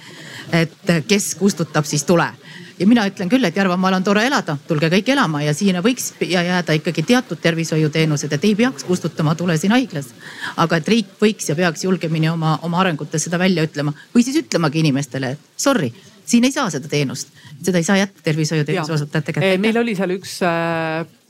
et 0.53 0.90
kes 1.09 1.35
kustutab 1.35 1.85
siis 1.85 2.05
tule 2.05 2.27
ja 2.78 2.86
mina 2.86 3.05
ütlen 3.07 3.28
küll, 3.31 3.44
et 3.44 3.57
Järvamaal 3.57 3.94
on 3.94 4.05
tore 4.05 4.24
elada, 4.27 4.57
tulge 4.69 4.89
kõik 4.90 5.09
elama 5.15 5.43
ja 5.43 5.55
siia 5.55 5.82
võiks 5.85 6.12
jääda 6.20 6.74
ikkagi 6.78 7.03
teatud 7.07 7.40
tervishoiuteenused, 7.43 8.32
et 8.32 8.44
ei 8.44 8.55
peaks 8.59 8.85
kustutama 8.85 9.35
tule 9.39 9.57
siin 9.57 9.73
haiglas. 9.73 10.09
aga 10.57 10.77
et 10.77 10.89
riik 10.89 11.12
võiks 11.20 11.49
ja 11.49 11.57
peaks 11.57 11.85
julgemini 11.85 12.28
oma, 12.28 12.59
oma 12.62 12.81
arengutes 12.81 13.24
seda 13.24 13.39
välja 13.39 13.62
ütlema 13.62 13.93
või 14.15 14.24
siis 14.24 14.36
ütlemagi 14.43 14.82
inimestele, 14.82 15.31
et 15.31 15.39
sorry 15.57 15.93
siin 16.27 16.44
ei 16.44 16.53
saa 16.53 16.70
seda 16.70 16.89
teenust, 16.89 17.28
seda 17.64 17.80
ei 17.82 17.86
saa 17.86 17.97
jätta 18.01 18.24
tervishoiuteenuse 18.26 18.93
osutajate 18.98 19.32
kätte. 19.36 19.59
meil 19.62 19.78
oli 19.82 19.94
seal 19.98 20.16
üks 20.18 20.39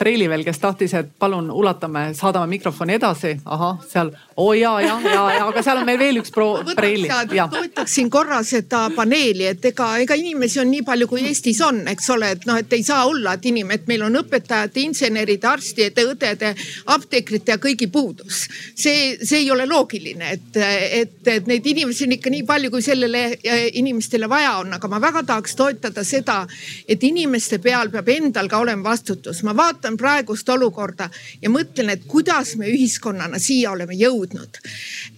preili 0.03 0.29
veel, 0.29 0.43
kes 0.47 0.59
tahtis, 0.59 0.95
et 0.99 1.11
palun 1.19 1.51
ulatame, 1.55 2.09
saadame 2.19 2.51
mikrofoni 2.57 2.97
edasi. 2.99 3.37
ahah, 3.45 3.79
seal, 3.89 4.11
oo 4.37 4.49
oh, 4.49 4.53
ja, 4.59 4.73
ja, 4.83 4.99
ja, 5.05 5.23
ja, 5.37 5.47
aga 5.47 5.63
seal 5.63 5.79
on 5.83 5.87
meil 5.87 6.01
veel 6.01 6.19
üks 6.23 6.33
pro, 6.35 6.47
preili. 6.77 7.09
toetaksin 7.53 8.11
korra 8.11 8.41
seda 8.47 8.89
paneeli, 8.97 9.47
et 9.53 9.65
ega, 9.71 9.93
ega 10.03 10.17
inimesi 10.19 10.61
on 10.63 10.71
nii 10.73 10.83
palju, 10.87 11.09
kui 11.11 11.27
Eestis 11.29 11.61
on, 11.63 11.83
eks 11.93 12.11
ole, 12.15 12.33
et 12.37 12.47
noh, 12.49 12.59
et 12.59 12.75
ei 12.75 12.83
saa 12.87 13.05
olla, 13.07 13.37
et 13.37 13.47
inim-, 13.51 13.71
et 13.75 13.87
meil 13.91 14.03
on 14.07 14.19
õpetajate, 14.23 14.83
inseneride, 14.83 15.49
arstide, 15.49 16.07
õdede, 16.11 16.53
apteekrite 16.97 17.55
ja 17.55 17.59
kõigi 17.63 17.89
puudus. 17.93 18.47
see, 18.75 19.17
see 19.23 19.45
ei 19.45 19.51
ole 19.55 19.67
loogiline, 19.71 20.33
et, 20.39 20.61
et, 21.03 21.17
et 21.37 21.47
neid 21.51 21.67
inimesi 21.75 22.09
on 22.09 22.17
ikka 22.19 22.33
nii 22.33 22.47
palju, 22.49 22.73
kui 22.75 22.83
sellele 22.83 23.23
inimestele 23.79 24.29
vaja 24.31 24.57
on, 24.65 24.75
aga 24.79 24.91
ma 24.91 25.01
väga 25.03 25.23
tahaks 25.29 25.57
toetada 25.59 26.05
seda, 26.05 26.43
et 26.89 27.03
inimeste 27.07 27.61
peal 27.63 27.93
peab 27.93 28.09
endal 28.17 28.51
ka 28.51 28.59
olema 28.63 28.91
vastutus. 28.91 29.43
ma 29.47 29.55
vaatan 29.57 29.92
vaatan 29.93 29.97
praegust 29.97 30.49
olukorda 30.49 31.11
ja 31.43 31.51
mõtlen, 31.51 31.91
et 31.91 32.05
kuidas 32.07 32.57
me 32.57 32.67
ühiskonnana 32.67 33.39
siia 33.39 33.71
oleme 33.71 33.95
jõudnud. 33.95 34.59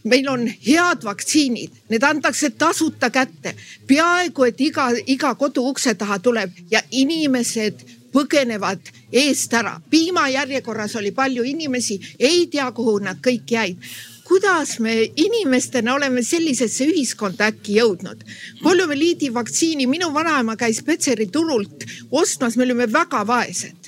meil 0.05 0.29
on 0.29 0.47
head 0.47 1.05
vaktsiinid, 1.05 1.71
need 1.89 2.03
antakse 2.03 2.51
tasuta 2.51 3.11
kätte, 3.11 3.55
peaaegu 3.87 4.45
et 4.45 4.61
iga, 4.61 4.91
iga 5.07 5.35
kodu 5.35 5.69
ukse 5.69 5.95
taha 5.95 6.19
tuleb 6.19 6.51
ja 6.71 6.83
inimesed 6.91 7.85
põgenevad 8.13 8.81
eest 9.13 9.55
ära. 9.55 9.81
piimajärjekorras 9.91 10.97
oli 10.97 11.11
palju 11.11 11.43
inimesi, 11.43 12.01
ei 12.19 12.47
tea, 12.47 12.73
kuhu 12.73 12.99
nad 12.99 13.19
kõik 13.21 13.51
jäid 13.51 13.79
kuidas 14.25 14.81
me 14.81 15.11
inimestena 15.17 15.95
oleme 15.95 16.23
sellisesse 16.23 16.87
ühiskonda 16.87 17.45
äkki 17.53 17.77
jõudnud. 17.77 18.25
poliomüeliidi 18.63 19.35
vaktsiini, 19.35 19.87
minu 19.87 20.15
vanaema 20.15 20.57
käis 20.57 20.83
Petseri 20.83 21.27
turult 21.27 21.85
ostmas, 22.11 22.57
me 22.57 22.65
olime 22.65 22.93
väga 22.93 23.27
vaesed 23.27 23.84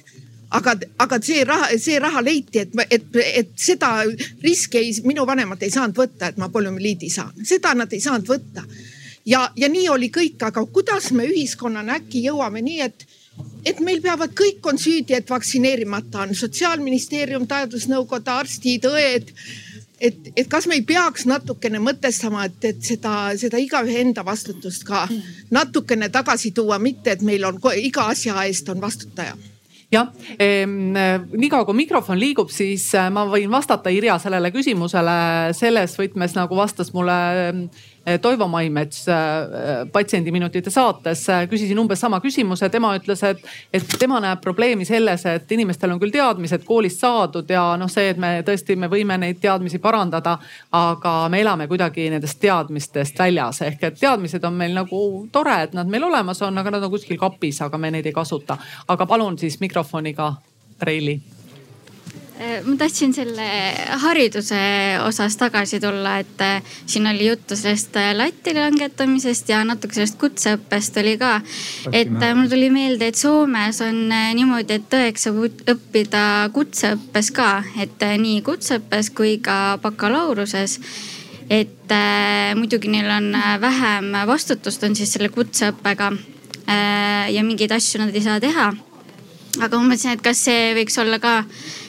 aga, 0.51 0.75
aga 0.99 1.19
see 1.23 1.45
raha, 1.45 1.71
see 1.79 1.99
raha 2.03 2.23
leiti, 2.23 2.63
et, 2.63 2.75
et, 2.91 3.07
et 3.43 3.53
seda 3.59 3.91
riski 4.45 4.81
ei, 4.81 4.95
minu 5.07 5.27
vanemad 5.27 5.63
ei 5.63 5.73
saanud 5.75 5.97
võtta, 5.99 6.31
et 6.31 6.41
ma 6.41 6.51
poliomüliidi 6.53 7.11
saan, 7.13 7.35
seda 7.47 7.75
nad 7.75 7.93
ei 7.93 8.03
saanud 8.03 8.29
võtta. 8.31 8.67
ja, 9.27 9.47
ja 9.57 9.69
nii 9.69 9.89
oli 9.91 10.11
kõik, 10.15 10.41
aga 10.47 10.67
kuidas 10.67 11.11
me 11.13 11.27
ühiskonnana 11.27 12.01
äkki 12.01 12.25
jõuame 12.29 12.63
nii, 12.63 12.81
et, 12.81 13.07
et 13.67 13.81
meil 13.81 14.03
peavad, 14.03 14.35
kõik 14.39 14.67
on 14.71 14.79
süüdi, 14.79 15.17
et 15.17 15.31
vaktsineerimata 15.31 16.27
on? 16.27 16.35
Sotsiaalministeerium, 16.35 17.47
teadusnõukoda, 17.51 18.39
arstid, 18.43 18.87
õed. 18.87 19.33
Et, 19.97 20.27
et 20.37 20.45
kas 20.53 20.67
me 20.69 20.77
ei 20.77 20.83
peaks 20.85 21.25
natukene 21.25 21.81
mõtestama, 21.81 22.45
et, 22.51 22.65
et 22.69 22.83
seda, 22.85 23.33
seda 23.41 23.57
igaühe 23.57 24.03
enda 24.05 24.21
vastutust 24.25 24.85
ka 24.85 25.07
natukene 25.51 26.11
tagasi 26.13 26.53
tuua, 26.53 26.77
mitte 26.79 27.17
et 27.17 27.25
meil 27.25 27.49
on 27.49 27.57
iga 27.81 28.11
asja 28.13 28.37
eest 28.45 28.69
on 28.69 28.85
vastutaja 28.85 29.33
jah 29.93 30.09
ehm,, 30.43 30.97
niikaua 31.39 31.67
kui 31.67 31.77
mikrofon 31.79 32.19
liigub, 32.19 32.51
siis 32.51 32.89
äh, 32.99 33.11
ma 33.13 33.27
võin 33.31 33.51
vastata 33.53 33.93
Irja 33.95 34.19
sellele 34.23 34.51
küsimusele 34.55 35.19
selles 35.57 35.95
võtmes, 36.01 36.35
nagu 36.39 36.59
vastas 36.59 36.93
mulle 36.97 37.19
Toivo 38.23 38.47
Maimets 38.49 39.09
eh, 39.09 39.15
Patsiendiminutite 39.93 40.71
saates 40.71 41.25
eh, 41.29 41.49
küsisin 41.51 41.79
umbes 41.79 42.01
sama 42.01 42.21
küsimuse, 42.23 42.69
tema 42.71 42.93
ütles, 42.99 43.23
et, 43.27 43.43
et 43.75 43.97
tema 43.99 44.21
näeb 44.23 44.41
probleemi 44.45 44.87
selles, 44.87 45.25
et 45.27 45.53
inimestel 45.53 45.91
on 45.91 46.01
küll 46.03 46.15
teadmised 46.15 46.63
koolist 46.69 47.03
saadud 47.03 47.51
ja 47.51 47.65
noh, 47.81 47.91
see, 47.91 48.13
et 48.15 48.21
me 48.23 48.33
tõesti, 48.47 48.79
me 48.79 48.91
võime 48.93 49.19
neid 49.19 49.41
teadmisi 49.43 49.83
parandada, 49.83 50.37
aga 50.79 51.17
me 51.33 51.43
elame 51.43 51.67
kuidagi 51.67 52.07
nendest 52.15 52.39
teadmistest 52.43 53.19
väljas. 53.19 53.65
Ehk 53.67 53.89
et 53.91 53.99
teadmised 54.01 54.45
on 54.47 54.55
meil 54.55 54.77
nagu 54.77 55.01
tore, 55.35 55.59
et 55.67 55.75
nad 55.75 55.91
meil 55.91 56.07
olemas 56.07 56.43
on, 56.47 56.63
aga 56.63 56.77
nad 56.77 56.87
on 56.87 56.95
kuskil 56.95 57.19
kapis, 57.19 57.59
aga 57.67 57.79
me 57.79 57.91
neid 57.91 58.07
ei 58.07 58.15
kasuta. 58.15 58.59
aga 58.89 59.07
palun 59.07 59.39
siis 59.39 59.59
mikrofoniga 59.61 60.35
Reili 60.81 61.21
ma 62.67 62.77
tahtsin 62.77 63.15
selle 63.17 63.47
hariduse 64.03 64.59
osas 65.05 65.37
tagasi 65.41 65.81
tulla, 65.81 66.19
et 66.21 66.41
äh, 66.45 66.63
siin 66.87 67.07
oli 67.09 67.31
juttu 67.31 67.57
sellest 67.57 67.97
äh, 67.97 68.13
lati 68.17 68.55
langetamisest 68.55 69.49
ja 69.49 69.63
natuke 69.65 69.97
sellest 69.97 70.19
kutseõppest 70.21 71.01
oli 71.01 71.17
ka. 71.21 71.41
et 71.93 72.13
mul 72.13 72.49
tuli 72.53 72.71
meelde, 72.71 73.09
et 73.09 73.17
Soomes 73.17 73.81
on 73.87 74.03
niimoodi, 74.11 74.81
et 74.81 74.89
tõeks 74.93 75.29
saab 75.29 75.69
õppida 75.75 76.25
kutseõppes 76.53 77.33
ka, 77.37 77.51
et 77.81 78.09
nii 78.21 78.43
kutseõppes 78.45 79.11
kui 79.17 79.39
ka 79.41 79.79
bakalaureuse 79.83 80.67
et 81.51 81.93
äh, 81.95 82.55
muidugi 82.59 82.91
neil 82.91 83.11
on 83.11 83.31
vähem 83.61 84.13
vastutust 84.27 84.83
on 84.85 84.97
siis 84.99 85.13
selle 85.15 85.31
kutseõppega 85.35 86.11
äh, 86.13 87.33
ja 87.33 87.45
mingeid 87.47 87.73
asju 87.77 88.03
nad 88.03 88.15
ei 88.15 88.25
saa 88.25 88.41
teha. 88.43 88.73
aga 89.57 89.79
ma 89.79 89.89
mõtlesin, 89.89 90.17
et 90.17 90.23
kas 90.23 90.43
see 90.49 90.75
võiks 90.77 90.99
olla 91.01 91.19
ka 91.23 91.43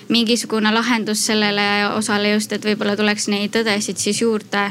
mingisugune 0.10 0.72
lahendus 0.74 1.26
sellele 1.30 1.88
osale 1.96 2.34
just, 2.34 2.54
et 2.54 2.66
võib-olla 2.66 2.96
tuleks 2.96 3.28
neid 3.34 3.56
õdesid 3.56 4.00
siis 4.02 4.22
juurde. 4.22 4.70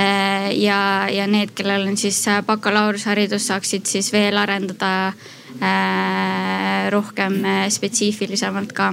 Äh, 0.00 0.50
ja, 0.56 1.08
ja 1.10 1.26
need, 1.26 1.54
kellel 1.58 1.88
on 1.90 1.96
siis 2.00 2.22
bakalaureuseharidus, 2.46 3.48
saaksid 3.50 3.86
siis 3.90 4.12
veel 4.14 4.38
arendada 4.38 4.92
äh, 5.10 6.90
rohkem 6.94 7.42
spetsiifilisemalt 7.74 8.72
ka 8.72 8.92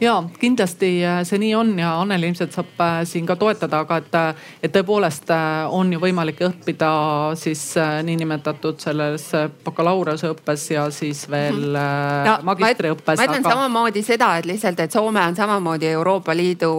ja 0.00 0.22
kindlasti 0.40 0.90
äh, 1.04 1.20
see 1.26 1.40
nii 1.42 1.54
on 1.58 1.72
ja 1.78 1.92
Anneli 2.00 2.28
ilmselt 2.30 2.54
saab 2.54 2.80
äh, 2.82 3.00
siin 3.08 3.26
ka 3.26 3.36
toetada, 3.36 3.82
aga 3.84 3.98
et, 4.02 4.14
äh, 4.14 4.50
et 4.62 4.74
tõepoolest 4.74 5.30
on 5.74 5.92
ju 5.92 6.00
võimalik 6.02 6.40
õppida 6.46 6.90
siis 7.38 7.62
niinimetatud 8.06 8.78
selles 8.82 9.26
bakalaureuseõppes 9.64 10.66
ja 10.70 10.86
siis 10.94 11.24
veel 11.30 11.74
ja, 11.74 12.38
magistriõppes. 12.46 13.18
ma 13.18 13.26
ütlen 13.26 13.44
aga... 13.44 13.54
samamoodi 13.54 14.02
seda, 14.06 14.30
et 14.38 14.48
lihtsalt, 14.48 14.80
et 14.84 14.94
Soome 14.94 15.22
on 15.22 15.36
samamoodi 15.36 15.90
Euroopa 15.90 16.36
Liidu 16.36 16.72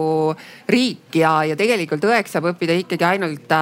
riik 0.70 1.20
ja, 1.20 1.34
ja 1.48 1.58
tegelikult 1.58 2.04
õeks 2.08 2.36
saab 2.36 2.50
õppida 2.52 2.76
ikkagi 2.80 3.06
ainult 3.06 3.52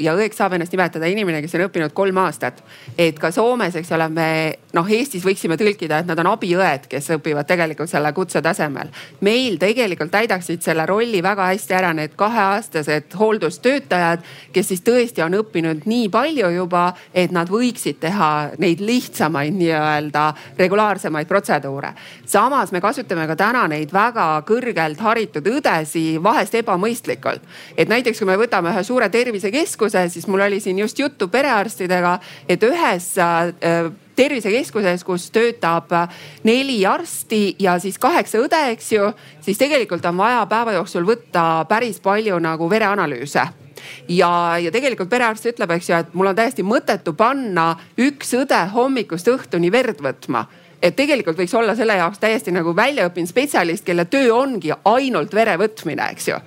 ja 0.00 0.14
õeks 0.14 0.38
saab 0.38 0.56
ennast 0.56 0.74
nimetada 0.74 1.08
inimene, 1.10 1.42
kes 1.44 1.56
on 1.58 1.66
õppinud 1.68 1.96
kolm 1.96 2.22
aastat. 2.24 2.62
et 2.98 3.18
ka 3.18 3.32
Soomes, 3.32 3.76
eks 3.80 3.92
ole, 3.96 4.08
me 4.12 4.30
noh, 4.76 4.92
Eestis 4.98 5.24
võiksime 5.24 5.56
tõlkida, 5.60 6.02
et 6.02 6.08
nad 6.08 6.18
on 6.20 6.32
abiõed, 6.34 6.88
kes 6.90 7.12
õpivad 7.16 7.48
tegelikult 7.48 7.90
selle 7.90 8.12
kutse 8.16 8.42
tasemel 8.44 8.92
meil 9.20 9.58
tegelikult 9.58 10.10
täidaksid 10.10 10.62
selle 10.62 10.86
rolli 10.86 11.22
väga 11.22 11.48
hästi 11.52 11.74
ära 11.74 11.92
need 11.96 12.14
kaheaastased 12.16 13.14
hooldustöötajad, 13.18 14.24
kes 14.52 14.68
siis 14.72 14.82
tõesti 14.86 15.24
on 15.24 15.38
õppinud 15.40 15.86
nii 15.88 16.08
palju 16.12 16.50
juba, 16.54 16.92
et 17.14 17.32
nad 17.34 17.50
võiksid 17.50 18.00
teha 18.00 18.30
neid 18.58 18.80
lihtsamaid 18.84 19.56
nii-öelda 19.58 20.24
regulaarsemaid 20.58 21.28
protseduure. 21.28 21.92
samas 22.26 22.72
me 22.72 22.80
kasutame 22.80 23.26
ka 23.26 23.36
täna 23.36 23.66
neid 23.68 23.92
väga 23.92 24.42
kõrgelt 24.46 25.00
haritud 25.00 25.46
õdesi 25.46 26.22
vahest 26.22 26.54
ebamõistlikult. 26.54 27.42
et 27.76 27.88
näiteks 27.88 28.18
kui 28.18 28.26
me 28.26 28.36
võtame 28.36 28.72
ühe 28.72 28.84
suure 28.84 29.08
tervisekeskuse, 29.08 30.08
siis 30.08 30.26
mul 30.26 30.40
oli 30.40 30.60
siin 30.60 30.78
just 30.78 30.98
juttu 30.98 31.28
perearstidega, 31.28 32.18
et 32.48 32.62
ühes 32.62 33.18
äh, 33.18 33.92
tervisekeskuses, 34.18 35.04
kus 35.06 35.28
töötab 35.34 35.92
neli 36.46 36.80
arsti 36.86 37.56
ja 37.62 37.78
siis 37.82 37.98
kaheksa 38.02 38.42
õde, 38.42 38.60
eks 38.74 38.92
ju, 38.92 39.12
siis 39.44 39.60
tegelikult 39.60 40.04
on 40.10 40.18
vaja 40.18 40.44
päeva 40.50 40.74
jooksul 40.78 41.06
võtta 41.08 41.64
päris 41.70 42.02
palju 42.04 42.38
nagu 42.42 42.70
vereanalüüse. 42.70 43.46
Ja, 44.10 44.30
ja 44.58 44.70
tegelikult 44.74 45.10
perearst 45.10 45.46
ütleb, 45.46 45.70
eks 45.76 45.90
ju, 45.90 45.98
et 46.02 46.14
mul 46.18 46.32
on 46.32 46.38
täiesti 46.38 46.64
mõttetu 46.66 47.14
panna 47.16 47.70
üks 48.00 48.34
õde 48.36 48.58
hommikust 48.74 49.30
õhtuni 49.30 49.70
verd 49.72 50.02
võtma. 50.02 50.46
Et 50.82 50.94
tegelikult 50.94 51.38
võiks 51.38 51.54
olla 51.58 51.74
selle 51.78 51.96
jaoks 51.98 52.20
täiesti 52.22 52.54
nagu 52.54 52.74
väljaõppinud 52.76 53.30
spetsialist, 53.30 53.84
kelle 53.86 54.04
töö 54.10 54.30
ongi 54.34 54.70
ainult 54.86 55.34
vere 55.34 55.56
võtmine, 55.58 56.10
eks 56.14 56.28
ju. 56.30 56.38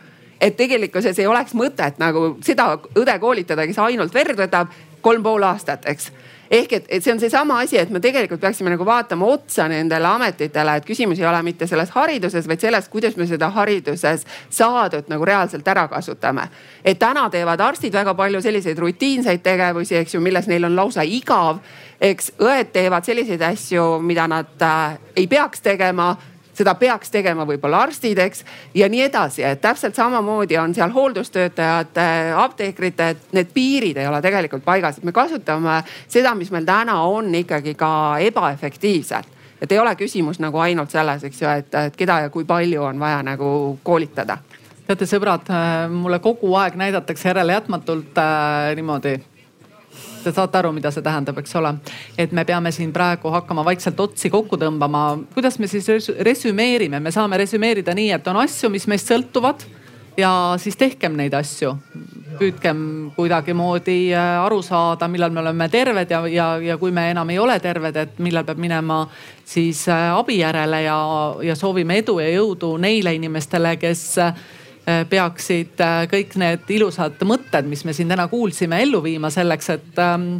et 0.41 0.55
tegelikkuses 0.57 1.19
ei 1.19 1.27
oleks 1.27 1.53
mõtet 1.53 1.99
nagu 2.01 2.37
seda 2.41 2.71
õde 2.97 3.17
koolitada, 3.19 3.67
kes 3.67 3.77
ainult 3.77 4.13
verd 4.13 4.39
võtab 4.39 4.71
kolm 5.01 5.23
pool 5.23 5.43
aastat, 5.43 5.85
eks 5.85 6.11
ehk 6.51 6.73
et, 6.73 6.85
et 6.89 7.03
see 7.03 7.13
on 7.13 7.19
seesama 7.19 7.61
asi, 7.63 7.77
et 7.79 7.89
me 7.89 8.01
tegelikult 8.03 8.41
peaksime 8.41 8.73
nagu 8.73 8.85
vaatama 8.85 9.27
otsa 9.31 9.67
nendele 9.71 10.07
ametitele, 10.07 10.75
et 10.77 10.87
küsimus 10.87 11.19
ei 11.21 11.27
ole 11.27 11.39
mitte 11.47 11.67
selles 11.67 11.93
hariduses, 11.95 12.47
vaid 12.47 12.63
selles, 12.63 12.89
kuidas 12.91 13.15
me 13.17 13.27
seda 13.29 13.49
hariduses 13.55 14.25
saadut 14.49 15.07
nagu 15.11 15.25
reaalselt 15.25 15.67
ära 15.67 15.87
kasutame. 15.91 16.49
et 16.83 16.99
täna 16.99 17.29
teevad 17.29 17.59
arstid 17.59 17.93
väga 17.93 18.13
palju 18.13 18.41
selliseid 18.41 18.79
rutiinseid 18.79 19.43
tegevusi, 19.43 19.95
eks 19.95 20.15
ju, 20.15 20.21
milles 20.21 20.47
neil 20.47 20.65
on 20.65 20.75
lausa 20.75 21.03
igav. 21.03 21.59
eks 22.01 22.31
õed 22.39 22.71
teevad 22.73 23.05
selliseid 23.05 23.41
asju, 23.41 23.99
mida 24.01 24.27
nad 24.27 24.61
äh, 24.61 24.97
ei 25.15 25.27
peaks 25.27 25.61
tegema 25.61 26.15
seda 26.53 26.75
peaks 26.75 27.11
tegema 27.11 27.45
võib-olla 27.47 27.83
arstid, 27.87 28.19
eks 28.19 28.45
ja 28.75 28.89
nii 28.91 29.05
edasi, 29.07 29.43
et 29.47 29.61
täpselt 29.61 29.95
samamoodi 29.95 30.57
on 30.59 30.75
seal 30.75 30.93
hooldustöötajate, 30.93 32.07
apteekrite, 32.37 33.09
et 33.09 33.35
need 33.37 33.51
piirid 33.53 33.97
ei 33.97 34.07
ole 34.07 34.21
tegelikult 34.21 34.65
paigas, 34.65 34.97
et 34.97 35.07
me 35.07 35.15
kasutame 35.15 35.81
seda, 36.07 36.35
mis 36.35 36.51
meil 36.51 36.67
täna 36.67 37.01
on 37.07 37.33
ikkagi 37.35 37.75
ka 37.79 37.91
ebaefektiivselt. 38.31 39.39
Et 39.61 39.71
ei 39.71 39.77
ole 39.77 39.93
küsimus 39.93 40.39
nagu 40.41 40.57
ainult 40.57 40.89
selles, 40.89 41.23
eks 41.23 41.41
ju, 41.41 41.49
et, 41.61 41.75
et 41.77 41.97
keda 41.97 42.23
ja 42.23 42.29
kui 42.33 42.47
palju 42.49 42.81
on 42.81 42.99
vaja 42.99 43.19
nagu 43.21 43.77
koolitada. 43.83 44.39
Teate, 44.87 45.05
sõbrad, 45.05 45.51
mulle 45.93 46.17
kogu 46.19 46.49
aeg 46.57 46.73
näidatakse 46.81 47.29
järelejätmatult 47.29 48.17
äh, 48.17 48.71
niimoodi 48.75 49.13
te 50.23 50.33
saate 50.35 50.57
aru, 50.59 50.71
mida 50.75 50.91
see 50.93 51.03
tähendab, 51.05 51.37
eks 51.41 51.55
ole. 51.59 51.75
et 52.17 52.31
me 52.31 52.45
peame 52.45 52.71
siin 52.71 52.93
praegu 52.93 53.31
hakkama 53.33 53.65
vaikselt 53.65 53.99
otsi 53.99 54.29
kokku 54.29 54.57
tõmbama. 54.57 55.19
kuidas 55.33 55.59
me 55.59 55.67
siis 55.67 55.87
resümeerime, 56.19 56.99
me 56.99 57.11
saame 57.11 57.37
resümeerida 57.37 57.95
nii, 57.97 58.11
et 58.17 58.27
on 58.27 58.41
asju, 58.43 58.69
mis 58.69 58.87
meist 58.87 59.11
sõltuvad 59.11 59.65
ja 60.17 60.31
siis 60.57 60.75
tehkem 60.77 61.15
neid 61.17 61.33
asju. 61.33 61.75
püüdkem 62.39 63.11
kuidagimoodi 63.15 64.13
äh, 64.15 64.37
aru 64.41 64.61
saada, 64.65 65.07
millal 65.07 65.29
me 65.31 65.39
oleme 65.43 65.67
terved 65.69 66.09
ja, 66.09 66.21
ja, 66.27 66.47
ja 66.57 66.77
kui 66.77 66.91
me 66.91 67.09
enam 67.11 67.29
ei 67.29 67.39
ole 67.39 67.59
terved, 67.59 67.95
et 67.95 68.19
millal 68.19 68.45
peab 68.47 68.57
minema 68.57 69.03
siis 69.45 69.83
äh, 69.89 70.09
abi 70.15 70.39
järele 70.39 70.81
ja, 70.81 70.97
ja 71.43 71.55
soovime 71.55 71.99
edu 72.01 72.19
ja 72.19 72.31
jõudu 72.31 72.77
neile 72.81 73.13
inimestele, 73.15 73.75
kes 73.77 74.07
Äh, 74.21 74.33
peaksid 74.85 75.81
äh, 75.83 76.01
kõik 76.09 76.35
need 76.41 76.73
ilusad 76.73 77.21
mõtted, 77.27 77.69
mis 77.69 77.85
me 77.85 77.93
siin 77.93 78.09
täna 78.09 78.27
kuulsime, 78.31 78.81
ellu 78.81 79.03
viima 79.03 79.29
selleks, 79.33 79.69
et 79.77 80.01
ähm, 80.01 80.35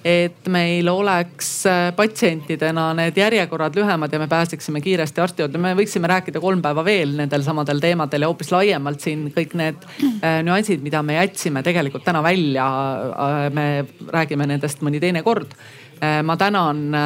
et 0.00 0.46
meil 0.48 0.88
oleks 0.88 1.48
äh, 1.68 1.90
patsientidena 1.92 2.86
need 2.96 3.18
järjekorrad 3.20 3.74
lühemad 3.76 4.14
ja 4.14 4.20
me 4.22 4.28
pääseksime 4.30 4.80
kiiresti 4.80 5.20
arsti 5.20 5.42
juurde. 5.42 5.60
me 5.60 5.74
võiksime 5.76 6.08
rääkida 6.08 6.40
kolm 6.40 6.62
päeva 6.64 6.84
veel 6.86 7.12
nendel 7.18 7.44
samadel 7.44 7.82
teemadel 7.82 8.24
ja 8.24 8.30
hoopis 8.30 8.52
laiemalt 8.54 9.04
siin 9.04 9.26
kõik 9.34 9.52
need 9.60 9.84
nüansid, 10.46 10.80
mida 10.80 11.02
me 11.04 11.18
jätsime 11.18 11.60
tegelikult 11.66 12.06
täna 12.06 12.22
välja. 12.24 12.64
me 13.52 13.66
räägime 14.08 14.48
nendest 14.48 14.80
mõni 14.80 15.02
teine 15.04 15.22
kord. 15.22 15.52
ma 16.00 16.36
tänan 16.36 16.96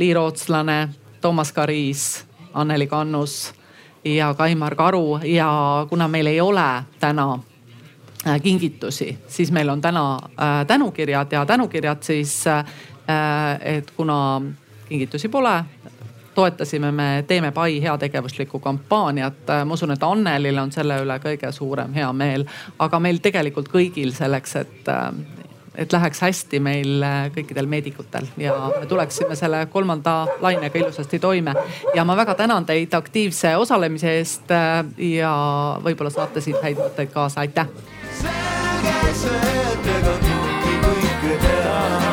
Lii 0.00 0.14
Rootslane, 0.14 0.88
Toomas 1.20 1.52
Kariis, 1.52 2.24
Anneli 2.54 2.86
Kannus 2.86 3.52
ja 4.04 4.34
Kaimar 4.34 4.74
Karu 4.74 5.20
ja 5.24 5.86
kuna 5.88 6.08
meil 6.08 6.26
ei 6.26 6.40
ole 6.40 6.84
täna 7.00 7.38
äh, 8.26 8.40
kingitusi, 8.42 9.18
siis 9.28 9.52
meil 9.52 9.68
on 9.68 9.80
täna 9.80 10.14
äh, 10.14 10.66
tänukirjad 10.66 11.32
ja 11.32 11.46
tänukirjad 11.46 12.02
siis, 12.02 12.46
äh, 12.46 12.64
et 13.60 13.90
kuna 13.90 14.42
kingitusi 14.88 15.28
pole, 15.28 15.64
toetasime 16.34 16.92
me 16.92 17.24
Teeme 17.26 17.52
Pai 17.52 17.82
heategevuslikku 17.82 18.58
kampaaniat. 18.58 19.34
ma 19.64 19.74
usun, 19.74 19.90
et 19.90 20.02
Annelil 20.02 20.58
on 20.58 20.72
selle 20.72 21.02
üle 21.02 21.18
kõige 21.18 21.52
suurem 21.52 21.92
heameel, 21.94 22.44
aga 22.78 23.00
meil 23.00 23.18
tegelikult 23.18 23.68
kõigil 23.68 24.14
selleks, 24.14 24.56
et 24.56 24.90
et 25.80 25.92
läheks 25.92 26.20
hästi 26.20 26.60
meil 26.60 27.02
äh, 27.02 27.30
kõikidel 27.34 27.68
meedikutel 27.70 28.28
ja 28.40 28.54
me 28.76 28.86
tuleksime 28.86 29.36
selle 29.38 29.64
kolmanda 29.72 30.26
lainega 30.44 30.78
ilusasti 30.78 31.18
toime. 31.18 31.54
ja 31.94 32.04
ma 32.04 32.16
väga 32.16 32.34
tänan 32.34 32.66
teid 32.66 32.94
aktiivse 32.94 33.56
osalemise 33.56 34.12
eest 34.18 34.52
äh, 34.52 34.84
ja 35.14 35.32
võib-olla 35.84 36.12
saate 36.12 36.44
siit 36.44 36.60
häid 36.62 36.78
mõtteid 36.80 37.12
kaasa, 37.14 37.40
aitäh. 37.46 37.66
selge 38.20 39.14
see, 39.24 39.56
et 39.72 39.92
ega 39.96 40.16
kõike 40.22 41.42
teha. 41.46 42.09